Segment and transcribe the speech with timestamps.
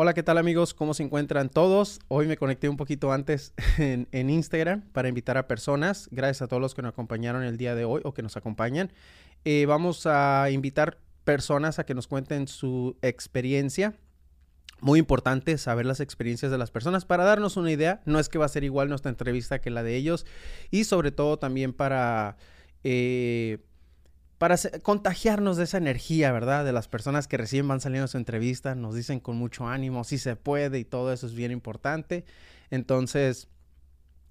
[0.00, 0.74] Hola, ¿qué tal amigos?
[0.74, 1.98] ¿Cómo se encuentran todos?
[2.06, 6.08] Hoy me conecté un poquito antes en, Instagram para invitar a personas.
[6.12, 8.92] Gracias a todos los que nos acompañaron el día de hoy o que nos acompañan.
[9.44, 13.96] Eh, vamos a invitar personas a que nos cuenten su experiencia.
[14.80, 18.00] Muy importante saber las experiencias de las personas para darnos una idea.
[18.04, 20.26] No es que va a ser igual nuestra entrevista que la de ellos.
[20.70, 22.36] Y sobre todo también para...
[22.84, 23.58] Eh,
[24.38, 26.64] para contagiarnos de esa energía, ¿verdad?
[26.64, 30.04] De las personas que recién van saliendo de su entrevista, nos dicen con mucho ánimo,
[30.04, 32.24] si se puede y todo eso es bien importante.
[32.70, 33.48] Entonces,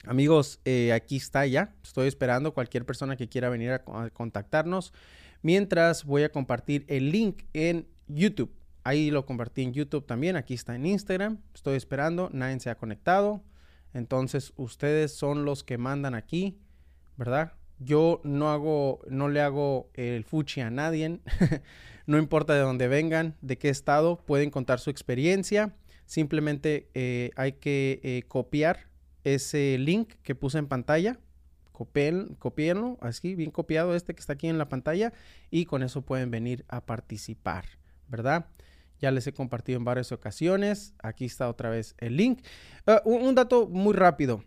[0.05, 1.75] amigos, eh, aquí está ya.
[1.83, 4.93] Estoy esperando cualquier persona que quiera venir a, contactarnos.
[5.41, 8.53] Mientras voy a compartir el link en YouTube.
[8.85, 10.37] Ahí lo compartí en YouTube también.
[10.37, 11.39] Aquí está en Instagram.
[11.53, 12.29] Estoy esperando.
[12.31, 13.43] Nadie se ha conectado.
[13.93, 16.57] Entonces, ustedes son los que mandan aquí,
[17.17, 17.53] ¿verdad?
[17.79, 21.19] Yo no hago, no le hago el fuchi a nadie.
[22.07, 25.75] no importa de dónde vengan, de qué estado, pueden contar su experiencia.
[26.05, 28.87] Simplemente eh, hay que eh, copiar
[29.23, 31.19] ese link que puse en pantalla.
[31.71, 35.13] copienlo, así, bien copiado este que está aquí en la pantalla.
[35.51, 37.65] Y con eso pueden venir a participar,
[38.07, 38.47] ¿verdad?
[38.99, 40.95] Ya les he compartido en varias ocasiones.
[41.03, 42.41] Aquí está otra vez el link.
[42.87, 44.43] Ah, un dato muy rápido.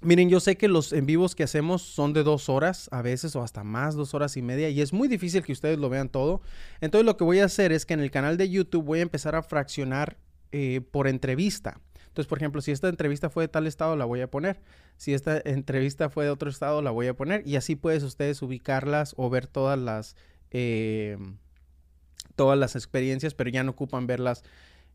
[0.00, 3.34] Miren, yo sé que los en vivos que hacemos son de dos horas a veces
[3.34, 6.08] o hasta más, dos horas y media, y es muy difícil que ustedes lo vean
[6.08, 6.40] todo.
[6.80, 9.02] Entonces lo que voy a hacer es que en el canal de YouTube voy a
[9.02, 10.16] empezar a fraccionar
[10.52, 11.80] eh, por entrevista.
[12.06, 14.60] Entonces, por ejemplo, si esta entrevista fue de tal estado, la voy a poner.
[14.96, 17.46] Si esta entrevista fue de otro estado, la voy a poner.
[17.46, 20.16] Y así puedes ustedes ubicarlas o ver todas las,
[20.50, 21.18] eh,
[22.34, 24.42] todas las experiencias, pero ya no ocupan verlas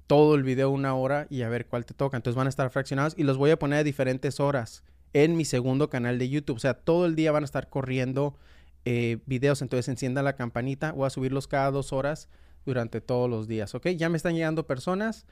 [0.08, 2.18] todo el video una hora y a ver cuál te toca.
[2.18, 5.46] Entonces van a estar fraccionados y los voy a poner a diferentes horas en mi
[5.46, 6.58] segundo canal de YouTube.
[6.58, 8.38] O sea, todo el día van a estar corriendo
[8.86, 9.62] eh, videos.
[9.62, 10.92] Entonces encienda la campanita.
[10.92, 12.30] Voy a subirlos cada dos horas
[12.66, 13.76] durante todos los días.
[13.76, 13.90] ¿Ok?
[13.90, 15.26] Ya me están llegando personas.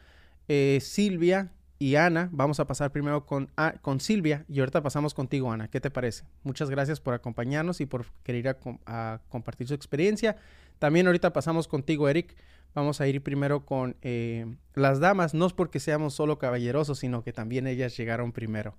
[0.47, 1.51] Eh, Silvia
[1.81, 2.29] y Ana.
[2.31, 3.49] Vamos a pasar primero con,
[3.81, 5.67] con Silvia y ahorita pasamos contigo, Ana.
[5.67, 6.25] ¿Qué te parece?
[6.43, 10.35] Muchas gracias por acompañarnos y por querer a, compartir su experiencia.
[10.77, 12.35] También ahorita pasamos contigo, Eric.
[12.75, 14.45] Vamos a ir primero con eh,
[14.75, 15.33] las damas.
[15.33, 18.77] No es porque seamos solo caballerosos, sino que también ellas llegaron primero.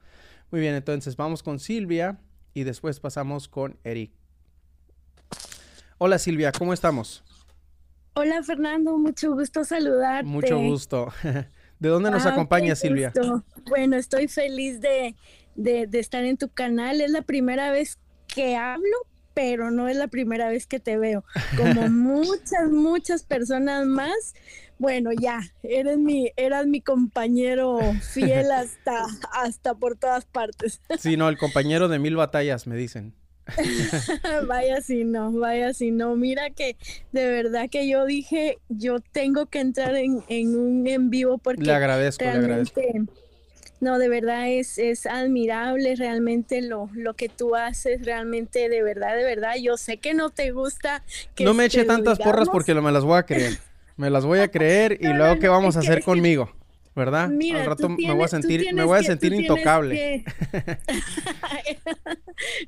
[0.53, 2.21] Muy bien, entonces vamos con Silvia
[2.54, 4.12] y después pasamos con Eric.
[5.98, 7.25] Hola Silvia, ¿cómo estamos?
[8.15, 10.31] Hola Fernando, mucho gusto saludarte.
[10.31, 11.12] Mucho gusto.
[11.82, 13.12] ¿De dónde nos ah, acompaña Silvia?
[13.69, 15.16] Bueno, estoy feliz de,
[15.56, 17.00] de, estar en tu canal.
[17.00, 17.98] Es la primera vez
[18.28, 18.97] que hablo,
[19.34, 21.25] pero no es la primera vez que te veo.
[21.56, 24.15] Como muchas, muchas personas más,
[24.78, 27.81] bueno, ya, eres mi, eras mi compañero
[28.12, 30.81] fiel hasta, hasta por todas partes.
[31.00, 33.12] Sí, no, el compañero de mil batallas, me dicen.
[34.48, 36.16] vaya si no, vaya si no.
[36.16, 36.76] Mira que
[37.12, 41.62] de verdad que yo dije, yo tengo que entrar en, un en vivo porque...
[41.62, 42.80] Le agradezco, le agradezco.
[43.80, 49.16] No, de verdad es, es admirable realmente lo, lo que tú haces, realmente de verdad,
[49.16, 49.54] de verdad.
[49.60, 51.03] Yo sé que no te gusta
[51.34, 51.44] que...
[51.44, 53.59] No me eche tantas porras porque me las voy a creer.
[53.97, 56.50] Me las voy a creer y luego qué vamos a hacer conmigo.
[56.94, 57.28] ¿Verdad?
[57.28, 60.25] Mira, Al rato me voy a sentir, me voy a sentir intocable.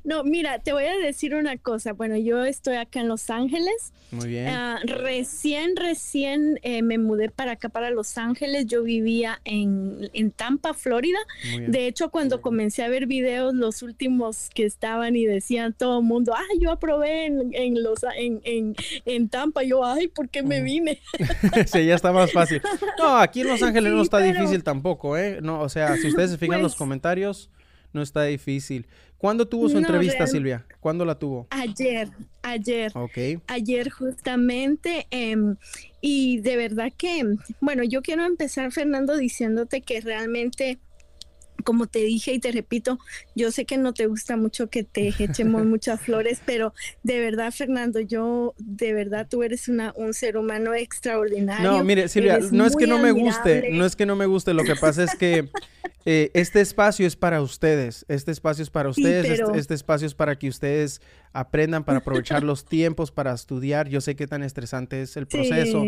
[0.03, 1.93] no, mira, te voy a decir una cosa.
[1.93, 3.93] Bueno, yo estoy acá en Los Ángeles.
[4.11, 4.47] Muy bien.
[4.47, 8.65] Ah, recién, recién eh, me mudé para acá, para Los Ángeles.
[8.65, 11.19] Yo vivía en, en Tampa, Florida.
[11.67, 16.05] De hecho, cuando comencé a ver videos, los últimos que estaban y decían todo el
[16.05, 18.75] mundo, ah, yo aprobé en, en los, en, en,
[19.05, 19.63] en, Tampa.
[19.63, 20.99] Yo, ay, ¿por qué me vine?
[21.67, 22.61] sí, ya está más fácil.
[22.97, 25.39] No, aquí en Los Ángeles no está difícil tampoco, ¿eh?
[25.41, 27.49] No, o sea, si ustedes se fijan en los pues comentarios,
[27.93, 28.87] no está difícil.
[29.17, 30.65] ¿Cuándo tuvo su entrevista, Silvia?
[30.79, 31.47] ¿Cuándo la tuvo?
[31.49, 32.09] Ayer,
[32.43, 32.91] ayer.
[32.93, 33.41] Ok.
[33.47, 35.07] Ayer justamente.
[35.09, 35.55] Em,
[36.01, 37.23] y de verdad que,
[37.61, 40.77] bueno, yo quiero empezar, Fernando, diciéndote que realmente
[41.63, 42.99] como te dije y te repito,
[43.35, 46.73] yo sé que no te gusta mucho que te echemos muchas flores, pero
[47.03, 51.71] de verdad, Fernando, yo, de verdad, tú eres una, un ser humano extraordinario.
[51.71, 54.53] No, mire, Silvia, no es que no me guste, no es que no me guste,
[54.53, 55.49] lo que pasa es que
[56.05, 60.15] eh, este espacio es para ustedes, este espacio es para ustedes, este, este, espacio es
[60.15, 61.01] para que ustedes
[61.35, 63.89] aprendan, para aprovechar los tiempos, para estudiar.
[63.89, 65.83] Yo sé qué tan estresante es el proceso.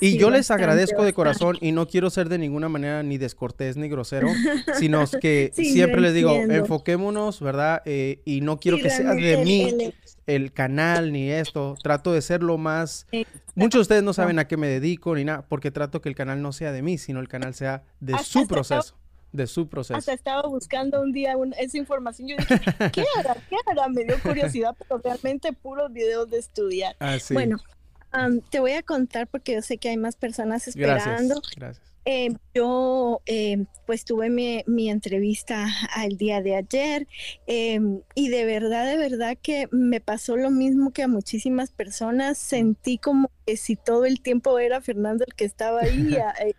[0.00, 3.76] y yo les agradezco de corazón y no quiero ser de ninguna manera ni descortés
[3.76, 4.28] ni grosero,
[4.78, 7.82] sino que siempre les digo, enfoquémonos, ¿verdad?
[7.86, 9.92] Eh, y no quiero que sea de mí
[10.26, 11.76] el canal ni esto.
[11.82, 13.06] Trato de ser lo más...
[13.54, 16.14] Muchos de ustedes no saben a qué me dedico ni nada, porque trato que el
[16.14, 18.94] canal no sea de mí, sino el canal sea de su proceso
[19.32, 19.96] de su proceso.
[19.96, 22.28] Hasta estaba buscando un día esa información.
[22.28, 22.60] Yo dije,
[22.92, 23.36] ¿qué hará?
[23.48, 23.88] ¿Qué hará?
[23.88, 26.96] Me dio curiosidad, pero realmente puros videos de estudiar.
[27.00, 27.58] Ah, bueno,
[28.50, 31.40] te voy a contar porque yo sé que hay más personas esperando.
[31.56, 31.90] Gracias.
[32.06, 37.06] Eh, yo eh, pues tuve mi, entrevista al día de ayer
[37.46, 42.38] em, y de verdad, de verdad que me pasó lo mismo que a muchísimas personas.
[42.38, 46.54] Sentí como que si todo el tiempo era Fernando el que estaba ahí, eh,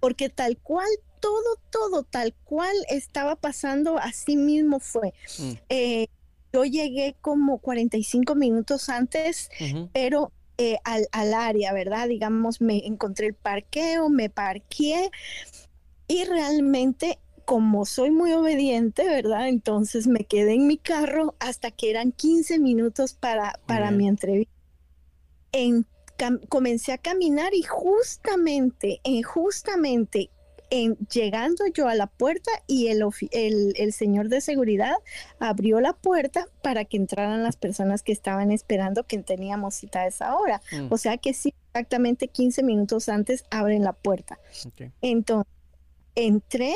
[0.00, 0.88] porque tal cual,
[1.20, 5.12] todo, todo, tal cual estaba pasando, así mismo fue.
[5.38, 6.04] Mm.
[6.52, 9.50] yo llegué como 45 minutos antes,
[9.92, 12.08] pero eh, al, al, área, ¿verdad?
[12.08, 15.10] Digamos, me encontré el parqueo, me parqué
[16.08, 17.18] y realmente
[17.50, 19.48] como soy muy obediente, ¿verdad?
[19.48, 24.52] Entonces me quedé en mi carro hasta que eran 15 minutos para, para mi entrevista.
[25.50, 25.84] En,
[26.48, 30.30] comencé a caminar y justamente, en, justamente
[30.70, 33.02] llegando yo a la puerta y el,
[33.32, 34.94] el, señor de seguridad
[35.38, 40.06] abrió la puerta para que entraran las personas que estaban esperando que teníamos cita a
[40.06, 40.62] esa hora.
[40.72, 40.92] Mm.
[40.92, 44.38] O sea que sí, exactamente 15 minutos antes abren la puerta.
[45.02, 45.52] Entonces,
[46.14, 46.74] entré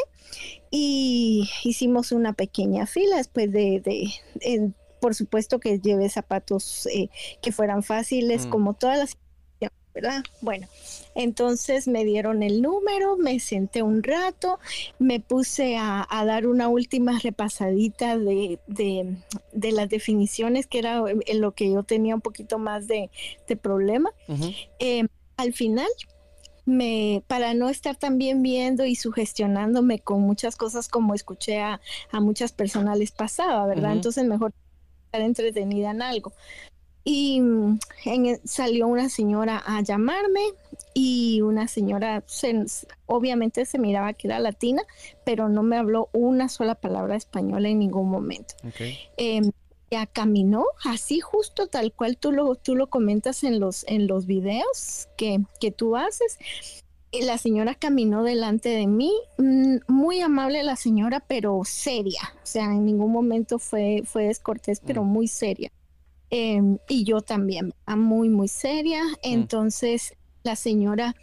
[0.70, 4.12] y hicimos una pequeña fila después de...
[5.00, 7.10] por supuesto que llevé zapatos eh,
[7.42, 8.50] que fueran fáciles, mm.
[8.50, 9.16] como todas las
[9.94, 10.24] ¿verdad?
[10.40, 10.66] Bueno,
[11.14, 14.58] entonces me dieron el número, me senté un rato,
[14.98, 18.58] me puse a, dar una última repasadita de,
[19.52, 23.10] las definiciones, que era en lo que yo tenía un poquito más de,
[23.62, 24.10] problema.
[24.78, 25.06] Eh,
[25.36, 25.88] al final,
[26.66, 31.80] me, para no estar también viendo y sugestionándome con muchas cosas como escuché a,
[32.12, 33.92] muchas personas les pasaba, ¿verdad?
[33.92, 34.52] Entonces mejor
[35.06, 36.32] estar entretenida en algo.
[37.04, 37.78] Y mm,
[38.44, 40.40] salió una señora a llamarme
[40.94, 42.24] y una señora,
[43.06, 44.82] obviamente se miraba que era latina,
[45.24, 48.54] pero no me habló una sola palabra española en ningún momento.
[49.18, 49.50] Em,
[49.90, 54.26] ya caminó así justo tal cual tú lo, tú lo comentas en los, en los
[54.26, 56.38] videos que, que tú haces.
[57.10, 62.22] Y la señora caminó delante de mí, mm, muy amable la señora, pero seria.
[62.42, 65.06] O sea, en ningún momento fue, fue descortés, pero mm.
[65.06, 65.70] muy seria.
[66.30, 69.04] Em, y yo también, muy, muy seria.
[69.04, 69.16] Mm.
[69.22, 71.14] Entonces la señora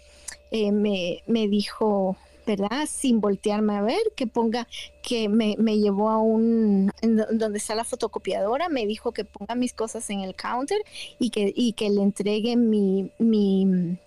[0.51, 2.15] eh, me, me, dijo,
[2.45, 2.87] ¿verdad?
[2.87, 4.67] Sin voltearme a ver, que ponga,
[5.03, 9.73] que me, me llevó a un, donde está la fotocopiadora, me dijo que ponga mis
[9.73, 10.81] cosas en el counter
[11.19, 13.97] y que, y que le entregue mi, mi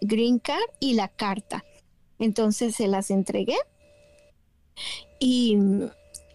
[0.00, 1.64] green card y la carta.
[2.18, 3.56] Entonces se las entregué
[5.18, 5.56] y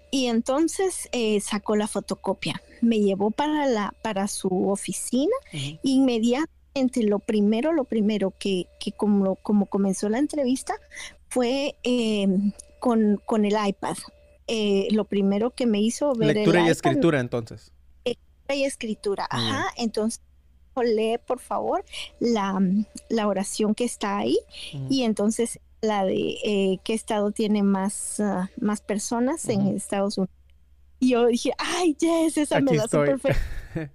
[0.10, 5.36] y entonces eh, sacó la fotocopia, me llevó para, la, para su oficina,
[5.84, 10.76] inmediatamente lo primero, lo primero que, que como, como comenzó la entrevista
[11.30, 13.98] fue em, con, con, el iPad.
[14.48, 16.36] Eh, lo primero que me hizo ver...
[16.36, 17.72] Lectura y escritura entonces.
[18.06, 19.68] Lectura y escritura, ajá.
[19.78, 20.22] Entonces
[20.84, 21.84] lee por favor
[22.20, 22.60] la,
[23.10, 24.38] la, oración que está ahí
[24.90, 30.37] y entonces la de eh, qué estado tiene más, ah, más personas en Estados Unidos.
[31.00, 33.40] Y yo dije, ay, yes, esa me la perfecta.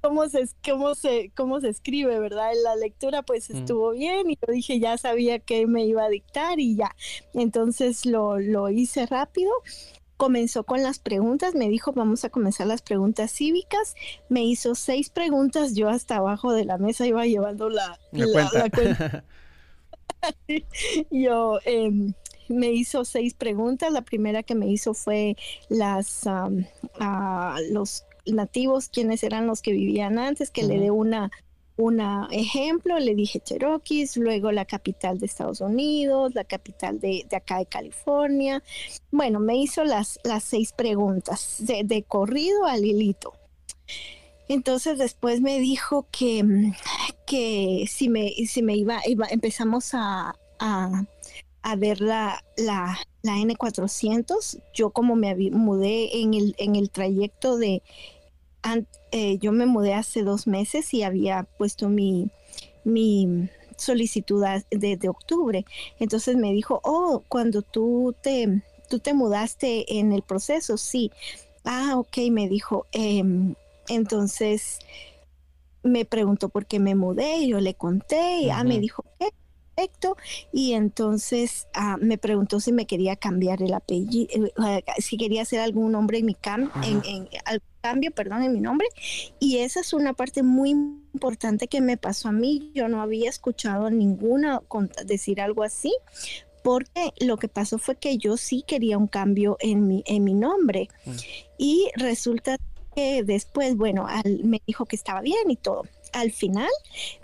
[0.00, 2.52] ¿Cómo se, cómo, se, ¿Cómo se escribe, verdad?
[2.52, 6.08] En la lectura pues estuvo bien y yo dije, ya sabía que me iba a
[6.08, 6.94] dictar y ya.
[7.34, 9.50] Entonces lo, lo hice rápido
[10.16, 13.94] comenzó con las preguntas, me dijo, vamos a comenzar las preguntas cívicas,
[14.28, 19.24] me hizo seis preguntas, yo hasta abajo de la mesa iba llevando la, la cuenta.
[21.10, 22.12] yo em,
[22.48, 23.92] me hizo seis preguntas.
[23.92, 25.36] La primera que me hizo fue
[25.68, 26.24] las
[27.70, 31.30] los nativos, quiénes eran los que vivían antes, que le dé una
[31.78, 32.00] un
[32.32, 37.66] ejemplo, le dije Cherokees, luego la capital de Estados Unidos, la capital de, acá de
[37.66, 38.64] California.
[39.12, 43.32] Bueno, me hizo las, las seis preguntas de, corrido al hilito.
[44.48, 46.72] Entonces después me dijo que,
[47.26, 49.00] que si me, si me iba,
[49.30, 50.34] empezamos a,
[51.76, 54.60] ver la, la, N400.
[54.74, 57.82] Yo como me mudé en el, en el trayecto de,
[59.12, 62.30] eh, yo me mudé hace dos meses y había puesto mi,
[62.84, 65.64] mi solicitud de, octubre.
[65.98, 71.10] Entonces me dijo, oh, cuando tú te, tú te mudaste en el proceso, sí.
[71.64, 72.86] Ah, ok, me dijo.
[72.92, 73.54] Em,
[73.88, 74.78] entonces
[75.82, 79.30] me preguntó por qué me mudé, yo le conté, y ya me dijo, ¿qué?
[80.52, 85.60] Y entonces ah, me preguntó si me quería cambiar el apellido, eh, si quería hacer
[85.60, 87.28] algún nombre en mi cam en, en,
[87.80, 88.88] cambio, perdón, en mi nombre.
[89.38, 92.70] Y esa es una parte muy importante que me pasó a mí.
[92.74, 94.62] Yo no había escuchado ninguna
[95.04, 95.94] decir algo así,
[96.62, 100.34] porque lo que pasó fue que yo sí quería un cambio en mi, en mi
[100.34, 100.88] nombre.
[101.56, 102.56] Y resulta
[103.24, 104.06] después, bueno,
[104.42, 105.84] me dijo que estaba bien y todo.
[106.20, 106.68] Al final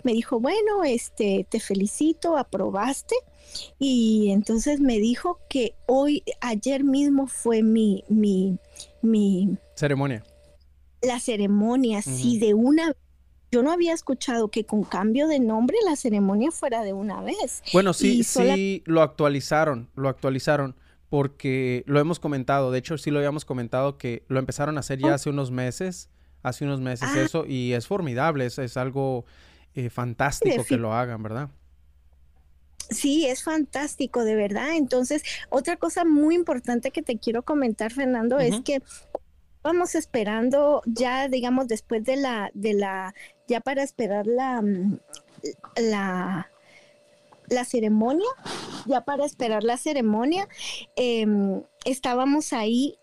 [0.03, 3.15] me dijo, bueno, este, te felicito, aprobaste.
[3.79, 8.57] Y entonces me dijo que hoy, ayer mismo fue mi, mi,
[9.01, 10.23] mi ceremonia.
[11.01, 12.93] La ceremonia, sí, de una
[13.51, 17.63] yo no había escuchado que con cambio de nombre la ceremonia fuera de una vez.
[17.71, 20.75] Bueno, sí, sí, lo actualizaron, lo actualizaron
[21.09, 24.99] porque lo hemos comentado, de hecho sí lo habíamos comentado que lo empezaron a hacer
[24.99, 25.13] ya oh.
[25.13, 26.09] hace unos meses,
[26.45, 27.21] hace unos meses ah.
[27.21, 29.25] eso, y es formidable, es, es algo
[29.73, 31.49] eh, fantástico que lo hagan, ¿verdad?
[32.89, 34.75] Sí, es fantástico, de verdad.
[34.75, 38.83] Entonces, otra cosa muy importante que te quiero comentar, Fernando, es que
[39.63, 43.15] vamos esperando ya, digamos, después de la, de la,
[43.47, 44.99] ya para esperar la, mm,
[45.77, 46.51] la,
[47.49, 48.29] la ceremonia,
[48.85, 50.47] ya para esperar la ceremonia,
[50.95, 52.99] em, estábamos ahí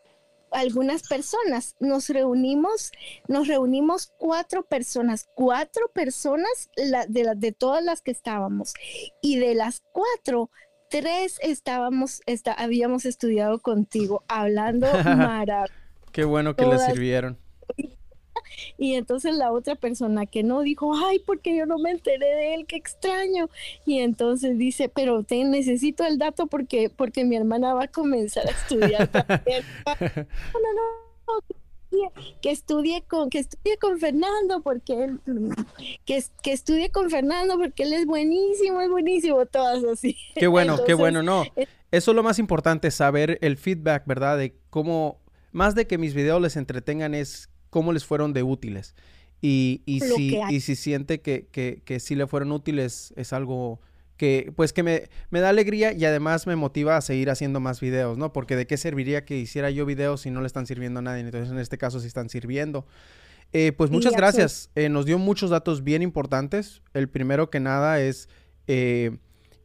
[0.52, 2.92] algunas personas, nos reunimos,
[3.28, 8.74] nos reunimos cuatro personas, cuatro personas de, de todas las que estábamos.
[9.20, 10.50] Y de las cuatro,
[10.88, 12.20] tres estábamos,
[12.56, 15.72] habíamos estudiado contigo, hablando maravilloso.
[16.12, 17.38] Qué bueno que le sirvieron.
[18.78, 22.54] Y entonces la otra persona que no dijo, ay, porque yo no me enteré de
[22.54, 23.48] él, qué extraño.
[23.86, 28.46] Y entonces dice, pero te necesito el dato porque, porque mi hermana va a comenzar
[28.46, 30.72] a estudiar no, no,
[31.26, 35.20] no, que estudie con que estudie con Fernando porque él
[36.06, 40.16] que, que estudie con Fernando porque él es buenísimo es buenísimo todas así.
[40.34, 41.44] Qué bueno qué bueno no.
[41.90, 45.20] eso es lo más importante saber el feedback verdad de cómo
[45.52, 48.94] más de que mis videos les entretengan es cómo les fueron de útiles.
[49.40, 53.80] Y, y, si, y si siente que, que, que sí le fueron útiles, es algo
[54.18, 57.80] que pues que me, me, da alegría y además me motiva a seguir haciendo más
[57.80, 58.32] videos, ¿no?
[58.32, 61.22] Porque de qué serviría que hiciera yo videos si no le están sirviendo a nadie.
[61.22, 62.86] Entonces en este caso sí están sirviendo.
[63.54, 64.70] Eh, pues muchas gracias.
[64.74, 66.82] Eh, nos dio muchos datos bien importantes.
[66.92, 68.28] El primero que nada es
[68.66, 69.16] eh,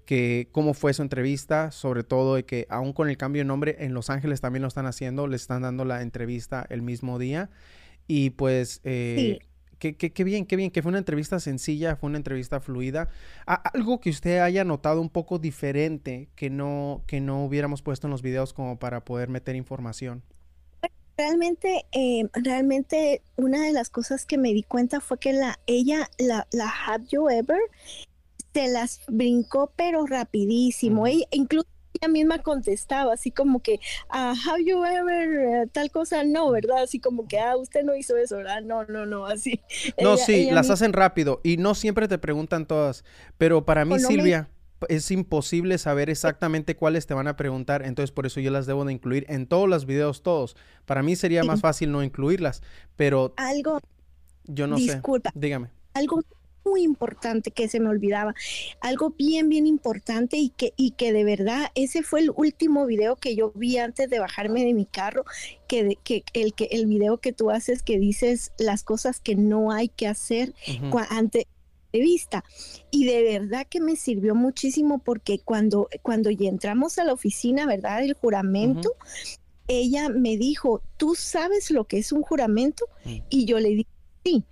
[0.06, 3.76] que cómo fue su entrevista, sobre todo de que aún con el cambio de nombre
[3.80, 7.50] en Los Ángeles también lo están haciendo, le están dando la entrevista el mismo día.
[8.08, 9.40] Y pues, eh,
[9.80, 13.10] qué, qué, bien, qué bien, que fue una entrevista sencilla, fue una entrevista fluida.
[13.46, 18.12] algo que usted haya notado un poco diferente que no, que no hubiéramos puesto en
[18.12, 20.24] los videos como para poder meter información.
[21.18, 26.10] Realmente, eh, realmente una de las cosas que me di cuenta fue que la, ella,
[26.20, 27.60] la, la Have You Ever,
[28.54, 31.06] se las brincó, pero rapidísimo.
[31.32, 31.68] incluso
[32.02, 36.24] ella misma contestaba, así como que, ah, have you ever eh, tal cosa?
[36.24, 36.84] No, ¿verdad?
[36.84, 38.62] Así como que, ah, usted no hizo eso, ¿verdad?
[38.62, 39.62] No, no, no, así.
[40.02, 43.04] No, sí, las hacen rápido y no siempre te preguntan todas,
[43.38, 44.50] pero para mí, Silvia,
[44.90, 48.86] es imposible saber exactamente cuáles te van a preguntar, entonces por eso yo las debo
[48.86, 50.56] de incluir en todos los videos, todos.
[50.86, 52.62] Para mí sería más fácil no incluirlas,
[52.96, 53.34] pero...
[53.38, 53.80] Algo...
[54.50, 55.40] Yo no disculpa, sé.
[55.40, 55.70] Dígame.
[55.94, 56.22] Algo
[56.68, 58.34] muy importante que se me olvidaba,
[58.82, 63.16] algo bien, bien importante y que, y que de verdad ese fue el último video
[63.16, 65.24] que yo vi antes de bajarme de mi carro,
[65.68, 69.72] que, que, el, que el video que tú haces que dices las cosas que no
[69.72, 70.54] hay que hacer
[71.10, 71.46] antes
[71.94, 72.44] de vista.
[72.92, 77.66] Y de verdad que me sirvió muchísimo porque cuando, cuando ya entramos a la oficina,
[77.66, 78.04] ¿verdad?
[78.04, 78.96] El juramento,
[79.68, 82.86] ella me dijo, ¿tú sabes lo que es un juramento?
[83.06, 83.18] Mm.
[83.30, 83.90] Y yo le dije,
[84.24, 84.46] sí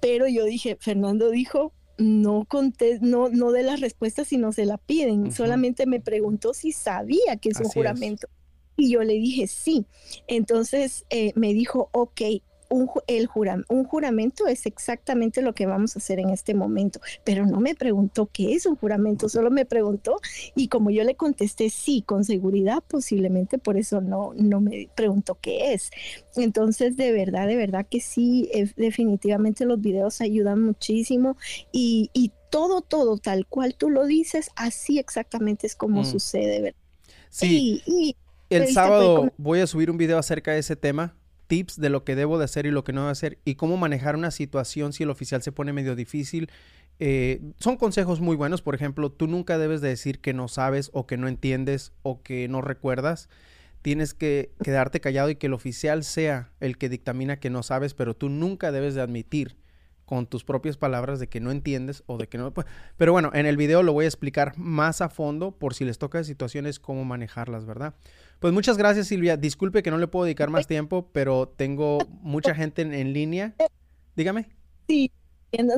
[0.00, 4.78] pero yo dije, Fernando dijo, no conté, no, no de las respuestas, sino se la
[4.78, 5.32] piden.
[5.32, 8.28] Solamente me preguntó si sabía que es un juramento.
[8.76, 9.86] Y yo le dije sí.
[10.28, 12.20] Entonces eh, me dijo, ok,
[12.68, 13.28] un, el
[13.68, 17.74] un juramento es exactamente lo que vamos a hacer en este momento, pero no me
[17.74, 20.20] preguntó qué es un juramento, solo me preguntó
[20.54, 25.38] y como yo le contesté sí, con seguridad, posiblemente por eso no, no me preguntó
[25.40, 25.90] qué es.
[26.36, 31.36] Entonces, de verdad, de verdad que sí, eh, definitivamente los videos ayudan muchísimo
[31.72, 36.04] y, y, todo, todo tal cual tú lo dices, así exactamente es como mm.
[36.06, 36.80] sucede, ¿verdad?
[37.28, 37.82] Sí.
[37.84, 38.16] Y,
[38.48, 41.17] el sábado voy a subir un video acerca de ese tema
[41.48, 43.76] tips de lo que debo de hacer y lo que no debo hacer y cómo
[43.76, 46.50] manejar una situación si el oficial se pone medio difícil.
[47.00, 50.90] Eh, son consejos muy buenos, por ejemplo, tú nunca debes de decir que no sabes
[50.92, 53.28] o que no entiendes o que no recuerdas.
[53.82, 57.94] Tienes que quedarte callado y que el oficial sea el que dictamina que no sabes,
[57.94, 59.56] pero tú nunca debes de admitir
[60.04, 62.52] con tus propias palabras de que no entiendes o de que no...
[62.96, 65.98] Pero bueno, en el video lo voy a explicar más a fondo por si les
[65.98, 67.94] toca situaciones, cómo manejarlas, ¿verdad?
[68.40, 69.36] Pues muchas gracias, Silvia.
[69.36, 73.54] Disculpe que no le puedo dedicar más tiempo, pero tengo mucha gente en, línea.
[74.14, 74.48] Dígame.
[74.86, 75.10] Sí,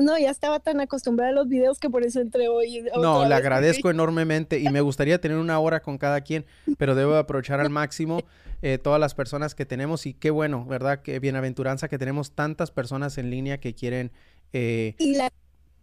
[0.01, 2.83] no, ya estaba tan acostumbrada a los videos que por eso entré hoy.
[2.95, 6.45] No, le agradezco enormemente y me gustaría tener una hora con cada quien,
[6.77, 8.21] pero debo aprovechar al máximo
[8.61, 11.01] eh, todas las personas que tenemos y qué bueno, ¿verdad?
[11.01, 14.11] Qué bienaventuranza que tenemos tantas personas en línea que quieren...
[14.53, 15.31] Eh, y la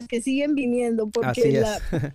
[0.06, 1.64] que siguen viniendo porque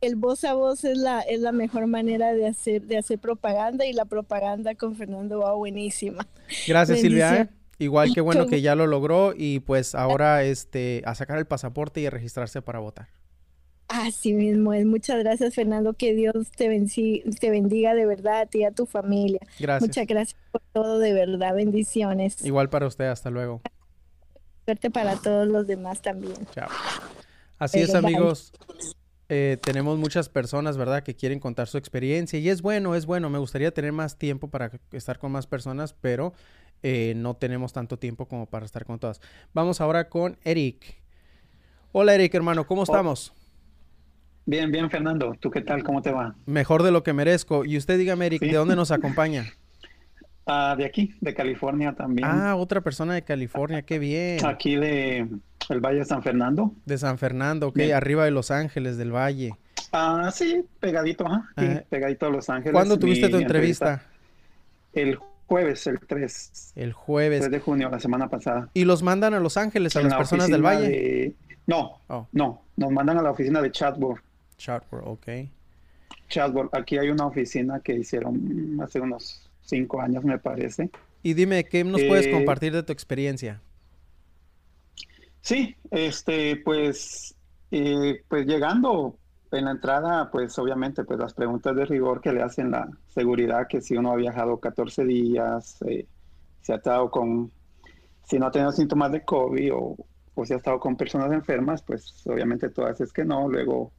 [0.00, 3.86] el voz a voz es la, es la mejor manera de hacer, de hacer propaganda
[3.86, 6.26] y la propaganda con Fernando va buenísima.
[6.66, 7.42] Gracias Silvia.
[7.42, 7.48] ¿eh?
[7.78, 12.00] Igual que bueno que ya lo logró y pues ahora este a sacar el pasaporte
[12.00, 13.08] y a registrarse para votar.
[13.88, 14.86] Así mismo es.
[14.86, 15.94] Muchas gracias, Fernando.
[15.94, 16.68] Que Dios te,
[17.40, 19.40] te bendiga de verdad a ti y a tu familia.
[19.58, 19.88] Gracias.
[19.88, 21.56] Muchas gracias por todo, de verdad.
[21.56, 22.44] Bendiciones.
[22.44, 23.06] Igual para usted.
[23.06, 23.62] Hasta luego.
[24.64, 26.36] Suerte para todos los demás también.
[26.54, 26.68] Chao.
[27.58, 28.52] Así es, amigos.
[29.32, 33.30] Eh, tenemos muchas personas, ¿verdad?, que quieren contar su experiencia y es bueno, es bueno.
[33.30, 36.32] Me gustaría tener más tiempo para estar con más personas, pero
[36.82, 39.20] eh, no tenemos tanto tiempo como para estar con todas.
[39.54, 40.96] Vamos ahora con Eric.
[41.92, 43.32] Hola, Eric, hermano, ¿cómo estamos?
[44.46, 45.36] Bien, bien, Fernando.
[45.38, 45.84] ¿Tú qué tal?
[45.84, 46.34] ¿Cómo te va?
[46.46, 47.64] Mejor de lo que merezco.
[47.64, 49.52] Y usted dígame, Eric, ¿de dónde nos acompaña?
[50.46, 52.28] Ah, de aquí, de California también.
[52.28, 54.44] Ah, otra persona de California, qué bien.
[54.44, 55.28] Aquí de
[55.68, 56.74] el Valle de San Fernando.
[56.84, 59.52] De San Fernando, ok, arriba de Los Ángeles del Valle.
[59.92, 61.82] Ah, sí, pegadito, ajá, ah.
[61.88, 62.72] pegadito a Los Ángeles.
[62.72, 64.02] ¿Cuándo tuviste tu entrevista?
[64.92, 65.16] El
[65.46, 66.72] jueves, el 3.
[66.76, 67.40] El jueves.
[67.40, 68.68] 3 de junio, la semana pasada.
[68.74, 71.34] ¿Y los mandan a Los Ángeles, a las personas del Valle?
[71.66, 72.26] No, oh.
[72.32, 74.20] no, nos mandan a la oficina de Chatboard.
[74.56, 75.28] Chatboard, ok.
[76.28, 80.90] Chatboard, aquí hay una oficina que hicieron hace unos cinco años, me parece.
[81.22, 83.62] Y dime, ¿qué nos puedes eh, compartir de tu experiencia?
[85.40, 87.34] Sí, este, pues,
[87.70, 89.16] eh, pues llegando
[89.52, 93.66] en la entrada, pues obviamente, pues las preguntas de rigor que le hacen la seguridad,
[93.68, 96.06] que si uno ha viajado 14 días, eh,
[96.60, 97.50] se ha estado con,
[98.24, 99.96] si no ha tenido síntomas de COVID o,
[100.34, 103.48] o si ha estado con personas enfermas, pues obviamente todas es que no.
[103.48, 103.92] Luego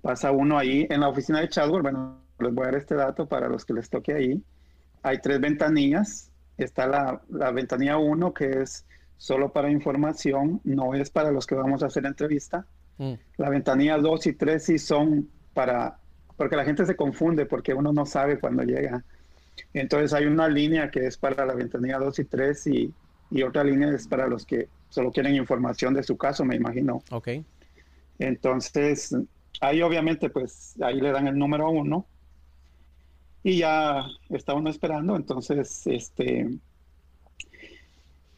[0.00, 3.26] pasa uno ahí en la oficina de Chadwell, bueno, les voy a dar este dato
[3.26, 4.42] para los que les toque ahí.
[5.02, 6.30] Hay tres ventanillas.
[6.58, 8.84] Está la, la ventanilla 1, que es
[9.22, 12.66] solo para información, no es para los que vamos a hacer entrevista.
[12.98, 13.12] Mm.
[13.36, 15.96] La ventanilla 2 y 3 sí son para,
[16.36, 19.04] porque la gente se confunde porque uno no sabe cuándo llega.
[19.74, 22.94] Entonces hay una línea que es para la ventanilla 2 y 3 y,
[23.30, 27.00] y, otra línea es para los que solo quieren información de su caso, me imagino.
[27.12, 27.28] Ok.
[28.18, 29.14] Entonces,
[29.60, 32.06] ahí obviamente pues ahí le dan el número 1
[33.42, 36.48] y ya está uno esperando, entonces este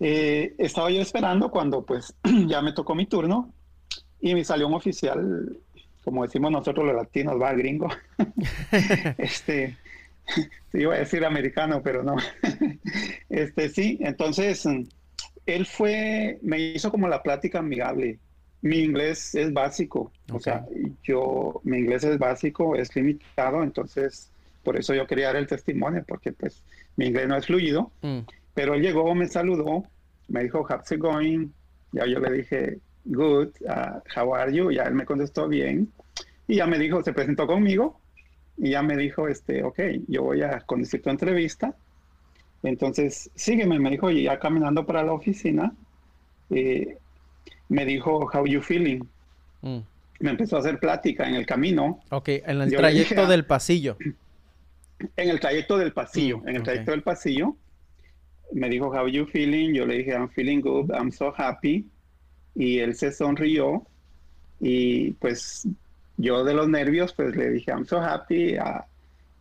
[0.00, 2.14] eh, estaba yo esperando cuando pues
[2.46, 3.52] ya me tocó mi turno
[4.20, 5.58] y me salió un oficial,
[6.02, 7.88] como decimos nosotros los latinos, va gringo.
[9.18, 9.76] este,
[10.72, 12.16] iba a decir americano, pero no.
[13.28, 14.66] este sí, entonces
[15.46, 18.18] él fue, me hizo como la plática amigable.
[18.62, 20.64] Mi inglés es básico, o sea,
[21.02, 24.30] yo, mi inglés es básico, es limitado, entonces
[24.64, 26.62] por eso yo quería dar el testimonio, porque pues
[26.96, 27.92] mi inglés no es fluido.
[28.02, 28.20] Mm.
[28.54, 29.84] Pero él llegó, me saludó,
[30.28, 31.48] me dijo, how's it going?
[31.92, 34.70] Ya yo le dije, good, uh, how are you?
[34.70, 35.92] Ya él me contestó bien.
[36.48, 38.00] Y ya me dijo, se presentó conmigo
[38.56, 41.74] y ya me dijo, este, ok, yo voy a conducir tu entrevista.
[42.62, 45.72] Entonces, sígueme, me dijo, y ya caminando para la oficina,
[46.50, 46.96] eh,
[47.68, 49.00] me dijo, how you feeling?
[49.62, 49.78] Mm.
[50.20, 52.00] Me empezó a hacer plática en el camino.
[52.10, 53.96] Ok, en el trayecto del pasillo.
[55.16, 57.56] En el trayecto del pasillo, mm, en el trayecto del pasillo
[58.52, 59.74] me dijo, how you feeling?
[59.74, 61.86] Yo le dije, I'm feeling good, I'm so happy.
[62.54, 63.86] Y él se sonrió
[64.60, 65.66] y pues
[66.16, 68.56] yo de los nervios, pues le dije, I'm so happy.
[68.56, 68.86] Ah,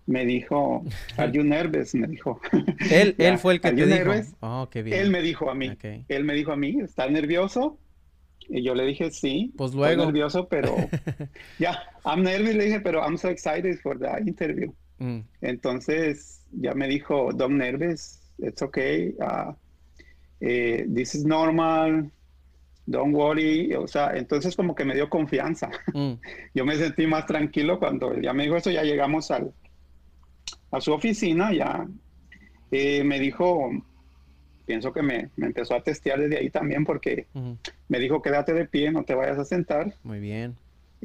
[0.06, 0.84] me dijo,
[1.17, 1.93] are you nervous?
[1.95, 2.41] Me dijo.
[2.91, 4.12] Él, él fue el que te dijo.
[4.41, 4.99] Oh, qué bien.
[4.99, 5.78] Él me dijo a mí.
[6.10, 7.78] Él me dijo a mí, ¿estás nervioso?
[8.49, 9.54] Y yo le dije, sí.
[9.56, 9.91] Pues luego.
[9.91, 10.76] Estoy nervioso, pero
[11.60, 14.73] ya, I'm nervous, le dije, pero I'm so excited for the interview.
[15.04, 15.20] Mm.
[15.42, 19.54] Entonces ya me dijo, don't nervous, it's okay, uh,
[20.39, 22.10] eh, this is normal,
[22.86, 25.70] don't worry, o sea, entonces como que me dio confianza.
[25.94, 26.13] Mm.
[26.54, 29.54] Yo me sentí más tranquilo cuando ya me dijo eso, ya llegamos al,
[30.72, 31.86] a su oficina, ya
[32.72, 33.72] eh, me dijo,
[34.66, 37.28] pienso que me, me, empezó a testear desde ahí también porque
[37.89, 39.94] me dijo quédate de pie, no te vayas a sentar.
[40.04, 40.56] Muy bien.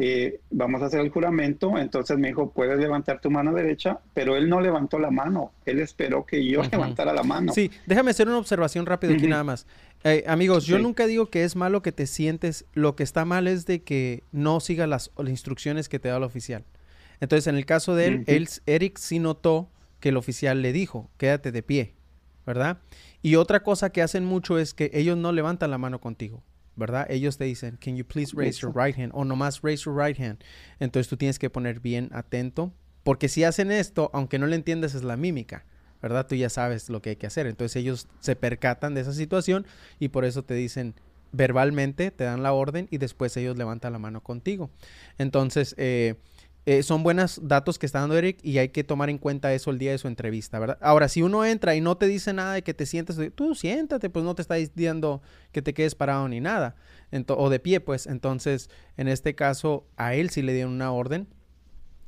[0.00, 1.76] Eh, vamos a hacer el juramento.
[1.76, 5.52] Entonces me dijo, puedes levantar tu mano derecha, pero él no levantó la mano.
[5.66, 7.52] Él esperó que yo levantara la mano.
[7.52, 9.66] Sí, déjame hacer una observación rápida aquí nada más.
[10.04, 12.64] Eh, amigos, yo nunca digo que es malo que te sientes.
[12.74, 16.22] Lo que está mal es de que no siga las, instrucciones que te da el
[16.22, 16.64] oficial.
[17.20, 21.10] Entonces, en el caso de él, él, Eric sí notó que el oficial le dijo,
[21.16, 21.94] quédate de pie,
[22.46, 22.78] ¿verdad?
[23.20, 26.44] Y otra cosa que hacen mucho es que ellos no levantan la mano contigo.
[26.78, 27.06] ¿Verdad?
[27.10, 29.10] Ellos te dicen, can you please raise your right hand?
[29.14, 30.38] O nomás raise your right hand.
[30.78, 34.94] Entonces tú tienes que poner bien atento, porque si hacen esto, aunque no le entiendas,
[34.94, 35.66] es la mímica,
[36.00, 36.26] ¿verdad?
[36.26, 37.46] Tú ya sabes lo que hay que hacer.
[37.46, 39.66] Entonces ellos se percatan de esa situación
[39.98, 40.94] y por eso te dicen,
[41.32, 44.70] verbalmente, te dan la orden y después ellos levantan la mano contigo.
[45.18, 46.14] Entonces, eh,
[46.68, 49.70] eh, son buenos datos que está dando Eric y hay que tomar en cuenta eso
[49.70, 50.76] el día de su entrevista, ¿verdad?
[50.82, 54.10] Ahora, si uno entra y no te dice nada de que te sientes, tú siéntate,
[54.10, 56.76] pues no te está diciendo que te quedes parado ni nada,
[57.28, 61.26] o de pie, pues entonces, en este caso, a él sí le dieron una orden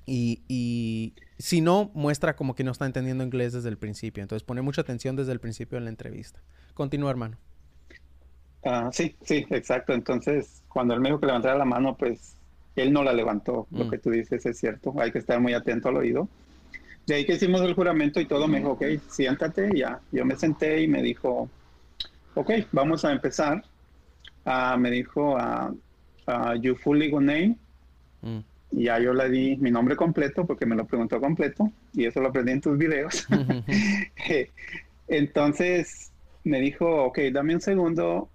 [0.05, 4.23] y, y si no, muestra como que no está entendiendo inglés desde el principio.
[4.23, 6.43] Entonces, pone mucha atención desde el principio de la entrevista.
[6.75, 7.39] Continúa, hermano.
[8.63, 9.95] Ah, sí, sí, exacto.
[9.95, 12.37] Entonces, cuando él me dijo levantara la mano, pues
[12.77, 13.67] él no la levantó.
[13.71, 13.91] Lo mm.
[13.91, 14.95] que tú dices es cierto.
[14.99, 16.29] Hay que estar muy atento al oído.
[17.07, 19.71] De ahí que hicimos el juramento y todo, me dijo, ok, siéntate.
[19.75, 21.49] Ya, yo me senté y me dijo,
[22.35, 23.65] ok, vamos a empezar.
[24.45, 27.57] Ah, me dijo, uh, you full legal name.
[28.23, 28.39] Mm.
[28.73, 32.21] Y ya yo le di mi nombre completo porque me lo preguntó completo y eso
[32.21, 33.27] lo aprendí en tus videos.
[35.09, 36.13] Entonces
[36.45, 38.29] me dijo, ok, dame un segundo,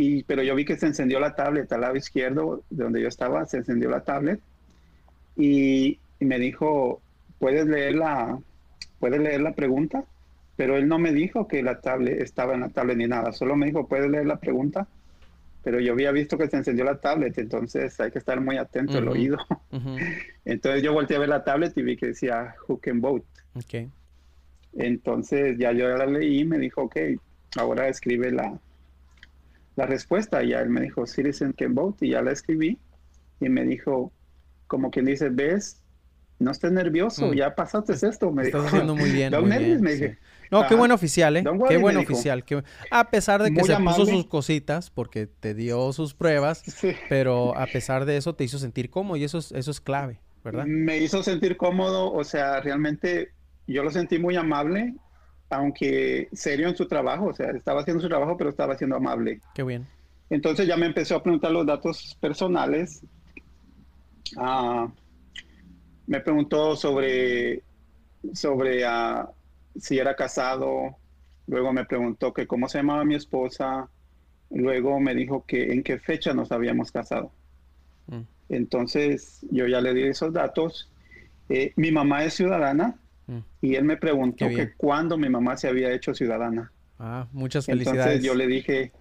[0.00, 3.08] y, pero yo vi que se encendió la tablet al lado izquierdo de donde yo
[3.08, 4.40] estaba, se encendió la tablet
[5.36, 7.02] y, me dijo,
[7.40, 8.38] ¿puedes leer, la,
[9.00, 10.04] ¿puedes leer la pregunta?
[10.54, 13.56] Pero él no me dijo que la tablet estaba en la tablet ni nada, solo
[13.56, 14.86] me dijo, ¿puedes leer la pregunta?
[15.64, 18.98] Pero yo había visto que se encendió la tablet, entonces hay que estar muy atento
[18.98, 19.38] al oído.
[20.44, 23.26] Entonces yo volteé a ver la tablet y vi que decía Who can vote.
[23.54, 23.90] Okay.
[24.74, 26.96] Entonces ya yo la leí y me dijo, ok,
[27.56, 28.58] ahora escribe la,
[29.78, 30.42] la respuesta.
[30.42, 32.78] Y ya él me dijo, Citizen can vote, y ya la escribí.
[33.40, 34.12] Y me dijo,
[34.66, 35.80] como quien dice, ves,
[36.40, 37.34] no estés nervioso, mm.
[37.34, 38.32] ya pasaste esto.
[38.32, 39.32] Me Estás haciendo muy bien.
[40.50, 41.44] No, qué buen oficial, ¿eh?
[41.68, 42.42] qué buen oficial.
[42.90, 46.62] A pesar de que se puso sus cositas, porque te dio sus pruebas,
[47.10, 50.22] pero a pesar de eso te hizo sentir cómodo y eso es, eso es clave,
[50.42, 50.64] ¿verdad?
[50.64, 53.32] Me hizo sentir cómodo, o sea, realmente
[53.66, 54.94] yo lo sentí muy amable
[55.50, 59.40] aunque serio en su trabajo, o sea, estaba haciendo su trabajo, pero estaba siendo amable.
[59.54, 59.86] Qué bien.
[60.30, 63.02] Entonces ya me empezó a preguntar los datos personales.
[64.36, 64.88] Ah,
[66.06, 67.62] me preguntó sobre,
[68.34, 69.30] sobre ah,
[69.78, 70.96] si era casado.
[71.46, 73.88] Luego me preguntó que cómo se llamaba mi esposa.
[74.50, 77.32] Luego me dijo que en qué fecha nos habíamos casado.
[78.06, 78.20] Mm.
[78.50, 80.90] Entonces yo ya le di esos datos.
[81.48, 82.96] Eh, mi mamá es ciudadana,
[83.28, 83.38] Mm.
[83.60, 86.72] Y él me preguntó que cuándo mi mamá se había hecho ciudadana.
[86.98, 88.00] Ah, muchas felicidades.
[88.00, 88.92] Entonces yo le dije,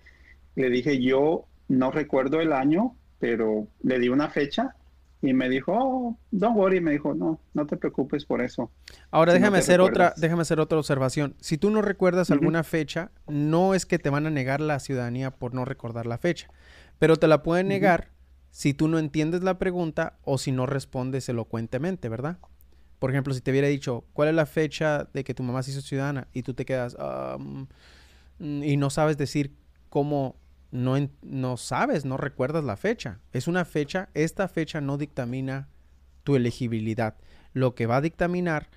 [0.55, 4.75] le dije, yo no recuerdo el año, pero le di una fecha
[5.21, 8.69] y me dijo, oh, don't worry, me dijo, no, no te preocupes por eso.
[9.09, 11.35] Ahora déjame hacer otra, déjame hacer otra observación.
[11.39, 15.31] Si tú no recuerdas alguna fecha, no es que te van a negar la ciudadanía
[15.31, 16.49] por no recordar la fecha,
[16.99, 18.11] pero te la pueden negar
[18.51, 22.37] si tú no entiendes la pregunta o si no respondes elocuentemente, ¿verdad?
[22.99, 25.71] Por ejemplo, si te hubiera dicho, ¿cuál es la fecha de que tu mamá se
[25.71, 26.27] hizo ciudadana?
[26.33, 26.97] Y tú te quedas
[28.39, 29.53] y no sabes decir
[29.89, 30.35] cómo,
[30.71, 33.19] no, no sabes, no recuerdas la fecha.
[33.33, 35.69] Es una fecha, esta fecha no dictamina
[36.23, 37.15] tu elegibilidad.
[37.53, 38.69] Lo que va a dictaminar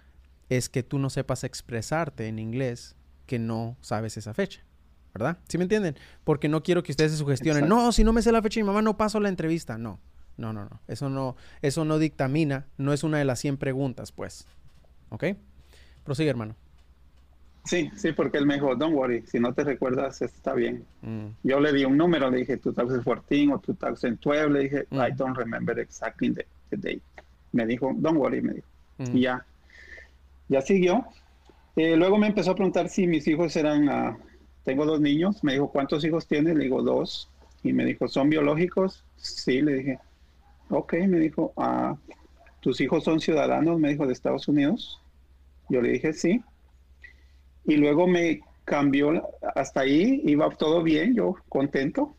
[0.48, 4.64] es que tú no sepas expresarte en inglés que no sabes esa fecha.
[5.12, 5.38] ¿Verdad?
[5.48, 5.96] ¿Sí me entienden?
[6.22, 7.68] Porque no quiero que ustedes se sugestionen.
[7.68, 9.76] No, si no me sé la fecha, mi mamá no paso la entrevista.
[9.76, 9.98] No.
[10.40, 10.80] No, no, no.
[10.88, 14.46] Eso no, eso no dictamina, no es una de las 100 preguntas, pues.
[15.10, 15.24] ¿Ok?
[16.02, 16.56] Prosigue, hermano.
[17.64, 20.86] Sí, sí, porque él me dijo, don't worry, si no te recuerdas, está bien.
[21.02, 21.26] Mm.
[21.42, 24.96] Yo le di un número, le dije 2014 o 2012, le dije, mm.
[24.96, 27.02] I don't remember exactly the, date.
[27.52, 28.68] Me dijo, don't worry, me dijo.
[28.96, 29.16] Mm.
[29.18, 29.44] Y ya,
[30.48, 31.04] ya siguió.
[31.76, 34.16] Eh, luego me empezó a preguntar si mis hijos eran, uh,
[34.64, 36.56] tengo dos niños, me dijo, ¿cuántos hijos tienes?
[36.56, 37.28] Le digo, dos.
[37.62, 39.04] Y me dijo, ¿son biológicos?
[39.16, 39.98] Sí, le dije,
[40.70, 41.96] ok, me dijo, ah,
[42.60, 43.78] ¿tus hijos son ciudadanos?
[43.78, 45.00] Me dijo, de Estados Unidos.
[45.68, 46.42] Yo le dije, sí.
[47.64, 52.16] Y luego me cambió, hasta ahí iba todo bien, yo contento.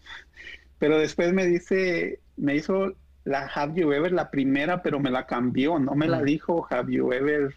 [0.80, 5.26] Pero después me dice, me hizo la Have You Ever, la primera, pero me la
[5.26, 7.54] cambió, no me la dijo Have You Ever,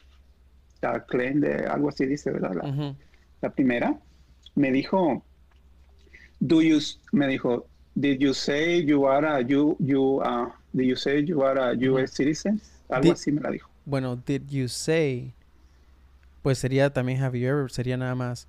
[0.83, 2.55] la de algo así dice, ¿verdad?
[2.55, 2.95] La,
[3.41, 3.99] la primera.
[4.55, 5.25] Me dijo,
[6.41, 6.79] Do you,
[7.13, 11.43] me dijo, Did you say you are a, you, you, uh, did you say you
[11.43, 12.13] are a U.S.
[12.13, 12.61] citizen?
[12.89, 13.71] Algo así me la dijo.
[13.87, 15.33] Bueno, did you say,
[16.43, 18.49] pues sería también have you ever, sería nada más,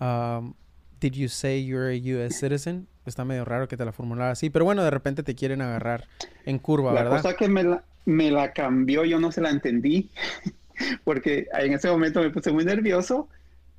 [0.00, 0.54] um,
[1.00, 2.38] did you say you're a U.S.
[2.38, 2.86] citizen?
[3.06, 6.06] Está medio raro que te la formulara así, pero bueno, de repente te quieren agarrar
[6.44, 7.12] en curva, ¿verdad?
[7.12, 10.10] La cosa que me la, me la cambió, yo no se la entendí,
[11.04, 13.28] porque en ese momento me puse muy nervioso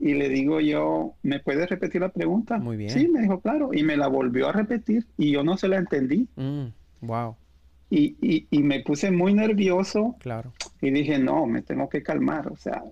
[0.04, 2.58] y le digo yo, ¿me puedes repetir la pregunta?
[2.58, 2.90] Muy bien.
[2.90, 3.70] Sí, me dijo, claro.
[3.74, 6.28] Y me la volvió a repetir y yo no se la entendí.
[7.00, 7.32] wow.
[7.32, 10.18] Mm, y, y, me puse muy nervioso.
[10.20, 10.52] Claro.
[10.82, 12.50] Y dije, no, me tengo que calmar.
[12.50, 12.84] O sea,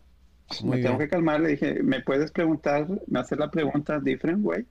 [0.63, 1.41] me tengo que calmar.
[1.41, 4.65] Le dije, ¿me puedes preguntar, me hacer la pregunta different way?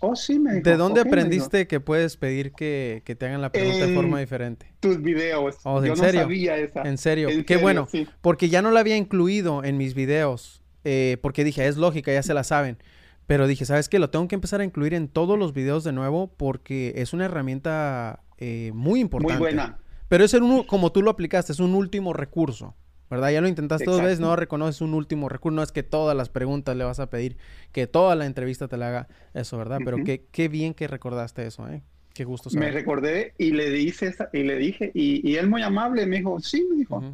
[0.00, 0.64] Oh, sí, me dijo.
[0.70, 4.72] ¿De dónde aprendiste que puedes pedir que, que te hagan la pregunta de forma diferente?
[4.80, 5.58] Tus videos.
[5.64, 6.20] Oh, ¿en Yo serio?
[6.20, 6.82] no sabía esa.
[6.82, 7.86] En serio, En qué serio, bueno.
[7.90, 8.08] sí.
[8.22, 10.63] Porque ya no la había incluido en mis videos.
[10.84, 12.78] Eh, porque dije, es lógica, ya se la saben.
[13.26, 13.98] Pero dije, ¿sabes qué?
[13.98, 17.24] Lo tengo que empezar a incluir en todos los videos de nuevo porque es una
[17.24, 19.34] herramienta eh, muy importante.
[19.34, 19.78] Muy buena.
[20.08, 22.74] Pero es el uno, como tú lo aplicaste, es un último recurso.
[23.10, 23.30] ¿Verdad?
[23.30, 25.54] Ya lo intentaste dos veces, no reconoces un último recurso.
[25.54, 27.36] No es que todas las preguntas le vas a pedir,
[27.70, 29.78] que toda la entrevista te la haga eso, ¿verdad?
[29.84, 31.82] Pero qué, qué bien que recordaste eso, ¿eh?
[32.14, 32.74] Qué gusto Me saber.
[32.74, 36.40] recordé y le dije, esa- y le dije, y, y él muy amable me dijo,
[36.40, 37.04] sí, me dijo.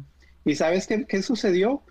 [0.45, 1.83] ¿Y sabes qué, qué sucedió?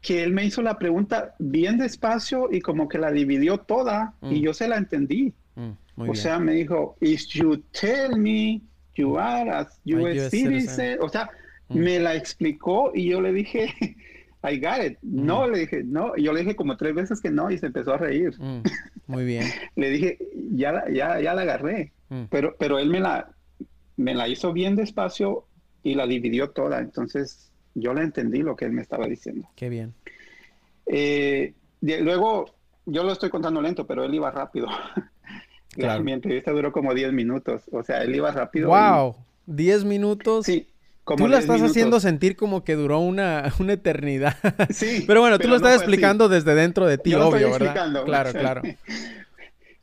[0.00, 4.32] Que él me hizo la pregunta bien despacio y como que la dividió toda Mm.
[4.32, 5.32] y yo se la entendí.
[5.56, 6.16] Mm, o bien.
[6.16, 8.60] sea, me dijo, if you tell me
[8.96, 10.98] you are a US, citizen.
[11.00, 11.28] O sea,
[11.68, 11.78] Mm.
[11.78, 13.66] me la explicó y yo le dije,
[14.42, 14.98] I got it.
[15.02, 15.50] No, Mm.
[15.52, 16.12] le dije, no.
[16.16, 18.32] Y yo le dije como tres veces que no y se empezó a reír.
[18.40, 18.62] Mm,
[19.06, 19.44] muy bien.
[19.76, 20.18] Le dije,
[20.54, 21.92] ya, la- ya, ya la agarré.
[22.08, 22.22] Mm.
[22.30, 23.30] Pero, pero él me la,
[23.98, 25.44] me la hizo bien despacio
[25.82, 26.78] y la dividió toda.
[26.80, 29.48] Entonces yo le entendí lo que él me estaba diciendo.
[29.56, 29.94] Qué bien.
[30.86, 32.46] Eh, de- luego,
[32.86, 34.66] yo lo estoy contando lento, pero él iba rápido.
[34.96, 35.10] La-
[35.76, 36.02] Claro.
[36.02, 37.62] Mi entrevista duró como 10 minutos.
[37.70, 38.66] O sea, él iba rápido.
[38.68, 39.14] y- Wow,
[39.46, 40.44] 10 minutos.
[40.46, 40.66] sí,
[41.04, 41.70] como tú la 10 estás minutos.
[41.76, 44.36] haciendo sentir como que duró una, una eternidad.
[44.70, 45.82] Sí, Pero bueno, tú lo no estás así.
[45.82, 47.66] explicando desde dentro de ti, Yo lo obvio, estoy ¿verdad?
[47.68, 48.04] explicando.
[48.04, 48.62] Claro, claro.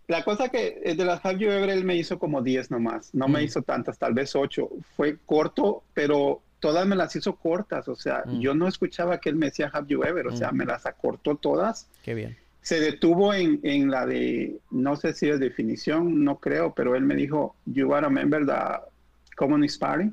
[0.07, 3.27] La cosa que eh, de las You Ever él me hizo como 10 nomás, no
[3.29, 3.43] me Mm.
[3.45, 4.69] hizo tantas, tal vez 8.
[4.95, 8.39] Fue corto, pero todas me las hizo cortas, o sea, Mm.
[8.39, 10.55] yo no escuchaba que él me decía Have You Ever, o sea, Mm.
[10.57, 11.87] me las acortó todas.
[12.03, 12.37] Qué bien.
[12.61, 17.03] Se detuvo en, en la de, no sé si es definición, no creo, pero él
[17.03, 20.11] me dijo, You are a member of the Communist Party,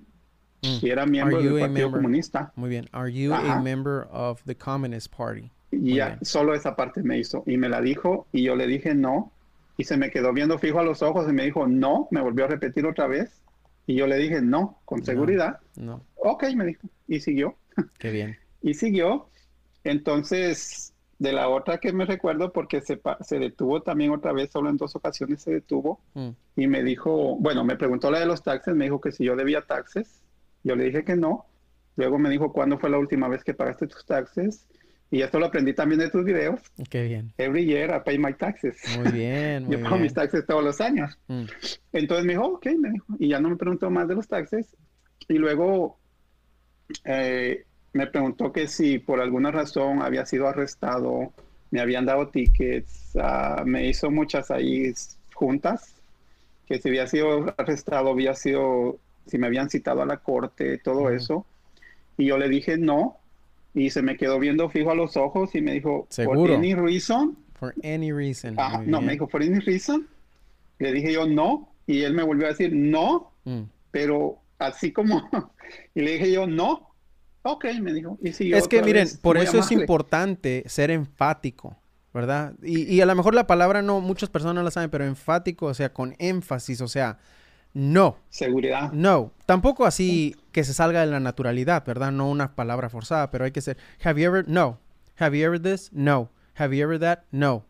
[0.63, 1.91] Mm, y era miembro del a Partido member?
[2.01, 2.53] Comunista.
[2.57, 2.89] Muy bien.
[2.93, 3.61] Are you a Ajá.
[3.61, 5.51] member of the Communist Party?
[5.71, 7.43] Y ya, solo esa parte me hizo.
[7.47, 9.31] Y me la dijo y yo le dije no.
[9.77, 12.09] Y se me quedó viendo fijo a los ojos y me dijo no.
[12.13, 13.43] Me volvió a repetir otra vez.
[13.87, 15.05] Y yo le dije no, con No.
[15.05, 15.59] seguridad.
[15.77, 16.01] No.
[16.25, 16.89] Ok, me dijo.
[17.07, 17.57] Y siguió.
[17.99, 18.39] Qué bien.
[18.63, 19.29] Y siguió.
[19.85, 22.99] Entonces, de la otra que me recuerdo, porque se,
[23.39, 26.01] detuvo también otra vez, solo en dos ocasiones se detuvo.
[26.15, 28.75] Mm, Y me dijo, bueno, me preguntó la de los taxes.
[28.75, 30.23] Me dijo que si yo debía taxes.
[30.63, 31.45] Yo le dije que no.
[31.97, 34.67] Luego me dijo, ¿cuándo fue la última vez que pagaste tus taxes?
[35.11, 36.61] Y esto lo aprendí también de tus videos.
[36.89, 37.35] Qué bien.
[37.37, 38.77] Every year I pay my taxes.
[38.97, 41.19] Muy bien, muy Yo pago mis taxes todos los años.
[41.29, 41.45] Mm,
[41.93, 43.07] Entonces me dijo, ok, me dijo.
[43.19, 44.75] Y ya no me preguntó más de los taxes.
[45.29, 46.01] Y luego
[47.05, 51.33] eh, me preguntó que si por alguna razón había sido arrestado,
[51.71, 54.93] me habían dado tickets, ah, me hizo muchas ahí
[55.35, 55.95] juntas,
[56.67, 61.11] que si había sido arrestado, había sido, si me habían citado a la corte, todo
[61.11, 61.45] eso.
[62.17, 63.19] Y yo le dije no.
[63.77, 66.41] Y se me quedó viendo fijo a los ojos y me dijo, ¿Seguro?
[66.43, 67.37] ¿por any reason?
[67.59, 68.55] For any reason.
[68.57, 70.07] Ah, no, me dijo, ¿for any reason?
[70.79, 73.63] Le dije yo no, y él me volvió a decir no, Mm.
[73.91, 75.29] pero así como,
[75.95, 76.95] y le dije yo no,
[77.43, 81.77] ok, me dijo, y siguió Es que miren, por eso es importante ser enfático,
[82.13, 82.55] ¿verdad?
[82.63, 85.67] Y, y a lo mejor la palabra no, muchas personas no la saben, pero enfático,
[85.67, 87.19] o sea, con énfasis, o sea,
[87.75, 89.33] no, Seguridad, no.
[89.47, 92.13] Tampoco así que se salga de la naturalidad, ¿verdad?
[92.13, 94.79] No una palabra forzada, pero hay que ser, have you ever, no.
[95.17, 95.93] Have you ever this?
[95.93, 96.31] No.
[96.55, 97.25] Have you ever that?
[97.33, 97.65] No.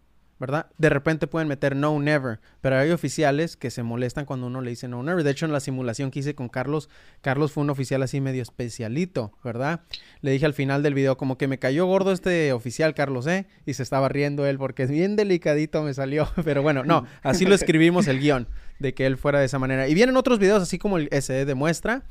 [0.45, 0.67] ¿Verdad?
[0.77, 4.69] De repente pueden meter no, never, pero hay oficiales que se molestan cuando uno le
[4.69, 5.25] dice no, never.
[5.25, 6.91] De hecho, en la simulación que hice con Carlos,
[7.23, 9.81] Carlos fue un oficial así medio especialito, ¿verdad?
[10.21, 13.47] Le dije al final del video como que me cayó gordo este oficial, Carlos, ¿eh?
[13.65, 16.29] Y se estaba riendo él porque es bien delicadito me salió.
[16.45, 18.47] Pero bueno, no, así lo escribimos el guion
[18.81, 19.89] de que él fuera de esa manera.
[19.89, 22.03] Y vienen otros videos así como el ese demuestra,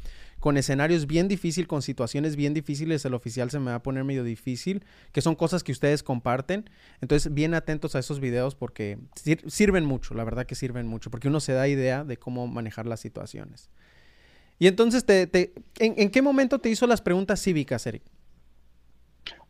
[0.43, 4.03] con escenarios bien difíciles, con situaciones bien difíciles, el oficial se me va a poner
[4.03, 6.69] medio difícil, que son cosas que ustedes comparten.
[6.99, 11.09] Entonces, bien atentos a esos videos porque sir- sirven mucho, la verdad que sirven mucho,
[11.11, 13.69] porque uno se da idea de cómo manejar las situaciones.
[14.59, 18.03] Y entonces, te, te- ¿en, en qué momento te hizo las preguntas cívicas, Eric?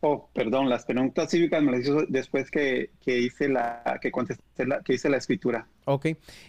[0.01, 4.65] oh, perdón, las preguntas cívicas me las hizo después que, que hice la, que contesté
[4.65, 6.07] la, que hice la escritura, Ok.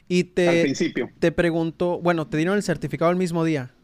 [0.09, 3.75] Y al te, principio, te preguntó, bueno, ¿te dieron el certificado el mismo día?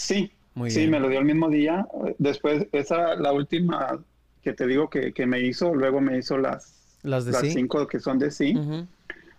[0.00, 0.90] Sí, Muy sí, bien.
[0.92, 1.86] me lo dio el mismo día,
[2.18, 4.02] después, esa, la última
[4.42, 7.50] que te digo que, que me hizo, luego me hizo las, Las de las sí.
[7.52, 8.54] cinco que son de sí,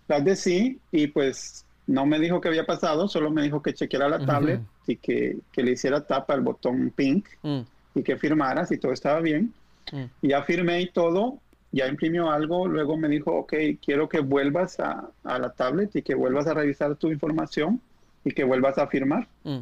[0.08, 3.74] las de sí, y pues no me dijo qué había pasado, solo me dijo que
[3.74, 4.26] chequeara la Ujú.
[4.26, 7.60] tablet y que, que le hiciera tapa al botón pink Mm,
[7.94, 9.52] y que firmara si todo estaba bien.
[9.92, 10.04] mm.
[10.22, 11.40] Y ya firmé y todo,
[11.72, 16.02] ya imprimió algo, luego me dijo, ok, quiero que vuelvas a, a la tablet y
[16.02, 17.80] que vuelvas a revisar tu información
[18.24, 19.28] y que vuelvas a firmar.
[19.44, 19.58] Mm.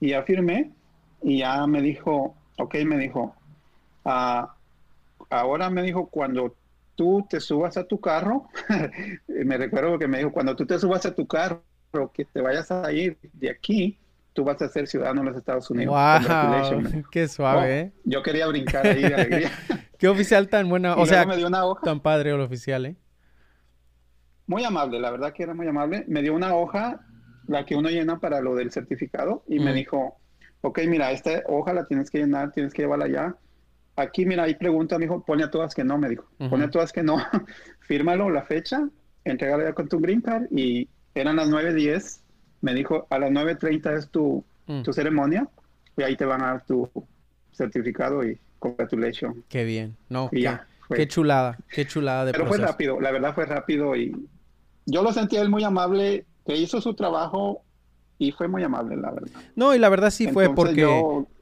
[0.00, 0.72] Y ya firmé
[1.22, 3.34] y ya me dijo, ok, me dijo,
[4.04, 4.54] "Ah,
[5.30, 6.54] ahora me dijo, cuando
[6.94, 8.48] tú te subas a tu carro,
[9.28, 11.62] me recuerdo que me dijo, cuando tú te subas a tu carro,
[12.12, 13.98] que te vayas a ir de aquí,
[14.32, 15.94] tú vas a ser ciudadano de los Estados Unidos.
[15.94, 17.02] ¡Wow!
[17.10, 17.80] ¡Qué suave!
[17.80, 17.92] ¿eh?
[18.04, 19.50] Yo quería brincar ahí de alegría.
[19.98, 20.94] ¡Qué oficial tan buena!
[20.96, 21.82] o sea, me dio una hoja.
[21.82, 22.96] tan padre el oficial, ¿eh?
[24.46, 26.04] Muy amable, la verdad que era muy amable.
[26.08, 27.00] Me dio una hoja,
[27.48, 30.16] la que uno llena para lo del certificado, y me dijo,
[30.60, 33.36] ok, mira, esta hoja la tienes que llenar, tienes que llevarla allá.
[33.96, 36.28] Aquí, mira, hay pregunta, me dijo, pone a todas que no, me dijo.
[36.50, 37.16] Pone a todas que no.
[37.80, 38.88] Fírmalo, la fecha,
[39.24, 42.20] entregala ya con tu green card, y eran las 9.10.
[42.60, 44.82] Me dijo, a las 9.30 es tu, mm.
[44.82, 45.48] tu ceremonia,
[45.96, 46.88] y ahí te van a dar tu
[47.50, 49.36] certificado y congratulations.
[49.48, 53.34] Qué bien, no, qué, ya, qué chulada, qué chulada de Pero fue rápido, la verdad
[53.34, 54.14] fue rápido y
[54.86, 57.62] yo lo sentí él muy amable, que hizo su trabajo
[58.16, 59.38] y fue muy amable, la verdad.
[59.54, 60.88] No, y la verdad sí fue porque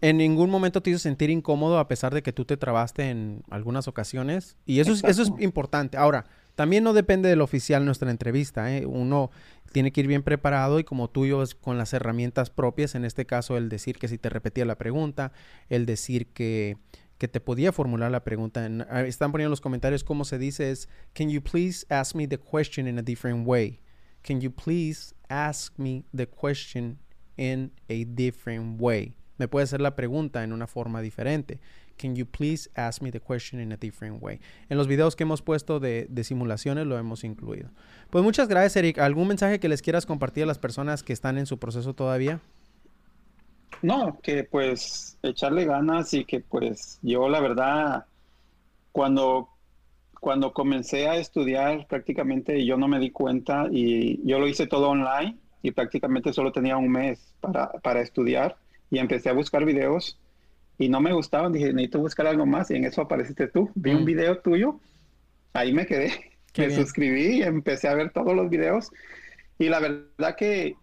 [0.01, 3.45] en ningún momento te hizo sentir incómodo a pesar de que tú te trabaste en
[3.49, 4.57] algunas ocasiones.
[4.67, 5.97] Y eso, es, eso es importante.
[5.97, 8.77] Ahora, también no depende del oficial nuestra entrevista.
[8.77, 8.85] ¿eh?
[8.85, 9.31] Uno
[9.71, 13.27] tiene que ir bien preparado y como tuyo es con las herramientas propias, en este
[13.27, 15.31] caso el decir que si te repetía la pregunta,
[15.69, 16.79] el decir que
[17.19, 18.69] que te podía formular la pregunta.
[18.91, 22.27] Ah, están poniendo en los comentarios cómo se dice es, can you please ask me
[22.27, 23.81] the question in a different way?
[24.27, 26.99] Can you please ask me the question
[27.37, 29.15] in a different way?
[29.39, 31.61] Me puede hacer la pregunta en una forma diferente.
[31.97, 34.41] Can you please ask me the question in a different way?
[34.69, 37.71] En los videos que hemos puesto de, de, simulaciones lo hemos incluido.
[38.11, 38.99] Pues muchas gracias, Eric.
[38.99, 42.41] ¿Algún mensaje que les quieras compartir a las personas que están en su proceso todavía?
[43.83, 48.07] No, que pues echarle ganas y que pues yo la verdad,
[48.93, 49.49] cuando,
[50.27, 54.89] cuando comencé a estudiar prácticamente yo no me di cuenta y yo lo hice todo
[54.89, 58.57] online y prácticamente solo tenía un mes para, para estudiar
[58.91, 60.19] y empecé a buscar videos
[60.79, 63.71] y no me gustaban, dije, necesito buscar algo más y en eso apareciste tú.
[63.77, 64.05] Vi un mm.
[64.05, 64.81] video tuyo,
[65.53, 66.11] ahí me quedé,
[66.59, 68.91] me suscribí y empecé a ver todos los videos
[69.61, 70.75] y la verdad que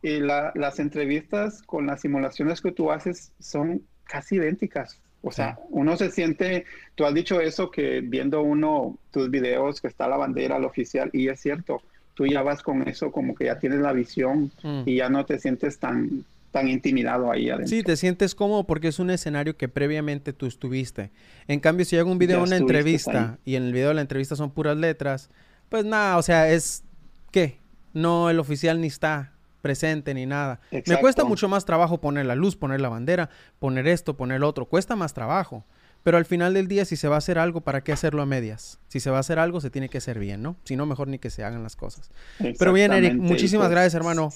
[0.00, 5.02] y las entrevistas con las simulaciones que tú haces son casi idénticas.
[5.24, 9.88] O sea, uno se siente, tú has dicho eso, que viendo uno tus videos, que
[9.88, 11.80] está la bandera, el oficial, y es cierto,
[12.12, 14.82] tú ya vas con eso como que ya tienes la visión mm.
[14.84, 17.68] y ya no te sientes tan, tan intimidado ahí adentro.
[17.68, 21.10] Sí, te sientes cómodo porque es un escenario que previamente tú estuviste.
[21.48, 24.36] En cambio, si hago un video, una entrevista, y en el video de la entrevista
[24.36, 25.30] son puras letras,
[25.70, 26.84] pues nada, o sea, es,
[27.30, 27.58] ¿qué?
[27.94, 29.33] No, el oficial ni está
[29.64, 30.60] presente ni nada.
[30.70, 34.48] Me cuesta mucho más trabajo poner la luz, poner la bandera, poner esto, poner lo
[34.48, 34.66] otro.
[34.66, 35.64] Cuesta más trabajo.
[36.02, 38.26] Pero al final del día, si se va a hacer algo, ¿para qué hacerlo a
[38.26, 38.78] medias?
[38.88, 40.56] Si se va a hacer algo, se tiene que hacer bien, ¿no?
[40.64, 42.10] Si no, mejor ni que se hagan las cosas.
[42.58, 44.28] Pero bien, Eric, muchísimas pues gracias, hermano.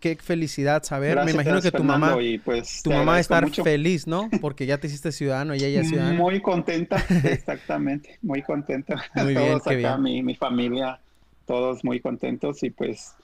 [0.00, 1.24] qué felicidad saber.
[1.24, 4.28] Me imagino que tu mamá, pues, tu mamá estar feliz, ¿no?
[4.42, 6.18] Porque ya te hiciste ciudadano y ella es ciudadana.
[6.18, 9.02] Muy contenta, exactamente, muy contenta.
[9.14, 11.00] Muy bien, todos acá, Mi, mi familia,
[11.46, 13.14] todos muy contentos y pues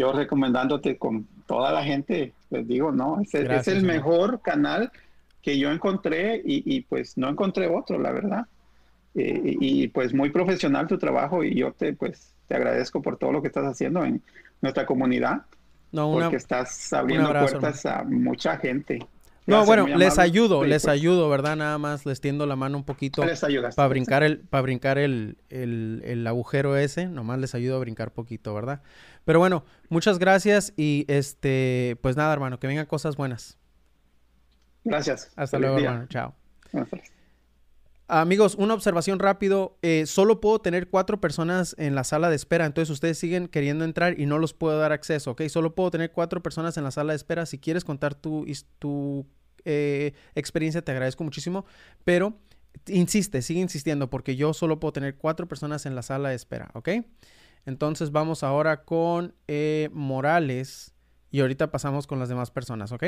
[0.00, 4.90] yo recomendándote con toda la gente, les digo, no, es, es el mejor canal
[5.42, 8.46] que yo encontré y, pues no encontré otro, la verdad.
[9.14, 13.32] Eh, y, pues muy profesional tu trabajo y yo te pues te agradezco por todo
[13.32, 14.22] lo que estás haciendo en
[14.62, 15.42] nuestra comunidad.
[15.92, 19.00] No, porque estás abriendo puertas a mucha gente.
[19.46, 21.56] No, bueno, les ayudo, les pues ayudo, ¿verdad?
[21.56, 23.22] Nada más les tiendo la mano un poquito
[23.74, 28.12] para brincar el, para brincar el, el, el, agujero ese, nomás les ayudo a brincar
[28.12, 28.80] poquito, ¿verdad?
[29.24, 33.58] Pero bueno, muchas gracias y este, pues nada, hermano, que vengan cosas buenas.
[34.84, 35.30] Gracias.
[35.36, 36.06] Hasta luego, hermano.
[36.08, 36.34] Chao.
[38.12, 39.78] Amigos, una observación rápido.
[39.82, 42.66] Eh, solo puedo tener cuatro personas en la sala de espera.
[42.66, 45.42] Entonces ustedes siguen queriendo entrar y no los puedo dar acceso, ¿ok?
[45.48, 47.46] Solo puedo tener cuatro personas en la sala de espera.
[47.46, 48.46] Si quieres contar tu,
[48.80, 49.26] tu
[49.64, 51.64] eh, experiencia, te agradezco muchísimo.
[52.02, 52.36] Pero
[52.86, 56.70] insiste, sigue insistiendo porque yo solo puedo tener cuatro personas en la sala de espera,
[56.74, 56.88] ¿ok?
[57.66, 60.94] Entonces vamos ahora con eh, Morales
[61.30, 63.04] y ahorita pasamos con las demás personas, ¿ok?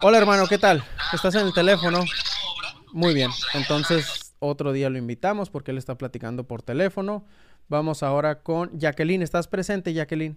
[0.00, 0.82] Hola hermano, ¿qué tal?
[1.12, 2.04] ¿Estás en el teléfono?
[2.92, 7.24] Muy bien, entonces otro día lo invitamos porque él está platicando por teléfono.
[7.68, 9.22] Vamos ahora con Jacqueline.
[9.22, 10.36] ¿Estás presente, Jacqueline?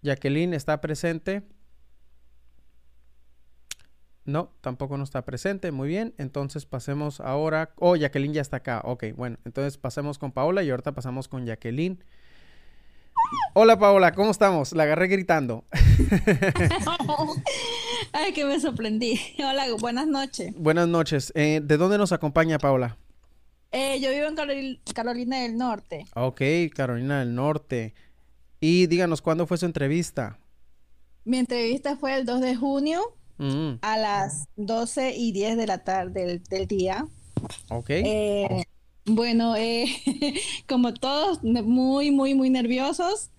[0.00, 1.42] Jacqueline está presente.
[4.24, 5.72] No, tampoco no está presente.
[5.72, 6.14] Muy bien.
[6.18, 7.72] Entonces pasemos ahora.
[7.76, 8.80] Oh, Jacqueline ya está acá.
[8.84, 9.38] Ok, bueno.
[9.44, 12.02] Entonces pasemos con Paola y ahorita pasamos con Jacqueline.
[13.54, 14.72] Hola Paola, ¿cómo estamos?
[14.72, 15.64] La agarré gritando.
[18.12, 19.18] Ay, que me sorprendí.
[19.38, 20.54] Hola, buenas noches.
[20.56, 21.32] Buenas noches.
[21.34, 22.96] Eh, ¿De dónde nos acompaña Paola?
[23.70, 24.34] Eh, yo vivo en
[24.94, 26.06] Carolina del Norte.
[26.14, 26.42] Ok,
[26.74, 27.94] Carolina del Norte.
[28.60, 30.38] Y díganos, ¿cuándo fue su entrevista?
[31.24, 33.00] Mi entrevista fue el 2 de junio
[33.42, 33.78] Mm.
[33.82, 37.08] a las 12 y 10 de la tarde del, día.
[37.70, 37.90] Ok.
[37.90, 38.64] Eh,
[39.04, 39.86] bueno, eh,
[40.68, 43.30] como todos, muy, muy, muy nerviosos.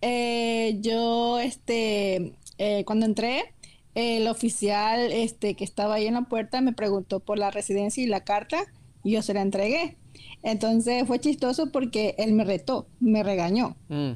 [0.00, 2.34] Eh, yo, este,
[2.84, 3.52] cuando entré,
[3.96, 8.06] el oficial, este, que estaba ahí en la puerta me preguntó por la residencia y
[8.06, 8.64] la carta
[9.02, 9.96] y yo se la entregué.
[10.44, 13.76] Entonces fue chistoso porque él me retó, me regañó.
[13.88, 14.12] Mm,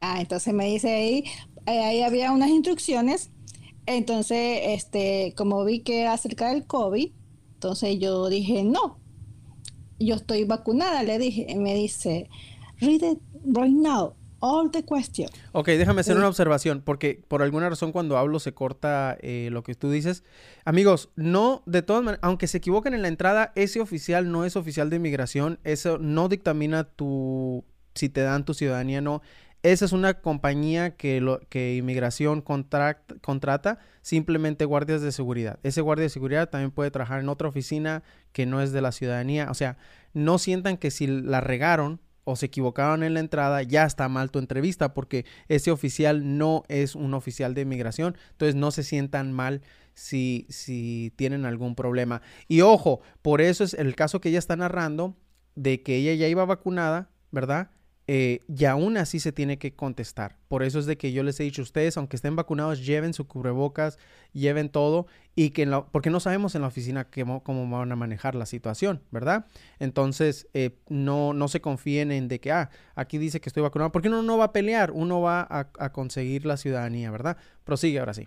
[0.00, 1.24] Ah, entonces me dice ahí,
[1.66, 3.30] eh, ahí había unas instrucciones.
[3.90, 7.10] Entonces, este, como vi que era acerca del COVID,
[7.54, 8.98] entonces yo dije, no,
[9.98, 12.28] yo estoy vacunada, le dije, me dice,
[12.80, 15.30] read it right now, all the question.
[15.52, 19.62] Ok, déjame hacer una observación, porque por alguna razón cuando hablo se corta eh, lo
[19.62, 20.22] que tú dices.
[20.66, 24.54] Amigos, no, de todas maneras, aunque se equivoquen en la entrada, ese oficial no es
[24.54, 27.64] oficial de inmigración, eso no dictamina tu,
[27.94, 29.22] si te dan tu ciudadanía, no.
[29.72, 35.58] Esa es una compañía que, lo, que inmigración contrata, simplemente guardias de seguridad.
[35.62, 38.02] Ese guardia de seguridad también puede trabajar en otra oficina
[38.32, 39.50] que no es de la ciudadanía.
[39.50, 39.76] O sea,
[40.14, 44.30] no sientan que si la regaron o se equivocaron en la entrada, ya está mal
[44.30, 48.16] tu entrevista porque ese oficial no es un oficial de inmigración.
[48.30, 49.60] Entonces no se sientan mal
[49.92, 52.22] si, si tienen algún problema.
[52.46, 55.14] Y ojo, por eso es el caso que ella está narrando
[55.56, 57.70] de que ella ya iba vacunada, ¿verdad?
[58.10, 60.38] Eh, y aún así se tiene que contestar.
[60.48, 63.12] Por eso es de que yo les he dicho a ustedes, aunque estén vacunados, lleven
[63.12, 63.98] su cubrebocas,
[64.32, 67.96] lleven todo y que en la- porque no sabemos en la oficina cómo, van a
[67.96, 69.44] manejar la situación, ¿verdad?
[69.78, 73.92] Entonces, eh, no, no se confíen en de que, ah, aquí dice que estoy vacunado,
[73.92, 77.36] porque uno no va a pelear, uno va a, conseguir la ciudadanía, ¿verdad?
[77.64, 78.26] Prosigue ahora sí.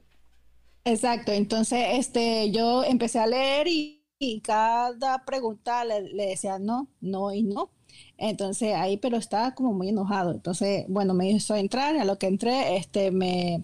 [0.84, 6.88] Exacto, entonces este, yo empecé a leer y, y cada pregunta le, le decía no,
[7.02, 7.72] no y no.
[8.18, 10.32] Entonces ahí, pero estaba como muy enojado.
[10.32, 13.64] Entonces, bueno, me hizo entrar, a lo que entré, este, me,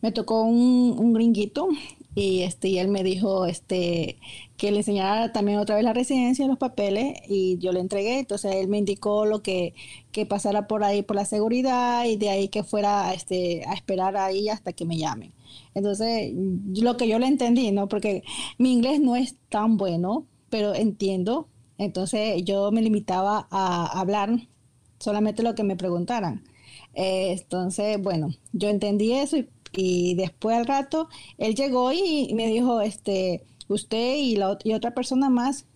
[0.00, 1.68] me tocó un, un gringuito
[2.14, 4.18] y este, y él me dijo este,
[4.56, 8.18] que le enseñara también otra vez la residencia, los papeles, y yo le entregué.
[8.18, 9.74] Entonces él me indicó lo que,
[10.10, 14.16] que pasara por ahí por la seguridad y de ahí que fuera este, a esperar
[14.16, 15.32] ahí hasta que me llamen.
[15.74, 17.88] Entonces, lo que yo le entendí, ¿no?
[17.88, 18.24] Porque
[18.58, 21.46] mi inglés no es tan bueno, pero entiendo.
[21.78, 24.30] Entonces, yo me limitaba a hablar
[24.98, 26.44] solamente lo que me preguntaran.
[26.94, 29.36] Eh, entonces, bueno, yo entendí eso
[29.72, 31.08] y, después al rato,
[31.38, 35.66] él llegó y me dijo, este, usted y, la, y otra persona más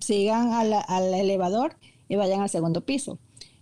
[0.00, 1.76] sigan al elevador
[2.08, 3.18] y vayan al segundo piso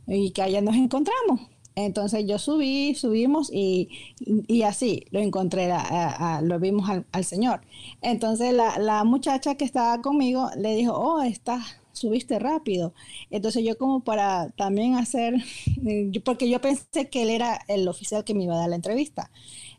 [0.07, 1.41] y que allá nos encontramos.
[1.75, 7.25] Entonces yo subí, subimos y, y así lo encontré, a- a- lo vimos al, al
[7.25, 7.61] señor.
[8.01, 12.95] Entonces la, la muchacha que estaba conmigo le dijo, oh, estás, subiste rápido.
[13.31, 15.35] Entonces yo como para también hacer,
[15.87, 18.77] eh, porque yo pensé que él era el oficial que me iba a dar la
[18.77, 19.31] entrevista.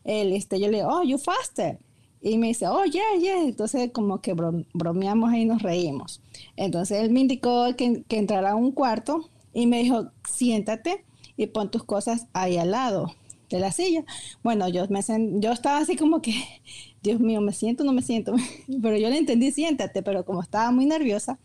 [0.04, 1.78] Él, este, yo le digo, oh, you faster.
[2.20, 3.42] Y me dice, oh, yeah, yeah.
[3.44, 6.20] Entonces, como que bro- bromeamos ahí y nos reímos.
[6.56, 11.04] Entonces, él me indicó que, que entrara a un cuarto y me dijo, siéntate
[11.36, 13.14] y pon tus cosas ahí al lado
[13.50, 14.04] de la silla.
[14.42, 16.34] Bueno, yo, me sen- yo estaba así como que,
[17.02, 18.34] Dios mío, ¿me siento no me siento?
[18.82, 21.38] Pero yo le entendí, siéntate, pero como estaba muy nerviosa,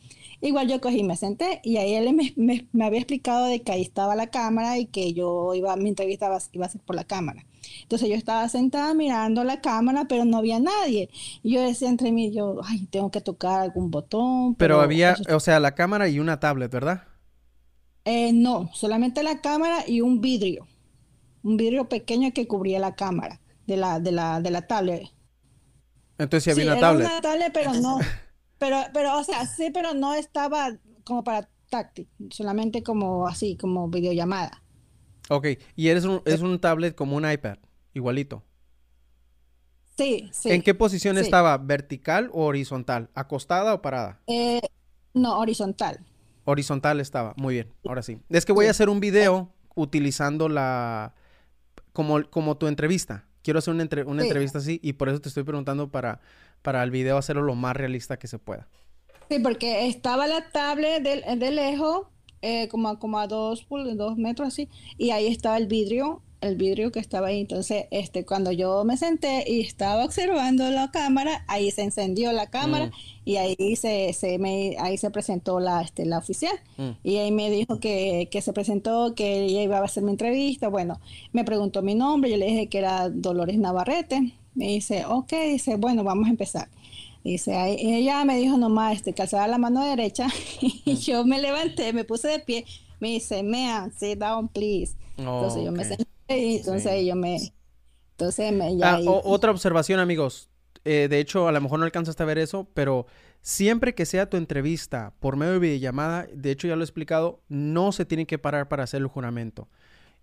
[0.48, 3.62] igual yo cogí y me senté y ahí él me, me- me había explicado de
[3.64, 6.82] que ahí estaba la cámara y que yo iba, mi entrevista iba, iba a ser
[6.82, 7.46] por la cámara.
[7.84, 11.10] Entonces yo estaba sentada mirando la cámara, pero no había nadie.
[11.44, 14.56] Y yo decía entre mí, yo, ay, tengo que tocar algún botón.
[14.56, 17.08] Pero había, eso- o sea, la cámara y una tablet, ¿verdad?
[18.06, 20.68] eh, no, solamente la cámara y un vidrio.
[21.44, 25.10] Un vidrio pequeño que cubría la cámara de la, de la, de la tablet.
[26.18, 27.08] Entonces sí había Sí, una era tablet.
[27.12, 28.08] una tablet, pero no,
[28.64, 33.90] pero, pero, o sea, sí, pero no estaba como para táctil, solamente como así, como
[33.90, 34.64] videollamada.
[35.30, 37.58] Ok, y eres un, es un tablet como un iPad,
[37.94, 38.42] igualito.
[39.98, 40.50] Sí, sí.
[40.52, 41.24] ¿En qué posición sí.
[41.24, 41.58] estaba?
[41.58, 43.10] ¿Vertical o horizontal?
[43.16, 44.22] ¿Acostada o parada?
[44.28, 44.62] Eh,
[45.14, 46.00] no, horizontal.
[46.46, 48.18] Horizontal estaba, muy bien, ahora sí.
[48.30, 51.14] Es que voy a hacer un video utilizando la...
[51.92, 53.26] como, como tu entrevista.
[53.44, 54.28] Quiero hacer una, entre- una Sí.
[54.28, 56.22] entrevista así y por eso te estoy preguntando para,
[56.64, 58.68] para el video hacerlo lo más realista que se pueda.
[59.30, 62.08] Sí, porque estaba la tablet de, de lejos,
[62.42, 66.58] eh, como, a- como a dos, dos metros así, y ahí estaba el vidrio, el
[66.58, 67.40] vidrio que estaba ahí.
[67.40, 72.48] Entonces, este, cuando yo me senté y estaba observando la cámara, ahí se encendió la
[72.50, 72.92] cámara Mm.
[73.24, 76.54] y ahí se, se me, ahí se presentó la, este, la oficial.
[76.76, 76.90] Mm.
[77.02, 80.68] Y ahí me dijo que, que se presentó, que ella iba a hacer mi entrevista.
[80.68, 81.00] Bueno,
[81.32, 84.34] me preguntó mi nombre, yo le dije que era Dolores Navarrete.
[84.56, 86.70] Me dice, ok, dice, bueno, vamos a empezar.
[87.24, 90.28] Dice, ahí- ella me dijo nomás, este, calzaba la mano derecha
[90.62, 92.66] y yo me levanté, me puse de pie.
[93.00, 94.96] Me dice, ma'am, sit down, please.
[95.18, 96.06] Entonces yo me senté
[96.38, 97.06] y entonces Sí.
[97.06, 97.38] yo me,
[98.12, 100.50] entonces me, ya Ah, ahí- otra observación, amigos.
[100.86, 103.06] eh, de hecho, a lo mejor no alcanzaste a ver eso, pero
[103.42, 107.40] siempre que sea tu entrevista por medio de videollamada, de hecho ya lo he explicado,
[107.48, 109.70] no se tiene que parar para hacer el juramento.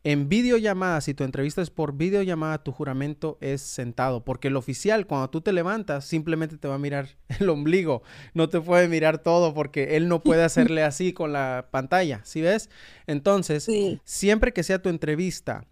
[0.02, 5.06] En videollamada, si tu entrevista es por videollamada, tu juramento es sentado, porque el oficial,
[5.06, 7.08] cuando tú te levantas, simplemente te va a mirar
[7.40, 11.68] el ombligo, no te puede mirar todo porque él no puede hacerle así con la
[11.70, 12.70] pantalla, ¿sí ves?
[13.06, 13.68] Entonces,
[14.04, 15.66] siempre que sea tu entrevista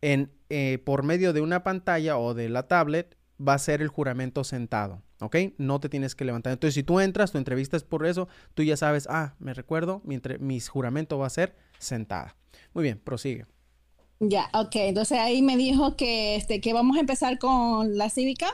[0.00, 3.88] en, eh, por medio de una pantalla o de la tablet, va a ser el
[3.88, 5.36] juramento sentado, ¿ok?
[5.58, 6.52] No te tienes que levantar.
[6.52, 10.02] Entonces, si tú entras, tu entrevista es por eso, tú ya sabes, ah, me recuerdo,
[10.04, 12.36] mi, mi juramento va a ser sentada.
[12.74, 13.46] Muy bien, prosigue.
[14.20, 14.76] Ya, ok.
[14.76, 18.46] Entonces ahí me dijo que, este, que vamos a empezar con la cívica.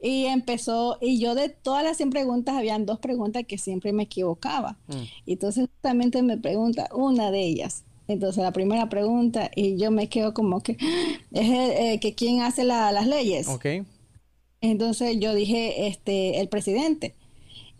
[0.00, 4.04] Y empezó, y yo de todas las 100 preguntas, habían dos preguntas que siempre me
[4.04, 4.78] equivocaba.
[4.86, 5.02] Mm.
[5.26, 7.84] Entonces justamente me pregunta una de ellas.
[8.06, 10.72] Entonces la primera pregunta, y yo me quedo como que,
[11.32, 13.48] es eh, que quién hace las leyes.
[13.48, 13.66] Ok.
[14.60, 17.14] Entonces yo dije, este, el presidente.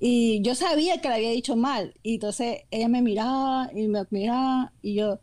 [0.00, 1.94] Y yo sabía que le había dicho mal.
[2.02, 5.18] Y entonces ella me miraba y me miraba y yo,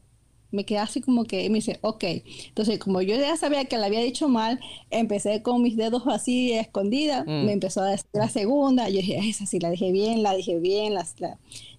[0.56, 2.03] me quedé así como que me dice, ok.
[2.47, 6.53] Entonces, como yo ya sabía que le había dicho mal, empecé con mis dedos así
[6.53, 7.45] escondidas, mm.
[7.45, 10.60] me empezó a decir la segunda, yo dije, esa sí la dije bien, la dije
[10.60, 11.06] bien, la,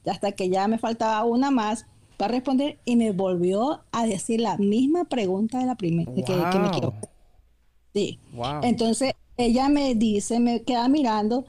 [0.07, 4.57] hasta que ya me faltaba una más para responder y me volvió a decir la
[4.57, 6.95] misma pregunta de la primera, que, me quiero.
[7.93, 8.19] Sí.
[8.63, 11.45] Entonces, ella me dice, me queda mirando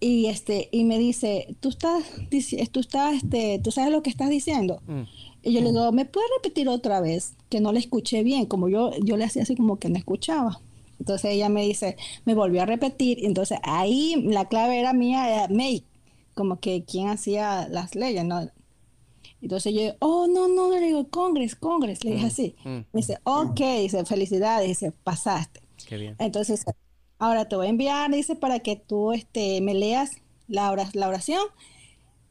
[0.00, 2.04] y este y me dice, "Tú estás
[2.70, 5.02] tú estás este, tú sabes lo que estás diciendo?" Mm.
[5.46, 7.34] Y yo le digo, ¿me puedes repetir otra vez?
[7.48, 10.60] Que no le escuché bien, como yo, yo le hacía así como que no escuchaba.
[10.98, 13.24] Entonces ella me dice, me volvió a repetir.
[13.24, 15.84] Entonces ahí la clave era mía, era make,
[16.34, 18.50] como que quién hacía las leyes, ¿no?
[19.40, 22.56] Entonces yo, oh, no, no, le digo, Congres, Congres, le dije así.
[22.64, 22.68] Mm.
[22.68, 25.60] Me dice, ok, dice, felicidades, dice, pasaste.
[25.86, 26.16] Qué bien.
[26.18, 26.64] Entonces,
[27.20, 30.16] ahora te voy a enviar, dice, para que tú este, me leas
[30.48, 31.42] la, la oración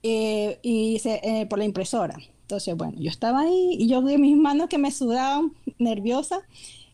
[0.04, 2.18] eh, y dice, eh, por la impresora.
[2.46, 6.42] Entonces, bueno, yo estaba ahí y yo vi mis manos que me sudaban nerviosa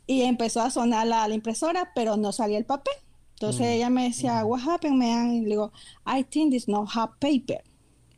[0.08, 2.94] y empezó a sonar la, impresora, pero no salía el papel.
[3.34, 3.72] Entonces mm.
[3.72, 5.34] ella me decía, what happened, man?
[5.34, 5.74] Y le digo,
[6.08, 7.62] I think this not have paper.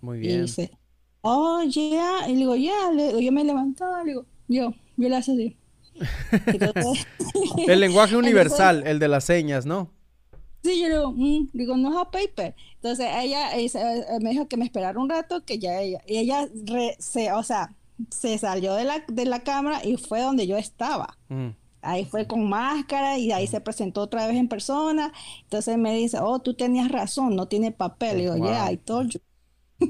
[0.01, 0.37] Muy bien.
[0.37, 0.77] Y dice,
[1.21, 2.29] oh, yeah.
[2.29, 3.19] Y le digo, yeah.
[3.19, 5.57] yo me levantaba, le digo, yo, yo le hacía así.
[7.67, 9.89] el lenguaje universal, el de las señas, ¿no?
[10.63, 12.55] Sí, yo digo, mm", digo, no have paper.
[12.75, 13.69] Entonces ella, eh,
[14.21, 16.47] me dijo que me esperara un rato, que ya ella, y ella
[16.99, 17.75] se, o sea,
[18.09, 21.17] se salió de la, de la cámara y fue donde yo estaba.
[21.29, 21.49] Mm.
[21.81, 25.11] Ahí fue con máscara y ahí se presentó otra vez en persona.
[25.43, 28.19] Entonces me dice, oh, tú tenías razón, no tiene papel.
[28.19, 29.19] Y digo, yeah, I told you.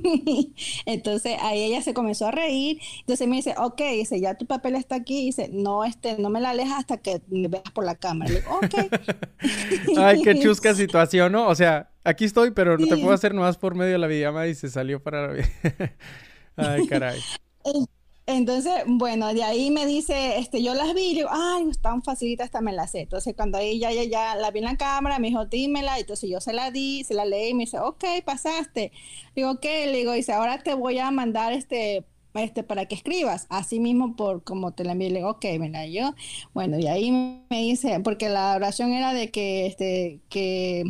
[0.86, 2.80] entonces ahí ella se comenzó a reír.
[3.00, 5.26] Entonces me dice, ok, dice, ya tu papel está aquí.
[5.26, 8.32] dice, no, este, no me la alejas hasta que me veas por la cámara.
[8.32, 9.98] Le digo, ok.
[9.98, 11.48] Ay, qué chusca situación, ¿no?
[11.48, 14.48] O sea, aquí estoy, pero no te puedo hacer nomás por medio de la videollamada
[14.48, 15.44] y se salió para la
[16.56, 17.20] Ay, caray.
[18.26, 22.45] Entonces, bueno, de ahí me dice, este, yo las vi, y digo, ay, tan facilita,
[22.45, 23.01] esta me la sé.
[23.01, 25.99] Entonces, cuando ella ya, ya, la vi en la cámara, me dijo, dímela.
[25.99, 28.93] Entonces, yo se la di, se la leí y me dice, ok, pasaste.
[29.36, 33.45] Digo, ok, le digo, dice, ahora te voy a mandar este, este, para que escribas,
[33.49, 36.15] así mismo por como te la envié, le digo, ok, me la yo.
[36.53, 40.84] Bueno, y ahí me dice, porque la oración era de que, este, que,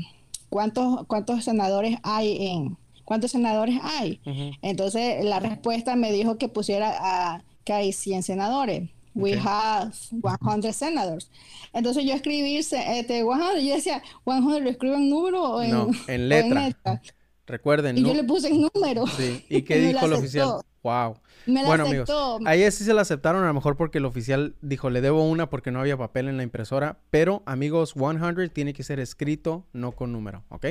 [0.49, 4.19] ¿cuántos, cuántos senadores hay en ¿cuántos senadores hay?
[4.61, 8.89] Entonces la respuesta me dijo que pusiera a, que hay 100 senadores.
[9.15, 11.29] We have 100 senators.
[11.71, 13.25] Entonces yo escribí este, 100,
[13.65, 17.01] yo decía, 100 lo escribo en número o en, no, en letra.
[17.45, 17.97] Recuerden.
[17.97, 19.05] Y yo le puse en número.
[19.07, 19.45] Sí.
[19.49, 20.61] ¿Y qué dijo el oficial?
[20.81, 21.17] Wow.
[21.45, 22.09] Me bueno, amigos,
[22.45, 25.49] ahí sí se la aceptaron, a lo mejor porque el oficial dijo, le debo una
[25.49, 29.91] porque no había papel en la impresora, pero amigos, 100 tiene que ser escrito, no
[29.91, 30.67] con número, ¿ok?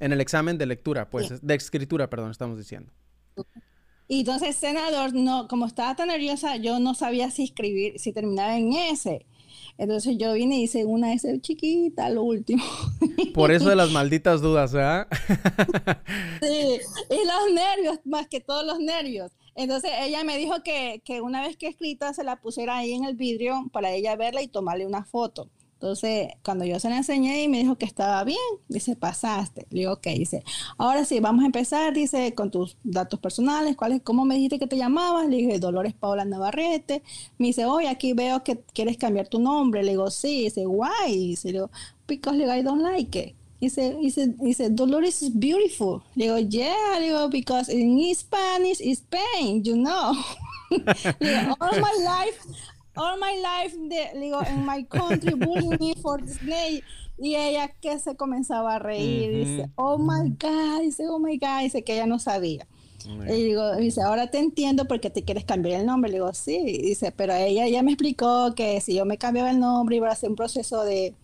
[0.00, 2.92] En el examen de lectura, pues, de escritura, perdón, estamos diciendo.
[4.06, 8.56] Y entonces, senador, no, como estaba tan nerviosa, yo no sabía si escribir, si terminaba
[8.58, 9.24] en S.
[9.78, 12.62] Entonces yo vine y hice una S chiquita, lo último.
[13.34, 15.08] Por eso de las malditas dudas, ¿verdad?
[16.42, 16.78] sí,
[17.10, 19.32] y los nervios, más que todos los nervios.
[19.56, 23.04] Entonces ella me dijo que, que una vez que escrita se la pusiera ahí en
[23.04, 25.48] el vidrio para ella verla y tomarle una foto.
[25.84, 29.66] Entonces, cuando yo se la enseñé y me dijo que estaba bien, dice, pasaste.
[29.68, 30.42] Le digo, ok, dice,
[30.78, 34.66] ahora sí, vamos a empezar, dice, con tus datos personales, ¿cuáles, cómo me dijiste que
[34.66, 35.28] te llamabas?
[35.28, 37.02] Le dije, Dolores Paula Navarrete.
[37.36, 39.82] Me dice, oye, aquí veo que quieres cambiar tu nombre.
[39.82, 40.44] Le digo, sí.
[40.44, 41.10] Dice, why?
[41.10, 41.70] Dice, le digo,
[42.06, 43.34] because I don't like it.
[43.60, 46.02] Dice, dice, dice, Dolores is beautiful.
[46.14, 50.16] Le digo, yeah, le digo, because in Spanish is Spain, you know.
[51.20, 52.40] digo, all my life
[52.96, 53.76] all my life,
[54.14, 56.82] digo, in my country, bullying me for name.
[57.16, 61.60] Y ella que se comenzaba a reír, dice, oh my God, dice, oh my God,
[61.60, 62.66] dice que ella no sabía.
[63.06, 66.10] Y digo, dice, ahora te entiendo porque te quieres cambiar el nombre.
[66.10, 69.60] Le digo, sí, dice, pero ella ya me explicó que si yo me cambiaba el
[69.60, 71.14] nombre iba a ser un proceso de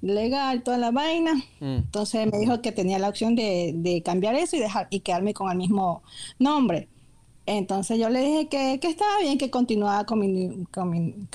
[0.00, 1.34] legal, toda la vaina.
[1.60, 1.76] Mm.
[1.76, 5.34] Entonces me dijo que tenía la opción de, de, cambiar eso y dejar y quedarme
[5.34, 6.02] con el mismo
[6.38, 6.88] nombre.
[7.46, 11.26] Entonces yo le dije que, que estaba bien que continuaba con mi, con, mi,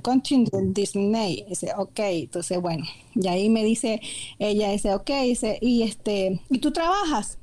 [0.00, 0.72] con mm.
[0.72, 1.44] Disney.
[1.48, 2.84] Dice, ok, entonces bueno,
[3.14, 4.00] y ahí me dice,
[4.38, 7.38] ella dice, ok, dice, y este, ¿y tú trabajas?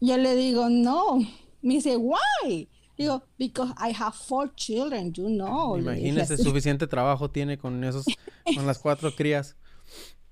[0.00, 1.18] Yo le digo, no.
[1.60, 2.68] Me dice, why?
[2.96, 5.76] Digo, because I have four children, you know.
[5.76, 8.06] Imagínese, suficiente trabajo tiene con esos,
[8.54, 9.56] con las cuatro crías.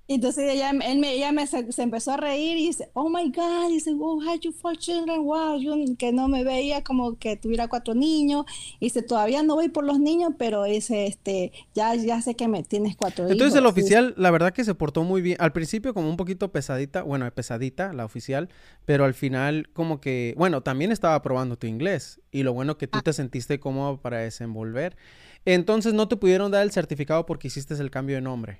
[0.07, 3.69] Entonces ella, él me, ella me se, empezó a reír y dice, oh my God,
[3.69, 7.67] dice, wow, had you four children, wow, yo que no me veía como que tuviera
[7.67, 8.45] cuatro niños,
[8.79, 12.47] y dice, todavía no voy por los niños, pero dice, este, ya, ya sé que
[12.47, 15.95] me tienes cuatro Entonces el oficial, la verdad que se portó muy bien, al principio
[15.95, 18.49] como un poquito pesadita, bueno, pesadita la oficial,
[18.85, 22.87] pero al final como que, bueno, también estaba probando tu inglés, y lo bueno que
[22.87, 23.01] tú ah.
[23.01, 24.97] te sentiste cómodo para desenvolver.
[25.45, 28.59] Entonces no te pudieron dar el certificado porque hiciste el cambio de nombre.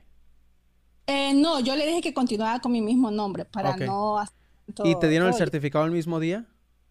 [1.07, 4.35] Eh, no, yo le dije que continuaba con mi mismo nombre para no hacer
[4.83, 6.45] ¿Y te dieron el certificado el mismo día?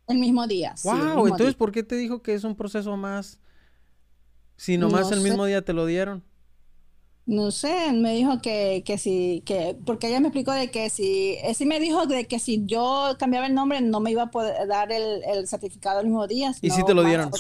[0.07, 0.75] El mismo día.
[0.85, 3.41] Wow, entonces ¿por qué te dijo que es un proceso más?
[4.57, 6.23] Si nomás el mismo día te lo dieron.
[7.27, 11.37] No sé, me dijo que, que sí, que, porque ella me explicó de que si,
[11.43, 14.31] eh, sí me dijo de que si yo cambiaba el nombre no me iba a
[14.31, 16.53] poder dar el, certificado el mismo día.
[16.61, 17.31] ¿Y si te lo dieron?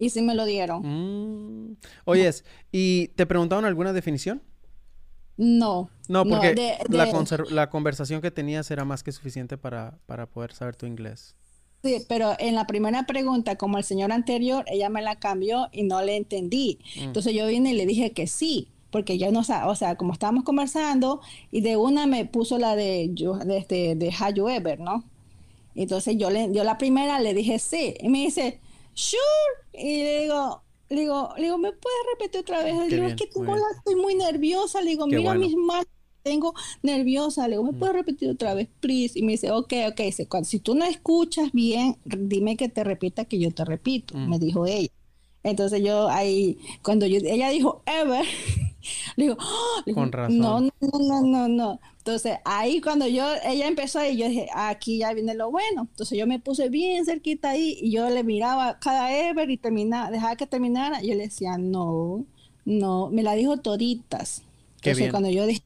[0.00, 0.82] Y sí me lo dieron.
[0.82, 1.76] Mm.
[2.06, 4.42] Oyes, ¿y te preguntaron alguna definición?
[5.36, 5.90] No.
[6.08, 7.06] No, porque La,
[7.50, 11.34] la, conversación que tenías era más que suficiente para, para poder saber tu inglés.
[11.84, 15.82] Sí, pero en la primera pregunta, como el señor anterior, ella me la cambió y
[15.82, 16.78] no le entendí.
[16.96, 17.04] Mm.
[17.04, 20.44] Entonces yo vine y le dije que sí, porque yo no o sea, como estábamos
[20.44, 23.10] conversando, y de una me puso la de,
[23.44, 25.04] de, este, de How You Ever, ¿no?
[25.74, 28.60] Entonces yo, le, yo la primera le dije sí, y me dice,
[28.94, 29.20] sure,
[29.72, 32.76] y le digo, le digo, le digo, ¿me puedes repetir otra vez?
[32.76, 34.82] Le digo, es que tengo la, estoy muy nerviosa.
[34.82, 35.86] Le digo, mira mis manos,
[36.22, 37.48] tengo nerviosa.
[37.48, 37.78] Le digo, ¿me mm.
[37.78, 39.18] puedes repetir otra vez, please?
[39.18, 40.00] Y me dice, ok, ok.
[40.00, 44.28] Dice, si tú no escuchas bien, dime que te repita que yo te repito, mm.
[44.28, 44.90] me dijo ella.
[45.44, 48.24] Entonces yo ahí, cuando yo, ella dijo, ever,
[49.16, 49.36] le digo.
[49.94, 50.38] Con razón.
[50.38, 51.80] No, no, no, no, no.
[51.98, 55.82] Entonces ahí cuando yo, ella empezó ahí, yo dije, aquí ya viene lo bueno.
[55.90, 60.10] Entonces yo me puse bien cerquita ahí y yo le miraba cada Ever y terminaba,
[60.10, 61.02] dejaba que terminara.
[61.02, 62.24] Y yo le decía, no,
[62.64, 64.42] no, me la dijo toditas.
[64.76, 65.62] Entonces cuando yo dije,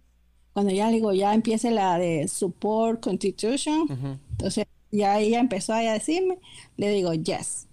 [0.53, 6.39] cuando ya digo, ya empiece la de support constitution, entonces ya ella empezó a decirme,
[6.77, 7.68] le digo, yes.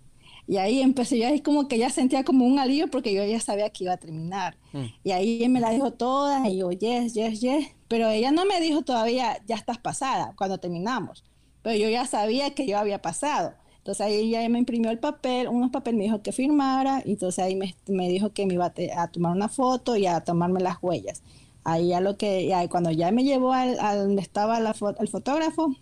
[0.47, 3.39] Y ahí empecé, ya es como que ya sentía como un alivio porque yo ya
[3.39, 4.57] sabía que iba a terminar.
[4.73, 4.85] Mm.
[5.03, 7.67] Y ahí me la dijo toda y yo, yes, yes, yes.
[7.87, 11.23] Pero ella no me dijo todavía, ya estás pasada, cuando terminamos.
[11.63, 13.53] Pero yo ya sabía que yo había pasado.
[13.85, 17.43] Entonces ahí ella me imprimió el papel, unos papeles me dijo que firmara, y entonces
[17.43, 20.77] ahí me, me dijo que me iba a, tomar una foto y a tomarme las
[20.81, 21.21] huellas.
[21.63, 25.75] Ahí ya lo que, ya, cuando ya me llevó al, donde estaba la, el fotógrafo,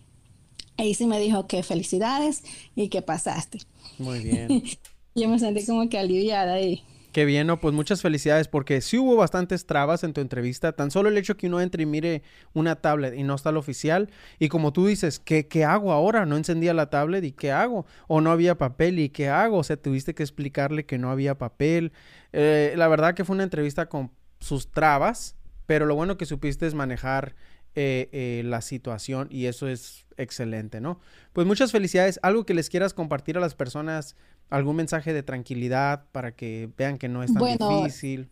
[0.77, 2.43] ahí sí me dijo que felicidades
[2.75, 3.59] y que pasaste.
[4.03, 4.63] Muy bien.
[5.15, 6.83] Yo me sentí como que aliviada ahí.
[7.13, 7.59] Qué bien, ¿no?
[7.59, 10.71] Pues muchas felicidades porque sí hubo bastantes trabas en tu entrevista.
[10.71, 12.23] Tan solo el hecho que uno entre y mire
[12.53, 14.09] una tablet y no está el oficial.
[14.39, 16.25] Y como tú dices, ¿qué, ¿qué hago ahora?
[16.25, 17.85] No encendía la tablet y ¿qué hago?
[18.07, 19.59] O no había papel y ¿qué hago?
[19.59, 21.91] O sea, tuviste que explicarle que no había papel.
[22.31, 25.35] Eh, la verdad que fue una entrevista con sus trabas,
[25.67, 27.35] pero lo bueno que supiste es manejar
[27.75, 30.99] eh, eh, la situación y eso es excelente, ¿no?
[31.33, 32.19] Pues muchas felicidades.
[32.23, 34.15] Algo que les quieras compartir a las personas,
[34.49, 37.43] algún mensaje de tranquilidad para que vean que no es tan
[37.83, 38.29] difícil.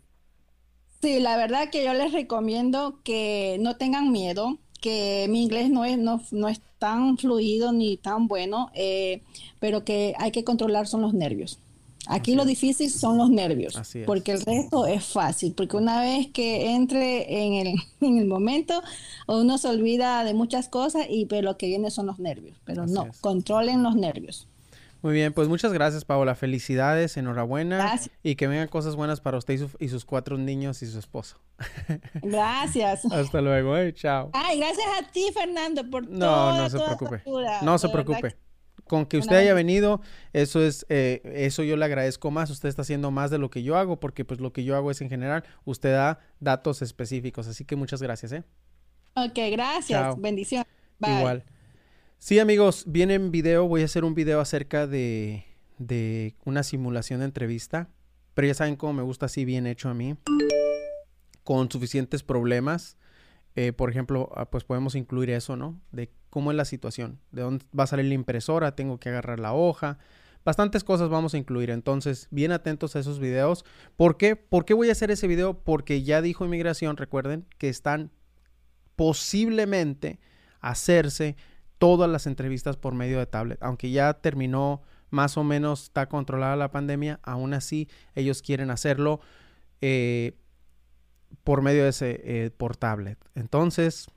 [1.01, 5.84] Sí, la verdad que yo les recomiendo que no tengan miedo, que mi inglés no
[5.86, 9.23] es, no, no es tan fluido ni tan bueno, eh,
[9.59, 11.59] pero que hay que controlar son los nervios.
[12.12, 16.72] Aquí lo difícil son los nervios, porque el resto es fácil, porque una vez que
[16.72, 18.82] entre en el, en el momento,
[19.28, 22.86] uno se olvida de muchas cosas y pero lo que viene son los nervios, pero
[22.86, 24.47] no, controlen los nervios.
[25.01, 29.59] Muy bien, pues muchas gracias Paola, felicidades, enhorabuena y que vengan cosas buenas para usted
[29.80, 31.38] y, sus cuatro niños y su esposo.
[32.22, 33.05] Gracias.
[33.05, 34.30] Hasta luego, eh, chao.
[34.34, 36.51] Ay, gracias a ti Fernando por no, todo.
[36.51, 37.24] No, no se preocupe.
[37.64, 38.36] No se preocupe
[38.91, 40.01] con que usted haya venido,
[40.33, 42.49] eso es, eh, eso yo le agradezco más.
[42.49, 44.91] Usted está haciendo más de lo que yo hago, porque pues lo que yo hago
[44.91, 47.47] es en general, usted da datos específicos.
[47.47, 48.43] Así que muchas gracias, ¿eh?
[49.13, 50.19] Ok, gracias.
[50.19, 50.65] Bendición.
[50.99, 51.45] Igual.
[52.17, 53.65] Sí, amigos, viene en video.
[53.65, 55.45] Voy a hacer un video acerca de,
[55.77, 57.87] de una simulación de entrevista.
[58.33, 60.17] Pero ya saben cómo me gusta así bien hecho a mí.
[61.45, 62.97] Con suficientes problemas.
[63.56, 65.80] Eh, por ejemplo, ah, pues podemos incluir eso, ¿no?
[65.91, 69.39] De cómo es la situación, de dónde va a salir la impresora, tengo que agarrar
[69.39, 69.97] la hoja,
[70.45, 71.70] bastantes cosas vamos a incluir.
[71.70, 73.66] Entonces, bien atentos a esos videos.
[73.97, 74.36] ¿Por qué?
[74.36, 75.64] ¿Por qué voy a hacer ese video?
[75.64, 78.12] Porque ya dijo inmigración, recuerden, que están
[78.95, 80.20] posiblemente
[80.60, 81.36] hacerse
[81.78, 83.58] todas las entrevistas por medio de tablet.
[83.62, 89.20] Aunque ya terminó, más o menos está controlada la pandemia, aún así ellos quieren hacerlo
[89.82, 90.38] eh,
[91.43, 93.17] por medio de ese eh, por tablet.
[93.36, 94.07] Entonces,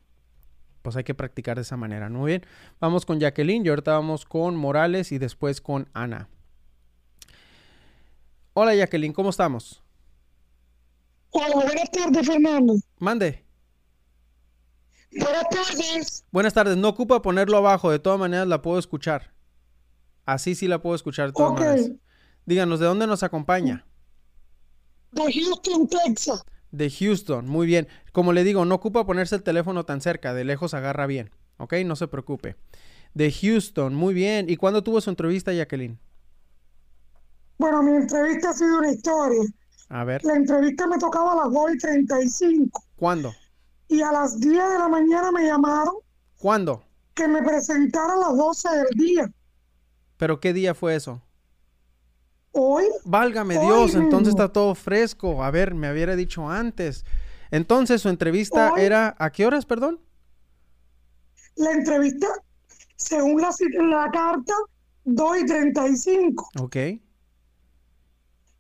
[0.82, 2.08] pues hay que practicar de esa manera.
[2.10, 2.46] Muy bien.
[2.80, 6.28] Vamos con Jacqueline y ahorita vamos con Morales y después con Ana.
[8.52, 9.82] Hola Jacqueline, ¿cómo estamos?
[11.30, 12.74] Hola, buenas tardes, Fernando.
[12.98, 13.44] Mande.
[15.10, 16.24] Buenas tardes.
[16.30, 16.76] Buenas tardes.
[16.76, 19.32] No ocupa ponerlo abajo, de todas maneras la puedo escuchar.
[20.26, 21.90] Así sí la puedo escuchar de todas maneras.
[22.46, 23.86] Díganos, ¿de dónde nos acompaña?
[25.12, 26.44] De Houston, Texas.
[26.74, 27.86] De Houston, muy bien.
[28.10, 31.74] Como le digo, no ocupa ponerse el teléfono tan cerca, de lejos agarra bien, ¿ok?
[31.86, 32.56] No se preocupe.
[33.14, 34.50] De Houston, muy bien.
[34.50, 36.00] ¿Y cuándo tuvo su entrevista, Jacqueline?
[37.58, 39.42] Bueno, mi entrevista ha sido una historia.
[39.88, 43.32] A ver, La entrevista me tocaba a las 2 y 35 ¿cuándo?
[43.86, 45.94] y a las 10 de la mañana me llamaron
[46.38, 46.82] ¿Cuándo?
[47.14, 49.30] que me presentara a las 12 del día.
[50.16, 51.22] ¿Pero qué día fue eso?
[52.54, 55.42] Hoy, Válgame Hoy Dios, entonces está todo fresco.
[55.42, 57.04] A ver, me hubiera dicho antes.
[57.50, 58.80] Entonces su entrevista Hoy.
[58.82, 60.00] era, ¿a qué horas, perdón?
[61.56, 62.26] la entrevista,
[62.96, 63.50] según la,
[63.86, 64.52] la carta,
[65.04, 66.76] 2 y 35 Ok,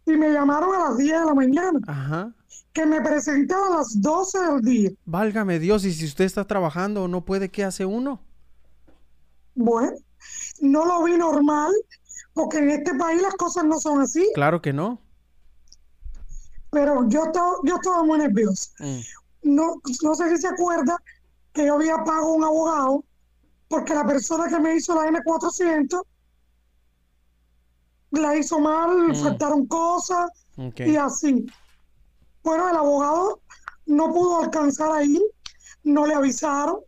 [0.06, 2.32] y me llamaron a las 10 de la mañana ajá.
[2.72, 4.90] que me presentara a las 12 del día.
[5.06, 8.20] Válgame Dios, y si usted está trabajando, no puede, ¿qué hace uno?
[9.56, 9.92] Bueno,
[10.60, 11.72] no lo vi normal
[12.34, 14.28] porque en este país las cosas no son así.
[14.34, 15.00] Claro que no.
[16.70, 18.70] Pero yo estaba, yo estaba muy nerviosa.
[18.80, 19.00] Mm,
[19.44, 20.96] No, no sé si se acuerda
[21.52, 23.04] que yo había pagado un abogado
[23.68, 26.02] porque la persona que me hizo la M400
[28.10, 29.14] la hizo mal, Mm.
[29.16, 30.30] faltaron cosas
[30.86, 31.46] y así.
[32.42, 33.40] Bueno, el abogado
[33.86, 35.20] no pudo alcanzar ahí,
[35.84, 36.78] no le avisaron.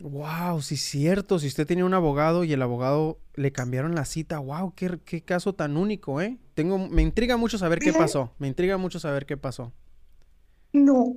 [0.00, 1.38] Wow, sí cierto.
[1.38, 5.22] Si usted tenía un abogado y el abogado le cambiaron la cita, wow, qué, qué
[5.22, 6.38] caso tan único, ¿eh?
[6.54, 8.32] Tengo, me intriga mucho saber qué pasó.
[8.38, 9.72] Me intriga mucho saber qué pasó.
[10.72, 11.16] No.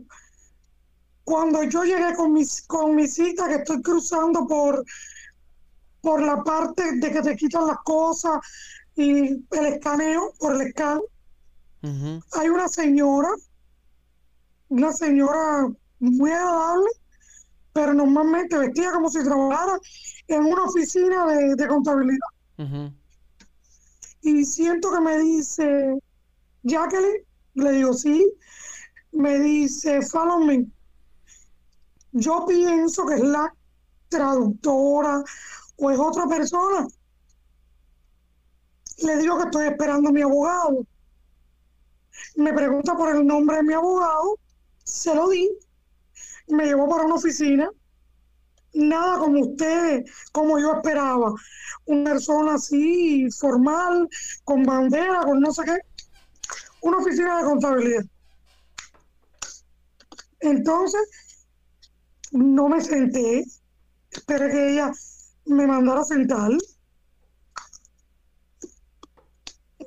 [1.23, 4.83] Cuando yo llegué con mi, con mi cita, que estoy cruzando por,
[6.01, 8.39] por la parte de que te quitan las cosas
[8.95, 10.99] y el escaneo, por el escan,
[11.83, 13.29] Ujú, hay una señora,
[14.69, 15.67] una señora
[15.99, 16.89] muy agradable,
[17.73, 19.79] pero normalmente vestida como si trabajara
[20.27, 22.27] en una oficina de, de contabilidad.
[24.21, 25.97] Y siento que me dice,
[26.63, 28.31] Jacqueline, le digo sí,
[29.11, 30.67] me dice, follow me.
[32.11, 33.53] Yo pienso que es la
[34.09, 35.23] traductora
[35.77, 36.87] o es otra persona.
[39.03, 40.85] Le digo que estoy esperando a mi abogado.
[42.35, 44.37] Me pregunta por el nombre de mi abogado,
[44.83, 45.49] se lo di,
[46.49, 47.69] me llevó para una oficina.
[48.73, 51.33] Nada como usted, como yo esperaba.
[51.85, 54.07] Una persona así, formal,
[54.43, 55.77] con bandera, con no sé qué.
[56.81, 58.05] Una oficina de contabilidad.
[60.41, 61.01] Entonces,
[62.31, 63.43] no me senté,
[64.11, 64.91] esperé que ella
[65.45, 66.51] me mandara a sentar.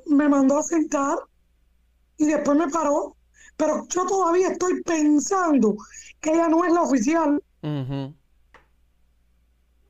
[0.05, 1.17] Me mandó a sentar
[2.17, 3.15] y después me paró.
[3.55, 5.77] Pero yo todavía estoy pensando
[6.23, 7.43] que ella no es la oficial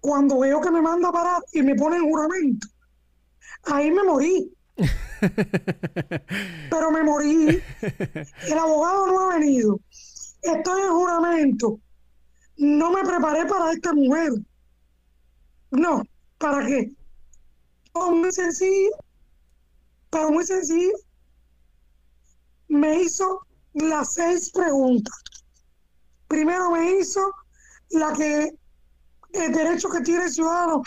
[0.02, 2.68] cuando veo que me manda a parar y me pone en juramento.
[3.66, 4.54] Ahí me morí.
[6.70, 7.62] Pero me morí.
[8.48, 9.80] El abogado no ha venido.
[10.42, 11.80] Estoy en juramento.
[12.58, 14.34] No me preparé para esta mujer.
[15.72, 16.04] No,
[16.38, 16.92] ¿para qué?
[17.94, 18.92] Oh, muy sencillo,
[20.10, 20.94] pero muy sencillo.
[22.68, 25.23] Me hizo las seis preguntas.
[26.34, 27.32] Primero me hizo
[27.92, 28.52] la que
[29.34, 30.82] el derecho que tiene el ciudadano,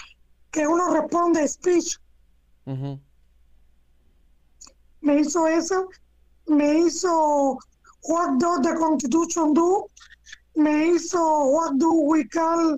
[0.51, 1.99] que uno responde speech.
[2.67, 2.99] Ujú.
[5.03, 5.85] Me hizo esa,
[6.49, 7.59] me hizo
[8.09, 9.89] what does the constitution do,
[10.57, 11.21] me hizo
[11.53, 12.77] what do we call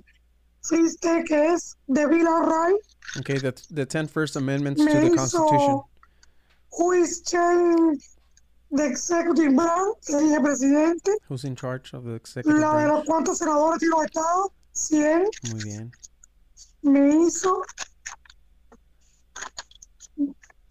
[0.59, 5.09] existe que es the Bill of Rights, Okay, the, the 10 First Amendments to me
[5.09, 5.59] the Constitution.
[5.59, 5.85] hizo
[6.77, 8.05] who is change
[8.71, 13.03] the executive branch, le dije presidente, Who's in charge of the executive la de los
[13.05, 15.91] cuantos senadores tiene los estados, 100, Muy bien.
[16.83, 17.61] me hizo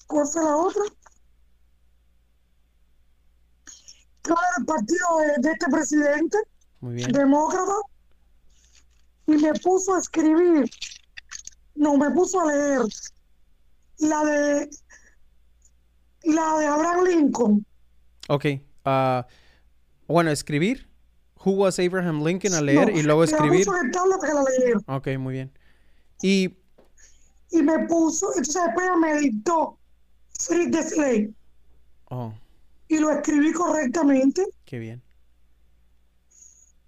[0.07, 0.83] ¿cuál fue la otra?
[4.25, 6.37] era el partido de, de este presidente,
[6.81, 7.11] Muy bien.
[7.13, 7.73] demócrata,
[9.27, 10.69] y me puso a escribir,
[11.75, 12.83] no, me puso a leer
[13.99, 14.71] la de
[16.25, 17.67] la de Abraham Lincoln.
[18.29, 18.45] Ok.
[18.85, 19.27] ah,
[20.07, 20.87] bueno, escribir.
[21.45, 23.67] Who was Abraham Lincoln a leer No, y luego me escribir.
[23.85, 24.81] el tablet para leyera.
[24.89, 25.53] Ok, muy bien.
[26.23, 26.57] Y
[27.51, 29.79] Y me puso, entonces después me dictó
[30.39, 31.31] Free the Slave
[32.11, 32.33] oh,
[32.89, 34.45] y lo escribí correctamente.
[34.65, 35.03] qué bien.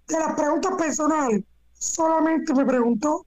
[0.07, 3.25] De las preguntas personales, solamente me preguntó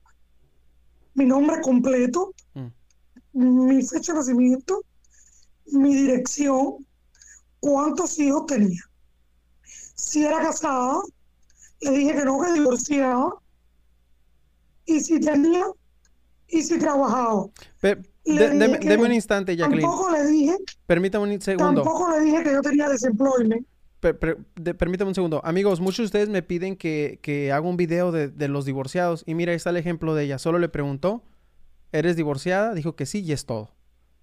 [1.15, 3.67] mi nombre completo, Mm.
[3.67, 4.81] mi fecha de nacimiento,
[5.73, 6.84] mi dirección,
[7.65, 8.81] cuántos hijos tenía.
[9.95, 10.99] Si era casada,
[11.81, 13.29] le dije que no, que divorciada.
[14.85, 15.65] Y si tenía,
[16.47, 17.47] y si trabajaba.
[17.81, 19.81] Pe- Le de- dije deme, un instante, Jacqueline.
[19.87, 20.55] Tampoco le dije,
[20.85, 21.81] Permítame un segundo.
[21.81, 23.65] tampoco le dije que yo tenía desemployment.
[23.99, 25.41] Per- per- de- permítame un segundo.
[25.43, 29.23] Amigos, muchos de ustedes me piden que, que haga un video de, de los divorciados.
[29.25, 30.37] Y mira, ahí está el ejemplo de ella.
[30.37, 31.23] Solo le preguntó,
[31.91, 32.75] ¿eres divorciada?
[32.75, 33.71] Dijo que sí y es todo.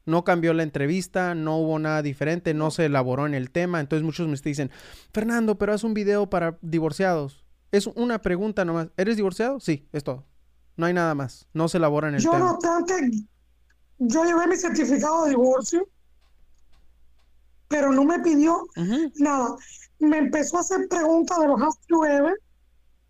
[0.05, 3.81] No cambió la entrevista, no hubo nada diferente, no se elaboró en el tema.
[3.81, 4.71] Entonces muchos me dicen,
[5.13, 7.45] Fernando, pero haz un video para divorciados.
[7.71, 8.89] Es una pregunta nomás.
[8.97, 9.61] ¿Eres divorciado?
[9.61, 10.27] Sí, es todo.
[10.77, 11.47] No hay nada más.
[11.53, 12.53] No se elabora en el Yo, no tema.
[12.53, 13.11] obstante,
[13.99, 15.89] yo llevé mi certificado de divorcio,
[17.69, 18.67] pero no me pidió
[19.21, 19.57] nada.
[19.99, 21.61] Me empezó a hacer preguntas de los
[22.09, 22.35] Ever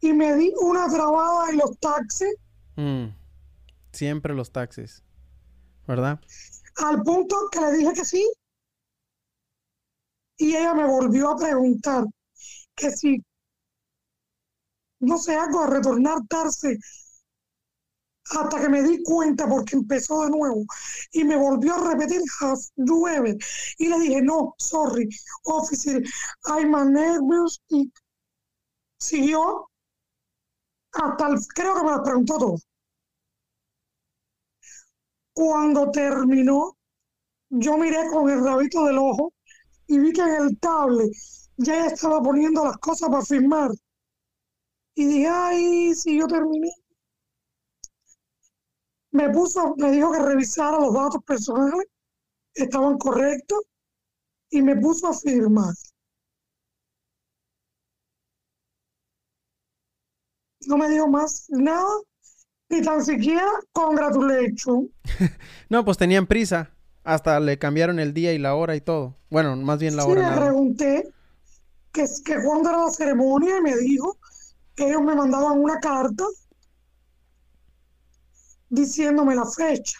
[0.00, 2.34] y me di una trabada en los taxis
[2.76, 3.08] Mm.
[3.92, 5.02] Siempre los taxis.
[5.86, 6.20] ¿Verdad?
[6.76, 8.30] Al punto que le dije que sí.
[10.36, 12.04] Y ella me volvió a preguntar
[12.74, 13.24] que si,
[15.00, 16.78] no sé, algo de retornar tarde
[18.30, 20.64] hasta que me di cuenta porque empezó de nuevo
[21.12, 23.36] y me volvió a repetir has ever?
[23.78, 25.08] y le dije no sorry
[25.44, 26.02] officer
[26.46, 27.92] I'm a nervous y
[28.98, 29.68] siguió
[30.92, 32.56] hasta el, creo que me lo preguntó todo
[35.32, 36.76] cuando terminó
[37.50, 39.32] yo miré con el rabito del ojo
[39.86, 41.12] y vi que en el tablet
[41.56, 43.70] ya estaba poniendo las cosas para firmar
[44.94, 46.70] y dije ay si yo terminé
[49.12, 51.86] me puso, me dijo que revisara los datos personales,
[52.54, 53.60] estaban correctos,
[54.50, 55.74] y me puso a firmar.
[60.66, 61.90] No me dijo más nada,
[62.72, 64.90] ni tan siquiera congratulation.
[65.68, 66.70] No, pues tenían prisa.
[67.04, 69.16] Hasta le cambiaron el día y la hora y todo.
[69.30, 70.22] Bueno, más bien la Sí, hora.
[70.22, 70.50] le nada más.
[70.50, 71.12] pregunté
[71.92, 74.18] que, que cuándo era la ceremonia y me dijo
[74.76, 76.24] que ellos me mandaban una carta
[78.70, 79.98] diciéndome la fecha.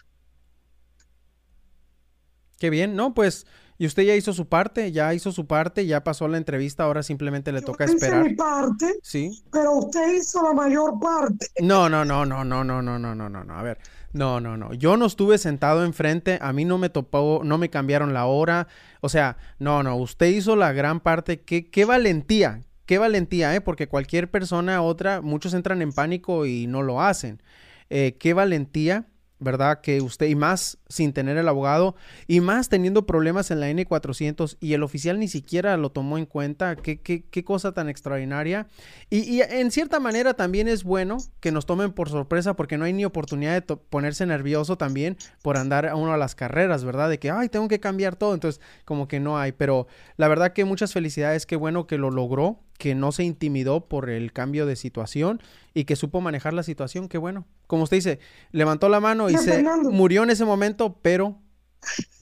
[2.59, 3.15] Qué bien, ¿no?
[3.15, 3.47] Pues,
[3.83, 7.03] y usted ya hizo su parte, ya hizo su parte, ya pasó la entrevista, ahora
[7.03, 8.23] simplemente le Yo toca hice esperar.
[8.23, 9.43] mi parte, Sí.
[9.51, 11.49] pero usted hizo la mayor parte.
[11.61, 13.55] No, no, no, no, no, no, no, no, no, no, no.
[13.59, 13.79] A ver,
[14.13, 14.73] no, no, no.
[14.73, 18.69] Yo no estuve sentado enfrente, a mí no me topó, no me cambiaron la hora.
[19.01, 21.41] O sea, no, no, usted hizo la gran parte.
[21.41, 23.61] Qué, qué valentía, qué valentía, ¿eh?
[23.61, 27.43] Porque cualquier persona, otra, muchos entran en pánico y no lo hacen.
[27.91, 29.09] Eh, qué valentía,
[29.43, 29.81] ¿verdad?
[29.81, 31.95] Que usted, y más sin tener el abogado,
[32.27, 36.27] y más teniendo problemas en la N400, y el oficial ni siquiera lo tomó en
[36.27, 36.77] cuenta.
[36.77, 38.67] Qué, qué, qué cosa tan extraordinaria.
[39.11, 42.85] Y, y en cierta manera también es bueno que nos tomen por sorpresa porque no
[42.85, 47.11] hay ni oportunidad de ponerse nervioso también por andar a uno a las carreras, ¿verdad?
[47.11, 48.35] De que, ay, tengo que cambiar todo.
[48.35, 49.53] Entonces, como que no hay.
[49.53, 49.87] Pero
[50.17, 54.11] la verdad que muchas felicidades, qué bueno que lo logró, que no se intimidó por
[54.11, 55.41] el cambio de situación
[55.73, 57.47] y que supo manejar la situación, qué bueno.
[57.69, 58.19] Como usted dice,
[58.51, 59.93] levantó la mano y se Fernando.
[59.93, 61.39] murió en ese momento, pero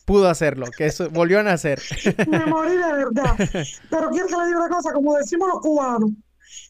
[0.05, 1.81] pudo hacerlo, que eso volvió a nacer.
[2.29, 3.37] Me morí de verdad.
[3.89, 6.11] Pero quiero que le diga una cosa, como decimos los cubanos,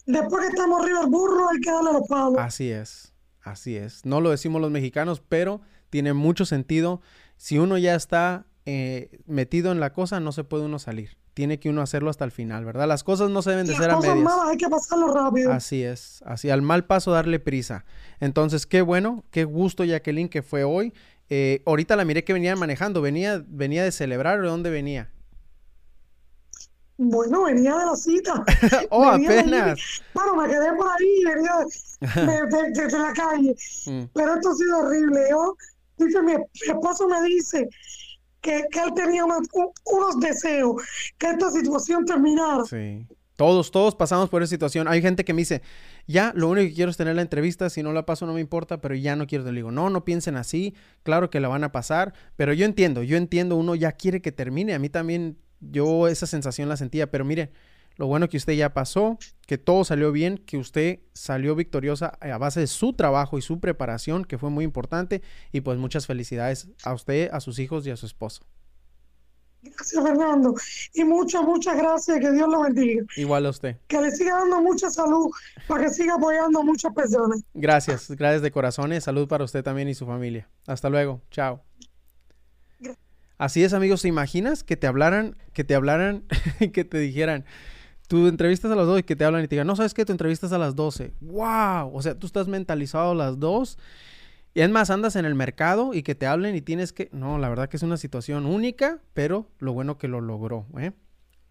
[0.06, 2.38] después que estamos arriba del burro hay que darle los palos.
[2.38, 3.12] Así es,
[3.42, 4.06] así es.
[4.06, 7.02] No lo decimos los mexicanos, pero tiene mucho sentido.
[7.36, 11.16] Si uno ya está eh, metido en la cosa, no se puede uno salir.
[11.34, 12.86] Tiene que uno hacerlo hasta el final, ¿verdad?
[12.88, 14.16] Las cosas no se deben de Las ser a medias.
[14.18, 15.52] malas hay que pasarlo rápido.
[15.52, 17.84] Así es, así al mal paso darle prisa.
[18.18, 20.92] Entonces, qué bueno, qué gusto, Jacqueline, que fue hoy.
[21.30, 25.10] Eh, ahorita la miré que venía manejando, venía, venía de celebrar o de dónde venía.
[26.98, 28.44] Bueno, venía de la cita.
[28.90, 29.40] oh, Venía de ahí.
[29.40, 29.80] apenas.
[30.12, 31.52] Bueno, me quedé por ahí, venía
[32.26, 33.56] de, de- de- de la calle.
[33.86, 35.20] Mm, Pero esto ha sido horrible.
[35.30, 35.56] Yo,
[35.96, 37.66] dice, mi, mi esposo me dice
[38.40, 40.82] que, que él tenía unos, un- unos deseos,
[41.18, 42.64] que esta situación terminara.
[42.64, 43.06] Sí.
[43.36, 44.86] Todos, todos pasamos por esa situación.
[44.86, 45.62] Hay gente que me dice,
[46.06, 48.40] ya, lo único que quiero es tener la entrevista, si no la paso no me
[48.42, 49.44] importa, pero ya no quiero.
[49.44, 53.02] Le digo, no, no piensen así, claro que la van a pasar, pero yo entiendo,
[53.02, 54.74] yo entiendo, uno ya quiere que termine.
[54.74, 57.50] A mí también, yo esa sensación la sentía, pero mire,
[58.00, 62.38] Lo bueno que usted ya pasó, que todo salió bien, que usted salió victoriosa a
[62.38, 65.20] base de su trabajo y su preparación, que fue muy importante.
[65.52, 68.46] Y pues muchas felicidades a usted, a sus hijos y a su esposo.
[69.60, 70.54] Gracias, Fernando.
[70.94, 72.20] Y muchas, muchas gracias.
[72.20, 73.04] Que Dios lo bendiga.
[73.18, 73.76] Igual a usted.
[73.86, 75.30] Que le siga dando mucha salud
[75.68, 77.42] para que siga apoyando a muchas personas.
[77.52, 79.04] Gracias, gracias de corazones.
[79.04, 80.48] Salud para usted también y su familia.
[80.66, 81.20] Hasta luego.
[81.30, 81.62] Chao.
[83.36, 84.00] Así es, amigos.
[84.00, 86.24] ¿Te imaginas que te hablaran, que te hablaran,
[86.72, 87.44] que te dijeran,
[88.10, 90.04] tú entrevistas a las dos y que te hablan y te digan, no sabes que
[90.04, 91.12] tu entrevistas a las 12?
[91.20, 91.94] ¡Wow!
[91.94, 93.78] O sea, tú estás mentalizado a las dos
[94.52, 97.08] y es más, andas en el mercado y que te hablen y tienes que...
[97.12, 100.90] No, la verdad que es una situación única, pero lo bueno que lo logró, ¿eh?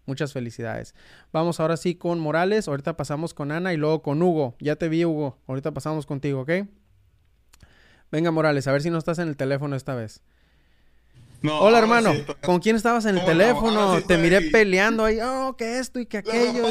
[0.04, 0.94] Muchas felicidades.
[1.32, 4.54] Vamos ahora sí con Morales, ahorita pasamos con Ana y luego con Hugo.
[4.60, 5.38] Ya te vi, Hugo.
[5.46, 6.50] Ahorita pasamos contigo, ¿ok?
[8.12, 10.22] Venga, Morales, a ver si no estás en el teléfono esta vez.
[11.42, 12.12] Hola, hermano.
[12.42, 14.00] ¿Con quién estabas en el teléfono?
[14.02, 15.18] te miré peleando ahí.
[15.22, 16.64] Oh, que esto y que aquello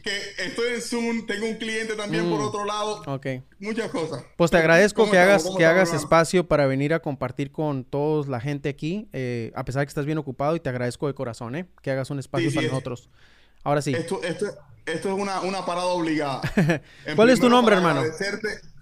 [0.00, 3.02] que estoy en Zoom, tengo un cliente también por mm, otro lado.
[3.06, 3.26] Ok.
[3.58, 4.24] Muchas cosas.
[4.36, 8.40] Pues te agradezco que hagas, que hagas espacio para venir a compartir con toda la
[8.40, 11.56] gente aquí, eh, a pesar de que estás bien ocupado y te agradezco de corazón,
[11.56, 11.66] ¿eh?
[11.82, 13.10] Que hagas un espacio para nosotros.
[13.64, 13.92] Ahora sí.
[13.94, 14.46] Esto, esto,
[14.86, 16.40] esto es una, una parada obligada.
[17.16, 18.02] ¿Cuál es tu nombre, hermano?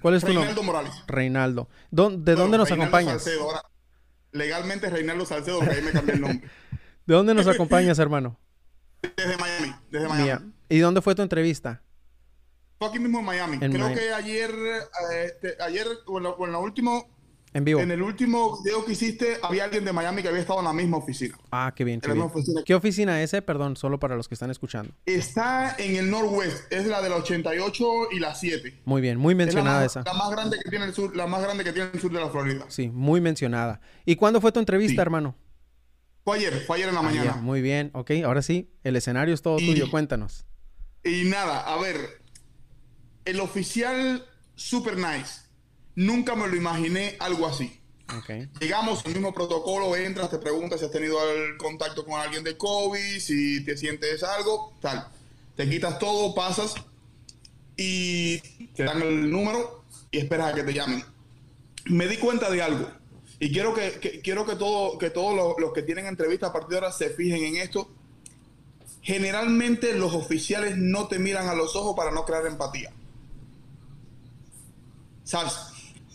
[0.00, 0.44] ¿Cuál es tu nombre?
[0.44, 0.92] Reinaldo Morales.
[1.06, 1.68] Reinaldo.
[1.90, 3.24] ¿De dónde nos acompañas?
[4.32, 6.48] Legalmente Reinaldo Salcedo, que ahí me cambié el nombre.
[7.06, 8.38] ¿De dónde nos acompañas, hermano?
[9.16, 9.74] Desde Miami.
[9.90, 10.52] Desde Miami.
[10.68, 11.82] ¿Y dónde fue tu entrevista?
[12.78, 13.58] Fue aquí mismo en Miami.
[13.58, 16.92] Creo que ayer, eh, este, ayer o en, la, última...
[16.92, 17.04] En
[17.52, 17.80] vivo.
[17.80, 20.72] En el último video que hiciste, había alguien de Miami que había estado en la
[20.72, 21.36] misma oficina.
[21.50, 22.00] Ah, qué bien.
[22.00, 23.20] Qué, Oficina.
[23.20, 23.42] es ese?
[23.42, 24.92] Perdón, solo para los que están escuchando.
[25.06, 26.72] Está en el Northwest.
[26.72, 28.82] Es la de la 88 y la 7.
[28.84, 30.02] Muy bien, muy mencionada esa.
[30.04, 32.20] La más grande que tiene el sur, la más grande que tiene el sur de
[32.20, 32.64] la Florida.
[32.68, 33.80] Sí, muy mencionada.
[34.04, 35.34] ¿Y cuándo fue tu entrevista, hermano?
[36.24, 37.36] Fue ayer, fue ayer en la mañana.
[37.36, 38.10] muy bien, ok.
[38.24, 39.90] Ahora sí, el escenario es todo tuyo.
[39.90, 40.44] Cuéntanos.
[41.02, 42.20] Y nada, a ver,
[43.24, 45.49] el oficial super nice.
[46.00, 47.78] Nunca me lo imaginé algo así.
[48.58, 52.56] Llegamos al mismo protocolo, entras, te preguntas si has tenido el contacto con alguien de
[52.56, 55.06] COVID, si te sientes algo, tal.
[55.54, 56.74] Te quitas todo, pasas
[57.76, 58.38] y
[58.74, 61.04] te dan el número y esperas a que te llamen.
[61.84, 62.90] Me di cuenta de algo
[63.38, 66.70] y quiero que, quiero que, todo, que todos los, los que tienen entrevista a partir
[66.70, 67.90] de ahora se fijen en esto
[69.02, 72.90] generalmente los oficiales no te miran a los ojos para no crear empatía.
[75.24, 75.69] ¿Sabes?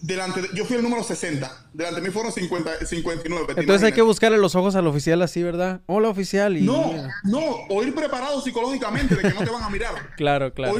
[0.05, 1.69] Delante yo fui el número 60.
[1.73, 3.53] Delante de mí fueron 50, 59.
[3.57, 5.81] Entonces hay que buscarle los ojos al oficial así, ¿verdad?
[5.87, 6.55] Hola, oficial.
[6.57, 6.61] Y...
[6.61, 6.93] No,
[7.23, 7.41] no.
[7.69, 9.93] O ir preparado psicológicamente de que no te van a mirar.
[10.17, 10.75] claro, claro.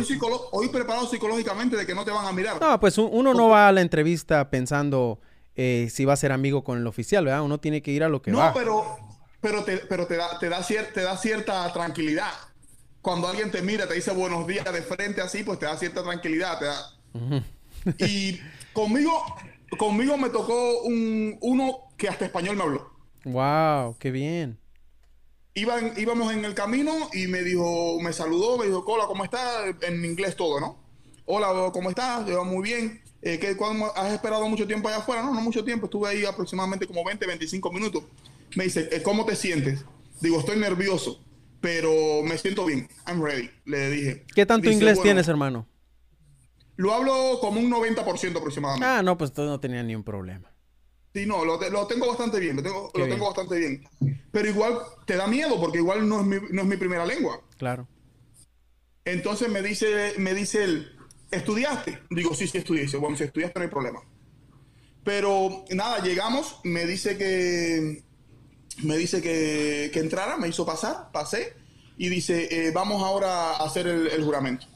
[0.52, 2.62] O ir, preparado psicológicamente de que no te van a mirar.
[2.62, 5.20] No, pues uno no va a la entrevista pensando
[5.56, 7.42] eh, si va a ser amigo con el oficial, ¿verdad?
[7.42, 8.50] Uno tiene que ir a lo que va.
[8.50, 8.98] No, pero
[9.42, 12.32] pero te, pero te, da, te, da te da cierta tranquilidad.
[13.02, 16.02] Cuando alguien te mira, te dice buenos días de frente así, pues te da cierta
[16.04, 16.58] tranquilidad.
[16.58, 17.44] Te da...
[18.00, 18.40] y
[18.76, 19.12] conmigo,
[19.80, 22.92] conmigo me tocó un, uno que hasta español me habló.
[23.24, 23.98] ¡Wow!
[23.98, 24.60] ¡Qué bien!
[25.56, 29.74] Iban, íbamos en el camino y me dijo, me saludó, me dijo, hola, ¿cómo estás?
[29.82, 30.78] En inglés todo, ¿no?
[31.26, 32.28] Hola, ¿cómo estás?
[32.28, 33.02] Yo, muy bien.
[33.22, 33.58] Eh, ¿qué,
[33.96, 35.24] ¿Has esperado mucho tiempo allá afuera?
[35.24, 35.86] No, no mucho tiempo.
[35.86, 38.04] Estuve ahí aproximadamente como 20, 25 minutos.
[38.56, 39.84] Me dice, eh, ¿cómo te sientes?
[40.22, 41.20] Digo, estoy nervioso,
[41.62, 42.88] pero me siento bien.
[43.08, 43.50] I'm ready.
[43.66, 44.26] Le dije.
[44.36, 45.68] ¿Qué tanto inglés tienes, hermano?
[46.78, 48.86] Lo hablo como un 90% aproximadamente.
[48.86, 50.52] Ah, no, pues entonces no tenía ni un problema.
[51.14, 51.58] Sí, no, lo,
[51.88, 53.88] tengo bastante bien, lo tengo, lo tengo bastante bien.
[54.32, 57.40] Pero igual te da miedo porque igual no es mi, no es mi primera lengua.
[57.58, 57.88] Claro.
[59.06, 60.98] Entonces me dice, me dice él,
[61.32, 62.02] ¿estudiaste?
[62.10, 62.82] Digo, sí, sí estudié.
[62.82, 64.02] Dice, bueno, si estudiaste no hay problema.
[65.06, 68.04] Pero nada, llegamos, me dice que
[68.84, 71.54] me dice que, entrara, me hizo pasar, pasé
[71.98, 74.68] y dice, eh, vamos ahora a hacer el, juramento.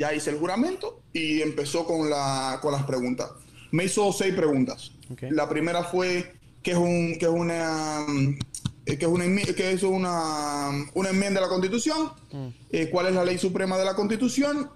[0.00, 3.32] Ya hice el juramento y empezó con, la, con las preguntas.
[3.70, 4.92] Me hizo seis preguntas.
[5.28, 6.32] La primera fue,
[6.62, 8.06] ¿qué es, un, qué es una...
[8.86, 9.24] Eh, que es, una,
[9.54, 12.46] que es una, una enmienda de la Constitución, mm.
[12.70, 14.70] eh, cuál es la ley suprema de la Constitución,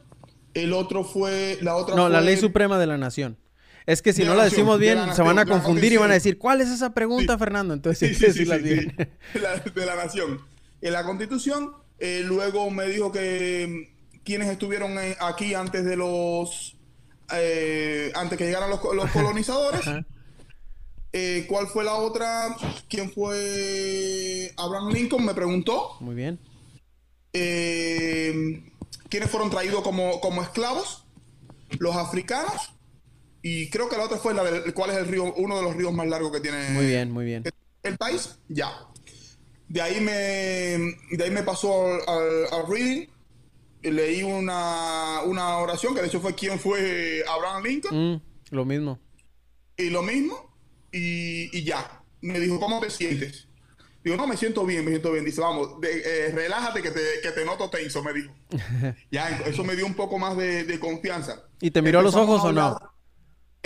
[0.52, 3.38] el otro fue, la otra No, la ley suprema de la nación.
[3.86, 6.36] Es que si no la decimos bien, se van a confundir y van a decir,
[6.36, 7.72] ¿cuál es esa pregunta, Fernando?
[7.72, 8.94] Entonces sí, sí, bien.
[9.74, 10.42] de la nación.
[10.82, 13.93] En la constitución, eh, luego me dijo que
[14.24, 16.76] quienes estuvieron eh, aquí antes de los...
[17.32, 19.82] Eh, antes que llegaran los, colonizadores.
[21.48, 22.56] ¿Cuál fue la otra?
[22.88, 24.52] ¿Quién fue?
[24.56, 25.96] Abraham Lincoln me preguntó.
[26.00, 26.38] Muy bien.
[27.32, 31.06] ¿Quiénes fueron traídos como, como esclavos?
[31.78, 32.74] Los africanos
[33.46, 35.76] y creo que la otra fue la del cuál es el río, uno de los
[35.76, 36.70] ríos más largos que tiene.
[36.70, 37.44] Muy bien, muy bien.
[37.82, 38.70] El, país, ya.
[39.68, 43.06] De ahí me, de ahí me pasó al, al, reading.
[43.90, 48.14] Leí una, una, oración que de hecho fue quien fue Abraham Lincoln.
[48.14, 48.20] Mm,
[48.50, 48.98] lo mismo.
[49.76, 50.56] Y lo mismo.
[50.92, 52.02] Y, y, ya.
[52.20, 53.48] Me dijo, ¿cómo te sientes?
[54.02, 55.24] Digo, no, me siento bien, me siento bien.
[55.24, 58.34] Dice, vamos, de, eh, relájate que te, que te, noto tenso, me dijo.
[59.10, 61.44] ya, eso me dio un poco más de, de confianza.
[61.60, 62.78] ¿Y te miró a los ojos o no?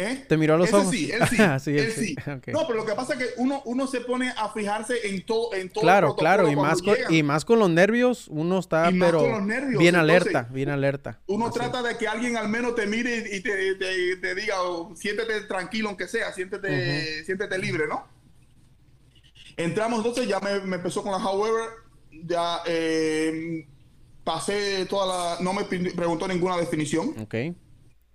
[0.01, 0.25] ¿Eh?
[0.29, 0.91] ¿Te miró a los Ese ojos?
[0.93, 1.37] Sí, él sí.
[1.59, 2.17] sí, él sí.
[2.39, 2.55] Okay.
[2.55, 5.53] No, pero lo que pasa es que uno, uno se pone a fijarse en todo.
[5.53, 6.49] En todo claro, claro.
[6.49, 10.53] Y más, con, y más con los nervios, uno está, pero nervios, bien alerta, entonces,
[10.53, 11.21] bien alerta.
[11.27, 11.59] Uno Así.
[11.59, 15.41] trata de que alguien al menos te mire y te, te, te diga, oh, siéntete
[15.43, 17.25] tranquilo aunque sea, siéntete, uh -huh.
[17.25, 18.07] siéntete libre, ¿no?
[19.57, 21.71] Entramos entonces, ya me, me empezó con la however,
[22.25, 23.67] ya eh,
[24.23, 25.43] pasé toda la...
[25.43, 27.17] No me preguntó ninguna definición.
[27.21, 27.35] Ok.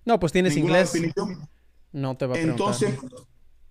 [0.06, 0.94] No, pues tienes ninguna inglés.
[0.94, 1.50] Definición.
[1.94, 2.96] No te va a Entonces,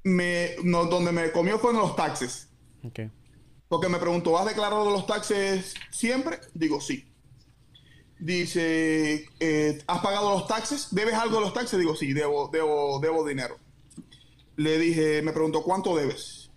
[0.05, 2.49] me, no, donde me comió fue en los taxes.
[2.85, 3.11] Okay.
[3.69, 6.39] Porque me preguntó, ¿has declarado los taxes siempre?
[6.55, 7.09] Digo, sí.
[8.19, 10.89] Dice, eh, ¿has pagado los taxes?
[10.93, 11.79] ¿Debes algo de los taxes?
[11.79, 13.57] Digo, sí, debo, debo, debo dinero.
[14.57, 16.51] Le dije, me preguntó, ¿cuánto debes?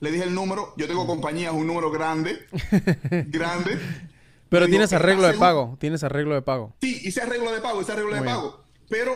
[0.00, 0.72] Le dije el número.
[0.76, 2.38] Yo tengo compañía, es un número grande.
[3.26, 3.78] grande.
[4.48, 5.76] Pero tienes arreglo de pago.
[5.78, 6.74] Tienes arreglo de pago.
[6.80, 8.50] Sí, hice arreglo de pago, hice arreglo Muy de pago.
[8.50, 8.86] Bien.
[8.88, 9.12] Pero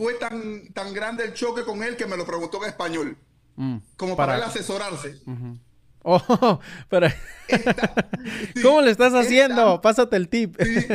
[0.00, 3.18] fue tan, tan grande el choque con él que me lo preguntó en español.
[3.56, 5.20] Mm, como para, para, él asesorarse.
[5.26, 5.58] Uh -huh.
[6.02, 7.08] Oh, pero...
[8.62, 9.74] ¿Cómo le estás haciendo?
[9.74, 10.56] Es Pásate el tip.
[10.58, 10.86] Sí.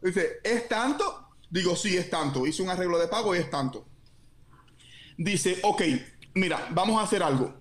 [0.02, 1.28] Dice, ¿es tanto?
[1.50, 2.46] Digo, sí, es tanto.
[2.46, 3.86] Hice un arreglo de pago y es tanto.
[5.18, 5.82] Dice, ok,
[6.34, 7.52] mira, vamos a hacer algo.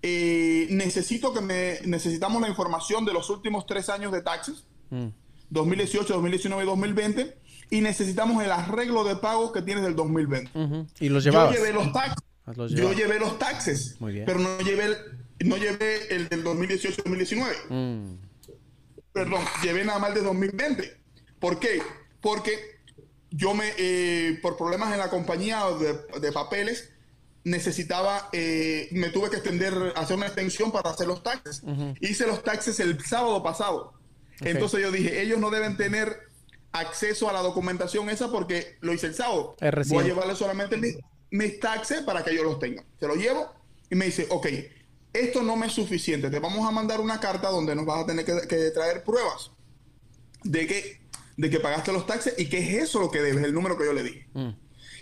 [0.00, 1.80] Eh, necesito que me...
[1.84, 4.64] Necesitamos la información de los últimos tres años de taxes.
[4.88, 5.08] Mm.
[5.50, 10.50] 2018, 2019 y 2020 y necesitamos el arreglo de pagos que tienes del 2020.
[10.54, 10.88] Uh -huh.
[11.00, 11.54] Y los llevabas.
[11.54, 12.24] Yo llevé los taxes.
[12.56, 13.96] Los yo llevé los taxes.
[14.00, 14.26] Muy bien.
[14.26, 17.54] Pero no llevé el, no llevé el del 2018-2019.
[17.70, 18.16] Mm.
[19.12, 21.00] Perdón, llevé nada más de 2020.
[21.38, 21.82] ¿Por qué?
[22.20, 22.58] Porque
[23.30, 26.90] yo me, eh, por problemas en la compañía de, de papeles,
[27.44, 31.62] necesitaba, eh, me tuve que extender, hacer una extensión para hacer los taxes.
[31.62, 31.96] Uh -huh.
[32.00, 33.94] Hice los taxes el sábado pasado.
[34.40, 34.52] Okay.
[34.52, 36.20] Entonces yo dije, ellos no deben tener
[36.74, 39.56] acceso a la documentación esa porque lo hice el sábado.
[39.60, 40.98] Es Voy a llevarle solamente mis,
[41.30, 42.84] mis taxes para que ellos los tengan.
[42.98, 43.50] Se los llevo
[43.88, 44.46] y me dice, ok,
[45.12, 46.30] esto no me es suficiente.
[46.30, 49.52] Te vamos a mandar una carta donde nos vas a tener que, que traer pruebas
[50.42, 51.00] de que,
[51.36, 53.84] de que pagaste los taxes y que es eso lo que debes, el número que
[53.84, 54.24] yo le di.
[54.34, 54.50] Mm.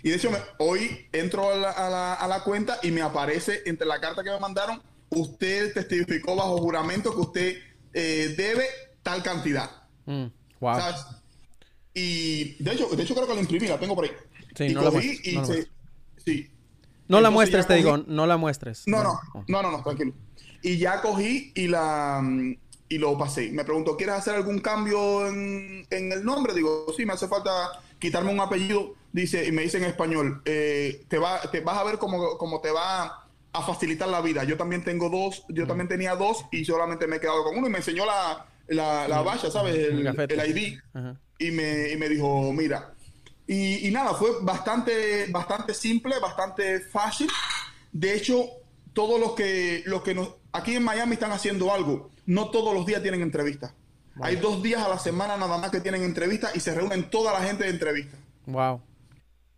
[0.03, 3.01] Y de hecho, me, hoy entro a la, a, la, a la cuenta y me
[3.01, 7.57] aparece entre la carta que me mandaron, usted testificó bajo juramento que usted
[7.93, 8.65] eh, debe
[9.01, 9.71] tal cantidad.
[10.05, 10.25] Mm.
[10.59, 10.75] Wow.
[10.79, 11.22] ¿Sabes?
[11.93, 14.11] Y de hecho, de hecho creo que la imprimí, la tengo por ahí.
[14.55, 15.67] Sí, y no cogí la muestres, y no se,
[16.23, 16.49] sí.
[17.07, 18.83] No la muestres, te digo, no la muestres.
[18.87, 20.13] No, no, no, no, no, tranquilo.
[20.61, 22.55] Y ya cogí y la mm,
[22.89, 23.51] y lo pasé.
[23.51, 26.53] Me preguntó, ¿quieres hacer algún cambio en, en el nombre?
[26.53, 27.51] Digo, sí, me hace falta
[27.99, 28.93] quitarme un apellido.
[29.11, 32.61] Dice, y me dice en español, eh, te, va, te vas a ver cómo, cómo
[32.61, 34.43] te va a facilitar la vida.
[34.43, 37.67] Yo también tengo dos, yo también tenía dos y solamente me he quedado con uno.
[37.67, 39.75] Y me enseñó la, la, la valla, ¿sabes?
[39.75, 40.79] El El, el ID.
[40.93, 41.19] Ajá.
[41.39, 42.93] Y me, y me dijo, mira.
[43.47, 47.27] Y, y nada, fue bastante, bastante simple, bastante fácil.
[47.91, 48.45] De hecho,
[48.93, 52.85] todos los que, los que nos, aquí en Miami están haciendo algo, no todos los
[52.85, 53.73] días tienen entrevistas.
[54.21, 57.33] Hay dos días a la semana nada más que tienen entrevistas y se reúnen toda
[57.33, 58.19] la gente de entrevistas.
[58.45, 58.79] Wow.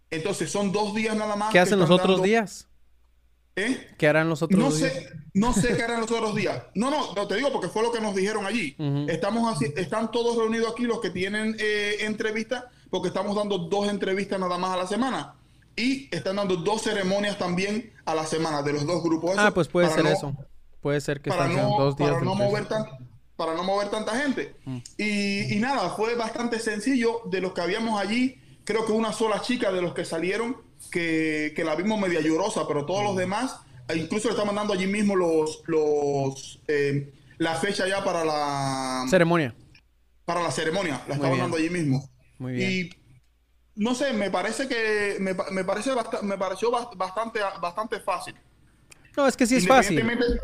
[0.09, 1.51] Entonces son dos días nada más.
[1.51, 2.67] ¿Qué hacen los otros dando- días?
[3.57, 3.87] ¿Eh?
[3.97, 4.91] ¿Qué harán los otros No días?
[4.91, 6.61] sé, no sé qué harán los otros días.
[6.75, 8.75] No, no, no, te digo porque fue lo que nos dijeron allí.
[8.77, 9.05] Ujú.
[9.09, 13.87] Estamos así, están todos reunidos aquí los que tienen eh, entrevistas, porque estamos dando dos
[13.87, 15.35] entrevistas nada más a la semana.
[15.77, 19.35] Y están dando dos ceremonias también a la semana de los dos grupos.
[19.37, 20.33] Ah, pues puede ser no- eso.
[20.81, 22.85] Puede ser que estén no, dos días para no mover tan,
[23.35, 24.55] para no mover tanta gente.
[24.65, 24.77] Mm.
[24.97, 27.21] Y, y nada, fue bastante sencillo.
[27.25, 30.57] De los que habíamos allí, creo que una sola chica de los que salieron,
[30.91, 33.05] que, que la vimos media llorosa, pero todos Mm.
[33.05, 33.55] los demás,
[33.87, 39.05] e incluso le está mandando allí mismo los, los eh, la fecha ya para la
[39.09, 39.53] Ceremonia.
[40.25, 41.01] para la ceremonia.
[41.07, 41.31] La Muy está bien.
[41.31, 42.09] mandando allí mismo.
[42.39, 42.71] Muy bien.
[42.71, 42.89] Y
[43.75, 48.33] no sé, me parece que me, me parece bast- me pareció bast- bastante bastante fácil.
[49.17, 50.01] No, es que sí es fácil.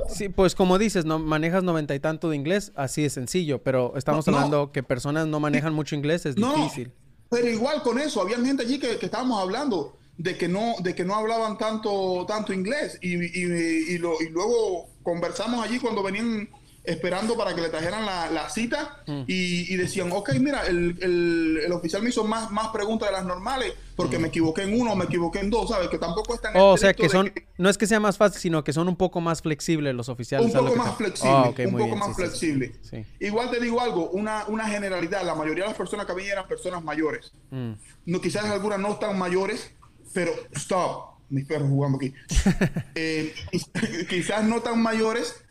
[0.09, 3.93] Sí, pues como dices, no manejas noventa y tanto de inglés, así es sencillo, pero
[3.97, 4.38] estamos No, no.
[4.38, 6.93] hablando que personas no manejan mucho inglés, es No, difícil.
[7.30, 10.93] pero igual con eso, había gente allí que, que estábamos hablando de que no, de
[10.93, 12.99] que no hablaban tanto, tanto inglés.
[13.02, 16.48] Y, y- y lo- y luego conversamos allí cuando venían
[16.84, 19.23] esperando para que le trajeran la, cita mm.
[19.27, 24.18] y, decían, ok, mira, el, oficial me hizo más, más preguntas de las normales porque
[24.18, 25.89] me equivoqué en uno me equivoqué en dos, ¿sabes?
[25.89, 26.56] Que tampoco están...
[26.56, 28.95] Oh, o sea, que son, no es que sea más fácil, sino que son un
[28.95, 30.48] poco más flexibles los oficiales.
[30.53, 32.72] Un poco más flexibles, un poco más flexible.
[33.19, 36.48] Igual te digo algo, una, una generalidad, la mayoría de las personas que habían eran
[36.48, 37.31] personas mayores.
[37.52, 37.73] Mm.
[38.07, 39.72] No, quizás algunas no tan mayores,
[40.13, 42.13] pero stop, mis perros jugando aquí.
[42.95, 43.33] Eh,
[44.09, 45.43] quizás no tan mayores,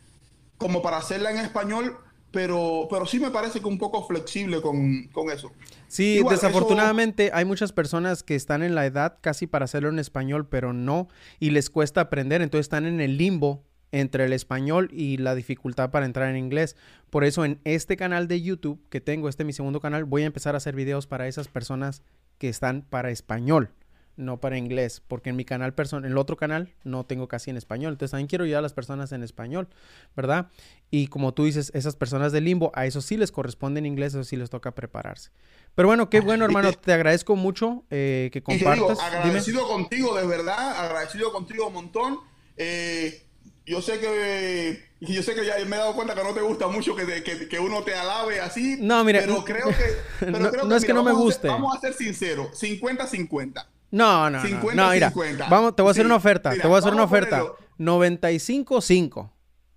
[0.57, 1.97] como para hacerla en español,
[2.31, 5.51] pero, pero sí me parece que un poco flexible con, eso.
[5.87, 10.47] Sí, desafortunadamente hay muchas personas que están en la edad casi para hacerlo en español,
[10.47, 11.07] pero no,
[11.39, 15.91] y les cuesta aprender, entonces están en el limbo entre el español y la dificultad
[15.91, 16.77] para entrar en inglés.
[17.09, 20.23] Por eso en este canal de YouTube que tengo, este es mi segundo canal, voy
[20.23, 22.01] a empezar a hacer videos para esas personas
[22.37, 23.71] que están para español
[24.15, 27.57] no para inglés, porque en mi canal, en el otro canal, no tengo casi en
[27.57, 27.93] español.
[27.93, 29.67] Entonces también quiero ayudar a las personas en español,
[30.15, 30.49] ¿verdad?
[30.89, 34.13] Y como tú dices, esas personas de limbo, a eso sí les corresponde en inglés,
[34.13, 35.31] eso sí les toca prepararse.
[35.75, 36.73] Pero bueno, qué bueno, hermano.
[36.73, 38.99] Te agradezco mucho eh, que compartas.
[38.99, 40.79] agradecido contigo, de verdad.
[40.79, 42.19] Agradecido contigo un montón.
[42.57, 43.25] Eh,
[43.65, 46.67] yo sé que yo sé que ya me he dado cuenta que no te gusta
[46.67, 48.77] mucho que, que, uno te alabe así.
[48.79, 49.21] No, mira.
[49.21, 50.25] Pero creo que.
[50.31, 51.47] no, es que no me guste.
[51.47, 52.49] vamos a ser sinceros.
[52.61, 53.65] 50-50.
[53.91, 54.91] No, no, 50, no.
[54.91, 55.11] mira,
[55.49, 56.51] Vamos, te voy a hacer una oferta.
[56.51, 57.43] te voy a hacer una oferta.
[57.77, 59.29] 95-5.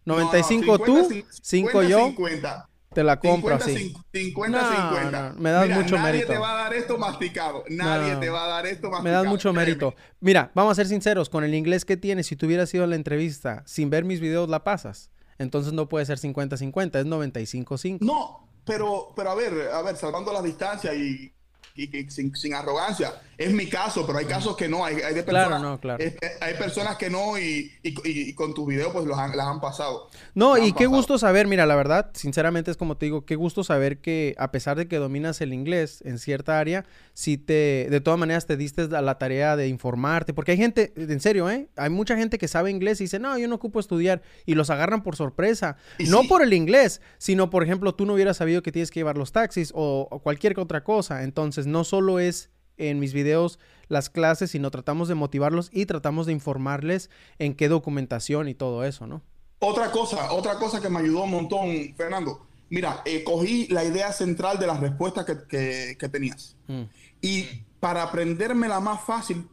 [0.05, 1.09] 95 tú,
[1.43, 2.06] 5 yo.
[2.09, 2.69] 50.
[2.95, 3.95] Te la compro 50, así.
[4.33, 5.35] 50-50.
[5.35, 6.33] me das mucho nadie mérito.
[6.33, 7.65] Nadie te va a dar esto masticado.
[7.69, 9.03] Nadie te va a dar esto masticado.
[9.03, 9.95] Me das mucho mérito.
[10.21, 11.29] Mira, vamos a ser sinceros.
[11.29, 14.21] Con el inglés que tienes, si tú hubieras ido a la entrevista sin ver mis
[14.21, 15.11] videos, la pasas.
[15.39, 17.99] Entonces no puede ser 50-50, es 95-5.
[18.01, 21.35] No, pero, pero a ver, a ver, salvando la distancia y
[21.77, 23.15] y, sin, sin, arrogancia.
[23.37, 24.85] Es mi caso, pero hay casos que no.
[24.85, 26.05] Hay, hay de personas, claro, no, claro.
[26.41, 30.09] hay personas que no y, y con tu video pues los han, las han pasado.
[30.35, 33.65] No, y qué gusto saber, mira, la verdad, sinceramente es como te digo, qué gusto
[33.65, 38.01] saber que a pesar de que dominas el inglés en cierta área, si te, de
[38.01, 41.69] todas maneras te diste la, la tarea de informarte, porque hay gente, en serio, ¿eh?
[41.77, 44.71] Hay mucha gente que sabe inglés y dice, no, yo no ocupo estudiar, y los
[44.71, 45.77] agarran por sorpresa.
[46.09, 49.19] no por el inglés, sino, por ejemplo, tú no hubieras sabido que tienes que llevar
[49.19, 51.25] los taxis o, o cualquier otra cosa.
[51.25, 53.59] Entonces, no solo es en mis videos
[53.89, 58.85] las clases, sino tratamos de motivarlos y tratamos de informarles en qué documentación y todo
[58.85, 59.23] eso, ¿no?
[59.61, 62.47] Otra cosa, otra cosa que me ayudó un montón, Fernando.
[62.70, 66.57] Mira, eh, cogí la idea central de las respuestas que, tenías.
[66.66, 66.82] Mm.
[67.20, 67.45] Y
[67.81, 69.49] para aprenderme la más fácil,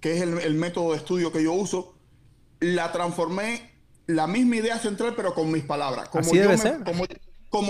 [0.00, 1.94] que es el, método de estudio que yo uso,
[2.60, 3.70] la transformé
[4.06, 6.08] la misma idea central, pero con mis palabras.
[6.08, 7.04] Como Así debe ser como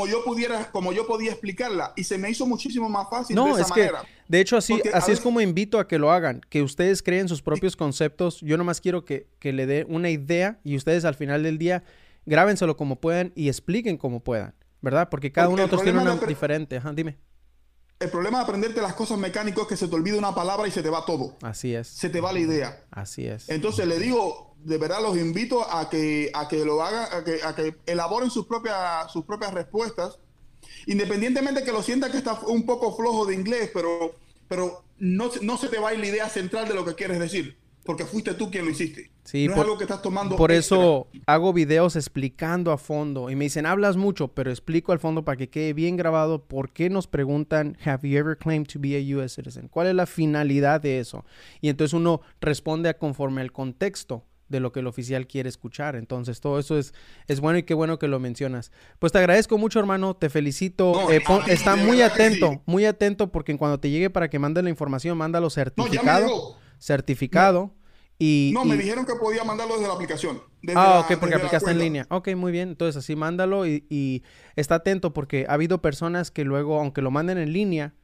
[0.07, 1.93] yo pudiera, como yo podía explicarla.
[1.97, 4.02] Y se me hizo muchísimo más fácil no, de esa es manera.
[4.02, 7.28] Que, de hecho, así, así es como invito a que lo hagan, que ustedes creen
[7.28, 8.40] sus propios conceptos.
[8.40, 11.82] Yo nomás quiero que, que le dé una idea y ustedes al final del día
[12.27, 15.09] grábenselo como puedan y expliquen como puedan, ¿verdad?
[15.11, 16.77] Porque cada uno de nosotros tiene una diferente.
[16.77, 17.19] Ajá, dime.
[17.98, 20.70] El problema de aprenderte las cosas mecánicas es que se te olvida una palabra y
[20.70, 21.36] se te va todo.
[21.43, 21.86] Así es.
[21.86, 22.85] Se te va la idea.
[22.90, 23.51] Así es.
[23.51, 27.43] Entonces le digo, de verdad los invito a que, a que lo hagan, a que,
[27.43, 30.19] a que elaboren sus propias, sus propias respuestas,
[30.87, 34.15] independientemente que lo sienta que está un poco flojo de inglés, pero,
[34.49, 38.05] pero no, no se te va la idea central de lo que quieres decir, porque
[38.05, 39.11] fuiste tú quien lo hiciste.
[39.24, 40.37] Sí, no por, es algo que estás tomando.
[40.37, 44.99] Por eso hago videos explicando a fondo y me dicen, hablas mucho, pero explico al
[44.99, 48.78] fondo para que quede bien grabado por qué nos preguntan, ¿Have you ever claimed to
[48.81, 49.69] be a US citizen?
[49.69, 51.24] ¿Cuál es la finalidad de eso?
[51.61, 55.97] Y entonces uno responde a conforme al contexto de lo que el oficial quiere escuchar.
[55.97, 56.93] Entonces, todo eso es,
[57.29, 58.73] es bueno y qué bueno que lo mencionas.
[58.99, 61.11] Pues te agradezco mucho, hermano, te felicito.
[61.11, 65.17] Eh, está muy atento, muy atento, porque cuando te llegue para que mande la información,
[65.17, 66.57] mándalo certificado.
[66.79, 67.73] certificado.
[68.19, 70.43] Y, no, me dijeron que podía mandarlo desde la aplicación.
[70.75, 72.07] ah, ok, porque aplicaste en línea.
[72.11, 72.69] Ok, muy bien.
[72.69, 74.25] Entonces así mándalo y, y,
[74.57, 77.95] está atento porque ha habido personas que luego, aunque lo manden en línea,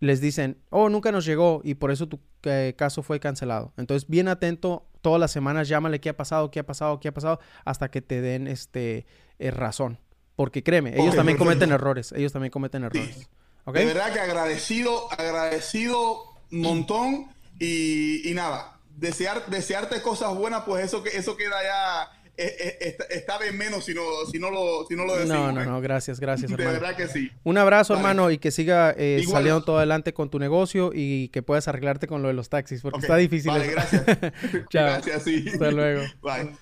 [0.00, 3.72] les dicen, oh, nunca nos llegó y por eso tu eh, caso fue cancelado.
[3.76, 7.14] Entonces, bien atento, todas las semanas llámale qué ha pasado, qué ha pasado, qué ha
[7.14, 9.06] pasado, hasta que te den este
[9.38, 10.00] eh, razón.
[10.34, 13.28] Porque créeme, ellos también cometen errores, ellos también cometen errores.
[13.66, 17.28] De verdad que agradecido, agradecido un montón
[17.60, 23.52] y, y, nada, desear, desearte cosas buenas, pues eso, que eso queda ya está de
[23.52, 25.36] menos si no, si no lo, si no lo decimos.
[25.36, 26.70] No, no, no, gracias, gracias, hermano.
[26.70, 27.30] De verdad que sí.
[27.44, 31.42] Un abrazo, hermano, y que siga eh, saliendo todo adelante con tu negocio y que
[31.42, 33.50] puedas arreglarte con lo de los taxis, porque está difícil.
[33.50, 34.04] Vale, gracias.
[34.70, 35.44] Gracias, sí.
[35.52, 36.02] Hasta luego.
[36.22, 36.52] Bye.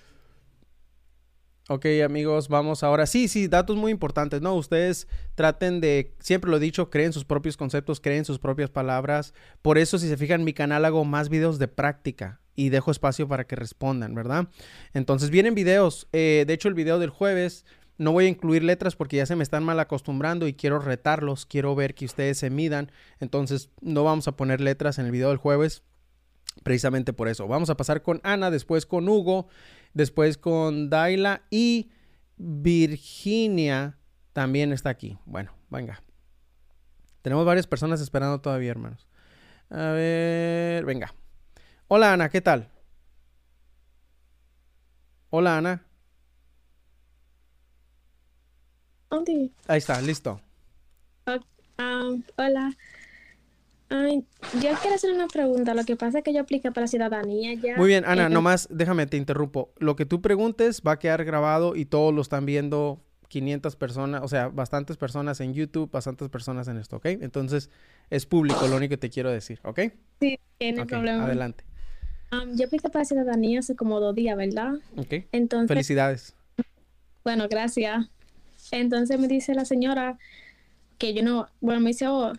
[1.68, 3.06] Ok, amigos, vamos ahora.
[3.06, 4.55] Sí, sí, datos muy importantes, ¿no?
[4.55, 9.32] Ustedes traten de, siempre lo he dicho, creen sus propios conceptos, creen sus propias palabras.
[9.62, 12.90] Por eso, si se fijan, en mi canal hago más videos de práctica y dejo
[12.90, 14.48] espacio para que respondan, ¿verdad?
[14.93, 16.09] Entonces, vienen videos.
[16.12, 17.64] Eh, de hecho, el video del jueves
[17.97, 21.47] No voy a incluir letras porque ya se me están mal acostumbrando y quiero retarlos,
[21.47, 22.90] quiero ver que ustedes se midan.
[23.20, 25.82] Entonces no vamos a poner letras en el video del jueves
[26.62, 27.47] precisamente por eso.
[27.47, 29.47] Vamos a pasar con Ana, después con Hugo,
[29.93, 31.90] después con Daila y
[32.36, 33.97] Virginia
[34.32, 35.18] también está aquí.
[35.24, 36.02] Bueno, venga.
[37.22, 39.06] Tenemos varias personas esperando todavía, hermanos.
[39.70, 41.14] A ver, venga.
[41.89, 42.70] Hola Ana, ¿qué tal?
[45.31, 45.85] Hola Ana.
[49.66, 50.40] Ahí está, listo.
[51.78, 52.73] Ah, hola.
[53.90, 54.24] Ay,
[54.55, 55.74] yo quiero hacer una pregunta.
[55.74, 57.77] Lo que pasa es que yo apliqué para ciudadanía ya.
[57.77, 59.73] Muy bien, Ana, nomás déjame, te interrumpo.
[59.78, 64.23] Lo que tú preguntes va a quedar grabado y todos lo están viendo 500 personas,
[64.23, 67.06] o sea, bastantes personas en YouTube, bastantes personas en esto, ¿ok?
[67.06, 67.70] Entonces,
[68.11, 69.81] es público lo único que te quiero decir, ¿ok?
[70.20, 71.24] Sí, tiene problema.
[71.24, 71.65] Adelante.
[72.55, 74.74] Yo apliqué para ciudadanía hace como dos días, ¿verdad?
[74.97, 75.27] Ok.
[75.32, 75.69] Entonces.
[75.69, 76.35] Felicidades.
[77.23, 78.06] Bueno, gracias.
[78.70, 80.19] Entonces me dice la señora
[80.98, 82.32] que yo no, bueno, me dice, oh,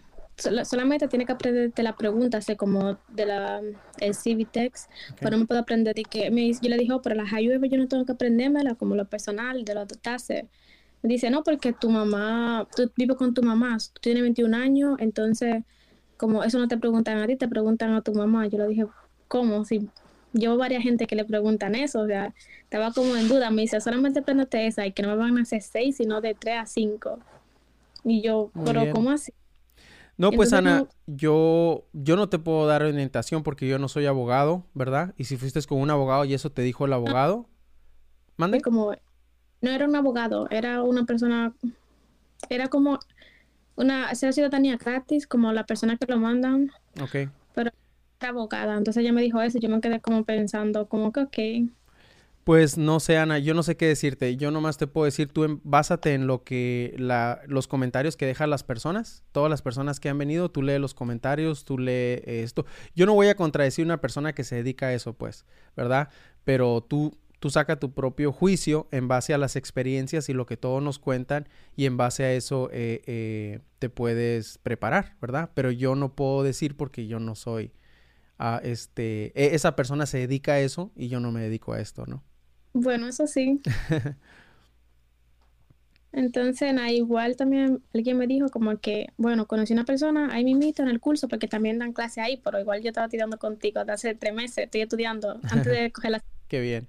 [0.64, 3.62] solamente tiene que aprender de la pregunta, así como de la
[4.00, 4.88] el Civitex,
[5.20, 7.60] pero no me puedo aprender de que me, yo le dije, oh, pero las ayudas
[7.70, 10.46] yo no tengo que aprendérmela como lo personal, de los taxes
[11.08, 15.64] dice, no, porque tu mamá, tú vives con tu mamá, tú tienes 21 años, entonces,
[16.18, 18.48] como eso no te preguntan a ti, te preguntan a tu mamá.
[18.48, 18.86] Yo le dije,
[19.27, 19.65] ¿cómo?
[19.65, 19.89] Si
[20.34, 22.34] yo varias gente que le preguntan eso, o sea,
[22.64, 25.41] estaba como en duda, me dice, solamente prendete esa y que no me van a
[25.41, 27.19] hacer seis, sino de tres a cinco.
[28.03, 29.34] Y yo, pero ¿cómo así?
[30.18, 34.64] No, pues Ana, yo, yo no te puedo dar orientación porque yo no soy abogado,
[34.73, 35.14] ¿verdad?
[35.18, 37.49] Y si fuiste con un abogado y eso te dijo el abogado,
[38.38, 38.61] mande.
[38.61, 38.93] Como
[39.61, 41.53] no era un abogado, era una persona,
[42.49, 42.99] era como
[43.76, 46.72] una, ser ciudadanía gratis, como la persona que lo mandan.
[47.02, 47.30] Ok.
[47.53, 47.73] Pero era
[48.20, 51.70] abogada, entonces ella me dijo eso y yo me quedé como pensando, como que ok.
[52.44, 54.38] Pues no sé, Ana, yo no sé qué decirte.
[54.38, 58.52] Yo nomás te puedo decir, tú básate en lo que la, los comentarios que dejan
[58.52, 62.68] las personas, todas las personas que han venido, tú lee los comentarios, tú lee esto.
[62.94, 65.44] Yo no voy a contradecir una persona que se dedica a eso, pues,
[65.76, 66.10] ¿verdad?
[66.44, 70.58] Pero tú tú saca tu propio juicio en base a las experiencias y lo que
[70.58, 75.52] todos nos cuentan y en base a eso eh, eh, te puedes preparar, ¿verdad?
[75.54, 77.72] Pero yo no puedo decir porque yo no soy,
[78.38, 81.80] a este, e, esa persona se dedica a eso y yo no me dedico a
[81.80, 82.24] esto, ¿no?
[82.74, 83.62] Bueno, eso sí.
[86.12, 90.82] Entonces, igual también alguien me dijo como que, bueno, conocí a una persona ahí mismito
[90.82, 93.91] en el curso porque también dan clase ahí, pero igual yo estaba estudiando contigo desde
[93.91, 96.24] hace tres meses, estoy estudiando antes de coger la...
[96.48, 96.88] Qué bien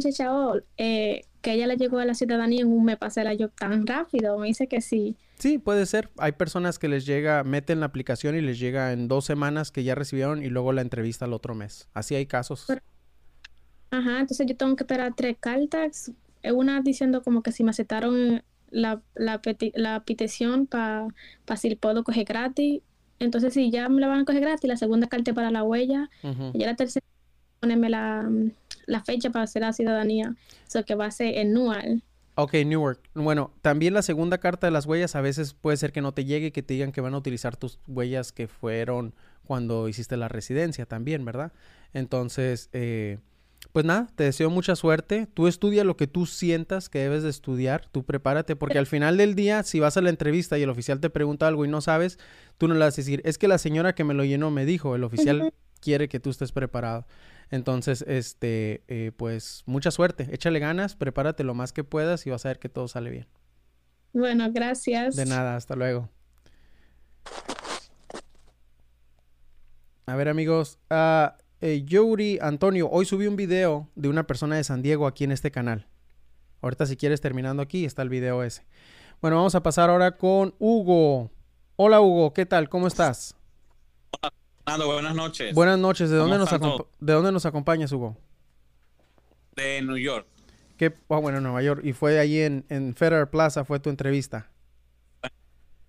[0.00, 0.30] muchacha
[0.78, 4.38] eh, que ella le llegó a la ciudadanía en un mes para yo tan rápido.
[4.38, 5.16] Me dice que sí.
[5.40, 6.10] Sí, puede ser.
[6.18, 9.82] Hay personas que les llega, meten la aplicación y les llega en dos semanas que
[9.82, 11.88] ya recibieron y luego la entrevista al otro mes.
[11.94, 12.66] Así hay casos.
[13.90, 16.12] ajá, entonces yo tengo que esperar tres cartas.
[16.44, 19.40] Una diciendo como que si me aceptaron la, la,
[19.74, 21.08] la petición para
[21.46, 22.82] pa si puedo coger gratis.
[23.18, 26.10] Entonces, si ya me la van a coger gratis, la segunda carta para la huella.
[26.52, 27.04] Y ya la tercera,
[27.60, 28.30] ponerme la,
[28.86, 30.34] la fecha para hacer la ciudadanía,
[30.66, 32.02] eso que va a ser anual.
[32.42, 33.00] Ok, Newark.
[33.12, 36.24] Bueno, también la segunda carta de las huellas a veces puede ser que no te
[36.24, 39.14] llegue, que te digan que van a utilizar tus huellas que fueron
[39.44, 41.52] cuando hiciste la residencia también, ¿verdad?
[41.92, 43.18] Entonces, eh,
[43.72, 45.26] pues nada, te deseo mucha suerte.
[45.34, 49.18] Tú estudia lo que tú sientas que debes de estudiar, tú prepárate, porque al final
[49.18, 51.82] del día, si vas a la entrevista y el oficial te pregunta algo y no
[51.82, 52.18] sabes,
[52.56, 54.64] tú no le vas a decir, es que la señora que me lo llenó me
[54.64, 57.04] dijo, el oficial quiere que tú estés preparado.
[57.50, 62.46] Entonces, este, eh, pues mucha suerte, échale ganas, prepárate lo más que puedas y vas
[62.46, 63.26] a ver que todo sale bien.
[64.12, 65.16] Bueno, gracias.
[65.16, 66.08] De nada, hasta luego.
[70.06, 74.82] A ver amigos, uh, Yuri Antonio, hoy subí un video de una persona de San
[74.82, 75.86] Diego aquí en este canal.
[76.62, 78.66] Ahorita si quieres terminando aquí está el video ese.
[79.20, 81.30] Bueno, vamos a pasar ahora con Hugo.
[81.76, 82.68] Hola Hugo, ¿qué tal?
[82.68, 83.36] ¿Cómo estás?
[84.64, 85.54] Buenas noches.
[85.54, 86.10] Buenas noches.
[86.10, 88.16] ¿De dónde, nos ¿De dónde nos acompañas, Hugo?
[89.56, 90.26] De New York.
[90.76, 90.94] ¿Qué?
[91.08, 91.82] Ah, bueno, Nueva York.
[91.84, 93.64] ¿Y fue allí en, en Federal Plaza?
[93.64, 94.50] ¿Fue tu entrevista?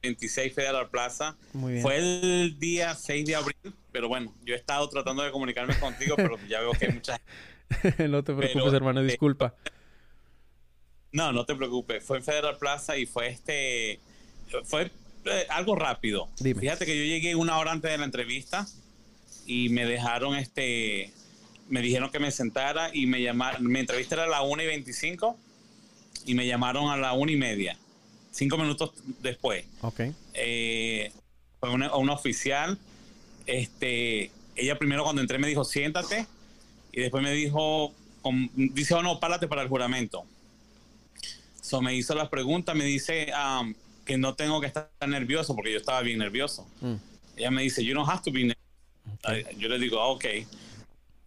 [0.01, 1.37] 26 Federal Plaza.
[1.53, 1.83] Muy bien.
[1.83, 3.55] Fue el día 6 de abril,
[3.91, 7.21] pero bueno, yo he estado tratando de comunicarme contigo, pero ya veo que hay mucha
[8.09, 9.53] No te preocupes, hermano, disculpa.
[11.11, 12.03] no, no te preocupes.
[12.03, 13.99] Fue en Federal Plaza y fue este.
[14.65, 14.91] Fue
[15.25, 16.29] eh, algo rápido.
[16.37, 18.67] Fíjate que yo llegué una hora antes de la entrevista
[19.45, 21.11] y me dejaron este.
[21.69, 23.65] Me dijeron que me sentara y me llamaron.
[23.65, 25.37] Mi entrevista era a la 1 y 25
[26.25, 27.77] y me llamaron a la 1 y media.
[28.31, 28.91] Cinco minutos
[29.21, 29.65] después.
[29.81, 30.01] Ok.
[30.33, 31.11] Eh,
[31.59, 32.77] fue una, una, oficial.
[33.45, 36.27] Este, ella primero cuando entré me dijo, siéntate.
[36.91, 37.93] Y después me dijo,
[38.55, 40.25] dice, oh, no, párate para el juramento.
[41.61, 43.73] So me hizo las preguntas, me dice um,
[44.05, 46.67] que no tengo que estar nervioso porque yo estaba bien nervioso.
[46.81, 46.95] Mm.
[47.37, 49.57] Ella me dice, you don't have to be nervous.
[49.57, 50.25] Yo le digo, ah, ok.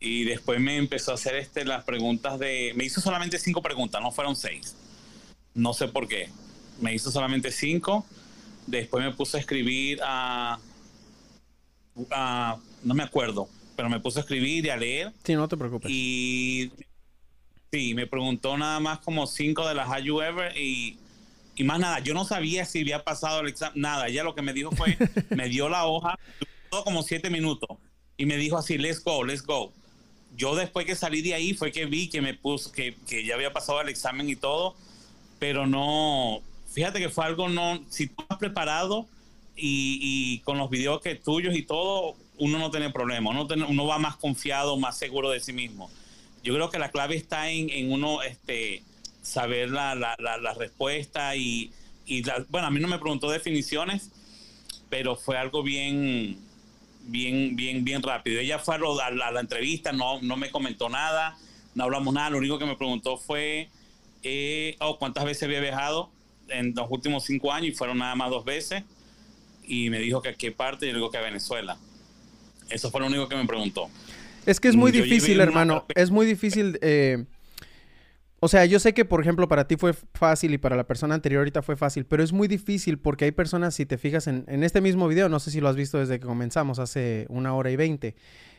[0.01, 2.73] Y después me empezó a hacer este, las preguntas de...
[2.77, 4.77] Me hizo solamente cinco preguntas, no fueron seis.
[5.55, 6.29] No sé por qué.
[6.81, 8.05] Me hizo solamente cinco.
[8.67, 10.59] Después me puso a escribir a...
[11.95, 15.13] no me acuerdo, pero me puso a escribir y a leer.
[15.25, 15.91] Sí, no te preocupes.
[15.91, 16.71] Y
[17.75, 20.97] Sí, me preguntó nada más como cinco de las Have You Ever y,
[21.57, 22.01] y más nada.
[22.01, 24.09] Yo no sabía si había pasado el examen, nada.
[24.09, 24.97] Ella lo que me dijo fue,
[25.31, 26.19] me dio la hoja,
[26.71, 27.69] todo como siete minutos
[28.17, 29.73] y me dijo así, let's go, let's go.
[30.37, 33.35] Yo después que salí de ahí fue que vi que me puso, que, que ya
[33.35, 34.75] había pasado el examen y todo,
[35.39, 39.07] pero no, fíjate que fue algo no, si tú has preparado
[39.57, 43.87] y, y con los videos que tuyos y todo, uno no tiene problema, uno, uno
[43.87, 45.89] va más confiado, más seguro de sí mismo
[46.45, 48.83] yo creo que la clave está en, en uno este,
[49.25, 51.73] saber la, la, la, respuesta y,
[52.07, 54.11] y bueno, a mí no me preguntó definiciones,
[54.91, 56.37] pero fue algo bien,
[57.07, 58.39] bien, bien, bien rápido.
[58.39, 61.37] Ella fue a, la, la entrevista, no, no me comentó nada,
[61.75, 63.71] no hablamos nada, lo único que me preguntó fue
[64.23, 66.11] eh, oh, cuántas veces había viajado
[66.49, 68.85] en los últimos cinco años y fueron nada más dos veces.
[69.67, 71.79] Y me dijo que a qué parte y luego que a Venezuela.
[72.69, 73.89] Eso fue lo único que me preguntó.
[74.45, 75.87] Es que es muy difícil, hermano.
[75.95, 76.79] Es muy difícil.
[76.83, 77.25] Eh,
[78.45, 81.15] o sea, yo sé que, por ejemplo, para ti fue fácil y para la persona
[81.15, 84.45] anterior ahorita fue fácil, pero es muy difícil porque hay personas, si te fijas en,
[84.49, 87.55] en este mismo video, no sé si lo has visto desde que comenzamos, hace una
[87.55, 88.17] hora y veinte,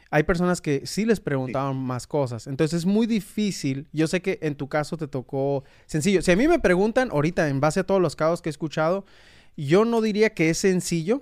[0.09, 2.47] hay personas que sí les preguntaban más cosas.
[2.47, 3.87] Entonces es muy difícil.
[3.93, 6.23] Yo sé que en tu caso te tocó sencillo.
[6.23, 9.05] Si a mí me preguntan ahorita, en base a todos los casos que he escuchado,
[9.55, 11.21] yo no diría que es sencillo,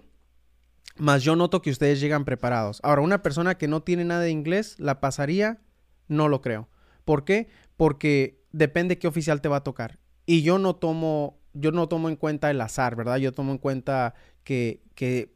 [0.95, 2.79] más yo noto que ustedes llegan preparados.
[2.83, 5.59] Ahora, una persona que no tiene nada de inglés, ¿la pasaría?
[6.07, 6.69] No lo creo.
[7.03, 7.49] ¿Por qué?
[7.75, 9.99] Porque depende qué oficial te va a tocar.
[10.25, 13.17] Y yo no tomo, yo no tomo en cuenta el azar, ¿verdad?
[13.17, 14.13] Yo tomo en cuenta
[14.45, 15.33] que, que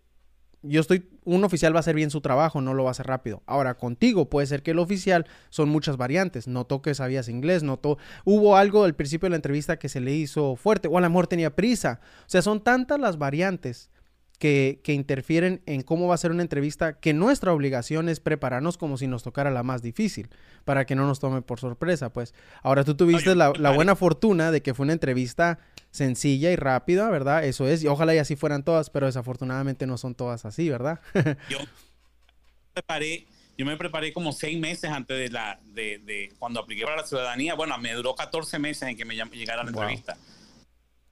[0.61, 3.07] yo estoy, un oficial va a hacer bien su trabajo, no lo va a hacer
[3.07, 3.43] rápido.
[3.45, 6.47] Ahora, contigo puede ser que el oficial son muchas variantes.
[6.47, 10.13] Notó que sabías inglés, notó, hubo algo al principio de la entrevista que se le
[10.13, 11.99] hizo fuerte, o a lo mejor tenía prisa.
[12.21, 13.91] O sea, son tantas las variantes
[14.37, 18.97] que, interfieren en cómo va a ser una entrevista, que nuestra obligación es prepararnos como
[18.97, 20.29] si nos tocara la más difícil,
[20.63, 22.33] para que no nos tome por sorpresa, pues.
[22.61, 25.59] Ahora tú tuviste la, buena fortuna de que fue una entrevista
[25.91, 27.43] sencilla y rápida, ¿verdad?
[27.45, 30.99] Eso es, y ojalá y así fueran todas, pero desafortunadamente no son todas así, ¿verdad?
[31.49, 31.57] yo
[32.73, 33.25] preparé,
[33.57, 37.55] yo me preparé como seis meses antes de la, de, cuando apliqué para la ciudadanía,
[37.55, 40.15] bueno, me duró 14 meses en que me llegara la entrevista,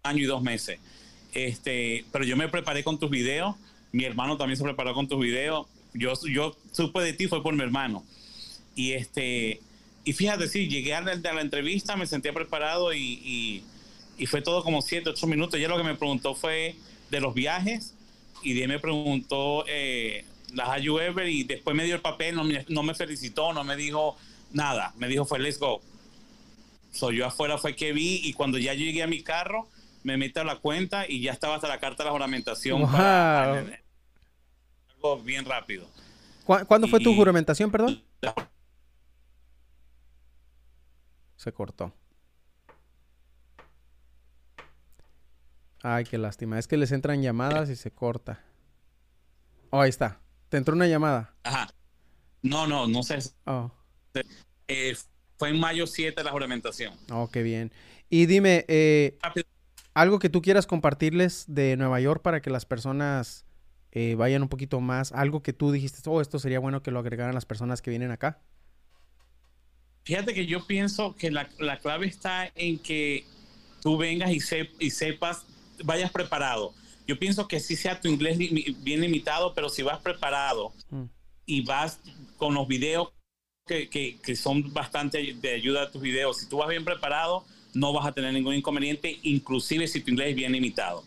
[0.04, 0.80] año y dos meses.
[1.36, 3.56] Este, pero yo me preparé con tus videos.
[3.92, 5.68] Mi hermano también se preparó con tus videos.
[5.94, 8.04] Yo, yo supe de ti fue por mi hermano.
[8.74, 9.62] Y este,
[10.06, 13.64] y fíjate, sí, llegué a la, entrevista, me sentía preparado y,
[14.18, 15.60] y, fue todo como 7, 8 minutos.
[15.60, 16.76] Ya lo que me preguntó fue
[17.12, 17.94] de los viajes
[18.42, 22.84] y me preguntó eh, las Ever y después me dio el papel, no me, no
[22.84, 24.16] me felicitó, no me dijo
[24.54, 24.94] nada.
[24.98, 25.82] Me dijo fue let's go.
[26.92, 29.68] So, yo afuera fue que vi y cuando ya llegué a mi carro,
[30.06, 32.86] me meto a la cuenta y ya estaba hasta la carta de la juramentación.
[32.86, 33.74] algo
[35.24, 35.88] bien rápido.
[36.46, 38.04] ¿Cuándo fue tu juramentación, perdón?
[41.36, 41.92] Se cortó.
[45.82, 46.60] Ay, qué lástima.
[46.60, 48.44] Es que les entran llamadas y se corta.
[49.72, 50.20] Oh, ahí está.
[50.50, 51.34] ¿Te entró una llamada?
[51.44, 51.68] Ajá.
[52.44, 53.18] No, no, no sé.
[53.46, 53.72] Oh.
[54.68, 54.96] Eh,
[55.38, 56.94] fue en mayo 7 la juramentación.
[57.12, 57.72] Oh, qué bien.
[58.08, 59.18] Y dime, eh,
[59.96, 63.46] algo que tú quieras compartirles de Nueva York para que las personas
[63.94, 67.00] eh, vayan un poquito más, algo que tú dijiste, oh, esto sería bueno que lo
[67.00, 68.42] agregaran las personas que vienen acá.
[70.04, 71.48] Fíjate que yo pienso que la,
[71.82, 73.26] clave está en que
[73.82, 74.40] tú vengas y,
[74.80, 75.46] y sepas,
[75.84, 76.74] vayas preparado.
[77.08, 81.04] Yo pienso que sí sea tu inglés bien limitado, pero si vas preparado mm.
[81.46, 82.02] y vas
[82.36, 83.14] con los videos
[83.66, 87.46] que, que, que, son bastante de ayuda a tus videos, si tú vas bien preparado,
[87.76, 91.04] no vas a tener ningún inconveniente, inclusive si tu inglés es bien limitado.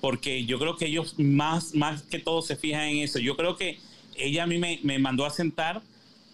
[0.00, 3.18] Porque yo creo que ellos más, más que todo se fijan en eso.
[3.18, 3.78] Yo creo que
[4.16, 5.82] ella a mí me, me mandó a sentar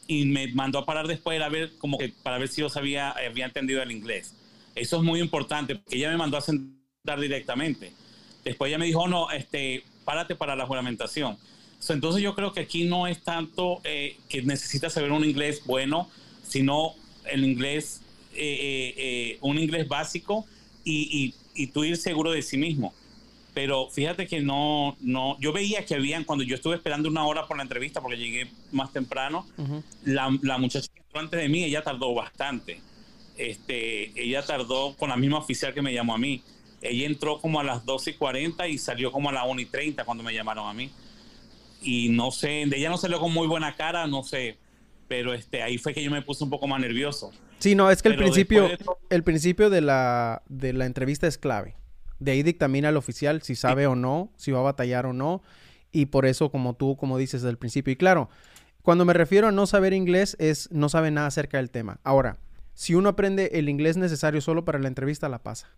[0.07, 3.11] y me mandó a parar después a ver como que para ver si yo sabía,
[3.11, 4.35] había entendido el inglés.
[4.75, 7.93] Eso es muy importante, porque ella me mandó a sentar directamente.
[8.45, 11.37] Después ella me dijo, no, este, párate para la juramentación.
[11.89, 16.09] entonces yo creo que aquí no es tanto eh, que necesitas saber un inglés bueno,
[16.43, 16.95] sino
[17.27, 18.01] el inglés
[18.39, 20.47] eh, eh, eh, un inglés básico
[20.85, 22.95] y, y, tú ir seguro de sí mismo.
[23.53, 27.47] Pero fíjate que no, no, yo veía que habían, cuando yo estuve esperando una hora
[27.47, 29.45] por la entrevista, porque llegué más temprano,
[30.05, 32.81] la, la, muchacha que entró antes de mí, ella tardó bastante.
[33.37, 36.43] este, ella tardó con la misma oficial que me llamó a mí.
[36.81, 39.67] Ella entró como a las 12 y 40 y salió como a las 1 y
[39.67, 40.91] 30 cuando me llamaron a mí.
[41.83, 44.57] Y no sé, de ella no salió con muy buena cara, no sé,
[45.09, 47.33] pero este, ahí fue que yo me puse un poco más nervioso.
[47.59, 48.69] Sí, no, es que el principio,
[49.11, 51.77] el principio de la, de la entrevista es clave.
[52.19, 55.43] De ahí dictamina el oficial si sabe o no, si va a batallar o no.
[55.91, 57.93] Y por eso, como tú, como dices desde el principio.
[57.93, 58.29] Y claro,
[58.83, 62.01] cuando me refiero a no saber inglés, es no sabe nada acerca del tema.
[62.05, 62.39] Ahora,
[62.75, 65.69] si uno aprende el inglés necesario solo para la entrevista, la pasa.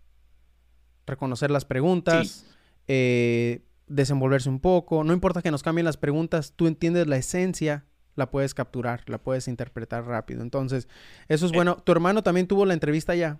[1.07, 2.45] Reconocer las preguntas,
[2.87, 5.03] eh, desenvolverse un poco.
[5.03, 7.85] No importa que nos cambien las preguntas, tú entiendes la esencia,
[8.15, 10.41] la puedes capturar, la puedes interpretar rápido.
[10.41, 10.87] Entonces,
[11.27, 11.55] eso es eh.
[11.55, 11.77] bueno.
[11.77, 13.39] ¿Tu hermano también tuvo la entrevista ya?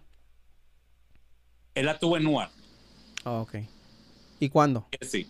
[1.75, 2.49] Él la tuvo en NUA.
[3.23, 3.55] Ah, ok.
[4.39, 4.87] ¿Y cuándo?
[5.01, 5.27] Sí.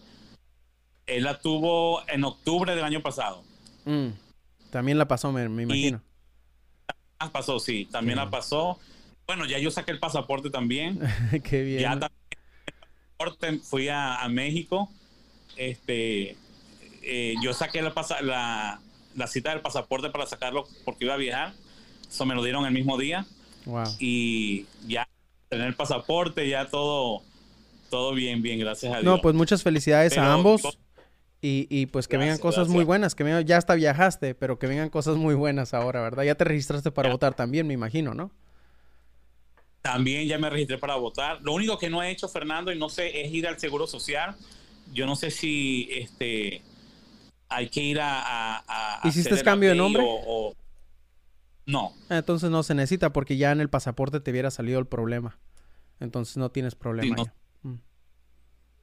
[1.05, 3.43] Él la tuvo en octubre del año pasado.
[3.85, 4.09] Mm.
[4.69, 6.01] También la pasó, me, imagino.
[7.19, 8.79] Ah, pasó, sí, también la pasó.
[9.27, 10.99] Bueno, ya yo saqué el pasaporte también.
[11.43, 11.81] Qué bien.
[11.81, 14.89] Ya también fui a, México.
[15.57, 16.37] Este,
[17.03, 18.81] eh, yo saqué la, la,
[19.15, 21.53] la, cita del pasaporte para sacarlo porque iba a viajar.
[22.09, 23.25] Eso me lo dieron el mismo día.
[23.65, 23.83] Wow.
[23.99, 25.07] Y ya
[25.49, 27.21] tener el pasaporte, ya todo,
[27.89, 29.05] todo bien, bien, gracias a Dios.
[29.05, 30.61] No, pues muchas felicidades a ambos.
[31.43, 34.67] Y, y, pues que vengan cosas muy buenas, que vengan, ya hasta viajaste, pero que
[34.67, 36.23] vengan cosas muy buenas ahora, ¿verdad?
[36.23, 38.31] Ya te registraste para votar también, me imagino, ¿no?
[39.81, 41.41] También ya me registré para votar.
[41.41, 44.35] Lo único que no he hecho, Fernando, y no sé, es ir al Seguro Social.
[44.93, 46.61] Yo no sé si este
[47.51, 48.63] hay que ir a...
[48.67, 50.03] a, ¿Hiciste cambio de nombre?
[50.05, 50.55] O,
[51.65, 51.93] No.
[52.09, 55.37] Ah, entonces no se necesita porque ya en el pasaporte te hubiera salido el problema.
[55.99, 57.15] Entonces no tienes problema.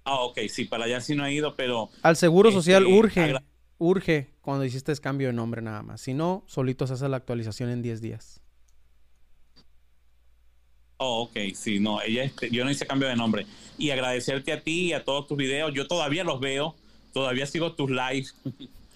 [0.04, 1.90] Ah, ok, sí, para allá sí no he ido, pero...
[2.02, 3.34] Al Seguro Social este, urge,
[3.78, 6.00] urge cuando hiciste el cambio de nombre nada más.
[6.00, 8.40] Si no, solito se hace la actualización en 10 días.
[10.96, 13.46] Oh, ok, sí, no, ella, este, yo no hice cambio de nombre.
[13.76, 15.72] Y agradecerte a ti y a todos tus videos.
[15.72, 16.74] Yo todavía los veo,
[17.18, 18.36] todavía sigo tus lives.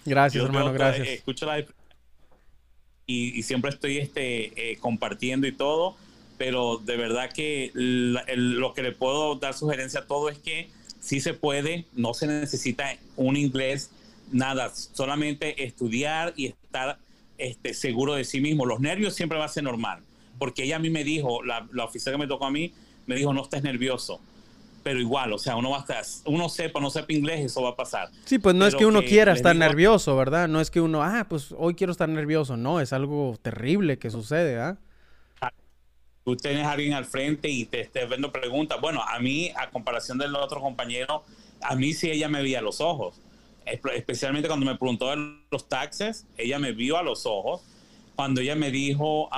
[0.05, 1.07] Gracias, hermano, gracias.
[1.09, 5.97] escucho la y, y, siempre estoy este, eh, compartiendo y todo,
[6.37, 10.69] pero de verdad que lo que le puedo dar sugerencia a todo es que
[11.01, 13.91] sí se puede, no se necesita un inglés,
[14.31, 16.97] nada, solamente estudiar y estar
[17.37, 18.65] este, seguro de sí mismo.
[18.65, 19.99] Los nervios siempre va a ser normal,
[20.39, 22.71] porque ella a mí me dijo, la, la oficina que me tocó a mí,
[23.05, 24.21] me dijo, no estés nervioso.
[24.83, 27.69] Pero igual, o sea, uno va a estar, uno sepa, no sepa inglés, eso va
[27.69, 28.09] a pasar.
[28.25, 30.49] Sí, pues no es que uno quiera estar nervioso, ¿verdad?
[30.49, 32.57] No es que uno, ah, pues hoy quiero estar nervioso.
[32.57, 34.77] No, es algo terrible que sucede, ¿ah?
[36.23, 38.79] tú tienes a alguien al frente y te estés viendo preguntas.
[38.79, 41.23] Bueno, a mí, a comparación del otro compañero,
[41.61, 43.15] a mí sí ella me veía los ojos.
[43.65, 47.61] Especialmente cuando me preguntó de los taxes, ella me vio a los ojos.
[48.15, 49.29] Cuando ella me dijo,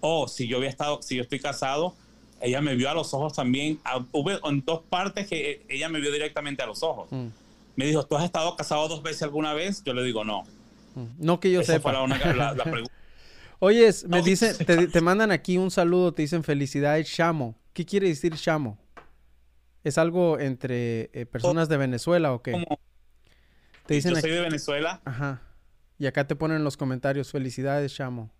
[0.00, 1.94] oh, si yo había estado, si yo estoy casado,
[2.42, 3.80] ella me vio a los ojos también.
[3.84, 7.10] Ah, hubo en dos partes que ella me vio directamente a los ojos.
[7.10, 7.28] Mm.
[7.76, 9.82] Me dijo, ¿tú has estado casado dos veces alguna vez?
[9.84, 10.42] Yo le digo, no.
[10.94, 11.06] Mm.
[11.18, 11.92] No que yo sepa.
[11.92, 12.92] Fue la, la pregunta.
[13.64, 17.54] Oyes, me dicen, te, mandan aquí un saludo, te dicen felicidades, Chamo.
[17.72, 18.76] ¿Qué quiere decir Chamo?
[19.84, 22.66] ¿Es algo entre eh, personas de Venezuela o qué?
[23.86, 25.00] Te dicen Yo soy de Venezuela.
[25.04, 25.42] Ajá.
[25.96, 28.32] Y acá te ponen en los comentarios, felicidades, Chamo.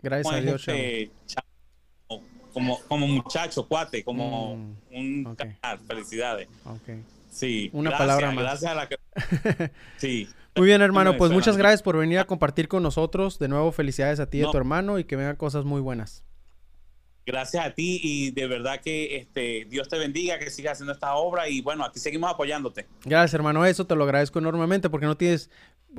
[0.00, 1.48] Gracias a Dios, este Chamo.
[2.56, 5.78] Como, como muchacho, cuate, como mm, un canal.
[5.86, 6.48] Felicidades.
[6.64, 7.04] Ok.
[7.30, 7.68] Sí.
[7.74, 8.44] Una palabra más.
[8.44, 8.96] Gracias a la que...
[9.98, 10.26] sí.
[10.56, 11.18] Muy bien, hermano.
[11.18, 13.38] Pues muchas gracias por venir a compartir con nosotros.
[13.38, 16.24] De nuevo, felicidades a ti y a tu hermano y que vengan cosas muy buenas.
[17.26, 21.14] Gracias a ti y de verdad que este, Dios te bendiga, que sigas haciendo esta
[21.14, 22.86] obra y bueno, aquí seguimos apoyándote.
[23.04, 23.66] Gracias, hermano.
[23.66, 25.50] Eso te lo agradezco enormemente porque no tienes,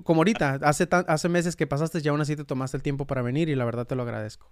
[0.04, 3.22] como ahorita, hace, hace meses que pasaste y aún así te tomaste el tiempo para
[3.22, 4.50] venir y la verdad te lo agradezco.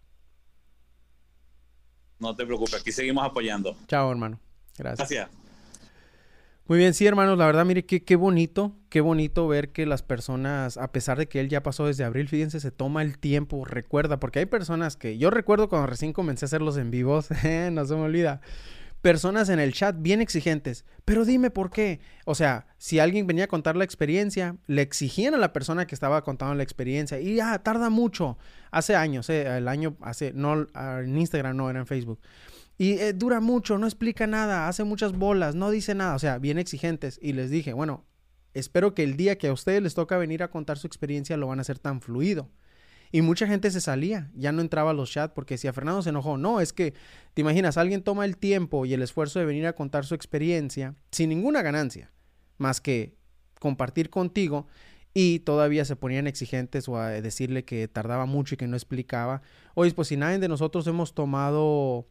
[2.20, 3.76] No te preocupes, aquí seguimos apoyando.
[3.88, 4.40] Chao, hermano.
[4.78, 5.10] Gracias.
[5.10, 5.46] Gracias.
[6.68, 10.02] Muy bien, sí, hermanos, la verdad, mire, qué, qué bonito, qué bonito ver que las
[10.02, 13.66] personas, a pesar de que él ya pasó desde abril, fíjense, se toma el tiempo,
[13.66, 17.30] recuerda, porque hay personas que, yo recuerdo cuando recién comencé a hacerlos en vivos,
[17.72, 18.42] no se me olvida,
[19.06, 22.00] personas en el chat bien exigentes, pero dime por qué.
[22.26, 25.94] O sea, si alguien venía a contar la experiencia, le exigían a la persona que
[25.94, 28.40] estaba contando la experiencia y ya, tarda mucho.
[28.72, 32.20] Hace años, eh, el año, hace, no, en Instagram, no, era en Facebook.
[32.80, 36.40] Y eh, dura mucho, no explica nada, hace muchas bolas, no dice nada, o sea,
[36.40, 37.20] bien exigentes.
[37.22, 38.06] Y les dije, bueno,
[38.56, 41.46] espero que el día que a ustedes les toca venir a contar su experiencia lo
[41.46, 42.50] van a hacer tan fluido.
[43.16, 46.02] Y mucha gente se salía, ya no entraba a los chats porque si a Fernando
[46.02, 46.94] se enojó, no, es que,
[47.34, 50.96] te imaginas, alguien toma el tiempo y el esfuerzo de venir a contar su experiencia
[51.12, 52.12] sin ninguna ganancia,
[52.58, 53.16] más que
[53.62, 54.68] compartir contigo
[55.14, 59.42] y todavía se ponían exigentes o a decirle que tardaba mucho y que no explicaba.
[59.76, 62.10] Oye, pues si nadie de nosotros hemos tomado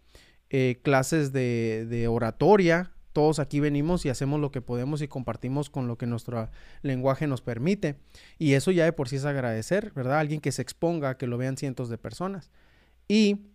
[0.49, 5.71] eh, clases de, de, oratoria, todos aquí venimos y hacemos lo que podemos y compartimos
[5.71, 6.51] con lo que nuestro
[6.83, 7.97] lenguaje nos permite.
[8.39, 10.19] Y eso ya de por sí es agradecer, ¿verdad?
[10.19, 12.51] Alguien que se exponga, que lo vean cientos de personas.
[13.09, 13.47] Y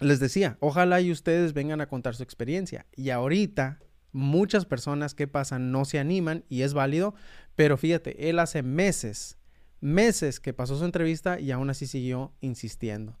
[0.00, 2.86] les decía, ojalá y ustedes vengan a contar su experiencia.
[2.94, 3.80] Y ahorita
[4.12, 7.14] muchas personas que pasan no se animan y es válido,
[7.56, 9.36] pero fíjate, él hace meses,
[9.80, 13.18] meses que pasó su entrevista y aún así siguió insistiendo.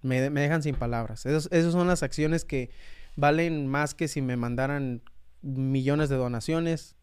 [0.00, 1.26] Me, dejan sin palabras.
[1.26, 2.70] Esas son las acciones que
[3.16, 5.02] valen más que si me mandaran
[5.42, 6.96] millones de donaciones.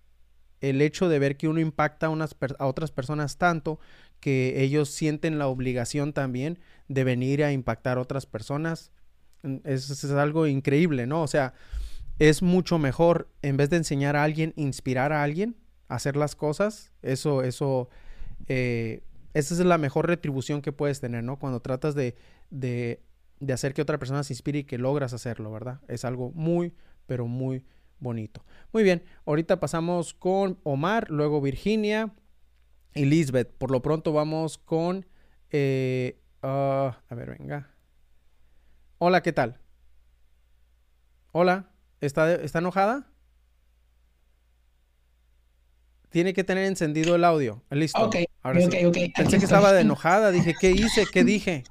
[0.61, 3.79] El hecho de ver que uno impacta a, unas, a otras personas tanto
[4.19, 8.91] que ellos sienten la obligación también de venir a impactar a otras personas,
[9.43, 11.21] mm, es, algo increíble, ¿no?
[11.21, 11.53] O sea,
[12.17, 15.55] es mucho mejor, en vez de enseñar a alguien, inspirar a alguien
[15.87, 16.91] a hacer las cosas.
[17.01, 17.89] Eso, eso,
[18.47, 19.01] eh,
[19.33, 21.39] esa es la mejor retribución que puedes tener, ¿no?
[21.39, 22.15] Cuando tratas de,
[23.39, 25.81] de, hacer que otra persona se inspire y que logras hacerlo, ¿verdad?
[25.87, 26.73] Es algo muy,
[27.05, 27.65] pero muy
[27.99, 28.43] bonito.
[28.71, 32.13] Muy bien, ahorita pasamos con Omar, luego Virginia
[32.93, 33.51] y Lisbeth.
[33.57, 35.05] Por lo pronto vamos con...
[35.51, 37.69] Eh, ah, a ver, venga.
[38.97, 39.59] Hola, ¿qué tal?
[41.31, 41.71] Hola.
[42.01, 43.07] ¿Está, ¿Está enojada?
[46.09, 47.61] Tiene que tener encendido el audio.
[47.69, 48.01] Listo.
[48.01, 48.97] Ok, Ahora ok, ok.
[49.15, 50.31] Pensé que estaba de enojada.
[50.31, 51.05] Dije, ¿qué hice?
[51.11, 51.63] ¿Qué dije?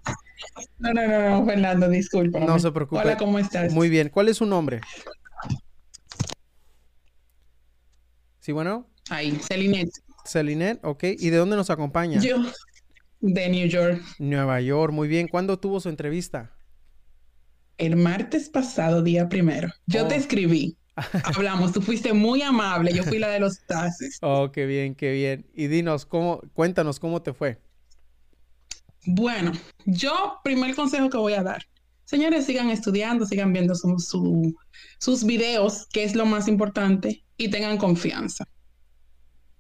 [0.79, 2.41] No, no, no, no, Fernando, disculpa.
[2.41, 3.01] No se preocupe.
[3.01, 3.73] Hola, ¿cómo estás?
[3.73, 4.09] Muy bien.
[4.09, 4.81] ¿Cuál es su nombre?
[8.41, 8.89] ¿Sí, bueno?
[9.11, 9.93] Ahí, Celinette.
[10.25, 11.05] Celinette, ok.
[11.19, 12.21] ¿Y de dónde nos acompaña?
[12.21, 12.37] Yo,
[13.21, 14.03] de New York.
[14.19, 15.29] Nueva York, muy bien.
[15.29, 16.53] ¿Cuándo tuvo su entrevista?
[17.79, 19.69] el martes pasado, día primero.
[19.87, 20.19] Yo te oh.
[20.19, 20.77] escribí.
[21.25, 24.19] Hablamos, tú fuiste muy amable, yo fui la de los taxis.
[24.21, 25.47] Oh, qué bien, qué bien.
[25.55, 27.61] Y dinos, ¿cómo, cuéntanos cómo te fue?
[29.07, 29.53] Bueno,
[29.87, 31.65] yo, primer consejo que voy a dar.
[32.05, 38.47] Señores, sigan estudiando, sigan viendo sus videos, que es lo más importante, y tengan confianza.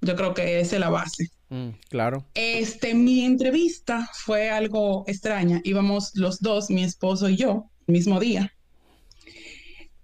[0.00, 1.28] Yo creo que esa es la base.
[1.50, 2.24] Mm, claro.
[2.34, 5.60] Este, mi entrevista fue algo extraña.
[5.64, 8.52] Íbamos los dos, mi esposo y yo, mismo día.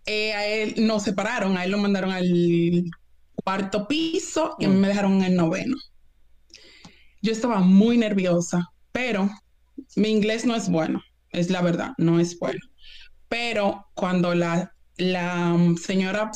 [0.06, 2.84] Eh, a él nos separaron, a él lo mandaron al
[3.34, 5.76] cuarto piso y me dejaron en el noveno.
[7.22, 9.28] Yo estaba muy nerviosa, pero
[9.96, 12.60] mi inglés no es bueno, es la verdad, no es bueno.
[13.28, 16.30] Pero cuando la, la señora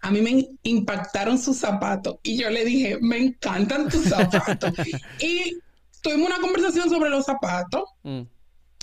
[0.00, 4.72] a mí me impactaron sus zapatos y yo le dije, me encantan tus zapatos.
[5.20, 5.56] y
[6.02, 7.84] tuvimos una conversación sobre los zapatos.
[8.02, 8.22] Mm.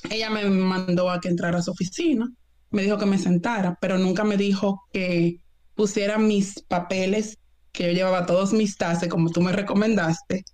[0.09, 2.31] Ella me mandó a que entrara a su oficina,
[2.69, 5.41] me dijo que me sentara, pero nunca me dijo que
[5.76, 7.39] pusiera mis papeles,
[7.73, 10.45] que yo llevaba todos mis tases, como tú me recomendaste.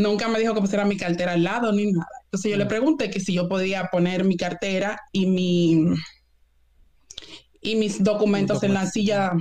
[0.00, 2.06] Nunca me dijo que pusiera mi cartera al lado ni nada.
[2.24, 2.68] Entonces yo le mm.
[2.68, 5.94] pregunté que si yo podía poner mi cartera y mi
[7.60, 9.32] y mis documentos en la silla.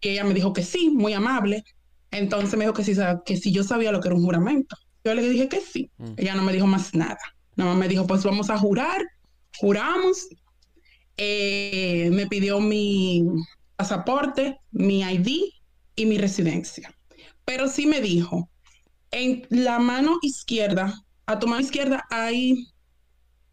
[0.00, 1.64] Y ella me dijo que sí, muy amable.
[2.10, 2.94] Entonces me dijo que sí,
[3.24, 4.76] que si yo sabía lo que era un juramento.
[5.04, 5.90] Yo le dije que sí.
[5.98, 6.14] Mm.
[6.16, 7.18] Ella no me dijo más nada.
[7.56, 9.02] Nada más me dijo, pues vamos a jurar.
[9.58, 10.28] Juramos.
[11.18, 13.24] Eh, me pidió mi
[13.76, 15.52] pasaporte, mi ID
[15.96, 16.94] y mi residencia.
[17.44, 18.50] Pero sí me dijo,
[19.10, 20.94] en la mano izquierda,
[21.26, 22.66] a tu mano izquierda hay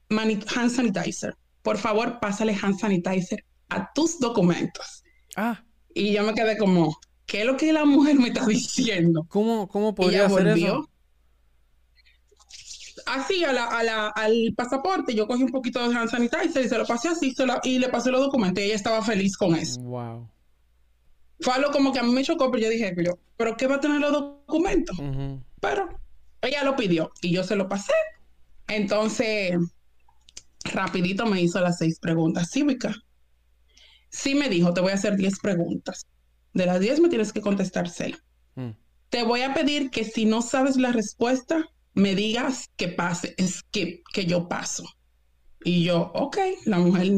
[0.10, 1.36] hand sanitizer.
[1.62, 5.04] Por favor, pásale hand sanitizer a tus documentos.
[5.36, 5.64] Ah.
[5.94, 9.26] Y yo me quedé como, ¿qué es lo que la mujer me está diciendo?
[9.30, 10.90] ¿Cómo, cómo podría hacer eso?
[13.06, 16.86] así a la, al pasaporte, yo cogí un poquito de hand sanitizer y se lo
[16.86, 19.80] pasé así y le pasé los documentos y ella estaba feliz con eso.
[19.82, 20.30] Wow.
[21.44, 23.76] Fue algo como que a mí me chocó, pero yo dije, pero, ¿pero qué va
[23.76, 24.98] a tener los documentos?
[25.60, 25.90] Pero
[26.42, 27.94] ella lo pidió y yo se lo pasé.
[28.68, 29.58] Entonces,
[30.64, 32.96] rapidito me hizo las seis preguntas cívicas.
[34.10, 36.06] Sí me dijo, te voy a hacer diez preguntas.
[36.54, 38.16] De las diez me tienes que contestar seis.
[38.56, 38.70] Mm.
[39.10, 43.64] Te voy a pedir que si no sabes la respuesta, me digas que pase, es
[43.64, 44.86] que, que yo paso.
[45.66, 47.12] Y yo, ok, la mujer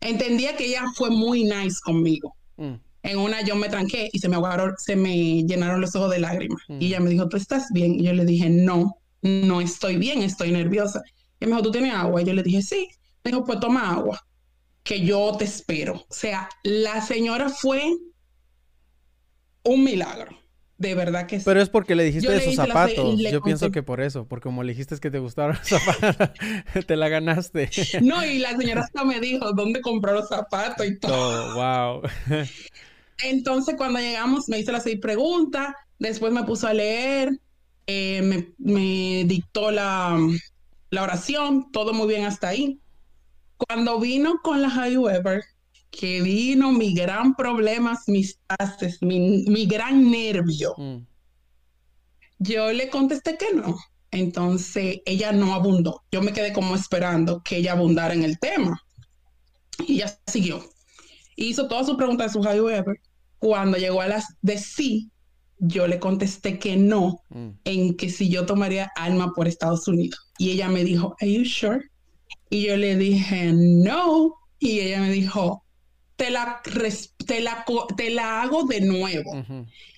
[0.00, 2.34] entendía que ella fue muy nice conmigo.
[2.56, 2.74] Mm.
[3.02, 6.18] En una yo me tranqué y se me ahogaron, se me llenaron los ojos de
[6.18, 6.60] lágrimas.
[6.68, 6.82] Y mm.
[6.82, 7.94] ella me dijo, ¿tú estás bien?
[7.94, 11.02] Y yo le dije, no, no estoy bien, estoy nerviosa.
[11.40, 12.22] Y me dijo, ¿tú tienes agua?
[12.22, 12.88] Y yo le dije, sí.
[13.24, 14.26] Me dijo, pues toma agua,
[14.82, 15.94] que yo te espero.
[15.94, 17.82] O sea, la señora fue
[19.64, 20.36] un milagro.
[20.78, 21.44] De verdad que sí.
[21.44, 23.18] Pero es porque le dijiste de sus zapatos.
[23.18, 26.30] Yo pienso que por eso, porque como le dijiste que te gustaron los zapatos,
[26.86, 27.68] te la ganaste.
[28.00, 31.54] No, y la señora hasta me dijo dónde compró los zapatos y todo.
[31.54, 32.02] wow.
[33.24, 37.38] Entonces, cuando llegamos, me hizo las seis preguntas, después me puso a leer
[37.90, 40.14] eh, me, me, dictó la,
[40.90, 42.78] la, oración, todo muy bien hasta ahí.
[43.56, 45.42] Cuando vino con la High Weber,
[45.90, 50.98] que vino mi gran problema, mis pases, mi, mi gran nervio, mm.
[52.40, 53.74] yo le contesté que no.
[54.10, 56.02] Entonces ella no abundó.
[56.12, 58.82] Yo me quedé como esperando que ella abundara en el tema.
[59.86, 60.62] Y ella siguió.
[61.36, 63.00] Hizo todas sus preguntas de su High Weber.
[63.38, 65.10] Cuando llegó a las de sí,
[65.58, 67.48] yo le contesté que no, mm.
[67.64, 70.30] en que si yo tomaría alma por Estados Unidos.
[70.38, 71.80] Y ella me dijo, ¿Are you sure?
[72.50, 74.34] Y yo le dije, no.
[74.58, 75.64] Y ella me dijo,
[76.16, 76.60] te la,
[77.26, 77.64] te la,
[77.96, 79.30] te la hago de nuevo.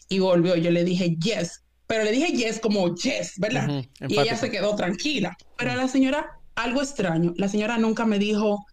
[0.09, 0.57] Y volvió.
[0.57, 1.63] Yo le dije, yes.
[1.87, 3.85] Pero le dije yes como yes, ¿verdad?
[4.09, 5.37] Y ella se quedó tranquila.
[5.57, 7.33] Pero la señora, algo extraño.
[7.37, 8.65] La señora nunca me dijo,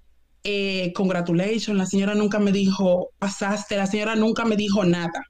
[0.44, 1.78] eh, congratulations.
[1.78, 3.78] La señora nunca me dijo, pasaste.
[3.78, 5.24] La señora nunca me dijo nada.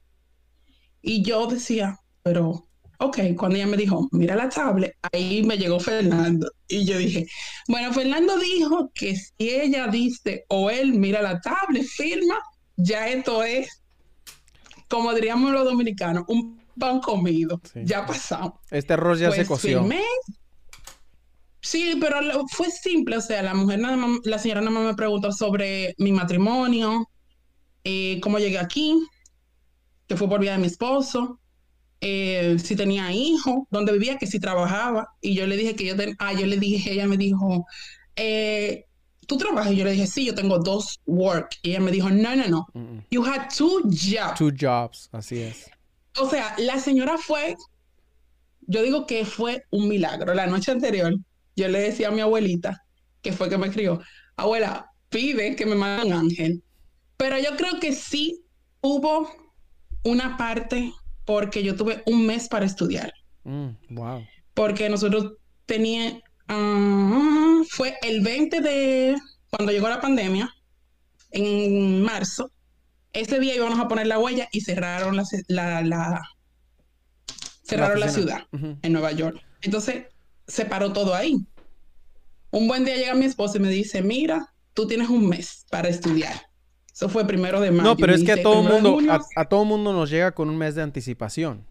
[1.01, 2.67] Y yo decía, pero,
[2.99, 6.51] ok, cuando ella me dijo, mira la tablet, ahí me llegó Fernando.
[6.67, 7.25] Y yo dije,
[7.67, 12.39] bueno, Fernando dijo que si ella dice o él mira la tablet, firma,
[12.75, 13.83] ya esto es,
[14.89, 17.61] como diríamos los dominicanos, un pan comido.
[17.75, 18.53] Ya pasamos.
[18.69, 19.87] Este arroz ya se pues coció.
[21.61, 22.19] Sí, pero
[22.49, 25.95] fue simple, o sea, la mujer nada más, la señora nada más me preguntó sobre
[25.97, 27.09] mi matrimonio,
[27.83, 28.95] eh, cómo llegué aquí,
[30.07, 31.39] que fue por vía de mi esposo,
[31.99, 35.15] eh, si tenía hijo, dónde vivía, que si trabajaba.
[35.21, 37.65] Y yo le dije que yo, ah, yo le dije, ella me dijo,
[38.15, 38.85] eh,
[39.25, 39.73] ¿tú trabajas?
[39.73, 41.55] Y yo le dije, sí, yo tengo dos work.
[41.63, 42.67] Y ella me dijo, no, no, no,
[43.09, 44.37] you had two jobs.
[44.37, 45.69] Two jobs, así es.
[46.19, 47.55] O sea, la señora fue,
[48.61, 50.33] yo digo que fue un milagro.
[50.33, 51.13] La noche anterior,
[51.57, 52.85] yo le decía a mi abuelita,
[53.21, 53.99] que fue que me crió,
[54.37, 56.63] abuela, pide que me mande un ángel.
[57.17, 58.45] Pero yo creo que sí
[58.81, 59.29] hubo
[60.03, 60.93] una parte
[61.25, 63.11] porque yo tuve un mes para estudiar.
[63.43, 64.23] Mm, wow.
[64.53, 65.33] Porque nosotros
[65.65, 69.17] teníamos, ah, fue el 20 de,
[69.49, 70.53] cuando llegó la pandemia,
[71.31, 72.51] en marzo,
[73.13, 75.17] ese día íbamos a poner la huella y cerraron
[75.47, 76.21] la, la,
[77.63, 79.41] cerraron la, ciudad en Nueva York.
[79.61, 80.05] Entonces,
[80.47, 81.37] se paró todo ahí.
[82.51, 85.89] Un buen día llega mi esposo y me dice, mira, tú tienes un mes para
[85.89, 86.49] estudiar.
[86.93, 87.89] Eso fue primero de mayo.
[87.89, 88.99] No, pero es que a todo mundo,
[89.35, 91.65] a, todo mundo nos llega con un mes de anticipación.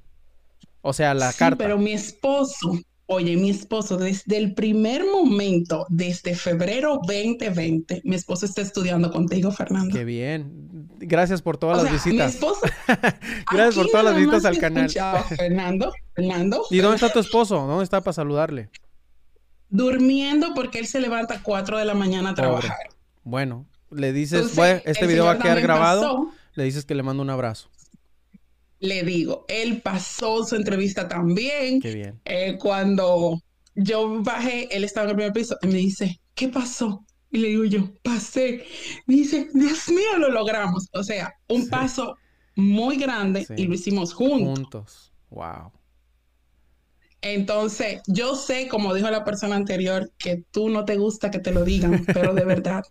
[0.82, 1.64] O sea, la sí, carta.
[1.64, 8.46] Pero mi esposo, oye, mi esposo, desde el primer momento, desde febrero 2020, mi esposo
[8.46, 9.96] está estudiando contigo, Fernando.
[9.96, 10.88] Qué bien.
[10.98, 12.28] Gracias por todas las visitas.
[12.28, 12.60] Mi esposo.
[13.52, 14.90] Gracias por todas las visitas al canal.
[15.36, 16.62] Fernando, Fernando.
[16.70, 17.66] ¿Y dónde está tu esposo?
[17.66, 18.70] ¿Dónde está para saludarle?
[19.68, 22.76] Durmiendo porque él se levanta a 4 de la mañana a trabajar.
[23.24, 27.30] Bueno, le dices, este video va a quedar grabado, le dices que le mando un
[27.30, 27.68] abrazo.
[28.78, 31.80] Le digo, él pasó su entrevista también.
[31.80, 32.20] Qué bien.
[32.24, 33.40] Eh, cuando
[33.74, 37.04] yo bajé, él estaba en el primer piso y me dice, ¿qué pasó?
[37.30, 38.64] Y le digo yo, pasé.
[39.06, 40.88] Me dice, Dios mío, lo logramos.
[40.92, 42.16] O sea, un paso
[42.54, 44.58] muy grande y lo hicimos juntos.
[44.58, 45.12] Juntos.
[45.30, 45.72] Wow.
[47.22, 51.50] Entonces, yo sé, como dijo la persona anterior, que tú no te gusta que te
[51.50, 52.84] lo digan, pero de verdad,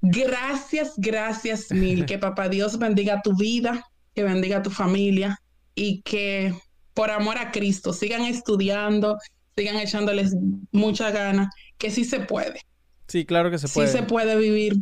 [0.00, 2.06] Gracias, gracias mil.
[2.06, 3.84] Que papá Dios bendiga tu vida,
[4.18, 5.40] que bendiga tu familia
[5.76, 6.52] y que
[6.92, 9.16] por amor a Cristo sigan estudiando,
[9.56, 10.34] sigan echándoles
[10.72, 12.62] mucha ganas, que sí se puede.
[13.06, 13.86] Sí, claro que se puede.
[13.86, 14.74] Sí se puede vivir,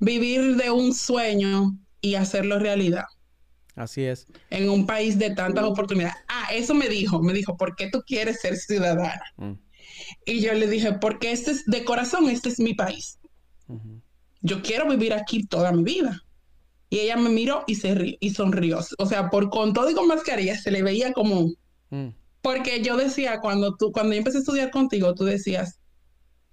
[0.00, 3.04] vivir de un sueño y hacerlo realidad.
[3.76, 4.26] Así es.
[4.50, 6.16] En un país de tantas oportunidades.
[6.26, 9.22] Ah, eso me dijo, me dijo, ¿por qué tú quieres ser ciudadana?
[9.36, 9.52] Mm.
[10.26, 13.20] Y yo le dije, porque este es, de corazón, este es mi país
[14.40, 16.22] yo quiero vivir aquí toda mi vida.
[16.90, 18.80] Y ella me miró y se rió, y sonrió.
[18.98, 21.52] O sea, por con todo y con mascarilla se le veía como...
[21.90, 22.08] Mm.
[22.40, 25.80] Porque yo decía, cuando tú, cuando yo empecé a estudiar contigo, tú decías,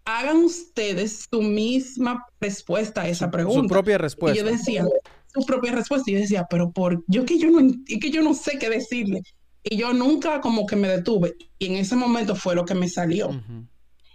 [0.05, 3.61] hagan ustedes su misma respuesta a esa pregunta.
[3.61, 4.39] Su propia respuesta.
[4.39, 4.85] Y yo decía,
[5.33, 6.09] su propia respuesta.
[6.09, 9.21] Y yo decía, pero por, yo que yo no, que yo no sé qué decirle.
[9.63, 11.35] Y yo nunca como que me detuve.
[11.57, 13.29] Y en ese momento fue lo que me salió.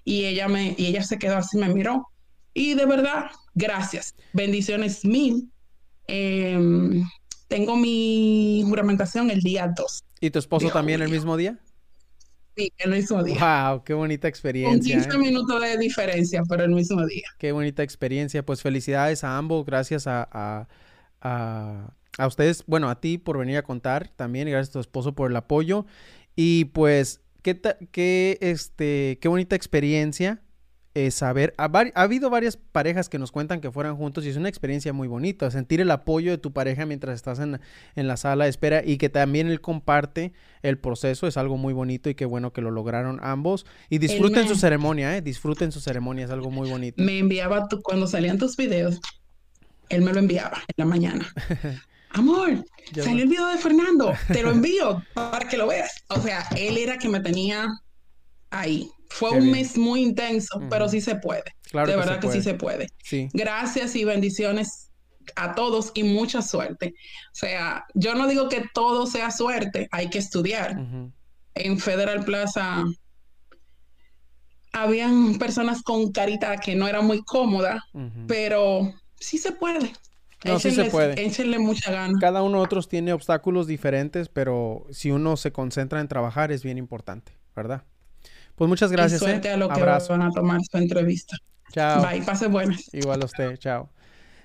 [0.05, 2.09] Y ella me, y ella se quedó así, me miró.
[2.55, 4.15] Y de verdad, gracias.
[4.33, 5.51] Bendiciones mil.
[6.11, 7.05] Em,
[7.47, 10.05] tengo mi juramentación el día 2.
[10.21, 11.59] ¿Y tu esposo también el mismo día?
[12.57, 13.69] Sí, el mismo día.
[13.71, 13.85] ¡Wow!
[13.85, 14.97] ¡Qué bonita experiencia!
[14.97, 15.19] Con 15 ¿eh?
[15.19, 17.29] minutos de diferencia, pero el mismo día.
[17.39, 18.45] ¡Qué bonita experiencia!
[18.45, 19.65] Pues felicidades a ambos.
[19.65, 20.67] Gracias a,
[21.21, 24.49] a, ustedes, bueno, a ti por venir a contar también.
[24.49, 25.87] Y gracias a tu esposo por el apoyo.
[26.35, 27.61] Y pues, qué,
[27.93, 30.43] qué, este, qué bonita experiencia
[30.95, 34.49] eh, saber, ha, habido varias parejas que nos cuentan que fueran juntos y es una
[34.49, 37.61] experiencia muy bonita, sentir el apoyo de tu pareja mientras estás en,
[37.95, 42.11] la sala de espera y que también él comparte el proceso, es algo muy bonito
[42.11, 45.23] y qué bueno que lo lograron ambos y disfruten su ceremonia, ¿eh?
[45.23, 47.01] disfruten su ceremonia, es algo muy bonito.
[47.01, 49.01] Me enviaba, tu, cuando salían tus videos,
[49.91, 51.33] él me lo enviaba en la mañana.
[52.11, 56.05] Amor, salió el video de Fernando, te lo envío para que lo veas.
[56.09, 57.69] O sea, él era que me tenía
[58.51, 58.91] ahí.
[59.11, 61.45] Fue un mes muy intenso, pero sí se puede.
[61.73, 62.89] de verdad que sí se puede.
[63.33, 64.91] Gracias y bendiciones
[65.37, 66.95] a todos y mucha suerte.
[67.33, 70.77] O sea, yo no digo que todo sea suerte, hay que estudiar.
[71.55, 72.85] En Federal Plaza
[74.73, 77.85] habían personas con carita que no era muy cómoda,
[78.27, 79.93] pero sí se puede.
[80.45, 81.23] No, sí se puede.
[81.23, 82.19] Échenle mucha gana.
[82.19, 86.63] Cada uno de otros tiene obstáculos diferentes, pero si uno se concentra en trabajar es
[86.63, 87.85] bien importante, ¿verdad?
[88.61, 89.23] Pues muchas gracias.
[89.23, 89.53] Y suerte ¿eh?
[89.53, 91.39] a lo que van a tomar su entrevista.
[91.73, 92.07] Chao.
[92.07, 92.93] Bye, pase buenas.
[92.93, 93.89] Igual a usted, chao.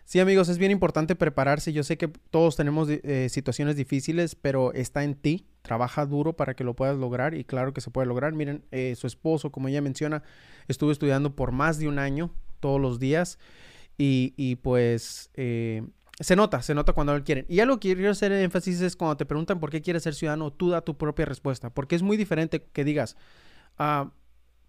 [0.05, 1.73] Sí, amigos, es bien importante prepararse.
[1.73, 5.47] Yo sé que todos tenemos eh, situaciones difíciles, pero está en ti.
[5.63, 8.31] Trabaja duro para que lo puedas lograr y claro que se puede lograr.
[8.31, 10.23] Miren, eh, su esposo, como ella menciona,
[10.69, 13.37] estuvo estudiando por más de un año, todos los días,
[13.97, 17.45] y, y pues se nota, se nota cuando lo quieren.
[17.49, 20.53] Y algo que quiero hacer énfasis es cuando te preguntan por qué quieres ser ciudadano,
[20.53, 23.17] tú da tu propia respuesta, porque es muy diferente que digas,
[23.79, 24.05] uh,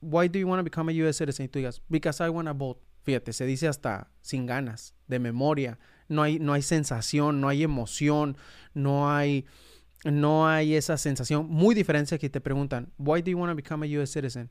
[0.01, 1.17] why do you want to become a U.S.
[1.17, 1.49] citizen?
[1.49, 2.81] Tú because I want to vote.
[3.05, 5.79] Fíjate, se dice hasta sin ganas, de memoria.
[6.09, 8.37] No hay, no hay sensación, no hay emoción,
[8.75, 9.45] no hay,
[10.05, 13.85] no hay esa sensación muy diferente que te preguntan, why do you want to become
[13.85, 14.13] a U.S.
[14.13, 14.51] citizen?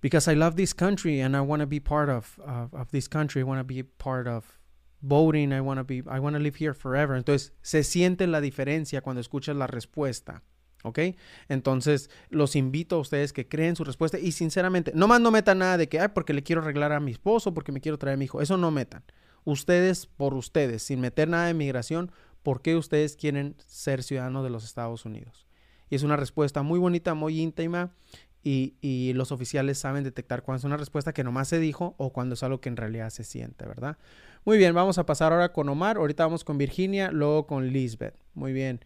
[0.00, 3.06] Because I love this country and I want to be part of, of, of this
[3.08, 3.42] country.
[3.42, 4.58] I want to be part of
[5.00, 5.52] voting.
[5.52, 7.14] I want to be, I want to live here forever.
[7.14, 10.42] Entonces, se siente la diferencia cuando escuchas la respuesta.
[10.82, 10.98] ¿Ok?
[11.48, 15.58] Entonces, los invito a ustedes que creen su respuesta y sinceramente, no más no metan
[15.58, 18.14] nada de que, ay, porque le quiero arreglar a mi esposo, porque me quiero traer
[18.14, 18.40] a mi hijo.
[18.40, 19.04] Eso no metan.
[19.44, 22.10] Ustedes por ustedes, sin meter nada de migración,
[22.42, 25.46] ¿por qué ustedes quieren ser ciudadanos de los Estados Unidos?
[25.90, 27.92] Y es una respuesta muy bonita, muy íntima
[28.42, 32.12] y, y, los oficiales saben detectar cuando es una respuesta que nomás se dijo o
[32.12, 33.98] cuando es algo que en realidad se siente, ¿verdad?
[34.44, 35.98] Muy bien, vamos a pasar ahora con Omar.
[35.98, 38.16] Ahorita vamos con Virginia, luego con Lisbeth.
[38.34, 38.80] Muy bien.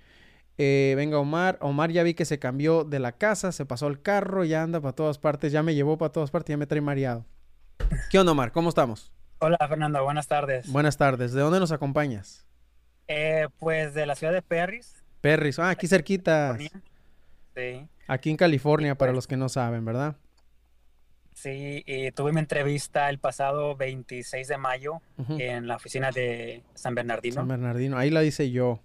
[0.58, 4.00] Eh, venga Omar, Omar ya vi que se cambió de la casa, se pasó el
[4.00, 6.80] carro, ya anda para todas partes, ya me llevó para todas partes, ya me trae
[6.80, 7.26] mareado.
[8.10, 8.52] ¿Qué onda Omar?
[8.52, 9.12] ¿Cómo estamos?
[9.38, 10.70] Hola Fernando, buenas tardes.
[10.72, 12.46] Buenas tardes, ¿de dónde nos acompañas?
[13.06, 15.04] Eh, pues de la ciudad de Perris.
[15.20, 16.56] Perris, ah, aquí cerquita.
[17.54, 17.86] Sí.
[18.06, 20.16] Aquí en California, para los que no saben, ¿verdad?
[21.34, 26.94] Sí, y tuve mi entrevista el pasado 26 de mayo en la oficina de San
[26.94, 27.34] Bernardino.
[27.34, 28.80] San Bernardino, ahí la dice yo.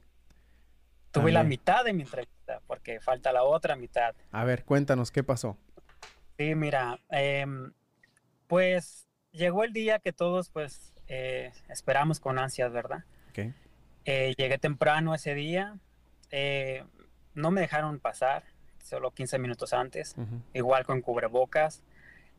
[1.12, 4.16] Tuve la mitad de mi entrevista, porque falta la otra mitad.
[4.32, 5.58] A ver, cuéntanos, ¿qué pasó?
[6.38, 7.74] Sí, mira, em,
[8.48, 13.04] pues llegó el día que todos pues eh, esperamos con ansias, ¿verdad?
[13.30, 13.54] Okay.
[14.06, 15.78] Eh, llegué temprano ese día,
[16.32, 16.86] eh,
[17.34, 18.44] no me dejaron pasar,
[18.82, 20.16] solo 15 minutos antes,
[20.54, 21.84] igual con cubrebocas,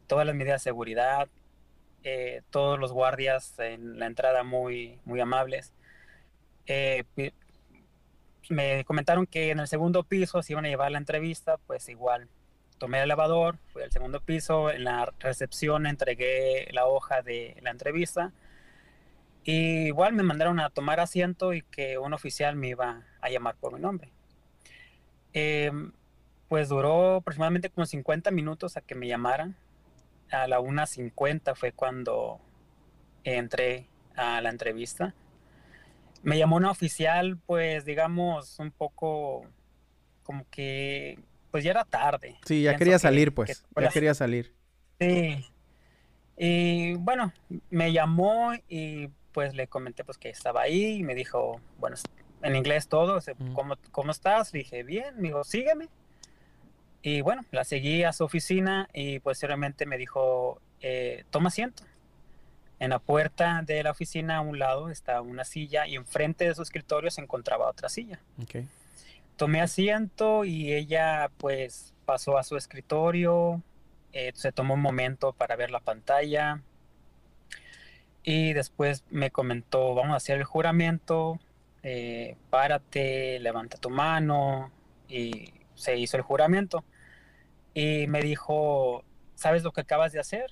[0.07, 1.29] todas las medidas de seguridad,
[2.51, 5.73] todos los guardias en la entrada muy, muy amables
[8.49, 12.29] me comentaron que en el segundo piso se iban a llevar la entrevista, pues igual
[12.79, 17.71] tomé el elevador, fui al segundo piso, en la recepción entregué la hoja de la
[17.71, 18.33] entrevista
[19.45, 23.57] y igual me mandaron a tomar asiento y que un oficial me iba a llamar
[23.57, 24.11] por mi nombre.
[25.33, 25.93] Em,
[26.49, 29.57] pues duró aproximadamente como 50 minutos a que me llamaran.
[30.31, 32.41] A la 1.50 fue cuando
[33.25, 33.87] entré
[34.17, 35.15] a la entrevista
[36.23, 39.47] me llamó una oficial, pues digamos, un poco
[40.23, 41.19] como que,
[41.51, 42.37] pues ya era tarde.
[42.47, 44.55] Sí, ya quería salir, pues, ya quería salir.
[45.01, 45.45] Sí.
[46.37, 47.33] Y bueno,
[47.71, 51.97] me llamó y pues le comenté pues que estaba ahí y me dijo, bueno,
[52.43, 53.21] en inglés todo,
[53.55, 54.53] ¿cómo, ¿cómo estás?
[54.53, 55.89] Le dije, bien, me dijo, sígueme.
[57.03, 61.83] Y bueno, la seguí a su oficina y posteriormente me dijo, eh, toma asiento.
[62.83, 66.55] En la puerta de la oficina a un lado estaba una silla y enfrente de
[66.57, 68.19] su escritorio se encontraba otra silla.
[69.37, 73.63] Tomé asiento y ella pues pasó a su escritorio,
[74.13, 76.61] eh, se tomó un momento para ver la pantalla
[78.25, 81.39] y después me comentó, vamos a hacer el juramento,
[81.85, 84.73] eh, párate, levanta tu mano
[85.07, 86.83] y se hizo el juramento.
[87.75, 89.05] Y me dijo,
[89.37, 90.51] ¿sabes lo que acabas de hacer?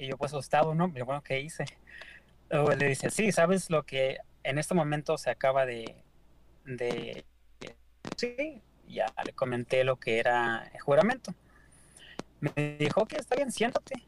[0.00, 0.90] Y yo pues asustado, ¿no?
[0.92, 1.64] Pero bueno, ¿qué hice?
[2.48, 5.94] Luego le dice, sí, ¿sabes lo que en este momento se acaba de...
[8.16, 11.34] Sí, ya le comenté lo que era el juramento.
[12.40, 14.02] Me dijo que está bien, siéntate.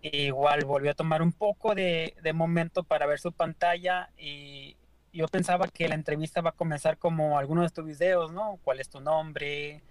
[0.00, 4.76] Y igual volvió a tomar un poco de, de momento para ver su pantalla y
[5.12, 8.58] yo pensaba que la entrevista va a comenzar como algunos de tus videos, ¿no?
[8.64, 9.82] ¿Cuál es tu nombre?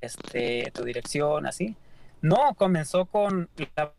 [0.00, 1.76] Este, tu dirección, así.
[2.20, 3.92] No, comenzó con la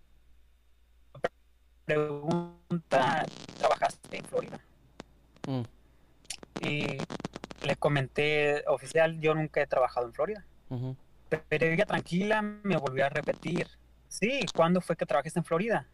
[1.86, 3.26] pregunta,
[3.58, 4.60] ¿trabajaste en Florida?
[5.48, 5.62] Mm.
[6.62, 6.98] Y
[7.66, 10.46] le comenté, oficial, yo nunca he trabajado en Florida.
[11.48, 13.68] Pero ella tranquila me volvió a repetir,
[14.08, 15.88] sí, ¿cuándo fue que trabajaste en Florida?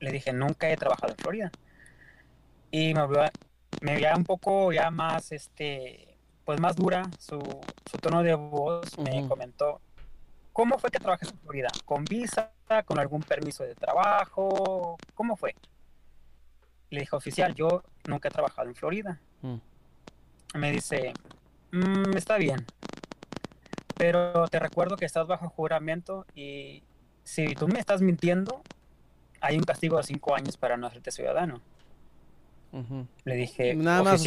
[0.00, 1.52] Le dije, nunca he trabajado en Florida.
[2.70, 3.32] Y me volvió a,
[3.80, 7.38] me veía un poco ya más, este, pues más dura su,
[8.00, 8.98] tono de voz.
[8.98, 9.80] Me comentó,
[10.56, 11.68] ¿cómo fue que trabajaste en Florida?
[11.84, 12.50] ¿Con visa?
[12.86, 14.96] ¿Con algún permiso de trabajo?
[15.14, 15.54] ¿Cómo fue?
[16.88, 19.20] Le dije, oficial, yo nunca he trabajado en Florida.
[19.42, 19.56] Mm.
[20.54, 21.12] Me dice,
[21.72, 22.64] mm, está bien,
[23.98, 26.82] pero te recuerdo que estás bajo juramento y
[27.22, 28.62] si tú me estás mintiendo,
[29.42, 31.60] hay un castigo de cinco años para no hacerte ciudadano.
[33.24, 34.26] Le dije, nada más,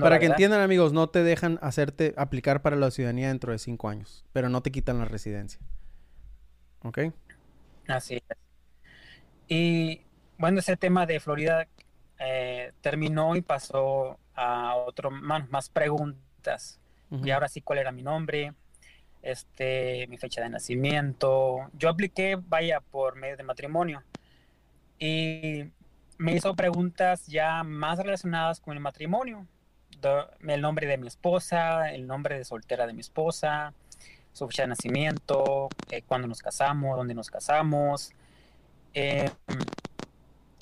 [0.00, 3.88] para que entiendan amigos, no te dejan hacerte aplicar para la ciudadanía dentro de cinco
[3.88, 5.60] años, pero no te quitan la residencia.
[6.82, 6.98] ¿Ok?
[7.86, 8.22] Así es.
[9.48, 10.02] Y
[10.36, 11.66] bueno, ese tema de Florida
[12.18, 16.78] eh, terminó y pasó a otro más, más preguntas.
[17.10, 18.52] Y ahora sí, ¿cuál era mi nombre?
[19.22, 21.70] Este, mi fecha de nacimiento.
[21.72, 24.02] Yo apliqué, vaya, por medio de matrimonio.
[24.98, 25.64] Y
[26.18, 29.46] me hizo preguntas ya más relacionadas con el matrimonio.
[30.46, 33.72] el nombre de mi esposa, el nombre de soltera de mi esposa,
[34.32, 38.12] su fecha de nacimiento, eh, cuándo nos casamos, dónde nos casamos.
[38.94, 39.30] Eh,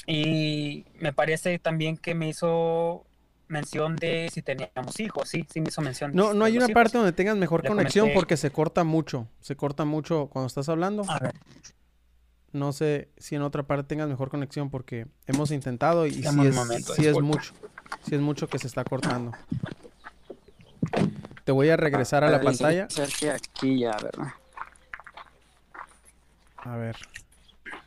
[0.06, 3.04] y me parece también que me hizo
[3.48, 6.12] mención de si teníamos hijos, sí, sí me hizo mención.
[6.14, 9.84] No, no hay una parte donde tengas mejor conexión porque se corta mucho, se corta
[9.84, 11.04] mucho cuando estás hablando.
[11.08, 11.34] A ver.
[12.56, 16.32] No sé si en otra parte tengas mejor conexión porque hemos intentado y si es,
[17.20, 17.52] mucho.
[18.02, 19.32] Si es mucho que se está cortando.
[21.44, 22.88] Te voy a regresar a, la pantalla.
[23.34, 24.28] Aquí ya, ¿verdad?
[26.56, 26.96] A ver.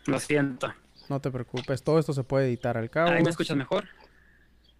[0.06, 0.72] Lo siento.
[1.10, 3.10] No te preocupes, todo esto se puede editar al cabo.
[3.10, 3.86] Ahí me escuchas mejor.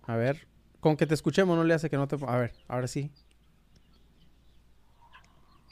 [0.04, 0.48] A ver,
[0.80, 2.16] con que te escuchemos no le hace que no te...
[2.28, 3.12] A ver, ahora sí.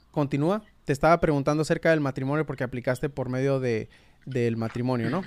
[0.10, 0.64] Continúa.
[0.86, 3.90] Te estaba preguntando acerca del matrimonio porque aplicaste por medio de,
[4.28, 5.24] del matrimonio, ¿no?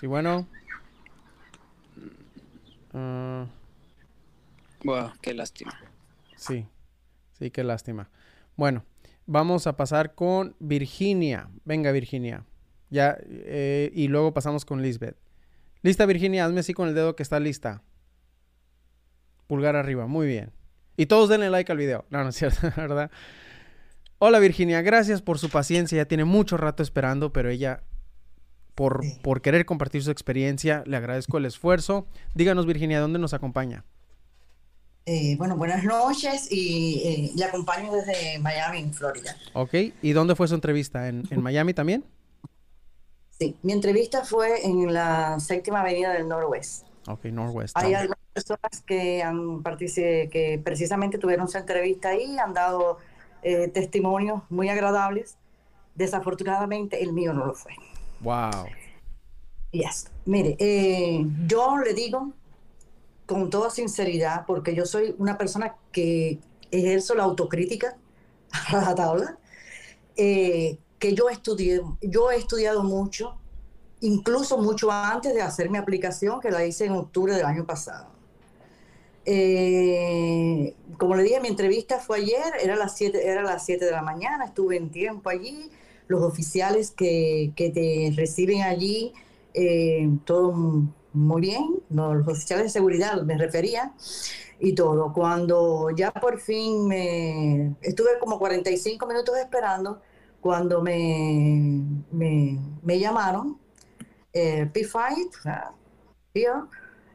[0.00, 0.46] Sí, bueno.
[2.92, 3.46] Uh...
[4.82, 5.72] Bueno, qué lástima.
[6.36, 6.66] Sí,
[7.38, 8.10] sí, qué lástima.
[8.56, 8.84] Bueno,
[9.26, 11.48] vamos a pasar con Virginia.
[11.64, 12.44] Venga, Virginia.
[12.90, 15.16] Ya, eh, y luego pasamos con Lisbeth.
[15.82, 17.82] Lista, Virginia, hazme así con el dedo que está lista.
[19.46, 20.52] Pulgar arriba, muy bien.
[20.96, 22.04] Y todos denle like al video.
[22.10, 23.10] No, no es cierto, ¿verdad?
[24.18, 25.96] Hola Virginia, gracias por su paciencia.
[25.96, 27.82] Ya tiene mucho rato esperando, pero ella,
[28.74, 32.06] por, por querer compartir su experiencia, le agradezco el esfuerzo.
[32.34, 33.84] Díganos, Virginia, ¿dónde nos acompaña?
[35.06, 39.36] Eh, bueno, buenas noches y eh, le acompaño desde Miami, en Florida.
[39.52, 41.08] Ok, ¿y dónde fue su entrevista?
[41.08, 42.04] ¿En, en Miami también?
[43.38, 46.86] Sí, mi entrevista fue en la séptima avenida del Noroeste.
[47.06, 47.76] Ok, Northwest.
[47.76, 52.98] Hay algunas personas que han participado, que precisamente tuvieron su entrevista ahí, han dado
[53.44, 55.36] eh, testimonios muy agradables.
[55.94, 57.72] Desafortunadamente, el mío no lo fue.
[58.20, 58.66] Wow.
[59.70, 60.10] Yes.
[60.24, 62.32] Mire, eh, yo le digo
[63.26, 66.38] con toda sinceridad, porque yo soy una persona que
[66.70, 67.96] ejerzo la autocrítica
[68.68, 69.38] a la tabla,
[70.16, 73.36] eh, que yo estudié, yo he estudiado mucho,
[74.00, 78.13] incluso mucho antes de hacer mi aplicación, que la hice en octubre del año pasado.
[79.26, 83.90] Eh, como le dije, mi entrevista fue ayer, era las 7, era las 7 de
[83.90, 85.70] la mañana, estuve en tiempo allí,
[86.08, 89.12] los oficiales que, que te reciben allí,
[89.54, 90.52] eh, todo
[91.12, 93.92] muy bien, los oficiales de seguridad me refería
[94.60, 95.12] y todo.
[95.12, 100.00] Cuando ya por fin me estuve como 45 minutos esperando,
[100.40, 103.58] cuando me, me, me llamaron
[104.32, 106.68] eh, P5,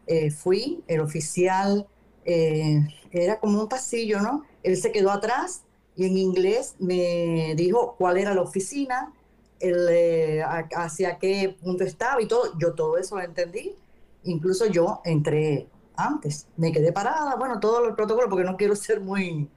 [0.08, 1.88] eh, fui, el oficial
[2.30, 4.46] eh, era como un pasillo, ¿no?
[4.64, 5.64] Él se quedó atrás
[5.96, 9.14] y en inglés me dijo cuál era la oficina,
[9.60, 10.42] el,
[10.76, 12.58] hacia qué punto estaba y todo.
[12.60, 13.76] Yo todo eso lo entendí.
[14.24, 19.02] Incluso yo entré antes, me quedé parada, bueno, todo el protocolo, porque no quiero ser
[19.02, 19.50] muy,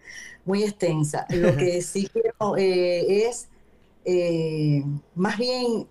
[0.44, 1.26] muy extensa.
[1.30, 3.48] Lo que sí quiero es
[5.14, 5.86] más bien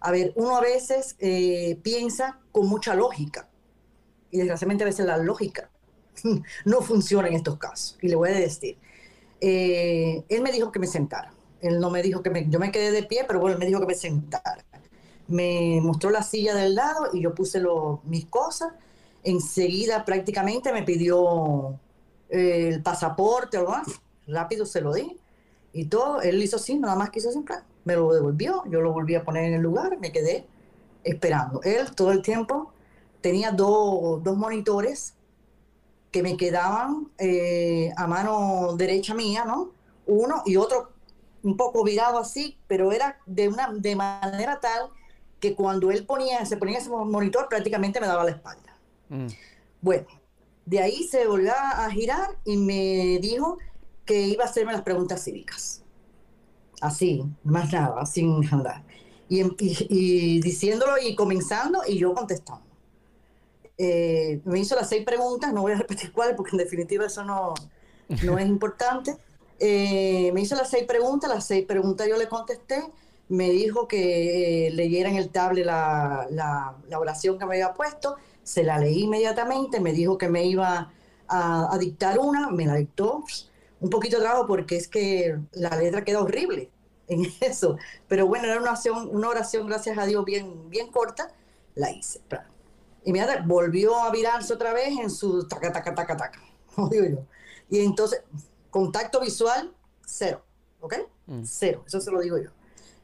[0.00, 3.49] a ver, uno a veces eh, piensa con mucha lógica
[4.30, 5.70] y desgraciadamente a veces la lógica
[6.64, 7.98] no funciona en estos casos.
[8.00, 8.76] Y le voy a decir,
[9.40, 11.32] eh, él me dijo que me sentara.
[11.60, 13.66] Él no me dijo que me, yo me quedé de pie, pero bueno, él me
[13.66, 14.64] dijo que me sentara.
[15.28, 17.62] Me mostró la silla del lado y yo puse
[18.04, 18.72] mis cosas.
[19.22, 21.78] Enseguida prácticamente me pidió
[22.30, 24.00] eh, el pasaporte o algo más.
[24.26, 25.18] Rápido se lo di
[25.72, 26.22] y todo.
[26.22, 27.56] Él hizo así, nada más quiso siempre.
[27.84, 30.46] Me lo devolvió, yo lo volví a poner en el lugar, me quedé
[31.04, 31.60] esperando.
[31.62, 32.72] Él todo el tiempo
[33.20, 35.14] tenía dos monitores
[36.10, 39.72] que me quedaban eh, a mano derecha mía, ¿no?
[40.06, 40.92] Uno y otro
[41.42, 44.90] un poco virado así, pero era de una de manera tal
[45.38, 48.76] que cuando él ponía, se ponía ese monitor prácticamente me daba la espalda.
[49.08, 49.28] Mm.
[49.80, 50.06] Bueno,
[50.66, 53.58] de ahí se volvió a girar y me dijo
[54.04, 55.82] que iba a hacerme las preguntas cívicas.
[56.80, 58.82] Así, más nada, sin andar.
[59.28, 62.69] Y, y diciéndolo y comenzando y yo contestando.
[63.82, 67.24] Eh, me hizo las seis preguntas, no voy a repetir cuáles porque en definitiva eso
[67.24, 67.54] no,
[68.22, 69.16] no es importante.
[69.58, 72.82] Eh, me hizo las seis preguntas, las seis preguntas yo le contesté,
[73.28, 78.16] me dijo que eh, leyera en el tablet la, la, oración que me había puesto,
[78.42, 80.92] se la leí inmediatamente, me dijo que me iba
[81.28, 83.24] a, dictar una, me la dictó,
[83.80, 86.68] un poquito de trabajo porque es que la letra queda horrible
[87.08, 87.78] en eso,
[88.08, 91.32] pero bueno, era una oración, gracias a Dios bien, bien corta,
[91.74, 92.20] la hice
[93.04, 96.40] inmediatamente volvió a virarse otra vez en su taca, taca, taca, taca,
[96.90, 97.26] digo yo.
[97.68, 98.22] Y entonces,
[98.70, 99.72] contacto visual,
[100.04, 100.42] cero,
[100.80, 100.94] ¿ok?
[101.26, 101.42] Mm.
[101.44, 102.50] Cero, eso se lo digo yo.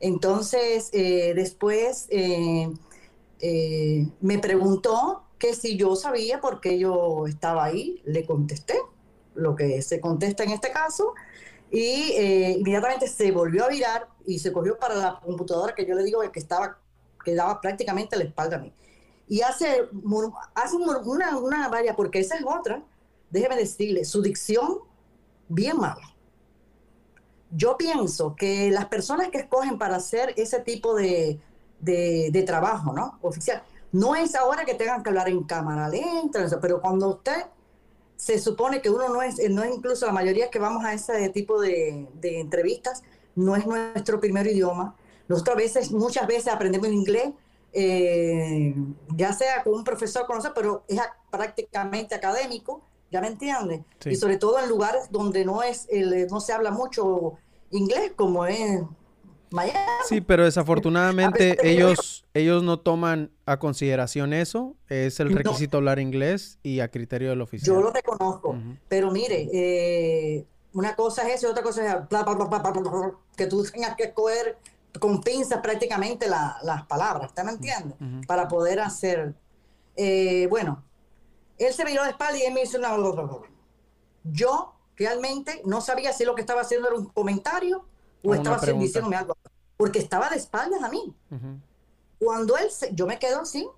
[0.00, 2.68] Entonces, eh, después eh,
[3.40, 8.78] eh, me preguntó que si yo sabía por qué yo estaba ahí, le contesté
[9.34, 11.14] lo que se contesta en este caso,
[11.70, 12.12] y
[12.58, 16.20] inmediatamente se volvió a virar y se cogió para la computadora que yo le digo
[16.30, 16.78] que estaba,
[17.24, 18.72] que daba prácticamente la espalda a mí
[19.28, 19.88] y hace,
[20.54, 22.82] hace una, una vaya, porque esa es otra,
[23.30, 24.78] déjeme decirle, su dicción
[25.48, 26.14] bien mala.
[27.50, 31.40] Yo pienso que las personas que escogen para hacer ese tipo de,
[31.80, 33.18] de, trabajo, ¿no?
[33.22, 33.62] Oficial,
[33.92, 37.46] no es ahora que tengan que hablar en cámara lenta, pero cuando usted
[38.16, 41.28] se supone que uno no es, no es incluso la mayoría que vamos a ese
[41.30, 43.02] tipo de, de entrevistas,
[43.34, 44.96] no es nuestro primer idioma.
[45.28, 47.32] Nosotros a veces, muchas veces aprendemos inglés
[47.78, 48.74] eh,
[49.14, 50.98] ya sea con un profesor conocido, pero es
[51.30, 53.82] prácticamente académico, ¿ya me entiendes?
[54.06, 57.34] Y sobre todo en lugares donde no, es el, no se habla mucho
[57.70, 58.88] inglés, como en
[59.50, 59.78] Miami.
[60.08, 66.58] Sí, pero desafortunadamente ellos, ellos no toman a consideración eso, es el requisito hablar inglés
[66.62, 67.76] y a criterio del oficial.
[67.76, 68.56] Yo lo reconozco,
[68.88, 71.96] pero mire, eh, una cosa es eso y otra cosa es
[73.36, 74.56] que tú tengas que escoger
[74.98, 77.94] con pinzas prácticamente las palabras, ¿usted me entiende?
[78.26, 79.34] Para poder hacer.
[79.96, 80.84] Eh, bueno,
[81.58, 82.96] él se miró de espalda y él me hizo una.
[84.24, 87.86] Yo realmente no sabía si lo que estaba haciendo era un comentario
[88.24, 89.36] o estaba diciéndome algo,
[89.76, 91.14] porque estaba de espaldas a mí.
[92.18, 93.68] Cuando él se, yo me quedo así,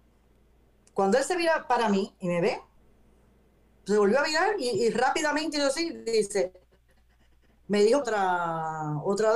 [0.95, 2.61] cuando él se mira para mí y me ve,
[3.85, 6.53] se volvió a mirar y, rápidamente yo así dice,
[7.69, 9.33] me dijo otra, otra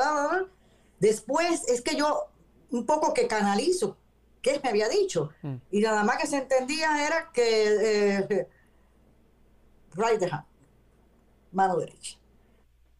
[1.02, 2.28] Después es que yo
[2.70, 3.96] un poco que canalizo
[4.40, 5.30] qué me había dicho.
[5.42, 5.56] Mm.
[5.72, 8.48] Y nada más que se entendía era que eh,
[9.94, 10.44] right hand,
[11.50, 12.16] mano derecha.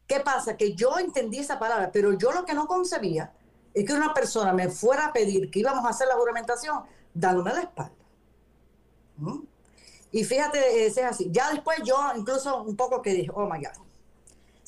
[0.08, 0.56] ¿Qué pasa?
[0.56, 3.32] Que yo entendí esa palabra, pero yo lo que no concebía
[3.72, 6.82] es que una persona me fuera a pedir que íbamos a hacer la juramentación
[7.14, 7.94] dándome la espalda.
[9.18, 9.44] ¿Mm?
[10.10, 11.28] Y fíjate, es así.
[11.30, 13.91] Ya después yo incluso un poco que dije, oh my God,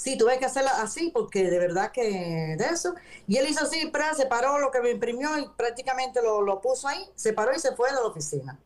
[0.04, 2.94] Sí, tuve que hacerla así porque de verdad que de eso.
[3.26, 7.10] Y él hizo así, se paró lo que me imprimió y prácticamente lo, puso ahí,
[7.14, 8.60] se paró y se fue de la oficina.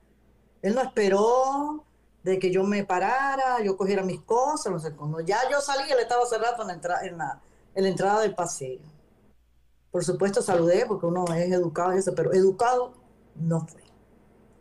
[0.62, 1.85] Él no esperó
[2.24, 5.20] de que yo me parara, yo cogiera mis cosas, no sé cómo.
[5.20, 7.40] Ya yo salí, él estaba cerrado en la, en la,
[7.77, 8.90] en la entrada del pasillo.
[9.93, 12.94] Por supuesto saludé porque uno es educado y eso, pero educado
[13.36, 13.85] no fue.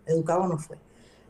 [0.06, 0.78] Educado no fue.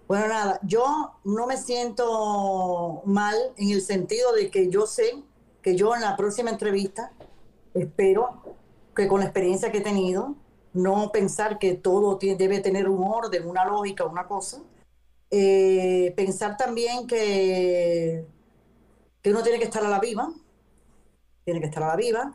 [0.10, 5.24] Bueno, nada, yo no me siento mal en el sentido de que yo sé
[5.68, 7.11] que yo en la próxima entrevista
[7.73, 8.41] espero
[8.95, 10.34] que con la experiencia que he tenido,
[10.72, 14.61] no pensar que todo debe tener un orden, una lógica, una cosa.
[15.30, 18.26] Eh, pensar también que,
[19.22, 20.31] que uno tiene que estar a la viva,
[21.44, 22.31] tiene que estar a la viva,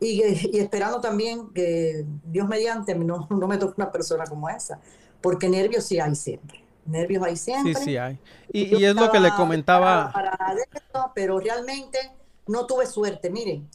[0.00, 0.22] y,
[0.56, 4.80] esperando también que Dios mediante no, no me toque una persona como esa,
[5.20, 7.74] porque nervios sí hay siempre nervios hay siempre.
[7.74, 8.18] Sí, sí hay.
[8.52, 10.12] Y, es lo que le comentaba.
[11.14, 11.98] pero realmente
[12.46, 13.68] no tuve suerte, miren,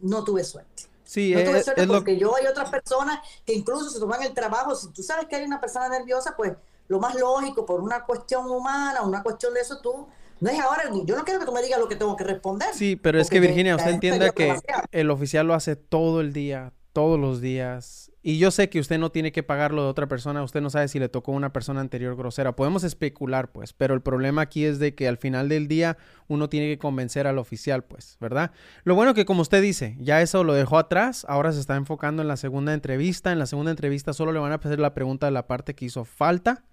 [0.00, 0.84] no tuve suerte.
[1.04, 4.74] Sí, no tuve suerte porque yo hay otras personas que incluso se toman el trabajo.
[4.74, 6.52] Si tú sabes que hay una persona nerviosa, pues
[6.88, 10.08] lo más lógico, por una cuestión humana, una cuestión de eso, tú
[10.40, 12.68] No es ahora, yo no quiero que tú me digas lo que tengo que responder.
[12.72, 14.54] Sí, pero es que Virginia, usted entiende que
[14.92, 18.07] el oficial lo hace todo el día, todos los días.
[18.22, 20.88] Y yo sé que usted no tiene que pagarlo de otra persona, usted no sabe
[20.88, 22.56] si le tocó a una persona anterior grosera.
[22.56, 25.96] Podemos especular, pues, pero el problema aquí es de que al final del día
[26.26, 28.50] uno tiene que convencer al oficial, pues, ¿verdad?
[28.82, 32.22] Lo bueno que como usted dice, ya eso lo dejó atrás, ahora se está enfocando
[32.22, 33.30] en la segunda entrevista.
[33.32, 35.84] En la segunda entrevista solo le van a hacer la pregunta de la parte que
[35.84, 36.64] hizo falta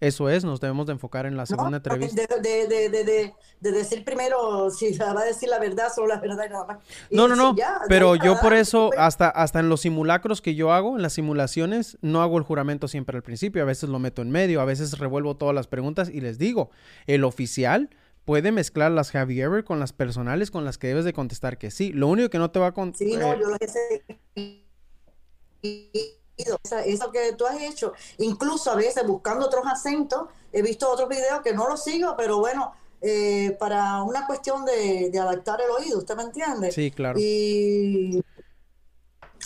[0.00, 2.22] eso es, nos debemos de enfocar en la segunda entrevista.
[2.40, 6.44] De, de, de, de, decir primero si va a decir la verdad, solo la verdad
[6.46, 6.78] y nada más.
[7.10, 7.54] no, no, no,
[7.86, 8.98] pero yo por eso, pues.
[8.98, 12.88] hasta, hasta en los simulacros que yo hago, en las simulaciones, no hago el juramento
[12.88, 16.08] siempre al principio, a veces lo meto en medio, a veces revuelvo todas las preguntas
[16.08, 16.70] y les digo,
[17.06, 17.90] el oficial
[18.24, 21.92] puede mezclar las Javier con las personales con las que debes de contestar que sí.
[21.92, 23.08] Lo único que no te va a contestar...
[23.08, 23.68] Sí, no, eh, yo lo que
[26.86, 27.92] eso que tú has hecho.
[28.18, 32.38] Incluso a veces buscando otros acentos, he visto otros videos que no los sigo, pero
[32.38, 32.72] bueno,
[33.02, 36.70] eh, para una cuestión de, adaptar el oído, ¿usted me entiende?
[36.70, 37.18] Sí, claro.
[37.18, 38.22] Y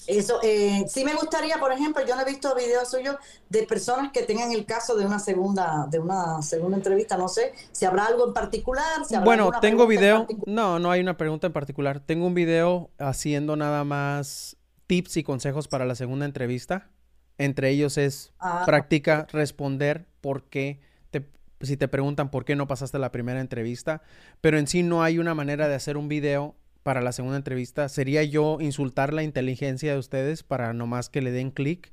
[0.07, 3.17] eso, eh, sí me gustaría, por ejemplo, yo no he visto videos suyos
[3.49, 7.53] de personas que tengan el caso de una segunda, de una segunda entrevista, no sé,
[7.73, 9.03] si habrá algo en particular.
[9.23, 12.01] bueno, tengo video, no, no hay una pregunta en particular.
[12.01, 16.91] Tengo un video haciendo nada más tips y consejos para la segunda entrevista.
[17.39, 18.63] Entre ellos es ah.
[18.65, 20.81] practica responder por qué
[21.11, 21.27] te,
[21.61, 24.03] si te preguntan por qué no pasaste la primera entrevista,
[24.41, 27.89] pero en sí no hay una manera de hacer un video para la segunda entrevista.
[27.89, 31.91] Sería yo insultar la inteligencia de ustedes para nomás que le den clic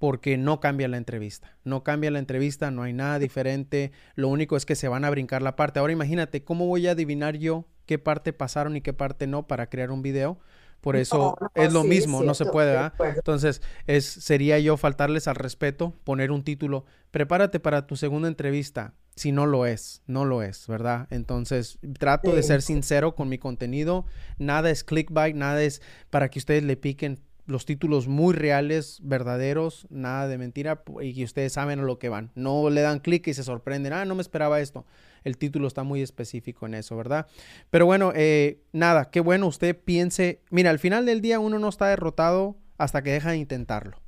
[0.00, 1.58] porque no cambia la entrevista.
[1.62, 3.92] No cambia la entrevista, no hay nada diferente.
[4.14, 5.78] Lo único es que se van a brincar la parte.
[5.78, 9.68] Ahora imagínate, ¿cómo voy a adivinar yo qué parte pasaron y qué parte no para
[9.68, 10.40] crear un video?
[10.80, 12.94] Por eso es lo mismo, no se puede, ¿verdad?
[13.16, 18.94] Entonces, es, sería yo faltarles al respeto, poner un título, prepárate para tu segunda entrevista,
[19.14, 21.06] si no lo es, no lo es, ¿verdad?
[21.10, 24.06] Entonces, trato de ser sincero con mi contenido,
[24.38, 29.86] nada es clickbait, nada es para que ustedes le piquen los títulos muy reales, verdaderos,
[29.90, 32.30] nada de mentira, y que ustedes saben a lo que van.
[32.34, 34.86] No le dan clic y se sorprenden, ah, no me esperaba esto
[35.24, 37.26] el título está muy específico en eso, ¿verdad?
[37.70, 41.68] Pero bueno, eh, nada, qué bueno usted piense, mira, al final del día uno no
[41.68, 44.00] está derrotado hasta que deja de intentarlo.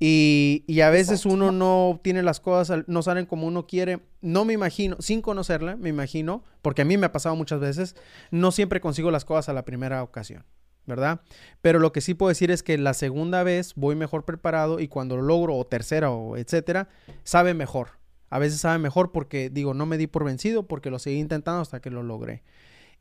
[0.00, 3.98] Y, y, a veces uno no obtiene las cosas, no salen como uno quiere.
[4.20, 7.96] No me imagino, sin conocerla, me imagino, porque a mí me ha pasado muchas veces,
[8.30, 10.44] no siempre consigo las cosas a la primera ocasión,
[10.86, 11.22] ¿verdad?
[11.62, 14.86] Pero lo que sí puedo decir es que la segunda vez voy mejor preparado y
[14.86, 16.88] cuando lo logro, o tercera, o etcétera,
[17.24, 17.97] sabe mejor.
[18.30, 21.60] A veces sabe mejor porque digo, no me di por vencido porque lo seguí intentando
[21.60, 22.42] hasta que lo logré.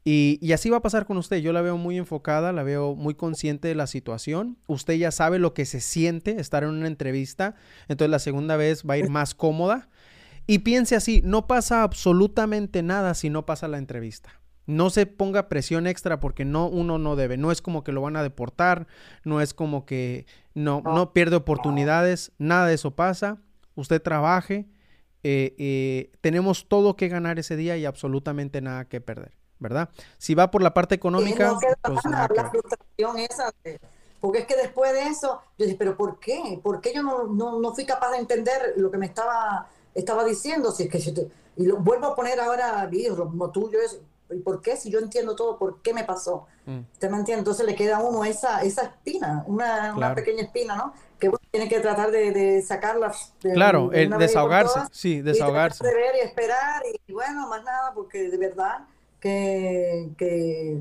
[0.09, 1.39] Y, así va a pasar con usted.
[1.39, 4.57] Yo la veo muy enfocada, la veo muy consciente de la situación.
[4.67, 7.55] Usted ya sabe lo que se siente estar en una entrevista.
[7.89, 9.89] Entonces la segunda vez va a ir más cómoda.
[10.45, 14.29] Y piense así, no pasa absolutamente nada si no pasa la entrevista.
[14.65, 17.35] No se ponga presión extra porque no, uno no debe.
[17.35, 18.87] No es como que lo van a deportar,
[19.25, 23.41] no es como que no, no pierde oportunidades, nada de eso pasa.
[23.75, 24.69] Usted trabaje,
[25.23, 29.89] eh, eh, tenemos todo que ganar ese día y absolutamente nada que perder, ¿verdad?
[30.17, 33.51] Si va por la parte económica, pues la, frustración esa,
[34.19, 36.59] porque es que después de eso, yo dije, pero ¿por qué?
[36.61, 40.71] ¿Por qué yo no, no, fui capaz de entender lo que me estaba, estaba diciendo?
[40.71, 43.99] Si es que y lo vuelvo a poner ahora, videos como tuyo, es,
[44.29, 44.75] ¿y por qué?
[44.75, 46.47] Si yo entiendo todo, ¿por qué me pasó?
[46.65, 46.79] Mm.
[46.93, 47.39] ¿Usted me entiende?
[47.39, 50.93] Entonces le queda a uno esa, esa espina, una, una pequeña espina, ¿no?
[51.19, 53.33] que uno tiene que tratar de, de sacarlas.
[53.41, 55.83] claro, el desahogarse, sí, desahogarse.
[55.83, 58.85] Y de ver y esperar y bueno, más nada, porque de verdad
[59.19, 60.79] que, que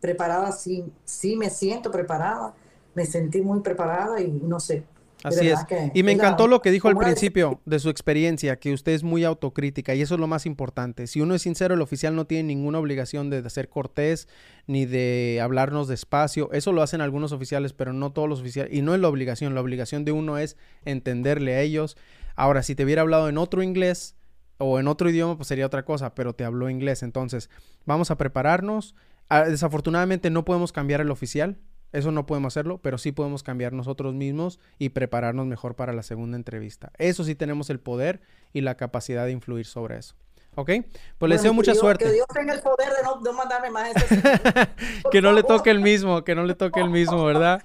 [0.00, 2.54] preparada, sí, sí me siento preparada,
[2.94, 4.84] me sentí muy preparada y no sé,
[5.24, 5.58] Así es.
[5.94, 9.24] Y me encantó lo que dijo al principio de su experiencia, que usted es muy
[9.24, 11.06] autocrítica y eso es lo más importante.
[11.06, 14.28] Si uno es sincero, el oficial no tiene ninguna obligación de ser cortés
[14.66, 16.50] ni de hablarnos despacio.
[16.52, 18.72] Eso lo hacen algunos oficiales, pero no todos los oficiales.
[18.72, 21.96] Y no es la obligación, la obligación de uno es entenderle a ellos.
[22.36, 24.14] Ahora, si te hubiera hablado en otro inglés
[24.58, 27.02] o en otro idioma, pues sería otra cosa, pero te habló inglés.
[27.02, 27.50] Entonces,
[27.86, 28.94] vamos a prepararnos.
[29.28, 31.58] Ah, desafortunadamente no podemos cambiar el oficial,
[31.92, 36.02] eso no podemos hacerlo, pero sí podemos cambiar nosotros mismos y prepararnos mejor para la
[36.02, 36.92] segunda entrevista.
[36.98, 38.20] Eso sí tenemos el poder
[38.52, 40.14] y la capacidad de influir sobre eso.
[40.54, 40.70] ¿Ok?
[41.18, 42.04] Pues les deseo mucha suerte.
[42.04, 43.92] Que Dios tenga el poder de no, mandarme más
[45.12, 47.62] Que no le toque el mismo, que no le toque el mismo, ¿verdad?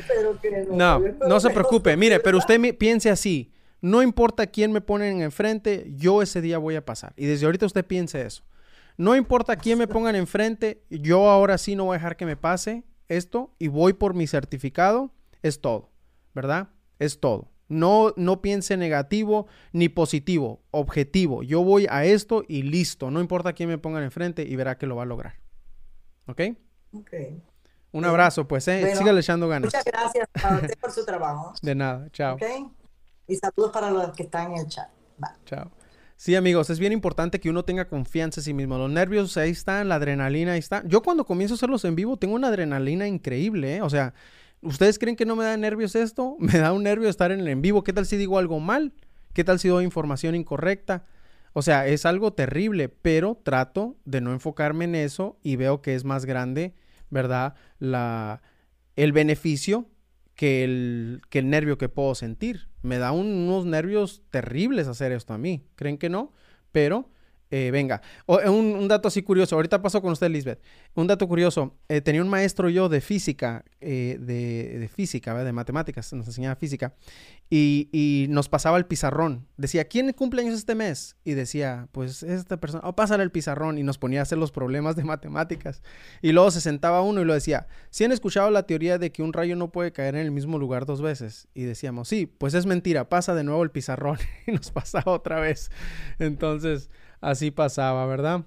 [0.70, 1.96] no, no, se preocupe.
[1.96, 3.52] Mire, pero usted piense así.
[3.80, 7.14] No importa quién me ponen enfrente, yo ese día voy a pasar.
[7.16, 8.42] Y desde ahorita usted piense eso.
[8.98, 12.36] No importa quién me pongan enfrente, yo ahora sí no voy a dejar que me
[12.36, 15.10] pase esto y voy por mi certificado,
[15.42, 15.90] es todo,
[16.34, 16.68] ¿verdad?
[16.98, 17.50] Es todo.
[17.68, 21.42] No, no piense negativo ni positivo, objetivo.
[21.42, 23.10] Yo voy a esto y listo.
[23.10, 25.34] No importa quién me ponga enfrente y verá que lo va a lograr.
[26.26, 26.40] ¿Ok?
[26.94, 27.12] Ok.
[27.92, 28.94] Un abrazo, pues, ¿eh?
[28.96, 29.66] Sígale echando ganas.
[29.66, 31.52] Muchas gracias a usted por su trabajo.
[31.60, 32.36] De nada, chao.
[32.36, 32.42] Ok.
[33.26, 34.88] Y saludos para los que están en el chat.
[35.18, 35.30] Bye.
[35.44, 35.70] Chao.
[36.20, 38.76] Sí, amigos, es bien importante que uno tenga confianza en sí mismo.
[38.76, 40.82] Los nervios ahí están, la adrenalina ahí está.
[40.84, 43.82] Yo cuando comienzo a hacerlos en vivo tengo una adrenalina increíble, ¿eh?
[43.82, 44.14] O sea,
[44.60, 46.34] ¿ustedes creen que no me da nervios esto?
[46.40, 47.84] Me da un nervio estar en el en vivo.
[47.84, 48.94] ¿Qué tal si digo algo mal?
[49.32, 51.04] ¿Qué tal si doy información incorrecta?
[51.52, 55.94] O sea, es algo terrible, pero trato de no enfocarme en eso y veo que
[55.94, 56.74] es más grande,
[57.10, 57.54] ¿verdad?
[57.78, 58.42] La,
[58.96, 59.86] el beneficio
[60.34, 62.67] que el, que el nervio que puedo sentir.
[62.82, 65.66] Me da unos nervios terribles hacer esto a mí.
[65.74, 66.32] ¿Creen que no?
[66.72, 67.10] Pero
[67.50, 69.56] eh, venga, eh, un, dato así curioso.
[69.56, 70.60] Ahorita paso con usted, Lisbeth.
[70.94, 71.74] Un dato curioso.
[71.88, 76.94] Eh, tenía un maestro yo de física, de, física, de matemáticas, nos enseñaba física,
[77.50, 79.46] y, nos pasaba el pizarrón.
[79.56, 81.16] Decía, ¿quién cumple años este mes?
[81.24, 84.52] Y decía, pues esta persona, o oh, el pizarrón, y nos ponía a hacer los
[84.52, 85.82] problemas de matemáticas.
[86.20, 89.22] Y luego se sentaba uno y lo decía, ¿si han escuchado la teoría de que
[89.22, 91.48] un rayo no puede caer en el mismo lugar dos veces?
[91.54, 95.40] Y decíamos, sí, pues es mentira, pasa de nuevo el pizarrón, y nos pasaba otra
[95.40, 95.70] vez.
[96.18, 98.44] Entonces así pasaba, ¿verdad?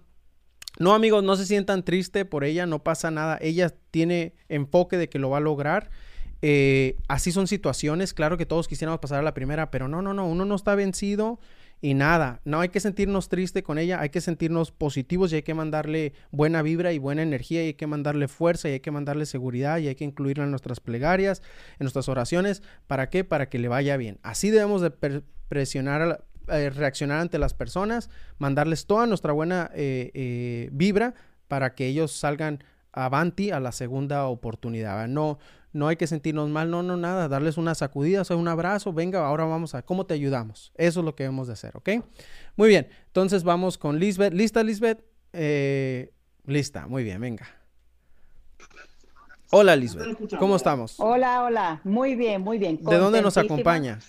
[0.79, 3.37] No, amigos, no se sientan tristes por ella, no pasa nada.
[3.41, 5.89] Ella tiene enfoque de que lo va a lograr.
[6.41, 10.13] Eh, así son situaciones, claro que todos quisiéramos pasar a la primera, pero no, no,
[10.13, 11.39] no, uno no está vencido
[11.81, 15.41] y nada, no hay que sentirnos tristes con ella, hay que sentirnos positivos y hay
[15.43, 18.89] que mandarle buena vibra y buena energía y hay que mandarle fuerza y hay que
[18.89, 21.43] mandarle seguridad y hay que incluirla en nuestras plegarias,
[21.73, 23.23] en nuestras oraciones, ¿para qué?
[23.23, 24.19] Para que le vaya bien.
[24.23, 24.91] Así debemos de
[25.47, 31.13] presionar a la, eh, reaccionar ante las personas, mandarles toda nuestra buena eh, eh, vibra
[31.47, 35.07] para que ellos salgan avanti a la segunda oportunidad.
[35.07, 35.39] No,
[35.73, 39.25] no hay que sentirnos mal, no, no, nada, darles una sacudida, o un abrazo, venga,
[39.25, 40.73] ahora vamos a, ¿cómo te ayudamos?
[40.75, 41.89] Eso es lo que debemos de hacer, ¿ok?
[42.57, 44.33] Muy bien, entonces vamos con Lisbeth.
[44.33, 45.03] ¿Lista, Lisbeth?
[46.45, 47.47] lista, muy bien, venga.
[49.51, 50.99] Hola, Lisbeth, ¿cómo estamos?
[50.99, 52.77] Hola, hola, muy bien, muy bien.
[52.81, 53.99] ¿De dónde nos acompaña?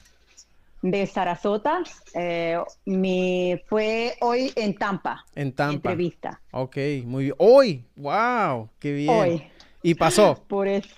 [0.83, 1.83] De Sarasota.
[2.15, 5.25] Eh, mi, fue hoy en Tampa.
[5.35, 5.75] En Tampa.
[5.91, 6.41] Entrevista.
[6.51, 7.37] Ok, muy bien.
[7.39, 9.11] Hoy, wow, qué bien.
[9.11, 9.43] Hoy.
[9.83, 10.45] Y pasó.
[10.47, 10.95] Por eso.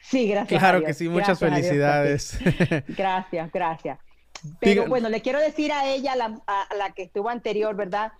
[0.00, 0.58] Sí, gracias.
[0.58, 2.38] Claro que sí, muchas felicidades.
[2.88, 3.98] gracias, gracias.
[4.58, 8.12] Pero bueno, le quiero decir a ella, la, a la que estuvo anterior, ¿verdad?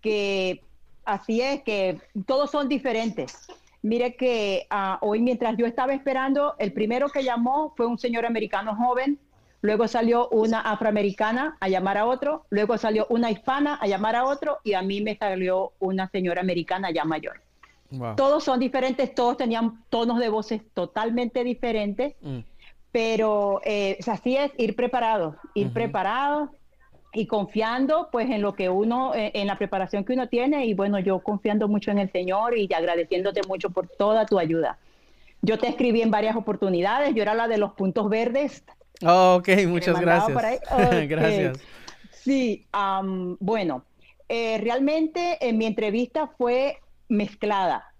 [0.00, 0.62] Que
[1.04, 3.48] así es, que todos son diferentes.
[3.82, 8.24] Mire que uh, hoy mientras yo estaba esperando, el primero que llamó fue un señor
[8.24, 9.18] americano joven
[9.64, 14.26] luego salió una afroamericana a llamar a otro, luego salió una hispana a llamar a
[14.26, 17.40] otro y a mí me salió una señora americana ya mayor.
[18.14, 22.40] Todos son diferentes, todos tenían tonos de voces totalmente diferentes, mm.
[22.92, 26.50] pero eh, así es, ir preparados, ir preparados
[27.14, 30.74] y confiando pues en lo que uno, eh, en la preparación que uno tiene y
[30.74, 34.76] bueno, yo confiando mucho en el Señor y agradeciéndote mucho por toda tu ayuda.
[35.40, 38.62] Yo te escribí en varias oportunidades, yo era la de los puntos verdes,
[39.02, 40.36] Oh, ok, muchas gracias.
[41.08, 41.58] gracias.
[42.12, 42.66] Sí,
[43.40, 43.84] bueno,
[44.28, 47.92] eh, realmente en mi entrevista fue mezclada.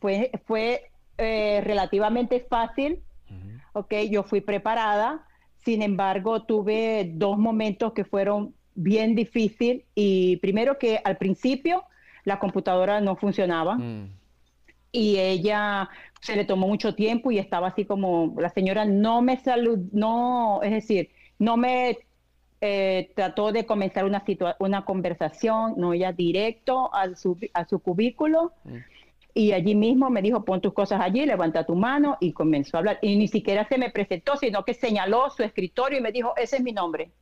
[0.00, 3.02] Fue, fue eh, relativamente fácil.
[3.72, 5.26] Ok, yo fui preparada.
[5.64, 9.84] Sin embargo, tuve dos momentos que fueron bien difíciles.
[9.94, 11.84] Y primero que al principio
[12.24, 13.76] la computadora no funcionaba.
[13.76, 14.17] Mm.
[14.90, 15.88] Y ella
[16.20, 20.60] se le tomó mucho tiempo y estaba así como, la señora no me salud, no,
[20.62, 21.98] es decir, no me
[22.60, 24.24] eh, trató de comenzar una,
[24.58, 28.52] una conversación, no, ella directo a su, a su cubículo.
[28.64, 28.76] Mm.
[29.34, 32.80] Y allí mismo me dijo, pon tus cosas allí, levanta tu mano y comenzó a
[32.80, 32.98] hablar.
[33.02, 36.56] Y ni siquiera se me presentó, sino que señaló su escritorio y me dijo, ese
[36.56, 37.12] es mi nombre.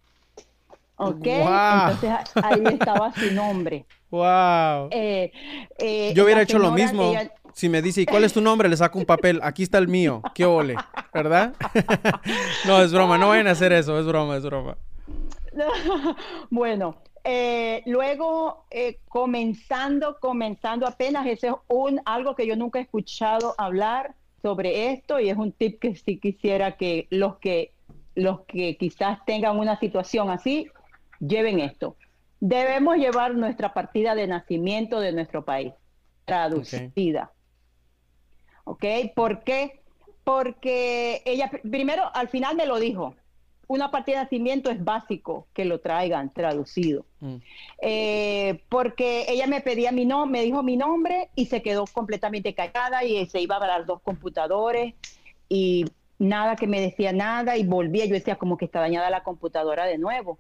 [0.97, 1.27] ¿Ok?
[1.27, 2.11] Entonces
[2.43, 3.87] ahí estaba su nombre.
[4.11, 4.89] ¡Wow!
[4.91, 5.33] Eh,
[5.79, 7.13] eh, Yo hubiera hecho lo mismo
[7.57, 8.69] si me dice, ¿y cuál es tu nombre?
[8.69, 9.41] Le saco un papel.
[9.43, 10.21] Aquí está el mío.
[10.35, 10.77] ¿Qué ole?
[11.15, 11.55] ¿Verdad?
[12.67, 13.17] no, es broma.
[13.17, 13.99] No vayan a hacer eso.
[13.99, 14.77] Es broma, es broma.
[16.51, 22.83] bueno, eh, luego, eh, comenzando, comenzando apenas, ese es un, algo que yo nunca he
[22.83, 27.73] escuchado hablar sobre esto y es un tip que sí quisiera que los que,
[28.15, 30.69] los que quizás tengan una situación así,
[31.21, 31.97] lleven esto.
[32.41, 35.73] Debemos llevar nuestra partida de nacimiento de nuestro país
[36.25, 37.33] traducida.
[38.67, 38.85] ¿ok?
[39.15, 39.81] ¿Por qué?
[40.25, 43.15] Porque ella, primero, al final me lo dijo,
[43.69, 47.07] una partida de nacimiento es básico que lo traigan traducido.
[47.21, 47.37] Mm.
[47.81, 52.55] Eh, porque ella me pedía mi nombre, me dijo mi nombre y se quedó completamente
[52.55, 54.95] callada y se iba a dar dos computadores
[55.49, 55.87] y
[56.19, 59.87] nada que me decía nada y volvía, yo decía como que está dañada la computadora
[59.87, 60.39] de nuevo.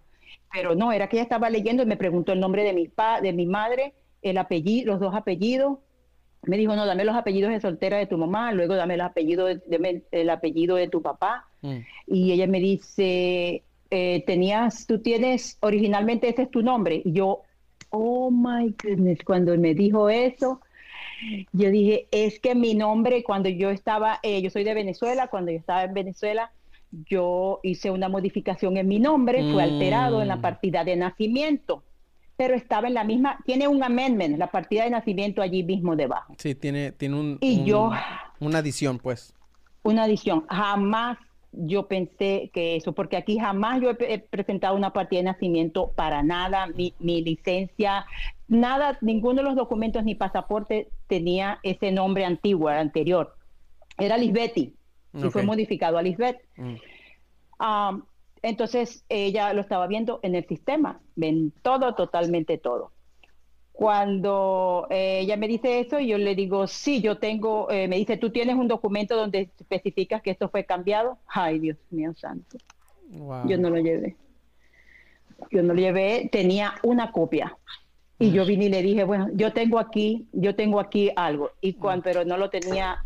[0.52, 3.20] Pero no, era que ella estaba leyendo y me preguntó el nombre de mi, pa,
[3.20, 5.78] de mi madre, el apellido, los dos apellidos.
[6.42, 9.46] Me dijo, no, dame los apellidos de soltera de tu mamá, luego dame el apellido
[9.46, 11.46] de, el apellido de tu papá.
[11.62, 11.78] Mm.
[12.06, 17.02] Y ella me dice, eh, tenías, tú tienes, originalmente ese es tu nombre.
[17.04, 17.42] Y yo,
[17.90, 20.60] oh my goodness, cuando me dijo eso,
[21.52, 25.50] yo dije, es que mi nombre, cuando yo estaba, eh, yo soy de Venezuela, cuando
[25.50, 26.52] yo estaba en Venezuela,
[26.90, 30.40] yo hice una modificación en mi nombre, fue alterado en la mm.
[30.40, 31.82] partida de nacimiento,
[32.36, 36.34] pero estaba en la misma, tiene un amendment, la partida de nacimiento allí mismo debajo.
[36.38, 37.90] Sí, tiene, tiene un, y yo,
[38.40, 39.34] una adición, pues.
[39.82, 40.44] Una adición.
[40.48, 41.18] Jamás
[41.52, 46.22] yo pensé que eso, porque aquí jamás yo he, presentado una partida de nacimiento para
[46.22, 48.04] nada, mi, licencia,
[48.48, 53.34] nada, ninguno de los documentos ni pasaporte tenía ese nombre antiguo, anterior.
[53.98, 54.75] Era Lisbetti
[55.16, 56.38] y fue modificado a Lisbeth.
[56.56, 56.74] Mm.
[57.58, 57.98] Ah,
[58.42, 62.92] entonces ella lo estaba viendo en el sistema, ven todo, totalmente todo.
[63.72, 68.16] Cuando eh, ella me dice eso, yo le digo, sí, yo tengo, eh, me dice,
[68.16, 71.18] ¿tú tienes un documento donde especificas que esto fue cambiado?
[71.26, 72.56] Ay, Dios mío santo.
[73.10, 74.16] Yo no lo llevé.
[75.50, 77.56] Yo no lo llevé, tenía una copia.
[78.18, 81.50] Y yo vine y le dije, bueno, yo tengo aquí, yo tengo aquí algo.
[81.60, 83.02] Y cuando, pero no lo tenía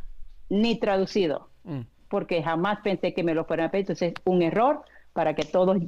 [0.48, 1.80] ni traducido, mm.
[2.10, 3.84] Porque jamás pensé que me lo fueran a pedir.
[3.84, 4.82] Entonces, un error
[5.14, 5.78] para que todos...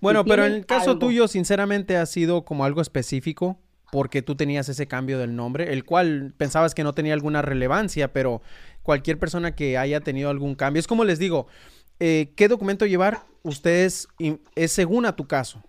[0.00, 3.58] Bueno, pero en el caso tuyo, sinceramente, ha sido como algo específico
[3.92, 8.12] porque tú tenías ese cambio del nombre, el cual pensabas que no tenía alguna relevancia,
[8.12, 8.42] pero
[8.82, 11.46] cualquier persona que haya tenido algún cambio, es como les digo,
[12.00, 13.20] eh, ¿qué documento llevar?
[13.42, 14.08] Ustedes,
[14.54, 15.62] es según a tu caso,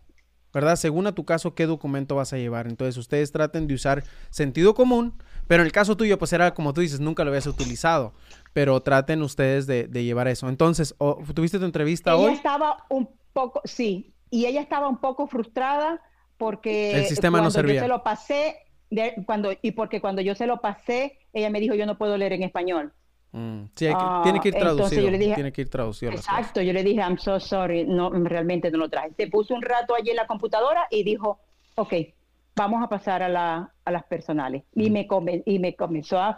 [0.53, 0.75] ¿verdad?
[0.75, 2.67] Según a tu caso, ¿qué documento vas a llevar?
[2.67, 5.13] Entonces, ustedes traten de usar sentido común,
[5.49, 8.13] pero en el caso tuyo, pues era como tú dices, nunca lo habías utilizado,
[8.53, 10.47] pero traten ustedes de, llevar eso.
[10.47, 10.93] Entonces,
[11.33, 12.33] ¿tuviste tu entrevista ella hoy?
[12.33, 15.99] estaba un poco, sí, y ella estaba un poco frustrada
[16.37, 17.77] porque el sistema no servía.
[17.77, 18.57] yo se lo pasé,
[19.25, 22.33] cuando, y porque cuando yo se lo pasé, ella me dijo, yo no puedo leer
[22.33, 22.93] en español.
[23.31, 23.87] Mm, sí,
[24.21, 25.01] tiene que ir traducido.
[25.01, 26.11] Yo le dije, tiene que ir traducido.
[26.11, 29.13] Exacto, yo le dije, I'm so sorry, no, realmente no lo traje.
[29.17, 31.39] Se puso un rato allí en la computadora y dijo,
[31.73, 31.93] ok,
[32.59, 34.63] vamos a pasar a, la, a las personales.
[34.75, 35.07] Y, me
[35.45, 36.37] y me comenzó a,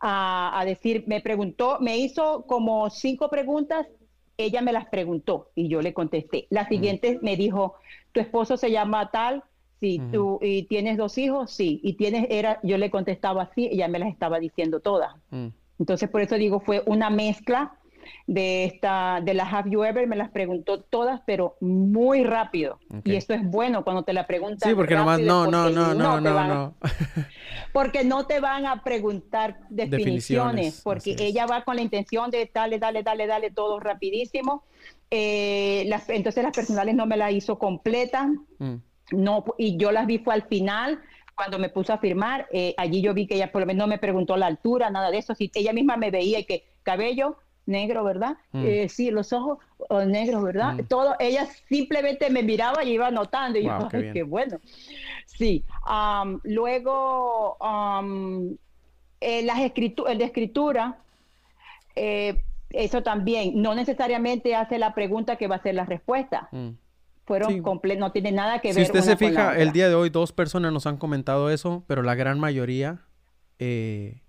[0.00, 3.86] a, decir, me preguntó, me hizo como cinco preguntas,
[4.36, 6.46] ella me las preguntó y yo le contesté.
[6.50, 7.76] La siguiente me dijo,
[8.12, 9.44] tu esposo se llama tal,
[9.80, 13.88] sí, tú y tienes dos hijos, sí, y tienes, era, yo le contestaba así, ella
[13.88, 15.14] me las estaba diciendo todas.
[15.30, 15.48] Mm.
[15.78, 17.78] Entonces, por eso digo, fue una mezcla
[18.26, 22.78] de esta, de las Have You Ever, me las preguntó todas, pero muy rápido.
[23.04, 24.70] Y eso es bueno cuando te la preguntan.
[24.70, 26.74] Sí, porque nomás no, no, no, no, no, no.
[27.72, 32.78] porque no te van a preguntar definiciones, porque ella va con la intención de dale,
[32.78, 34.64] dale, dale, dale todo rapidísimo.
[35.10, 38.30] Eh, las, entonces las personales no me la hizo completa.
[38.58, 38.76] Mm.
[39.12, 41.00] No, y yo las vi fue al final,
[41.34, 43.88] cuando me puse a firmar, eh, allí yo vi que ella por lo menos no
[43.88, 47.36] me preguntó la altura, nada de eso, si ella misma me veía y que cabello
[47.66, 48.36] negro, ¿verdad?
[48.52, 48.64] Mm.
[48.66, 49.58] Eh, sí, los ojos
[50.06, 50.74] negros, ¿verdad?
[50.74, 50.84] Mm.
[50.84, 54.58] Todo, ella simplemente me miraba y iba notando y yo, qué, qué, bueno.
[55.26, 55.64] Sí,
[56.44, 57.56] luego
[59.20, 60.98] eh, las el de escritura,
[61.94, 66.48] eso también, no necesariamente hace la pregunta que va a ser la respuesta.
[66.52, 66.70] Mm
[67.24, 68.76] fueron completos, no tiene nada que ver.
[68.76, 72.02] Si usted se fija, el día de hoy dos personas nos han comentado eso, pero
[72.02, 73.00] la gran mayoría
[73.58, 74.21] eh,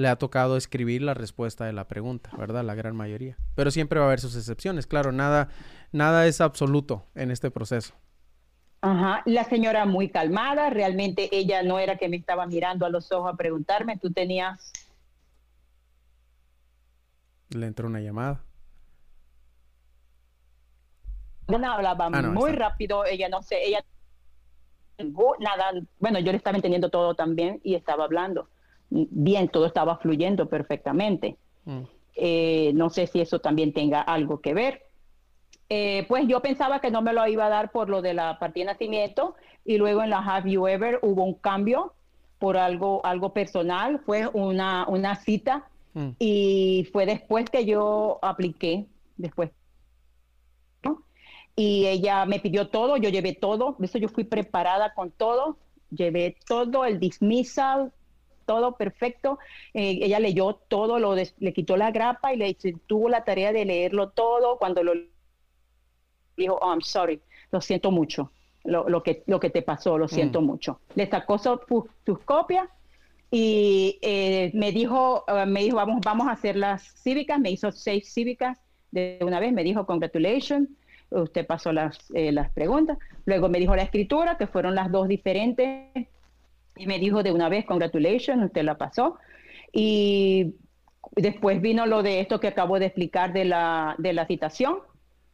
[0.00, 2.64] le ha tocado escribir la respuesta de la pregunta, ¿verdad?
[2.64, 3.36] La gran mayoría.
[3.54, 5.48] Pero siempre va a haber sus excepciones, claro, nada,
[5.92, 7.94] nada es absoluto en este proceso.
[8.80, 13.12] Ajá, la señora muy calmada, realmente ella no era que me estaba mirando a los
[13.12, 14.72] ojos a preguntarme, tú tenías...
[17.50, 18.42] Le entró una llamada
[21.52, 23.84] hablaba ah, muy rápido, ella no sé, ella
[25.40, 28.48] nada, bueno, yo le estaba entendiendo todo también y estaba hablando
[28.90, 31.36] bien, todo estaba fluyendo perfectamente.
[31.64, 31.80] Mm.
[32.16, 34.82] Eh, no sé si eso también tenga algo que ver.
[35.68, 38.38] Eh, pues yo pensaba que no me lo iba a dar por lo de la
[38.38, 41.94] partida de nacimiento y luego en la Have You Ever hubo un cambio
[42.38, 46.08] por algo, algo personal, fue una, una cita mm.
[46.18, 48.86] y fue después que yo apliqué,
[49.16, 49.50] después
[51.60, 55.58] y ella me pidió todo, yo llevé todo, eso yo fui preparada con todo,
[55.90, 57.92] llevé todo, el dismissal,
[58.50, 59.38] todo perfecto.
[59.74, 62.56] Eh, ella leyó todo, lo le quitó la grapa y le
[62.88, 64.58] tuvo la tarea de leerlo todo.
[64.58, 64.92] Cuando lo
[66.36, 67.20] dijo, oh, I'm sorry,
[67.52, 68.32] lo siento mucho,
[68.64, 70.44] lo, que, lo que te pasó, lo siento mm.
[70.44, 70.80] mucho.
[70.96, 72.68] Le sacó sus copias
[73.30, 77.70] y eh, me dijo, eh, me dijo, vamos, vamos a hacer las cívicas, me hizo
[77.70, 78.58] seis cívicas
[78.90, 80.68] de una vez, me dijo, congratulations,
[81.10, 82.98] usted pasó las, eh, las preguntas.
[83.26, 86.08] Luego me dijo la escritura, que fueron las dos diferentes,
[86.76, 89.18] y me dijo de una vez, congratulations, usted la pasó.
[89.72, 90.54] Y
[91.12, 94.78] después vino lo de esto que acabo de explicar de la, de la citación,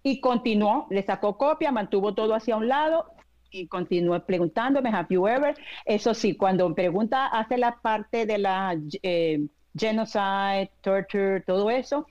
[0.06, 3.06] y continuó, le sacó copia, mantuvo todo hacia un lado
[3.50, 5.56] y continuó preguntándome, ¿have you ever?
[5.84, 12.06] Eso sí, cuando pregunta, hace la parte de la eh, genocide, torture, todo eso,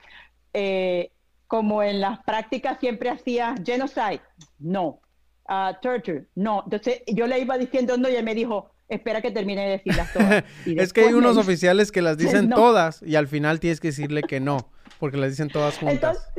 [0.53, 1.11] eh,
[1.47, 4.19] como en las prácticas siempre hacía genocide,
[4.59, 4.99] no,
[5.47, 6.63] uh, torture, no.
[6.65, 10.13] Entonces yo le iba diciendo no y él me dijo, espera que termine de decirlas
[10.13, 10.43] todas.
[10.65, 14.23] es que hay unos oficiales que las dicen todas y al final tienes que decirle
[14.23, 16.31] que no, porque las dicen todas juntas.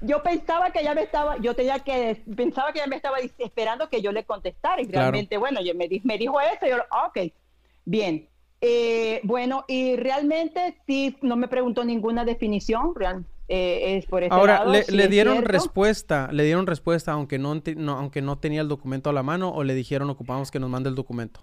[0.00, 3.88] yo pensaba que ella me estaba, yo tenía que, pensaba que ella me estaba esperando
[3.88, 6.76] que yo le contestara y realmente, bueno, yo me, me dijo eso y yo,
[7.06, 7.32] ok,
[7.84, 8.28] bien.
[8.62, 14.64] Eh, bueno, y realmente sí, no me preguntó ninguna definición, real, eh, es por Ahora,
[14.64, 17.60] le, dieron respuesta, le dieron respuesta aunque no,
[17.96, 20.88] aunque no tenía el documento a la mano o le dijeron ocupamos que nos mande
[20.88, 21.40] el documento.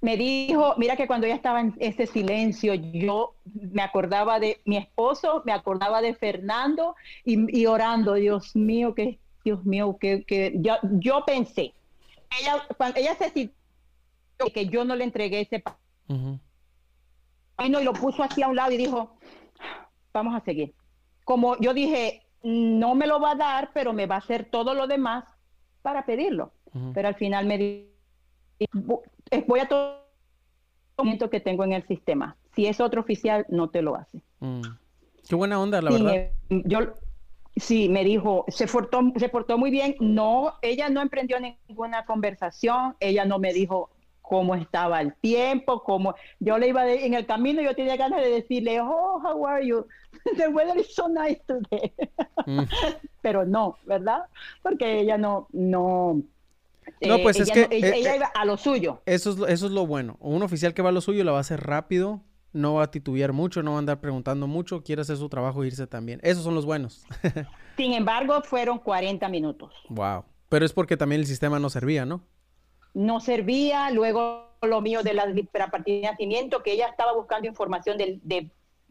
[0.00, 4.78] Me dijo, mira que cuando ella estaba en ese silencio, yo me acordaba de mi
[4.78, 10.76] esposo, me acordaba de Fernando y, orando, Dios mío, que, Dios mío, que, que yo,
[10.82, 11.74] yo pensé,
[12.40, 13.54] ella, cuando ella se sintió
[14.54, 15.62] que yo no le entregué ese
[16.08, 19.18] y lo puso así a un lado y dijo,
[20.14, 20.72] vamos a seguir
[21.24, 24.74] como yo dije, no me lo va a dar, pero me va a hacer todo
[24.74, 25.24] lo demás
[25.82, 26.52] para pedirlo.
[26.94, 27.90] Pero al final me di,
[29.46, 30.04] voy a todo
[30.98, 32.36] el que tengo en el sistema.
[32.54, 34.22] Si es otro oficial, no te lo hace.
[34.40, 34.62] Mm.
[35.28, 36.14] Qué buena onda, la verdad.
[36.14, 36.94] Eh, yo,
[37.56, 39.96] sí, me dijo, se portó, se portó muy bien.
[40.00, 42.96] No, ella no emprendió ninguna conversación.
[43.00, 43.90] Ella no me dijo,
[44.30, 48.30] cómo estaba el tiempo, cómo yo le iba en el camino, yo tenía ganas de
[48.30, 49.84] decirle, oh, how are you?
[50.36, 51.92] The weather is so nice today.
[52.46, 52.62] Mm.
[53.22, 54.20] Pero no, ¿verdad?
[54.62, 56.22] Porque ella no, no.
[57.00, 57.66] No, pues eh, es que.
[57.72, 59.02] ella, eh, iba a lo suyo.
[59.04, 60.16] Eso es, eso es lo bueno.
[60.20, 62.90] Un oficial que va a lo suyo lo va a hacer rápido, no va a
[62.92, 66.20] titubear mucho, no va a andar preguntando mucho, quiere hacer su trabajo e irse también.
[66.22, 67.04] Esos son los buenos.
[67.76, 69.74] Sin embargo, fueron 40 minutos.
[69.88, 70.24] Wow.
[70.48, 72.22] Pero es porque también el sistema no servía, ¿no?
[72.94, 75.26] No servía, luego lo mío de la,
[75.70, 78.50] partida de nacimiento, que ella estaba buscando información de,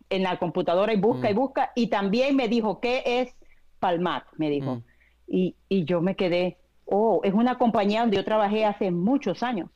[0.10, 1.38] en la computadora y busca y mm.
[1.38, 3.36] busca, y también me dijo, ¿qué es
[3.80, 4.24] Palmat?
[4.38, 4.78] Me dijo.
[4.78, 4.84] Mm.
[5.28, 5.56] Y,
[5.86, 9.70] yo me quedé, oh, es una compañía donde yo trabajé hace muchos años.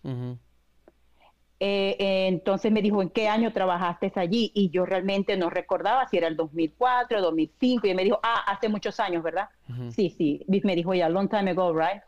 [1.59, 4.51] Eh, entonces me dijo, ¿en qué año trabajaste allí?
[4.53, 8.67] Y yo realmente no recordaba si era el 2004, 2005, y me dijo, ah, hace
[8.67, 9.47] muchos años, ¿verdad?
[9.91, 12.01] Sí, sí, me dijo, ya, long time ago, right?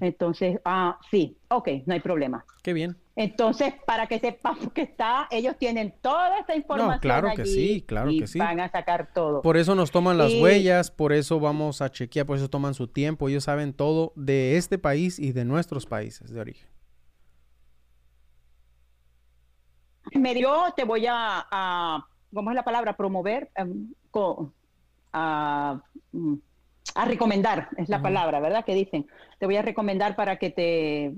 [0.00, 2.44] Entonces, ah, sí, ok, no hay problema.
[2.62, 2.96] Qué bien.
[3.16, 6.94] Entonces, para que sepamos que está, ellos tienen toda esta información.
[6.94, 8.38] No, claro que sí, claro que sí.
[8.38, 9.42] Van a sacar todo.
[9.42, 12.88] Por eso nos toman las huellas, por eso vamos a chequear, por eso toman su
[12.88, 13.28] tiempo.
[13.28, 16.68] Ellos saben todo de este país y de nuestros países de origen.
[20.14, 22.96] Me dio, te voy a, ¿cómo es la palabra?
[22.96, 23.92] Promover, em,
[25.12, 25.80] a,
[26.12, 26.34] mm,
[26.94, 28.64] a recomendar, es la palabra, ¿verdad?
[28.64, 29.06] Que dicen,
[29.38, 31.12] te voy a recomendar para que te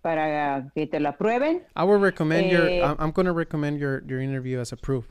[0.00, 1.64] para que te la prueben.
[1.76, 5.06] I will recommend your eh, I'm going to recommend your your interview as a proof.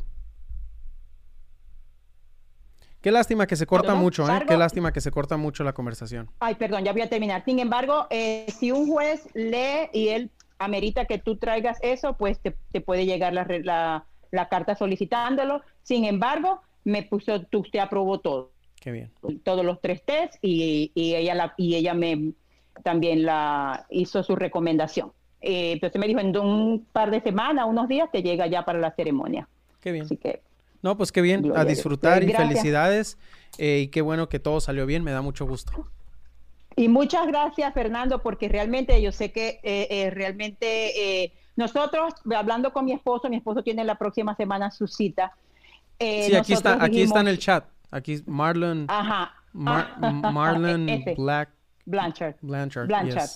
[3.02, 4.44] Qué lástima que se corta mucho, ¿eh?
[4.48, 6.30] Qué lástima que se corta mucho la conversación.
[6.40, 7.44] Ay, perdón, ya voy a terminar.
[7.46, 12.40] Sin embargo, eh, si un juez lee y él amerita que tú traigas eso, pues
[12.40, 15.62] te, te puede llegar la, la, la, carta solicitándolo.
[15.84, 18.52] Sin embargo, me puso, tú te aprobó todo.
[18.88, 19.12] Qué bien.
[19.44, 22.32] Todos los tres test y, y ella la, y ella me
[22.84, 25.12] también la hizo su recomendación.
[25.42, 28.80] Eh, entonces me dijo en un par de semanas, unos días, te llega ya para
[28.80, 29.50] la ceremonia.
[29.82, 30.06] Qué bien.
[30.06, 30.42] Así que.
[30.82, 33.18] No, pues qué bien, a disfrutar y felicidades.
[33.58, 35.90] Eh, y qué bueno que todo salió bien, me da mucho gusto.
[36.78, 42.94] Y muchas gracias, Fernando, porque realmente yo sé que eh, realmente nosotros, hablando con mi
[42.94, 45.34] esposo, mi esposo tiene la próxima semana su cita.
[46.00, 47.66] sí, aquí está, aquí está en el chat.
[47.92, 48.86] Aquí Marlon.
[48.90, 49.34] Ajá.
[49.54, 51.50] Marlon Black.
[51.86, 52.36] Blanchard.
[52.42, 52.88] Blanchard.
[52.88, 53.30] Blanchard.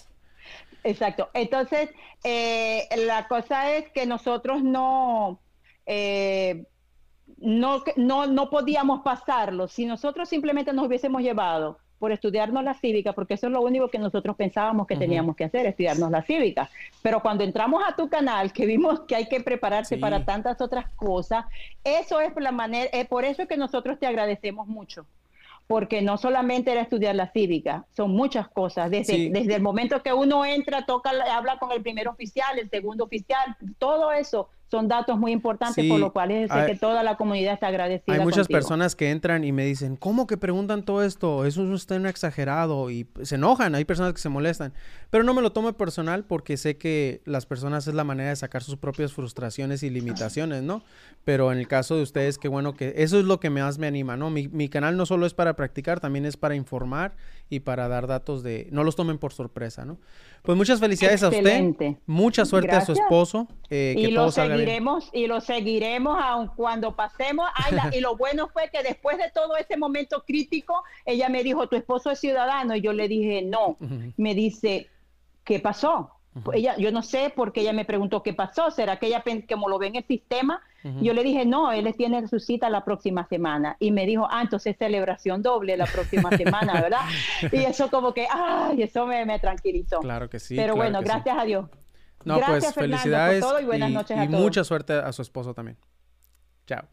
[0.84, 1.30] Exacto.
[1.34, 1.90] Entonces,
[2.24, 5.40] eh, la cosa es que nosotros no,
[5.86, 6.66] eh,
[7.38, 9.68] no, no, no podíamos pasarlo.
[9.68, 13.88] Si nosotros simplemente nos hubiésemos llevado por estudiarnos la cívica, porque eso es lo único
[13.88, 16.68] que nosotros pensábamos que teníamos que hacer, estudiarnos la cívica.
[17.04, 20.90] Pero cuando entramos a tu canal, que vimos que hay que prepararse para tantas otras
[20.96, 21.46] cosas,
[21.84, 25.06] eso es la manera, es por eso que nosotros te agradecemos mucho
[25.68, 28.90] porque no solamente era estudiar la cívica, son muchas cosas.
[28.90, 33.04] Desde, desde el momento que uno entra, toca, habla con el primer oficial, el segundo
[33.04, 37.54] oficial, todo eso son datos muy importantes por lo cual es que toda la comunidad
[37.54, 38.16] está agradecida.
[38.16, 41.46] Hay muchas personas que entran y me dicen, ¿cómo que preguntan todo esto?
[41.46, 44.74] Eso es un exagerado y se enojan, hay personas que se molestan,
[45.10, 48.36] pero no me lo tomo personal porque sé que las personas es la manera de
[48.38, 50.84] sacar sus propias frustraciones y limitaciones, ¿no?
[51.26, 53.88] Pero en el caso de ustedes, qué bueno que eso es lo que más me
[53.88, 54.30] anima, ¿no?
[54.30, 57.16] Mi, mi canal no solo es para practicar, también es para informar
[57.50, 59.98] y para dar datos de, no los tomen por sorpresa, ¿no?
[60.42, 63.48] Pues muchas felicidades a usted, mucha suerte a su esposo.
[63.70, 67.48] Eh, y lo seguiremos y lo seguiremos aun cuando pasemos.
[67.92, 71.76] y lo bueno fue que después de todo ese momento crítico, ella me dijo, tu
[71.76, 73.78] esposo es ciudadano, y yo le dije, no.
[74.18, 74.90] Me dice,
[75.44, 76.12] ¿qué pasó?
[76.54, 78.72] Ella, yo no sé por qué ella me preguntó qué pasó.
[78.72, 80.62] ¿Será que ella, como lo ve en el sistema?
[81.02, 83.76] Yo le dije, no, él tiene su cita la próxima semana.
[83.80, 87.02] Y me dijo, ah, entonces celebración doble la próxima semana, ¿verdad?
[87.52, 90.00] y eso como que, ay, eso me, me tranquilizó.
[90.00, 90.56] Claro que sí.
[90.56, 91.70] Pero bueno, gracias a Dios.
[92.24, 95.78] No, pues felicidades y, buenas noches a y mucha suerte a su esposo también.
[96.66, 96.88] Chao.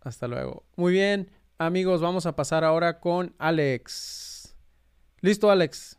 [0.00, 0.64] Hasta luego.
[0.76, 4.56] Muy bien, amigos, vamos a pasar ahora con Alex.
[5.20, 5.98] ¿Listo, Alex?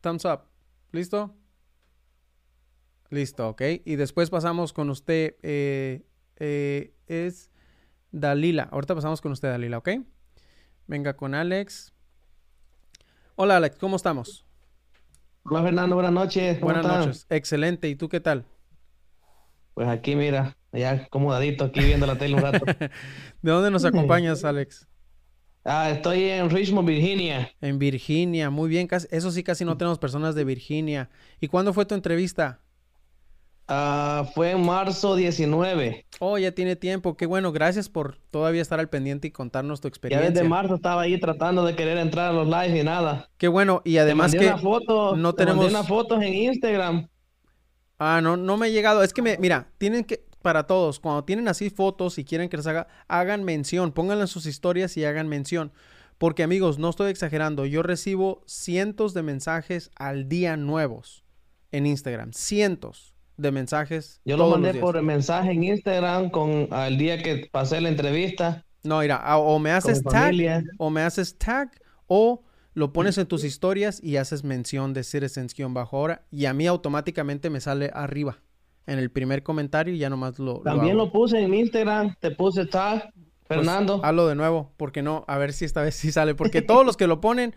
[0.00, 0.42] Thumbs up.
[0.92, 1.34] ¿Listo?
[3.10, 3.62] Listo, ok.
[3.84, 5.36] Y después pasamos con usted.
[5.42, 6.02] Eh,
[6.36, 7.50] eh, es
[8.10, 8.68] Dalila.
[8.70, 9.90] Ahorita pasamos con usted, Dalila, ¿ok?
[10.86, 11.92] Venga con Alex.
[13.36, 14.44] Hola, Alex, ¿cómo estamos?
[15.44, 16.60] Hola, Fernando, buenas noches.
[16.60, 17.26] Buenas noches.
[17.30, 17.88] Excelente.
[17.88, 18.44] ¿Y tú qué tal?
[19.74, 22.64] Pues aquí, mira, ya acomodadito, aquí viendo la tele un rato.
[23.42, 24.87] ¿De dónde nos acompañas, Alex?
[25.64, 27.50] Ah, estoy en Richmond, Virginia.
[27.60, 28.88] En Virginia, muy bien.
[29.10, 31.10] eso sí, casi no tenemos personas de Virginia.
[31.40, 32.60] ¿Y cuándo fue tu entrevista?
[33.70, 36.06] Ah, fue en marzo 19.
[36.20, 37.18] Oh, ya tiene tiempo.
[37.18, 37.52] Qué bueno.
[37.52, 40.26] Gracias por todavía estar al pendiente y contarnos tu experiencia.
[40.26, 43.28] Ya desde marzo estaba ahí tratando de querer entrar a los lives y nada.
[43.36, 43.82] Qué bueno.
[43.84, 47.08] Y además que foto, no tenemos una fotos en Instagram.
[47.98, 49.02] Ah, no, no me he llegado.
[49.02, 50.98] Es que me, mira, tienen que para todos.
[50.98, 54.96] Cuando tienen así fotos y quieren que les haga, hagan mención, pónganla en sus historias
[54.96, 55.72] y hagan mención.
[56.16, 61.22] Porque amigos, no estoy exagerando, yo recibo cientos de mensajes al día nuevos
[61.70, 64.22] en Instagram, cientos de mensajes.
[64.24, 68.64] Yo lo mandé por mensaje en Instagram con al día que pasé la entrevista.
[68.82, 70.34] No, mira, o me haces tag,
[70.78, 72.42] o me haces tag, o
[72.72, 77.50] lo pones en tus historias y haces mención de Citizens-bajo ahora, y a mí automáticamente
[77.50, 78.38] me sale arriba
[78.88, 80.60] en el primer comentario y ya nomás lo.
[80.60, 84.00] También lo, puse en Instagram, te puse tag, pues, Fernando.
[84.02, 86.96] hazlo de nuevo, porque no, a ver si esta vez sí sale, porque todos los
[86.96, 87.54] que lo ponen,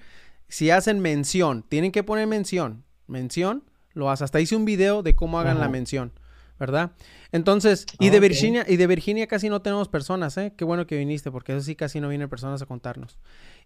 [0.47, 3.63] si hacen mención, tienen que poner mención, mención,
[3.93, 4.25] lo haces.
[4.25, 6.11] Hasta hice un video de cómo hagan la mención.
[6.59, 6.91] ¿verdad?
[7.31, 10.53] Entonces, y de Virginia, y de Virginia casi no tenemos personas, ¿eh?
[10.55, 13.17] Qué bueno que viniste, porque eso sí casi no vienen personas a contarnos.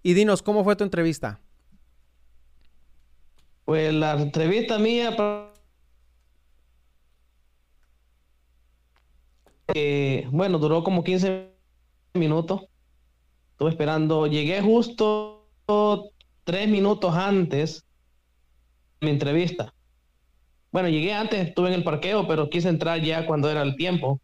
[0.02, 1.42] Y dinos, ¿cómo fue tu entrevista?
[3.66, 5.14] Pues la entrevista mía
[10.32, 11.52] bueno, duró como 15
[12.14, 12.61] minutos.
[13.52, 15.50] Estuve esperando, llegué justo
[16.44, 17.85] tres minutos antes
[19.00, 19.74] de mi entrevista.
[20.72, 24.19] Bueno, llegué antes, estuve en el parqueo, pero quise entrar ya cuando era el tiempo.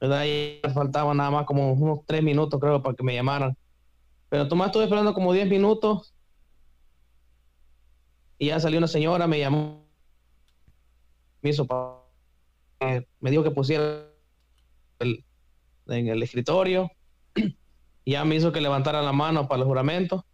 [0.00, 0.24] ¿verdad?
[0.24, 3.56] Y faltaba nada más como unos tres minutos, creo, para que me llamaran.
[4.28, 6.12] Pero Tomás estuve esperando como 10 minutos.
[8.38, 9.84] Y ya salió una señora, me llamó.
[11.40, 11.66] Me hizo
[13.20, 14.13] me dijo que pusiera
[15.00, 16.90] en el escritorio.
[18.06, 20.24] ya me hizo que levantara la mano para el juramento.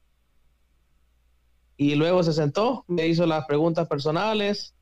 [1.77, 4.75] Y luego se sentó, me hizo las preguntas personales.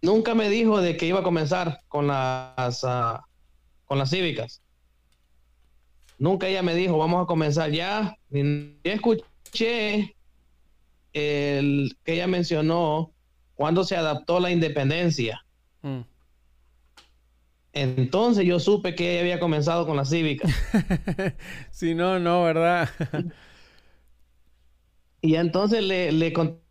[0.00, 3.24] Nunca me dijo de que iba a comenzar con las, ah,
[3.84, 4.60] con las cívicas.
[6.18, 8.16] Nunca ella me dijo, vamos a comenzar ya.
[8.30, 10.16] Ni escuché
[11.12, 13.12] el que ella mencionó
[13.54, 15.44] cuando se adaptó la independencia.
[15.82, 16.00] Mm.
[17.72, 20.46] Entonces yo supe que ella había comenzado con la cívica.
[21.70, 22.88] si no, no, ¿verdad?
[25.22, 26.62] y entonces le, le conté.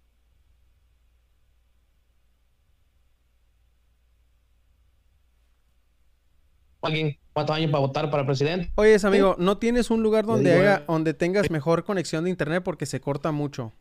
[6.84, 8.72] alguien cuántos años para votar para presidente.
[8.76, 12.86] Oye, amigo, ¿no tienes un lugar donde haga, donde tengas mejor conexión de internet porque
[12.86, 13.72] se corta mucho?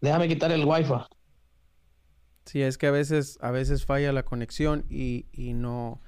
[0.00, 0.94] Déjame quitar el wifi.
[2.50, 6.00] Sí, es que a veces, a veces falla la conexión y, y no,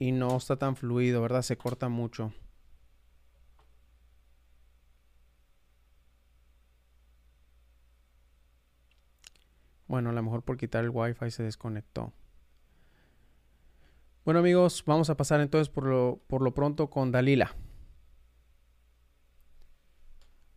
[0.00, 1.42] y no está tan fluido, ¿verdad?
[1.42, 2.32] Se corta mucho.
[9.86, 12.12] Bueno, a lo mejor por quitar el wifi se desconectó.
[14.24, 17.54] Bueno amigos, vamos a pasar entonces por lo, por lo pronto con Dalila.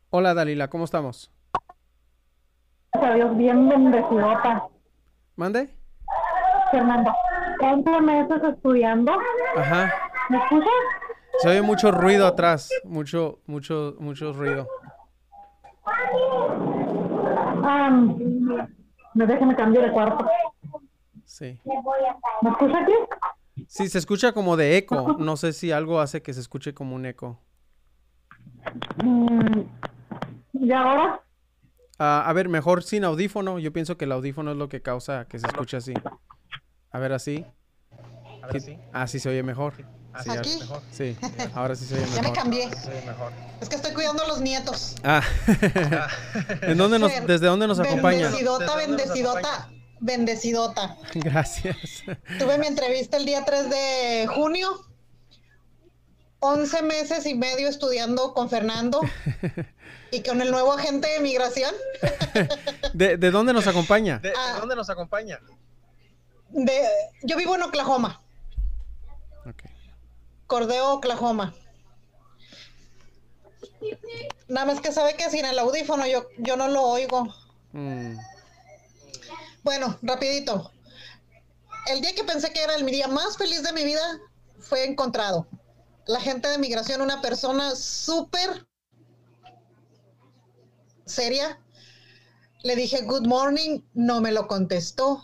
[0.10, 1.32] Hola Dalila, ¿cómo estamos?
[3.16, 4.68] Dios, bien bendecidota.
[5.36, 5.70] ¿Mande?
[6.72, 7.12] Fernando,
[7.62, 9.14] 11 meses estudiando.
[9.58, 9.92] Ajá.
[10.30, 10.70] ¿Me escuchas?
[11.40, 14.68] Se oye mucho ruido atrás, mucho, mucho, mucho ruido.
[17.64, 18.68] Um,
[19.14, 20.26] déjeme cambiar de cuarto.
[21.26, 21.60] Sí.
[22.42, 22.94] ¿Me escucha aquí?
[23.68, 25.16] Sí, se escucha como de eco.
[25.20, 27.40] No sé si algo hace que se escuche como un eco.
[29.04, 29.62] Mm,
[30.54, 31.22] ¿Y ahora?
[32.04, 33.60] Ah, a ver, mejor sin audífono.
[33.60, 35.94] Yo pienso que el audífono es lo que causa que se escuche así.
[36.90, 37.46] A ver, así.
[38.42, 38.78] A ver, así.
[38.92, 39.76] Ah, sí se oye mejor.
[40.24, 40.60] Sí, ¿Aquí?
[40.92, 41.16] Sí,
[41.54, 42.16] ahora sí se oye mejor.
[42.16, 42.70] Ya me cambié.
[43.62, 44.96] Es que estoy cuidando a los nietos.
[45.04, 45.22] Ah.
[46.64, 48.30] ¿En dónde nos, ¿Desde dónde nos acompaña?
[48.30, 50.98] Bendecidota, bendecidota, bendecidota.
[51.14, 52.04] Gracias.
[52.40, 54.91] Tuve mi entrevista el día 3 de junio.
[56.42, 59.00] 11 meses y medio estudiando con Fernando
[60.12, 61.74] y con el nuevo agente de migración.
[62.94, 64.20] ¿De, de dónde nos acompaña?
[64.20, 64.58] ¿De, Ah.
[64.60, 65.40] dónde nos acompaña?
[66.50, 66.82] De,
[67.24, 68.22] yo vivo en Oklahoma.
[70.48, 71.54] Cordeo, Oklahoma.
[74.50, 77.34] Nada más que sabe que sin el audífono yo, yo no lo oigo.
[77.72, 78.18] Mm.
[79.64, 80.72] Bueno, rapidito.
[81.88, 84.02] El día que pensé que era el día más feliz de mi vida
[84.60, 85.48] fue encontrado.
[86.08, 88.68] La gente de migración, una persona súper
[91.06, 91.62] seria.
[92.64, 95.24] Le dije good morning, no me lo contestó.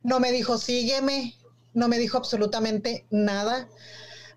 [0.00, 1.34] No me dijo sígueme,
[1.74, 3.68] no me dijo absolutamente nada.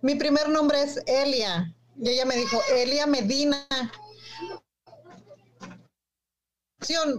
[0.01, 3.67] Mi primer nombre es Elia y ella me dijo Elia Medina.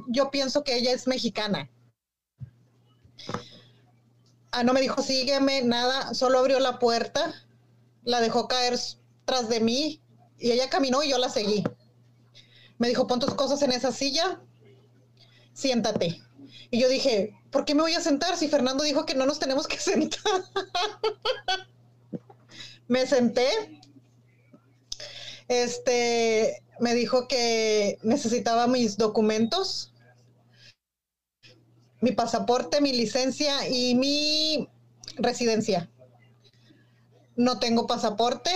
[0.09, 1.69] Yo pienso que ella es mexicana.
[4.53, 7.46] Ah, no me dijo sígueme, nada, solo abrió la puerta,
[8.07, 8.79] la dejó caer
[9.25, 10.01] tras de mí
[10.39, 11.65] y ella caminó y yo la seguí.
[12.79, 14.41] Me dijo, pon tus cosas en esa silla,
[15.53, 16.23] siéntate.
[16.71, 19.41] Y yo dije, ¿por qué me voy a sentar si Fernando dijo que no nos
[19.41, 20.45] tenemos que sentar?
[22.87, 23.49] me senté.
[25.49, 29.93] Este, me dijo que necesitaba mis documentos,
[32.01, 34.69] mi pasaporte, mi licencia y mi
[35.17, 35.91] residencia.
[37.37, 38.51] No tengo pasaporte.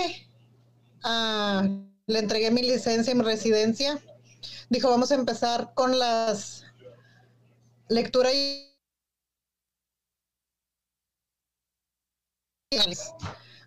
[1.03, 1.67] Ah,
[2.07, 3.99] le entregué mi licencia y mi residencia.
[4.69, 6.65] Dijo, vamos a empezar con las
[7.89, 8.67] lectura y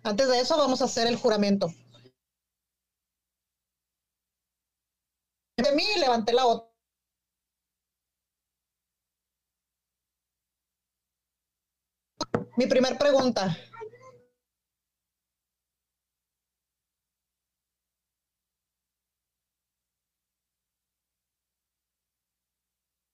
[0.03, 1.71] antes de eso vamos a hacer el juramento.
[5.57, 6.75] De mí levanté la otra.
[12.57, 13.55] Mi primer pregunta.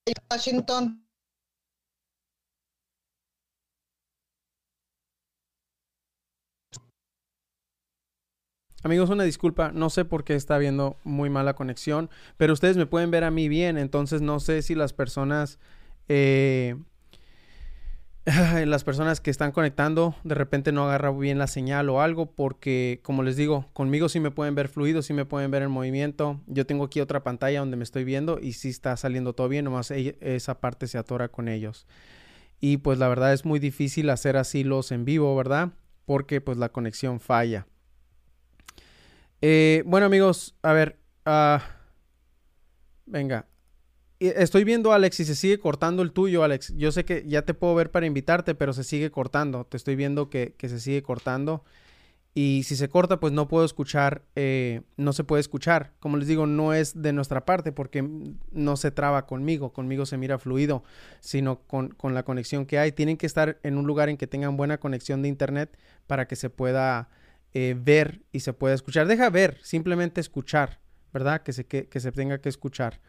[0.08, 1.04] Washington.
[8.84, 12.88] Amigos, una disculpa, no sé por qué está habiendo muy mala conexión, pero ustedes me
[12.88, 15.60] pueden ver a mí bien, entonces no sé si las personas,
[16.10, 16.76] eh,
[18.66, 23.00] las personas que están conectando de repente no agarra bien la señal o algo, porque
[23.02, 26.40] como les digo, conmigo sí me pueden ver fluido, sí me pueden ver en movimiento.
[26.46, 29.66] Yo tengo aquí otra pantalla donde me estoy viendo y sí está saliendo todo bien,
[29.66, 31.88] nomás esa parte se atora con ellos.
[32.60, 35.72] Y pues la verdad es muy difícil hacer así los en vivo, ¿verdad?
[36.06, 37.66] Porque pues la conexión falla.
[39.42, 41.00] Eh, bueno, amigos, a ver.
[41.26, 41.64] ah,
[43.08, 43.51] venga.
[44.22, 46.76] Estoy viendo, Alex, y se sigue cortando el tuyo, Alex.
[46.78, 49.66] Yo sé que ya te puedo ver para invitarte, pero se sigue cortando.
[49.66, 51.64] Te estoy viendo que, se sigue cortando.
[52.36, 55.94] Y si se corta, pues no puedo escuchar, eh, no se puede escuchar.
[56.00, 58.08] Como les digo, no es de nuestra parte porque
[58.52, 60.84] no se traba conmigo, conmigo se mira fluido,
[61.20, 62.92] sino con, la conexión que hay.
[62.92, 65.76] Tienen que estar en un lugar en que tengan buena conexión de internet
[66.06, 67.10] para que se pueda
[67.56, 69.08] eh, ver y se pueda escuchar.
[69.08, 70.80] Deja ver, simplemente escuchar,
[71.12, 71.42] ¿verdad?
[71.42, 73.00] Que se, que se tenga que escuchar.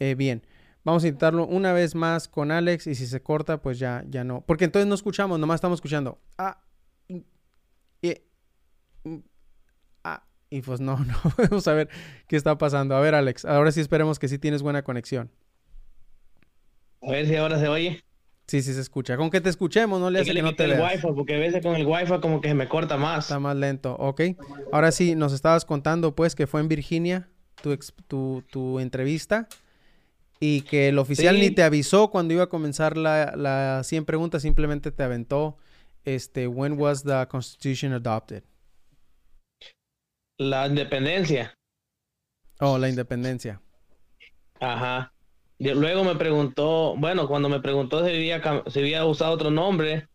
[0.00, 0.42] Eh, bien,
[0.82, 4.24] vamos a intentarlo una vez más con Alex y si se corta, pues ya, ya
[4.24, 4.40] no.
[4.46, 6.18] Porque entonces no escuchamos, nomás estamos escuchando.
[6.38, 6.62] Ah,
[8.02, 8.24] eh,
[10.04, 11.88] ah, y pues no, no podemos saber
[12.26, 12.96] qué está pasando.
[12.96, 15.30] A ver, Alex, ahora sí esperemos que sí tienes buena conexión.
[17.02, 18.04] A ver si ahora se oye.
[18.46, 19.16] Sí, sí se escucha.
[19.16, 21.62] Con que te escuchemos, no le hace que no te el wifi, porque a veces
[21.62, 23.26] con el wifi como que se me corta más.
[23.26, 24.22] Está más lento, ok.
[24.72, 27.28] Ahora sí, nos estabas contando pues que fue en Virginia
[27.62, 29.46] tu, ex- tu, tu entrevista
[30.40, 31.42] y que el oficial Sí.
[31.42, 35.58] ni te avisó cuando iba a comenzar la, la 100 preguntas, simplemente te aventó,
[36.04, 38.42] este, when was the Constitution adopted?
[40.38, 41.54] La independencia.
[42.60, 43.60] Oh, la independencia.
[44.60, 45.12] Ajá.
[45.58, 50.08] luego me preguntó, bueno, cuando me preguntó si había, si había usado otro nombre,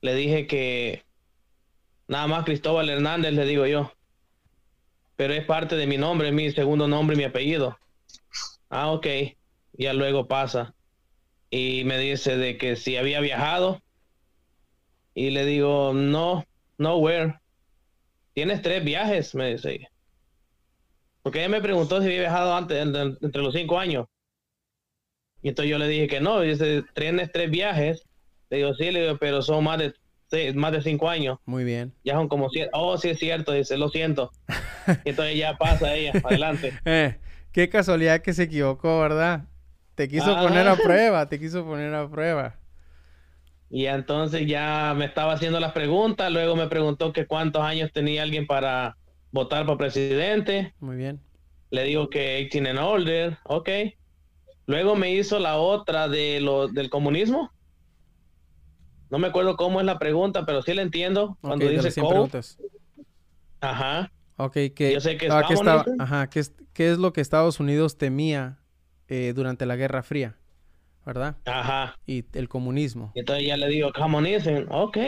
[0.00, 1.04] le dije que
[2.08, 3.92] nada más Cristóbal Hernández, le digo yo.
[5.16, 7.78] Pero es parte de mi nombre, mi segundo nombre y mi apellido.
[8.70, 9.06] Ah, ok.
[9.72, 10.74] Ya luego pasa.
[11.50, 13.80] Y me dice de que si había viajado.
[15.14, 16.44] Y le digo, no,
[16.78, 17.40] nowhere.
[18.34, 19.88] Tienes tres viajes, me dice.
[21.22, 24.06] Porque ella me preguntó si había viajado antes, entre los cinco años.
[25.42, 26.40] Y entonces yo le dije que no.
[26.40, 28.02] dice, tienes tres viajes.
[28.50, 31.38] Le digo, sí, le digo, pero son más de, más de cinco años.
[31.44, 31.94] Muy bien.
[32.04, 32.70] Ya son como siete.
[32.72, 34.30] Oh, sí es cierto, dice, lo siento.
[35.04, 36.72] y entonces ya pasa ella, adelante.
[36.84, 37.18] Eh,
[37.56, 39.46] qué casualidad que se equivocó, ¿verdad?
[39.94, 40.42] Te quiso ah.
[40.42, 42.54] poner a prueba, te quiso poner a prueba.
[43.70, 48.24] Y entonces ya me estaba haciendo las preguntas, luego me preguntó que cuántos años tenía
[48.24, 48.98] alguien para
[49.32, 50.74] votar para presidente.
[50.80, 51.18] Muy bien.
[51.70, 53.70] Le digo que 18 and older, ok.
[54.66, 57.50] Luego me hizo la otra de lo, del comunismo.
[59.08, 61.38] No me acuerdo cómo es la pregunta, pero sí la entiendo.
[61.40, 62.58] Cuando dice preguntas.
[63.62, 64.12] Ajá.
[64.36, 65.42] Ok, que, Yo sé que ah,
[65.98, 68.58] ajá, ¿qué es, ¿qué es lo que Estados Unidos temía
[69.08, 70.36] eh, durante la Guerra Fría?
[71.06, 71.36] ¿Verdad?
[71.46, 71.96] Ajá.
[72.06, 73.12] Y el comunismo.
[73.14, 74.98] Entonces ya le digo, comunismo, ok.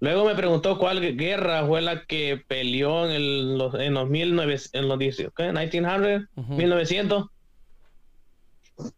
[0.00, 4.74] Luego me preguntó cuál guerra fue la que peleó en, el, los, en los 1900,
[4.74, 7.26] en los 1900, 1900.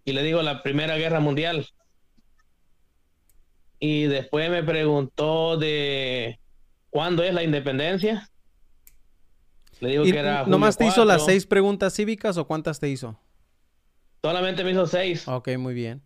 [0.07, 1.67] Y le digo la Primera Guerra Mundial.
[3.79, 6.41] Y después me preguntó de
[6.89, 8.31] cuándo es la independencia.
[9.81, 10.47] Le digo que era.
[10.47, 13.19] ¿Nomás te hizo las seis preguntas cívicas o cuántas te hizo?
[14.23, 15.29] Solamente me hizo seis.
[15.29, 16.03] Ok, muy bien.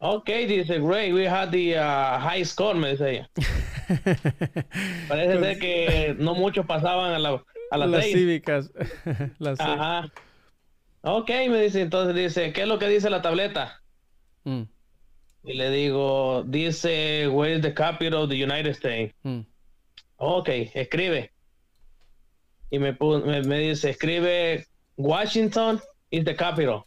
[0.00, 3.30] Ok, dice, great, we had the uh, high score, me dice ella.
[5.08, 8.70] Parece ser que no muchos pasaban a, la, a las, las cívicas.
[9.38, 10.12] las Ajá.
[11.02, 13.82] Ok, me dice, entonces dice, ¿qué es lo que dice la tableta?
[14.44, 14.62] Mm.
[15.44, 19.14] Y le digo, dice, where is the capital of the United States?
[19.24, 19.40] Mm.
[20.16, 21.32] Ok, escribe.
[22.70, 24.66] Y me, me, dice, escribe,
[24.96, 25.80] Washington
[26.10, 26.84] is the capital.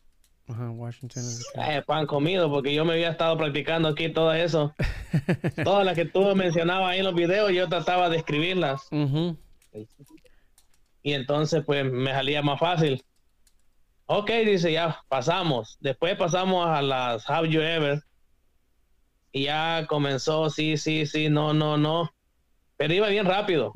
[0.47, 1.23] Ajá, Washington.
[1.55, 4.73] Eh, pan comido, porque yo me había estado practicando aquí todo eso.
[5.63, 8.87] Todas las que tú mencionabas ahí en los videos, yo trataba de escribirlas.
[11.03, 13.03] Y entonces, pues, me salía más fácil.
[14.05, 15.77] Ok, dice, ya pasamos.
[15.79, 18.03] Después pasamos a las Have You Ever.
[19.31, 22.11] Y ya comenzó, sí, sí, sí, no, no, no.
[22.75, 23.71] Pero iba bien rápido.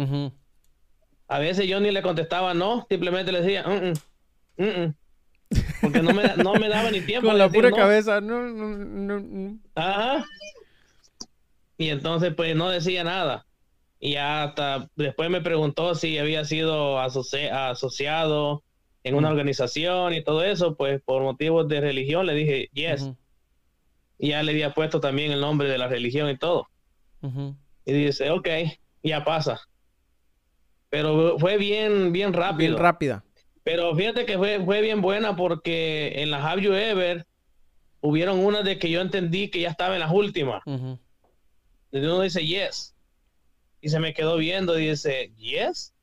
[1.27, 4.95] A veces yo ni le contestaba no, simplemente le decía, mm, mm, mm,
[5.81, 7.27] porque no me, no me, daba ni tiempo.
[7.27, 10.25] Con la pura cabeza, no, no, no, Ajá.
[11.77, 13.45] Y entonces, pues no decía nada.
[13.99, 18.63] Y hasta después me preguntó si había sido asociado
[19.03, 23.11] en una organización y todo eso, pues por motivos de religión le dije yes.
[24.17, 26.67] Y ya le había puesto también el nombre de la religión y todo.
[27.85, 28.47] Y dice, ok,
[29.03, 29.61] ya pasa.
[30.95, 32.69] Pero fue bien, bien rápido.
[32.69, 33.25] Bien rápida.
[33.63, 37.25] Pero fíjate que fue, fue bien buena porque en la Have You Ever
[37.99, 40.63] hubieron una de que yo entendí que ya estaba en las últimas.
[41.91, 42.95] Y uno dice yes.
[43.81, 45.93] Y se me quedó viendo y dice, yes.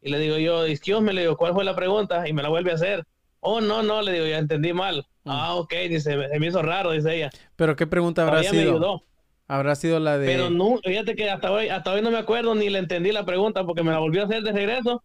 [0.00, 2.28] Y le digo yo, excuse me, le digo, ¿cuál fue la pregunta?
[2.28, 3.04] Y me la vuelve a hacer.
[3.40, 5.08] Oh, no, no, le digo, ya entendí mal.
[5.24, 5.30] Mm.
[5.30, 7.30] Ah, ok, dice, se me hizo raro, dice ella.
[7.56, 8.52] ¿Pero qué pregunta habrá sido?
[8.52, 9.04] Me ayudó.
[9.52, 10.26] Habrá sido la de...
[10.26, 13.26] Pero no, fíjate que hasta hoy, hasta hoy no me acuerdo ni le entendí la
[13.26, 15.02] pregunta porque me la volvió a hacer de regreso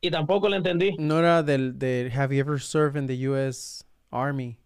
[0.00, 0.94] y tampoco la entendí.
[0.96, 3.84] No era del, de Have you ever served in the U.S.
[4.12, 4.60] Army?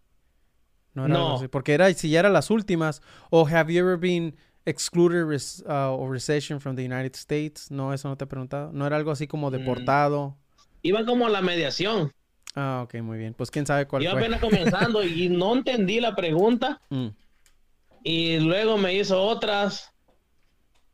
[0.93, 1.41] No era no.
[1.51, 5.25] Porque era, si ya eran las últimas, o Have you ever been excluded
[5.67, 7.71] uh, or recession from the United States?
[7.71, 8.73] No, eso no te he preguntado.
[8.75, 9.53] ¿No era algo así como mm.
[9.53, 10.37] deportado?
[10.83, 12.13] Iba como a la mediación.
[12.55, 13.33] Ah, ok, muy bien.
[13.33, 16.83] Pues quién sabe cuál Iba apenas comenzando y no entendí la pregunta.
[16.91, 17.09] Mm.
[18.09, 19.93] Y luego me hizo otras.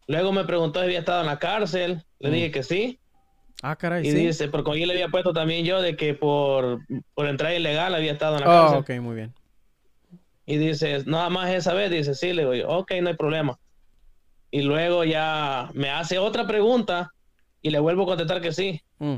[0.09, 2.05] Luego me preguntó si había estado en la cárcel.
[2.18, 2.33] Le mm.
[2.33, 2.99] dije que sí.
[3.62, 6.81] Ah, caray, y dice, porque ahí le había puesto también yo de que por,
[7.15, 8.76] por entrar ilegal había estado en la cárcel.
[8.76, 9.33] Ah, ok, muy bien.
[10.44, 13.59] Y dice, nada más esa vez, dice, sí, le digo yo, ok, no hay problema
[14.55, 17.12] y luego ya me hace otra pregunta
[17.60, 18.81] y le vuelvo a contestar que sí.
[19.01, 19.17] Mm.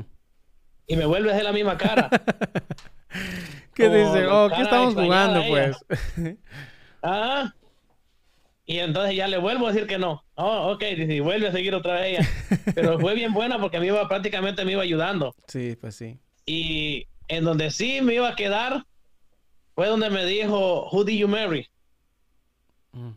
[0.87, 2.09] Y me vuelve a hacer la misma cara.
[3.75, 4.25] ¿Qué dice?
[4.25, 5.77] Oh, ¿qué estamos jugando, pues?
[7.03, 7.53] ah.
[8.69, 10.25] Y entonces ya le vuelvo a decir que no.
[10.35, 12.29] Oh, ok, y vuelve a seguir otra vez ella.
[12.75, 15.33] Pero fue bien buena porque me iba, prácticamente me iba ayudando.
[15.47, 16.19] Sí, pues sí.
[16.45, 18.85] Y en donde sí me iba a quedar
[19.73, 21.65] fue donde me dijo, Who did you marry?
[22.91, 23.11] Mm.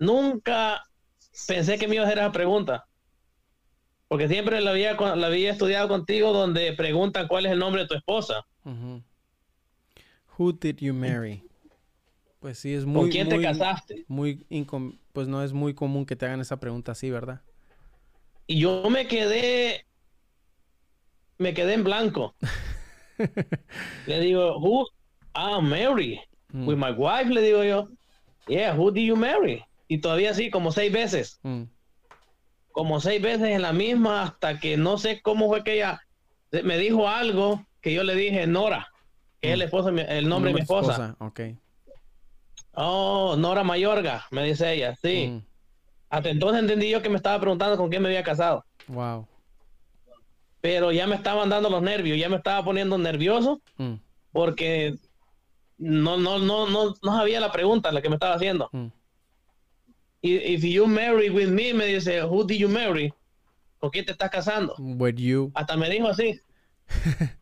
[0.00, 0.82] Nunca
[1.48, 2.86] pensé que me iba a hacer esa pregunta.
[4.06, 7.88] Porque siempre la había, la había estudiado contigo donde preguntan cuál es el nombre de
[7.88, 8.44] tu esposa.
[10.36, 11.42] Who did you marry?
[12.40, 13.02] Pues sí, es muy...
[13.02, 14.04] ¿Con quién te casaste?
[14.08, 14.46] Muy
[15.12, 17.42] pues no es muy común que te hagan esa pregunta así, ¿verdad?
[18.46, 19.86] Y yo me quedé...
[21.38, 22.34] Me quedé en blanco.
[24.06, 24.86] le digo, who...
[25.34, 26.20] Ah, Mary.
[26.52, 26.66] Mm.
[26.66, 27.88] With my wife, le digo yo.
[28.48, 29.64] Yeah, who did you marry?
[29.86, 31.38] Y todavía sí, como seis veces.
[31.42, 31.64] Mm.
[32.72, 36.00] Como seis veces en la misma, hasta que no sé cómo fue que ella
[36.64, 38.88] me dijo algo que yo le dije, Nora,
[39.40, 39.62] que es el, mm.
[39.62, 40.92] esposo, el nombre de mi esposa.
[40.92, 41.16] esposa.
[41.20, 41.40] Ok.
[42.72, 45.28] Oh, Nora Mayorga, me dice ella, sí.
[45.28, 45.44] Mm.
[46.10, 48.64] Hasta entonces entendí yo que me estaba preguntando con quién me había casado.
[48.88, 49.26] Wow.
[50.60, 53.94] Pero ya me estaban dando los nervios, ya me estaba poniendo nervioso mm.
[54.32, 54.96] porque
[55.78, 58.68] no, no, no, no, no sabía la pregunta la que me estaba haciendo.
[58.72, 58.86] Mm.
[60.22, 63.12] If you marry with me, me dice, who did you marry?
[63.78, 64.74] ¿Con quién te estás casando?
[64.78, 65.50] With you.
[65.54, 66.38] Hasta me dijo así.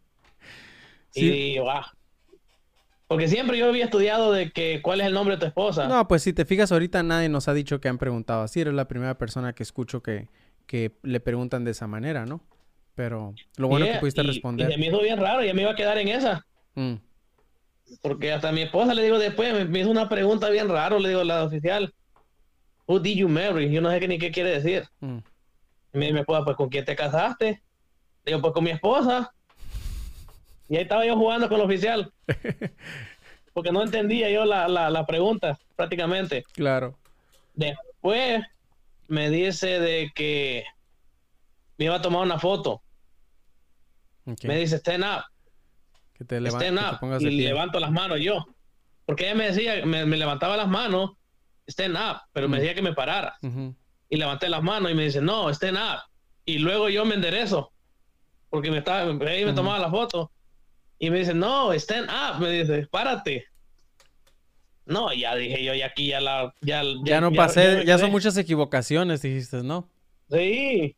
[1.15, 1.83] Y wow,
[3.09, 5.89] porque siempre yo había estudiado de que cuál es el nombre de tu esposa.
[5.89, 8.61] No, pues si te fijas ahorita nadie nos ha dicho que han preguntado así.
[8.61, 10.29] Eres la primera persona que escucho que,
[10.67, 12.43] que le preguntan de esa manera, ¿no?
[12.95, 14.71] Pero lo bueno que pudiste responder.
[14.71, 16.45] Y mí hizo bien raro, ya me iba a quedar en esa.
[16.75, 16.97] Mm.
[18.03, 21.09] Porque hasta a mi esposa le digo después, me, hizo una pregunta bien raro, le
[21.09, 21.95] digo la oficial.
[22.87, 23.71] Who did you marry?
[23.71, 24.87] Yo no sé qué, ni qué quiere decir.
[25.01, 25.19] Mm.
[25.95, 27.63] Y me, me esposa, pues ¿con quién te casaste?
[28.25, 29.33] Le digo, pues con mi esposa.
[30.69, 32.13] Y ahí estaba yo jugando con el oficial.
[33.53, 36.45] Porque no entendía yo la, la, pregunta, prácticamente.
[36.53, 36.97] Claro.
[37.55, 38.45] Después
[39.09, 40.65] me dice de que
[41.77, 42.83] me iba a tomar una foto.
[44.43, 45.25] Me dice, stand up.
[46.15, 47.21] Que te, stand up.
[47.21, 48.47] y levanto las manos yo.
[49.07, 51.13] Porque ella me decía, me, levantaba las manos,
[51.67, 53.39] stand up, pero me decía que me parara.
[54.11, 56.03] Y levanté las manos y me dice, no, stand up.
[56.45, 57.73] Y luego yo me enderezo.
[58.51, 60.31] Porque me estaba, ahí me tomaba la foto.
[60.99, 62.41] Y me dice, no, stand up.
[62.41, 63.47] Me dice, párate.
[64.85, 66.55] No, ya dije yo, y aquí ya la.
[66.63, 69.89] Ya, ya, no pasé, ya, son muchas equivocaciones, dijiste, ¿no?
[70.31, 70.97] Sí.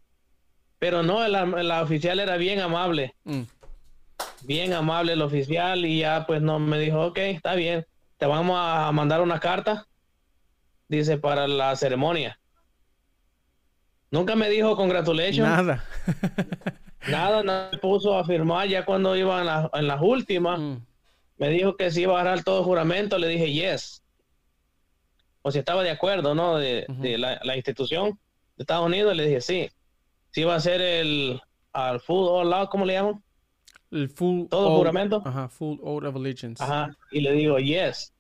[0.79, 3.15] Pero no, la, oficial era bien amable.
[3.25, 3.43] Mm.
[4.43, 7.85] Bien amable el oficial, y ya pues no me dijo, ok, está bien.
[8.17, 9.87] Te vamos a mandar una carta.
[10.89, 12.39] Dice, para la ceremonia.
[14.11, 15.49] Nunca me dijo congratulations.
[15.49, 15.85] Nada.
[17.09, 20.59] Nada, nada me puso a firmar ya cuando iba en, las últimas.
[20.61, 20.77] Mm.
[21.39, 24.03] Me dijo que si iba a agarrar todo juramento, le dije yes.
[25.43, 26.59] O si estaba de acuerdo, ¿no?
[26.59, 26.87] De,
[27.19, 28.19] la, institución
[28.57, 29.71] de Estados Unidos, le dije sí.
[30.33, 31.41] Si iba a ser el
[31.73, 33.23] al full all out, ¿cómo le llaman?
[33.91, 35.23] El full todo juramento.
[35.25, 36.63] Ajá, full oath of allegiance.
[36.63, 38.13] Ajá, y le digo yes.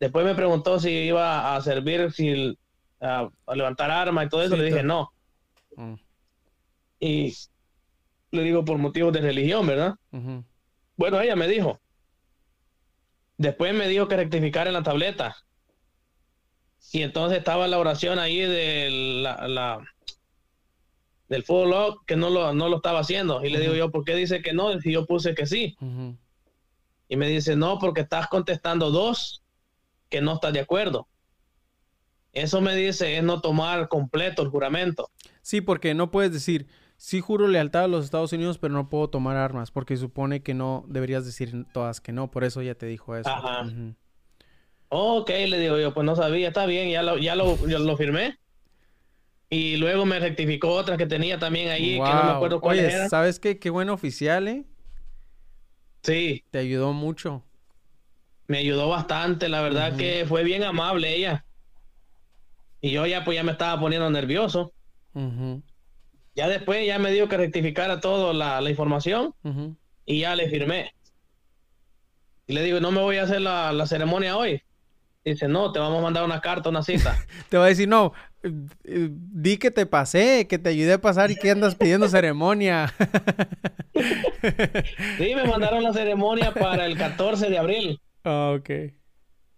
[0.00, 2.58] Después me preguntó si iba a servir, si
[3.00, 5.12] a, levantar armas y todo eso, le dije no.
[5.76, 5.94] Mm.
[6.98, 7.34] Y
[8.34, 9.94] le digo por motivos de religión, ¿verdad?
[10.96, 11.80] Bueno, ella me dijo.
[13.36, 15.36] Después me dijo que rectificar en la tableta.
[16.92, 18.88] Y entonces estaba la oración ahí de
[19.22, 19.80] la,
[21.28, 23.44] del full log que no lo, no lo estaba haciendo.
[23.44, 24.72] Y le digo yo, ¿por qué dice que no?
[24.72, 25.76] Y yo puse que sí.
[27.08, 29.42] Y me dice, no, porque estás contestando dos
[30.08, 31.08] que no estás de acuerdo.
[32.32, 35.10] Eso me dice es no tomar completo el juramento.
[35.40, 36.66] Sí, porque no puedes decir,
[37.04, 40.54] sí juro lealtad a los Estados Unidos, pero no puedo tomar armas, porque supone que
[40.54, 43.28] no deberías decir todas que no, por eso ya te dijo eso.
[43.28, 43.66] Ajá.
[44.88, 48.38] Ok, le digo yo, pues no sabía, está bien, ya lo, ya lo, lo firmé.
[49.50, 53.08] Y luego me rectificó otras que tenía también ahí, que no me acuerdo cuál Oye,
[53.10, 53.58] ¿sabes qué?
[53.58, 54.64] Qué buen oficial, ¿eh?
[56.02, 56.42] Sí.
[56.50, 57.44] Te ayudó mucho.
[58.46, 61.44] Me ayudó bastante, la verdad que fue bien amable ella.
[62.80, 64.72] Y yo ya pues ya me estaba poniendo nervioso.
[66.34, 69.34] Ya después ya me dio que rectificara todo la, la información
[70.04, 70.92] y ya le firmé.
[72.46, 74.62] Y le digo, no me voy a hacer la, la, ceremonia hoy.
[75.24, 77.16] Dice, no, te vamos a mandar una carta, una cita.
[77.48, 81.30] te va a decir, no, eh, di que te pasé, que te ayudé a pasar
[81.30, 82.92] y que andas pidiendo ceremonia.
[85.18, 88.00] sí, me mandaron la ceremonia para el 14 de abril.
[88.24, 88.70] Ah, ok.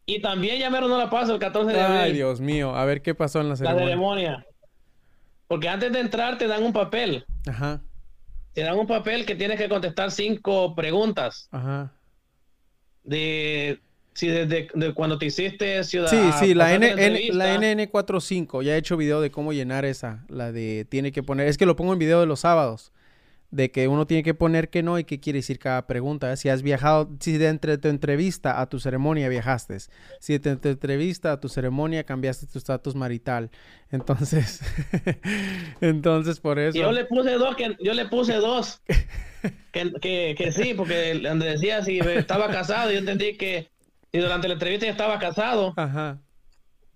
[0.08, 2.00] Y también ya no la paso el 14 de abril.
[2.00, 3.80] Ay, Dios mío, a ver qué pasó en la ceremonia.
[3.80, 4.45] La ceremonia.
[5.48, 7.24] Porque antes de entrar te dan un papel.
[7.46, 7.80] Ajá.
[8.52, 11.48] Te dan un papel que tienes que contestar cinco preguntas.
[11.52, 11.92] Ajá.
[13.04, 13.80] De
[14.14, 16.32] si desde cuando te hiciste ciudadano.
[16.32, 16.94] Sí, sí, la, N,
[17.32, 18.62] la NN45.
[18.62, 20.24] Ya he hecho video de cómo llenar esa.
[20.28, 21.48] La de tiene que poner.
[21.48, 22.92] Es que lo pongo en video de los sábados.
[23.56, 26.36] De que uno tiene que poner que no y qué quiere decir cada pregunta.
[26.36, 29.78] Si has viajado, si de entre tu entrevista a tu ceremonia viajaste,
[30.20, 33.50] si de tu entrevista a tu ceremonia cambiaste tu estatus marital.
[33.90, 34.60] Entonces,
[35.80, 36.76] entonces por eso.
[36.76, 38.82] Yo le puse dos, que, yo le puse dos.
[39.70, 43.70] que, que, sí, porque donde decía si estaba casado, yo entendí que
[44.12, 45.72] si durante la entrevista ya estaba casado.
[45.76, 46.20] Ajá.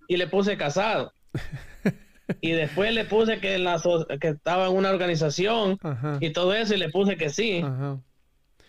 [0.09, 1.13] Y le puse casado.
[2.39, 3.81] y después le puse que, en la
[4.19, 5.77] que estaba en una organización
[6.19, 7.63] y todo eso y le puse que sí.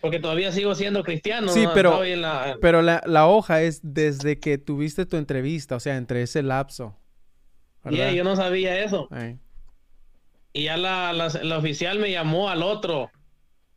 [0.01, 1.47] Porque todavía sigo siendo cristiano.
[1.47, 2.57] Sí, pero, la...
[2.59, 6.97] pero la, hoja es desde que tuviste tu entrevista, o sea, entre ese lapso.
[7.89, 9.07] y yo no sabía eso.
[10.51, 13.09] Y ya la, la, oficial me llamó al otro,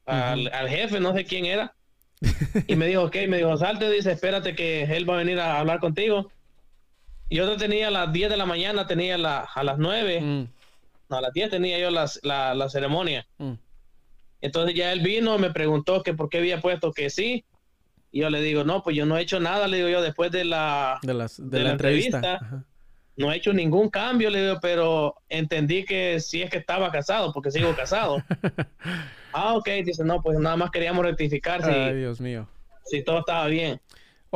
[0.04, 1.74] al, al, jefe, no sé quién era.
[2.66, 5.58] y me dijo, ok, me dijo, salte, dice, espérate que él va a venir a
[5.58, 6.30] hablar contigo.
[7.30, 10.48] Yo tenía a las 10 de la mañana, tenía la, a las 9, mm.
[11.08, 12.06] no, a las 10 tenía yo la,
[12.54, 13.26] la, ceremonia.
[13.38, 13.54] Mm.
[14.40, 17.44] Entonces ya él vino, me preguntó que por qué había puesto que sí.
[18.12, 20.30] Y yo le digo, no, pues yo no he hecho nada, le digo yo, después
[20.30, 21.26] de la, de, la,
[21.72, 22.64] entrevista.
[23.16, 27.32] no he hecho ningún cambio, le digo, pero entendí que sí es que estaba casado,
[27.32, 28.22] porque sigo casado.
[29.32, 32.48] ah, ok, dice, no, pues nada más queríamos rectificar si, Ay, Dios mío.
[32.84, 33.80] si todo estaba bien.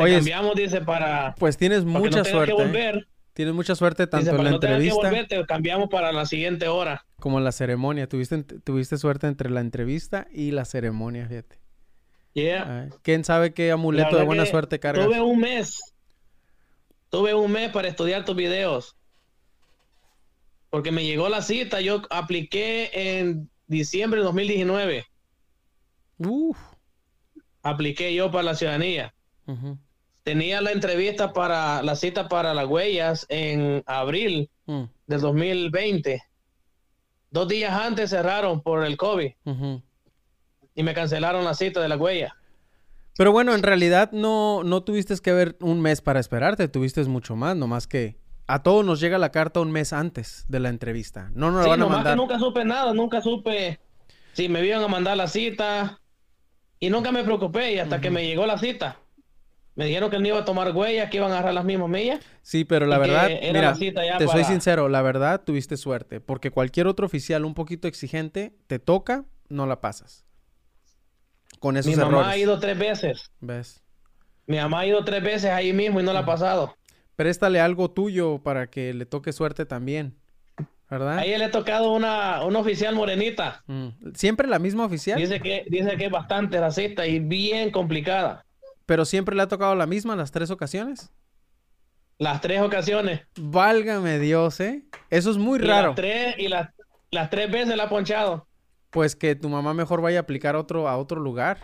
[0.00, 1.34] Oye, cambiamos, dice, para.
[1.38, 2.54] Pues tienes mucha suerte.
[2.58, 3.04] ¿eh?
[3.32, 5.10] Tienes mucha suerte tanto en la entrevista.
[5.46, 7.06] cambiamos para la siguiente hora.
[7.18, 8.08] Como en la ceremonia.
[8.08, 11.58] Tuviste, tuviste suerte entre la entrevista y la ceremonia, fíjate.
[12.32, 12.90] Yeah.
[13.02, 15.06] ¿Quién sabe qué amuleto de buena suerte cargas?
[15.06, 15.80] Tuve un mes.
[17.08, 18.96] Tuve un mes para estudiar tus videos.
[20.70, 21.80] Porque me llegó la cita.
[21.80, 25.06] Yo apliqué en diciembre de 2019.
[26.18, 26.58] Uf.
[27.62, 29.14] Apliqué yo para la ciudadanía.
[30.30, 34.84] Tenía la entrevista para la cita para las huellas en abril mm.
[35.08, 36.22] del 2020.
[37.32, 39.32] Dos días antes cerraron por el COVID
[40.76, 42.36] y me cancelaron la cita de la huella.
[43.16, 47.34] Pero bueno, en realidad no, no tuviste que ver un mes para esperarte, tuviste mucho
[47.34, 51.32] más, nomás que a todos nos llega la carta un mes antes de la entrevista.
[51.34, 52.16] No nos van a mandar.
[52.16, 53.80] nunca supe nada, nunca supe
[54.34, 56.00] si me iban a mandar la cita
[56.78, 58.99] y nunca me preocupé y hasta que me llegó la cita.
[59.80, 62.20] Me dijeron que no iba a tomar huellas, que iban a agarrar las mismas millas.
[62.42, 63.74] Sí, pero la verdad, mira,
[64.18, 68.78] te soy sincero, la verdad tuviste suerte, porque cualquier otro oficial un poquito exigente te
[68.78, 70.26] toca, no la pasas.
[71.60, 73.30] Con esos Mi mamá ha ido tres veces.
[73.40, 73.82] ¿Ves?
[74.46, 76.76] Mi mamá ha ido tres veces ahí mismo y no la ha pasado.
[77.16, 80.14] Préstale algo tuyo para que le toque suerte también.
[80.90, 81.20] ¿Verdad?
[81.20, 83.64] A ella le ha tocado una, una oficial morenita.
[83.66, 83.88] Mm.
[84.12, 85.18] ¿Siempre la misma oficial?
[85.18, 88.44] Dice que, dice que es bastante racista y bien complicada.
[88.90, 91.12] ¿Pero siempre le ha tocado la misma las tres ocasiones?
[92.18, 93.20] Las tres ocasiones.
[93.38, 94.82] Válgame Dios, ¿eh?
[95.10, 95.90] Eso es muy raro.
[95.90, 96.70] Las tres, y las,
[97.12, 98.48] las tres veces la ha ponchado.
[98.90, 101.58] Pues que tu mamá mejor vaya a aplicar otro, a otro lugar.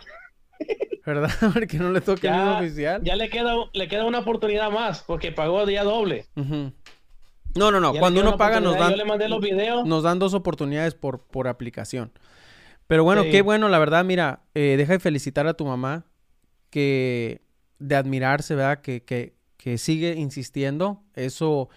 [1.05, 1.29] ¿Verdad?
[1.53, 3.01] Porque no le toque el mismo oficial.
[3.03, 6.27] Ya le queda, le queda una oportunidad más, porque pagó día doble.
[6.33, 7.93] No, no, no.
[7.93, 8.91] Cuando uno paga nos dan.
[8.91, 9.85] Yo le mandé los videos.
[9.85, 12.09] Nos dan dos oportunidades por, por aplicación.
[12.87, 16.05] Pero bueno, qué bueno, la verdad, mira, eh, deja de felicitar a tu mamá
[16.77, 17.41] que
[17.79, 18.81] de admirarse, ¿verdad?
[18.81, 21.01] Que, que, que sigue insistiendo.
[21.15, 21.69] Eso,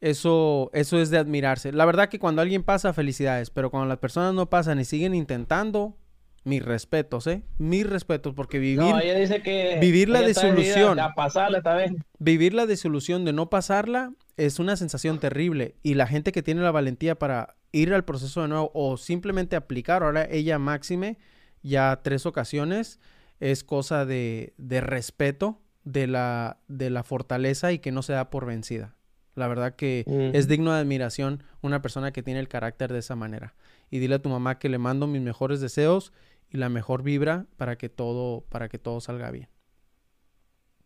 [0.00, 1.72] eso, eso es de admirarse.
[1.72, 5.12] La verdad que cuando alguien pasa, felicidades, pero cuando las personas no pasan y siguen
[5.12, 5.96] intentando,
[6.44, 7.42] mis respetos, ¿eh?
[7.58, 8.78] Mis respetos, porque vivir...
[8.78, 9.78] No, ella dice que...
[9.80, 10.96] Vivir la desilusión...
[11.16, 11.90] pasarla esta vez.
[12.20, 15.74] Vivir la desilusión de no pasarla es una sensación terrible.
[15.82, 19.56] Y la gente que tiene la valentía para ir al proceso de nuevo o simplemente
[19.56, 21.18] aplicar, ahora ella máxime,
[21.62, 23.00] ya tres ocasiones,
[23.40, 28.30] es cosa de, de respeto de la, de la fortaleza y que no se da
[28.30, 28.96] por vencida.
[29.34, 33.16] La verdad que es digno de admiración una persona que tiene el carácter de esa
[33.16, 33.54] manera.
[33.90, 36.12] Y dile a tu mamá que le mando mis mejores deseos
[36.50, 39.48] y la mejor vibra para que todo, para que todo salga bien.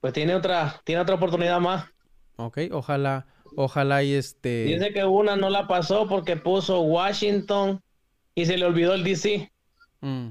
[0.01, 1.87] Pues tiene otra, tiene otra oportunidad más.
[2.37, 4.65] Ok, ojalá, ojalá y este.
[4.65, 7.83] Dice que una no la pasó porque puso Washington
[8.35, 9.53] y se le olvidó el DC.
[10.01, 10.29] Mm.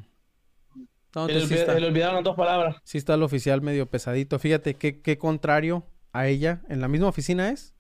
[1.16, 2.76] No, le, olvidaron dos palabras.
[2.84, 4.38] Sí está el oficial medio pesadito.
[4.40, 6.62] Fíjate qué, qué contrario a ella.
[6.70, 7.74] ¿En la misma oficina es?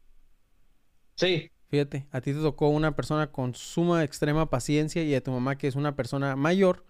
[1.16, 1.52] Sí.
[1.70, 5.58] Fíjate, a ti te tocó una persona con suma extrema paciencia y a tu mamá
[5.58, 6.86] que es una persona mayor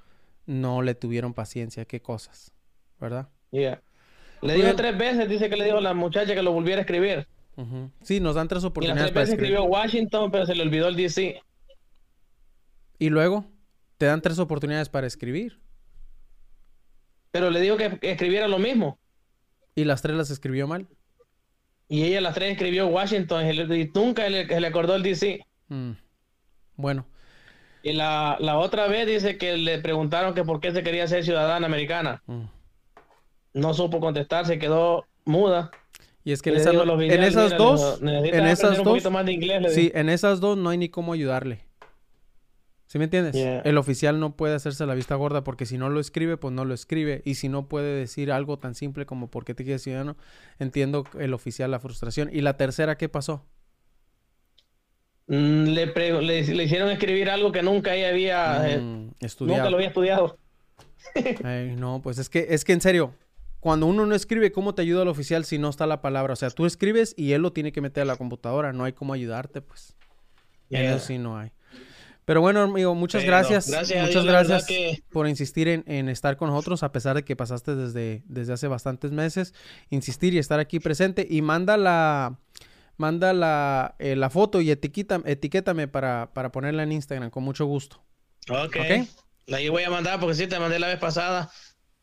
[0.46, 1.86] no le tuvieron paciencia.
[1.86, 2.54] Qué cosas,
[3.00, 3.30] ¿verdad?
[3.52, 3.82] Yeah.
[4.42, 6.82] Le dijo tres veces, dice que le dijo a la muchacha que lo volviera a
[6.82, 7.28] escribir.
[8.04, 9.02] Sí, nos dan tres oportunidades.
[9.02, 11.42] Y las tres veces escribió Washington, pero se le olvidó el DC.
[13.00, 13.46] Y luego
[13.98, 15.60] te dan tres oportunidades para escribir.
[17.38, 18.98] Pero le digo que escribiera lo mismo.
[19.76, 20.88] ¿Y las tres las escribió mal?
[21.88, 25.46] Y ella las tres escribió Washington y nunca le, le acordó el DC.
[25.68, 25.92] Mm.
[26.78, 27.06] Bueno.
[27.84, 31.24] Y la, la, otra vez dice que le preguntaron que por qué se quería ser
[31.24, 32.24] ciudadana americana.
[32.26, 32.46] Mm.
[33.54, 35.70] No supo contestar, se quedó muda.
[36.24, 38.00] Y es que en, esas dos, en esas dos,
[39.76, 41.67] sí, en esas dos no hay ni cómo ayudarle.
[42.88, 43.36] ¿Sí me entiendes?
[43.36, 46.64] El oficial no puede hacerse la vista gorda porque si no lo escribe, pues no
[46.64, 47.22] lo escribe.
[47.26, 50.16] Y si no puede decir algo tan simple como por qué te quieres ciudadano,
[50.58, 52.30] entiendo el oficial la frustración.
[52.32, 53.46] ¿Y la tercera qué pasó?
[55.28, 55.88] Mm, le,
[56.22, 59.58] le, hicieron escribir algo que nunca ella había eh, mm, estudiado.
[59.58, 60.38] Nunca lo había estudiado.
[61.78, 63.14] no, pues es que, es que en serio,
[63.60, 66.32] cuando uno no escribe, ¿cómo te ayuda el oficial si no está la palabra?
[66.32, 68.72] O sea, tú escribes y él lo tiene que meter a la computadora.
[68.72, 69.98] No hay cómo ayudarte, pues.
[70.70, 71.52] Eso sí no hay.
[72.28, 73.70] Pero bueno, amigo, muchas gracias.
[73.70, 74.68] Muchas gracias
[75.12, 79.14] por insistir en, estar con nosotros, a pesar de que pasaste desde, desde hace bastantes
[79.14, 79.54] meses.
[79.92, 81.26] Insistir y estar aquí presente.
[81.30, 82.38] Y manda la,
[82.98, 87.66] manda la, eh, la foto y etiqueta, etiquétame para, para ponerla en Instagram, con mucho
[87.66, 88.04] gusto.
[88.50, 88.76] Ok.
[89.46, 91.50] La voy a mandar porque sí te mandé la vez pasada.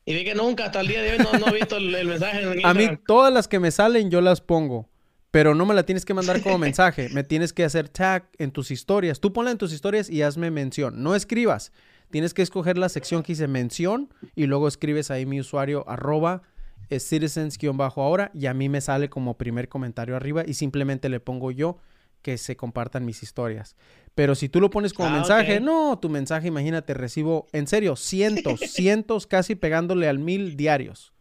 [0.07, 2.41] Y vi que nunca, hasta el día de hoy, no, he visto el, mensaje.
[2.41, 4.89] En a mí, todas las que me salen, yo las pongo
[5.35, 7.09] pero no me la tienes que mandar como mensaje.
[7.09, 9.19] Me tienes que hacer tag en tus historias.
[9.19, 11.03] Tú ponla en tus historias y hazme mención.
[11.03, 11.73] No escribas.
[12.13, 16.43] Tienes que escoger la sección que dice mención y luego escribes ahí mi usuario arroba
[16.89, 21.51] eh, citizens-ahora y a mí me sale como primer comentario arriba y simplemente le pongo
[21.51, 21.79] yo
[22.23, 23.75] que se compartan mis historias.
[24.15, 27.97] Pero si tú lo pones como ah, mensaje, no, tu mensaje, imagínate, recibo, en serio,
[27.97, 31.13] cientos, cientos, casi pegándole al mil diarios.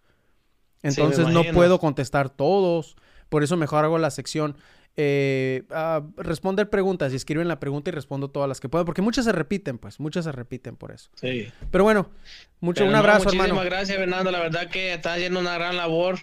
[0.84, 2.96] Entonces no puedo contestar todos
[3.34, 4.56] por eso mejor hago la sección
[4.96, 5.64] eh,
[6.18, 9.32] responder preguntas y escriben la pregunta y respondo todas las que puedo, porque muchas se
[9.32, 11.10] repiten, pues, muchas se repiten por eso.
[11.16, 11.52] Sí.
[11.72, 12.12] Pero bueno,
[12.60, 13.66] mucho, un abrazo, muchísimas hermano.
[13.68, 14.30] gracias, Fernando.
[14.30, 16.20] La verdad que está haciendo una gran labor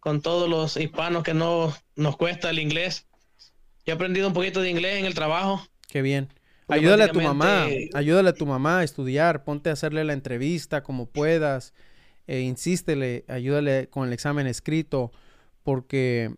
[0.00, 3.06] con todos los hispanos que no nos cuesta el inglés.
[3.84, 5.60] Yo he aprendido un poquito de inglés en el trabajo.
[5.86, 6.32] Qué bien.
[6.66, 10.82] Ayúdale a tu mamá, ayúdale a tu mamá a estudiar, ponte a hacerle la entrevista
[10.82, 11.74] como puedas,
[12.26, 15.12] e insístele, ayúdale con el examen escrito
[15.68, 16.34] porque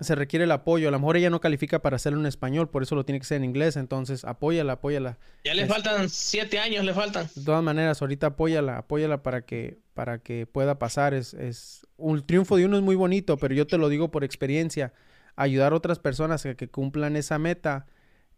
[0.00, 0.88] se requiere el apoyo.
[0.88, 3.26] A lo mejor ella no califica para hacerlo en español, por eso lo tiene que
[3.26, 3.76] ser en inglés.
[3.76, 5.18] Entonces, apóyala, apóyala.
[5.44, 7.28] Ya le faltan siete años, le faltan.
[7.34, 11.12] De todas maneras, ahorita apóyala, apóyala para que, para que pueda pasar.
[11.12, 14.24] Es, es un triunfo de uno es muy bonito, pero yo te lo digo por
[14.24, 14.94] experiencia.
[15.36, 17.84] Ayudar a otras personas a que cumplan esa meta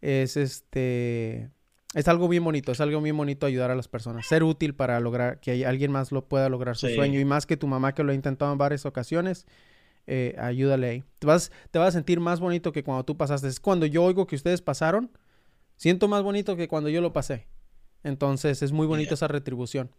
[0.01, 1.51] es este
[1.93, 4.99] es algo bien bonito, es algo bien bonito ayudar a las personas, ser útil para
[4.99, 8.03] lograr que alguien más lo pueda lograr su sueño y más que tu mamá que
[8.03, 9.45] lo ha intentado en varias ocasiones
[10.07, 11.03] eh, ayúdale ahí.
[11.19, 13.47] Te vas, te vas a sentir más bonito que cuando tú pasaste.
[13.47, 15.11] Es cuando yo oigo que ustedes pasaron,
[15.77, 17.47] siento más bonito que cuando yo lo pasé.
[18.03, 19.91] Entonces es muy bonito esa retribución.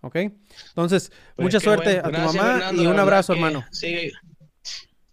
[0.00, 0.16] ¿Ok?
[0.16, 3.64] Entonces, pues mucha suerte a tu mamá y un abrazo, hermano.
[3.70, 4.10] Sigue,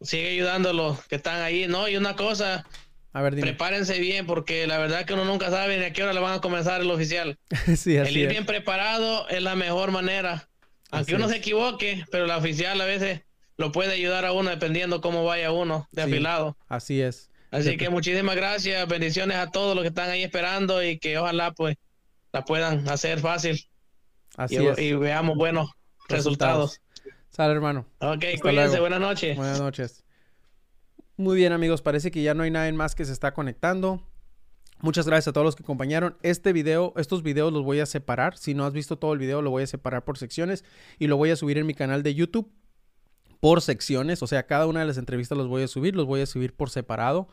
[0.01, 1.87] sigue ayudando a los que están ahí, ¿no?
[1.87, 2.65] Y una cosa,
[3.13, 6.13] a ver, Prepárense bien porque la verdad que uno nunca sabe ni a qué hora
[6.13, 7.37] le van a comenzar el oficial.
[7.77, 10.49] sí, el ir bien preparado es la mejor manera.
[10.91, 13.21] Aunque uno se equivoque, pero el oficial a veces
[13.59, 16.57] lo puede ayudar a uno dependiendo cómo vaya uno de afilado.
[16.69, 17.29] Así es.
[17.51, 21.51] Así que muchísimas gracias, bendiciones a todos los que están ahí esperando y que ojalá
[21.51, 21.75] pues
[22.31, 23.69] la puedan hacer fácil.
[24.37, 24.79] Así y, es.
[24.79, 25.71] y veamos buenos
[26.07, 26.79] resultados.
[27.31, 27.85] Sale, hermano.
[27.99, 29.35] Ok, cuídense, buenas noches.
[29.35, 30.05] Buenas noches.
[31.17, 34.01] Muy bien, amigos, parece que ya no hay nadie más que se está conectando.
[34.79, 36.15] Muchas gracias a todos los que acompañaron.
[36.21, 38.37] Este video, estos videos los voy a separar.
[38.37, 40.63] Si no has visto todo el video, lo voy a separar por secciones
[40.97, 42.49] y lo voy a subir en mi canal de YouTube
[43.39, 46.21] por secciones, o sea, cada una de las entrevistas los voy a subir, los voy
[46.21, 47.27] a subir por separado,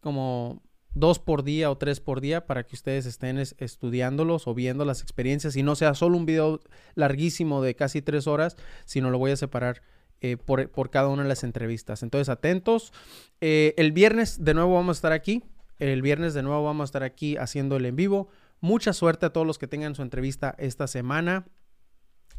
[0.00, 0.62] como
[0.92, 5.02] dos por día o tres por día para que ustedes estén estudiándolos o viendo las
[5.02, 6.60] experiencias y no sea solo un video
[6.94, 9.82] larguísimo de casi tres horas, sino lo voy a separar
[10.22, 12.02] eh, por, cada una de las entrevistas.
[12.02, 12.92] Entonces, atentos.
[13.40, 15.42] Eh, el viernes de nuevo vamos a estar aquí.
[15.78, 18.28] El viernes de nuevo vamos a estar aquí haciendo el en vivo.
[18.60, 21.46] Mucha suerte a todos los que tengan su entrevista esta semana.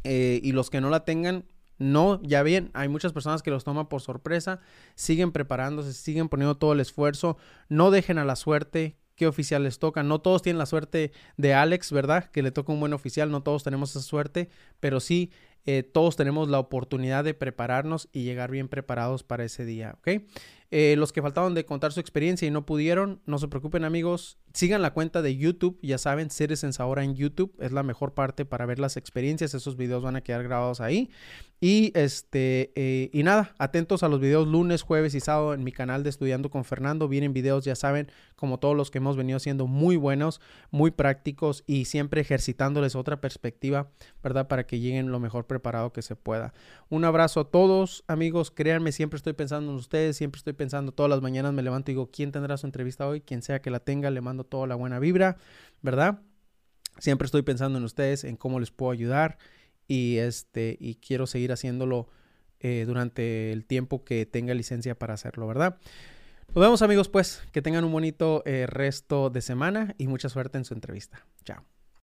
[0.04, 1.44] Eh, y los que no la tengan,
[1.82, 4.60] no, ya bien, hay muchas personas que los toman por sorpresa,
[4.94, 7.36] siguen preparándose, siguen poniendo todo el esfuerzo,
[7.68, 10.02] no dejen a la suerte qué oficial les toca.
[10.02, 12.30] No todos tienen la suerte de Alex, ¿verdad?
[12.30, 14.48] Que le toca un buen oficial, no todos tenemos esa suerte,
[14.80, 15.30] pero sí
[15.64, 20.22] eh, todos tenemos la oportunidad de prepararnos y llegar bien preparados para ese día, ¿ok?
[20.72, 24.38] Eh, los que faltaban de contar su experiencia y no pudieron, no se preocupen amigos,
[24.54, 28.44] sigan la cuenta de YouTube, ya saben, Citizens ahora en YouTube es la mejor parte
[28.44, 31.10] para ver las experiencias, esos videos van a quedar grabados ahí.
[31.64, 35.70] Y este, eh, y nada, atentos a los videos lunes, jueves y sábado en mi
[35.70, 37.06] canal de Estudiando con Fernando.
[37.06, 40.40] Vienen videos, ya saben, como todos los que hemos venido siendo muy buenos,
[40.72, 43.92] muy prácticos y siempre ejercitándoles otra perspectiva,
[44.24, 44.48] ¿verdad?
[44.48, 46.52] Para que lleguen lo mejor preparado que se pueda.
[46.88, 48.50] Un abrazo a todos, amigos.
[48.50, 51.94] Créanme, siempre estoy pensando en ustedes, siempre estoy pensando, todas las mañanas me levanto y
[51.94, 53.20] digo, ¿quién tendrá su entrevista hoy?
[53.20, 55.36] Quien sea que la tenga, le mando toda la buena vibra,
[55.80, 56.22] ¿verdad?
[56.98, 59.38] Siempre estoy pensando en ustedes, en cómo les puedo ayudar
[59.88, 62.08] y, este, y quiero seguir haciéndolo
[62.60, 65.78] eh, durante el tiempo que tenga licencia para hacerlo, ¿verdad?
[66.54, 70.58] Nos vemos amigos, pues que tengan un bonito eh, resto de semana y mucha suerte
[70.58, 71.26] en su entrevista.
[71.44, 71.64] Chao.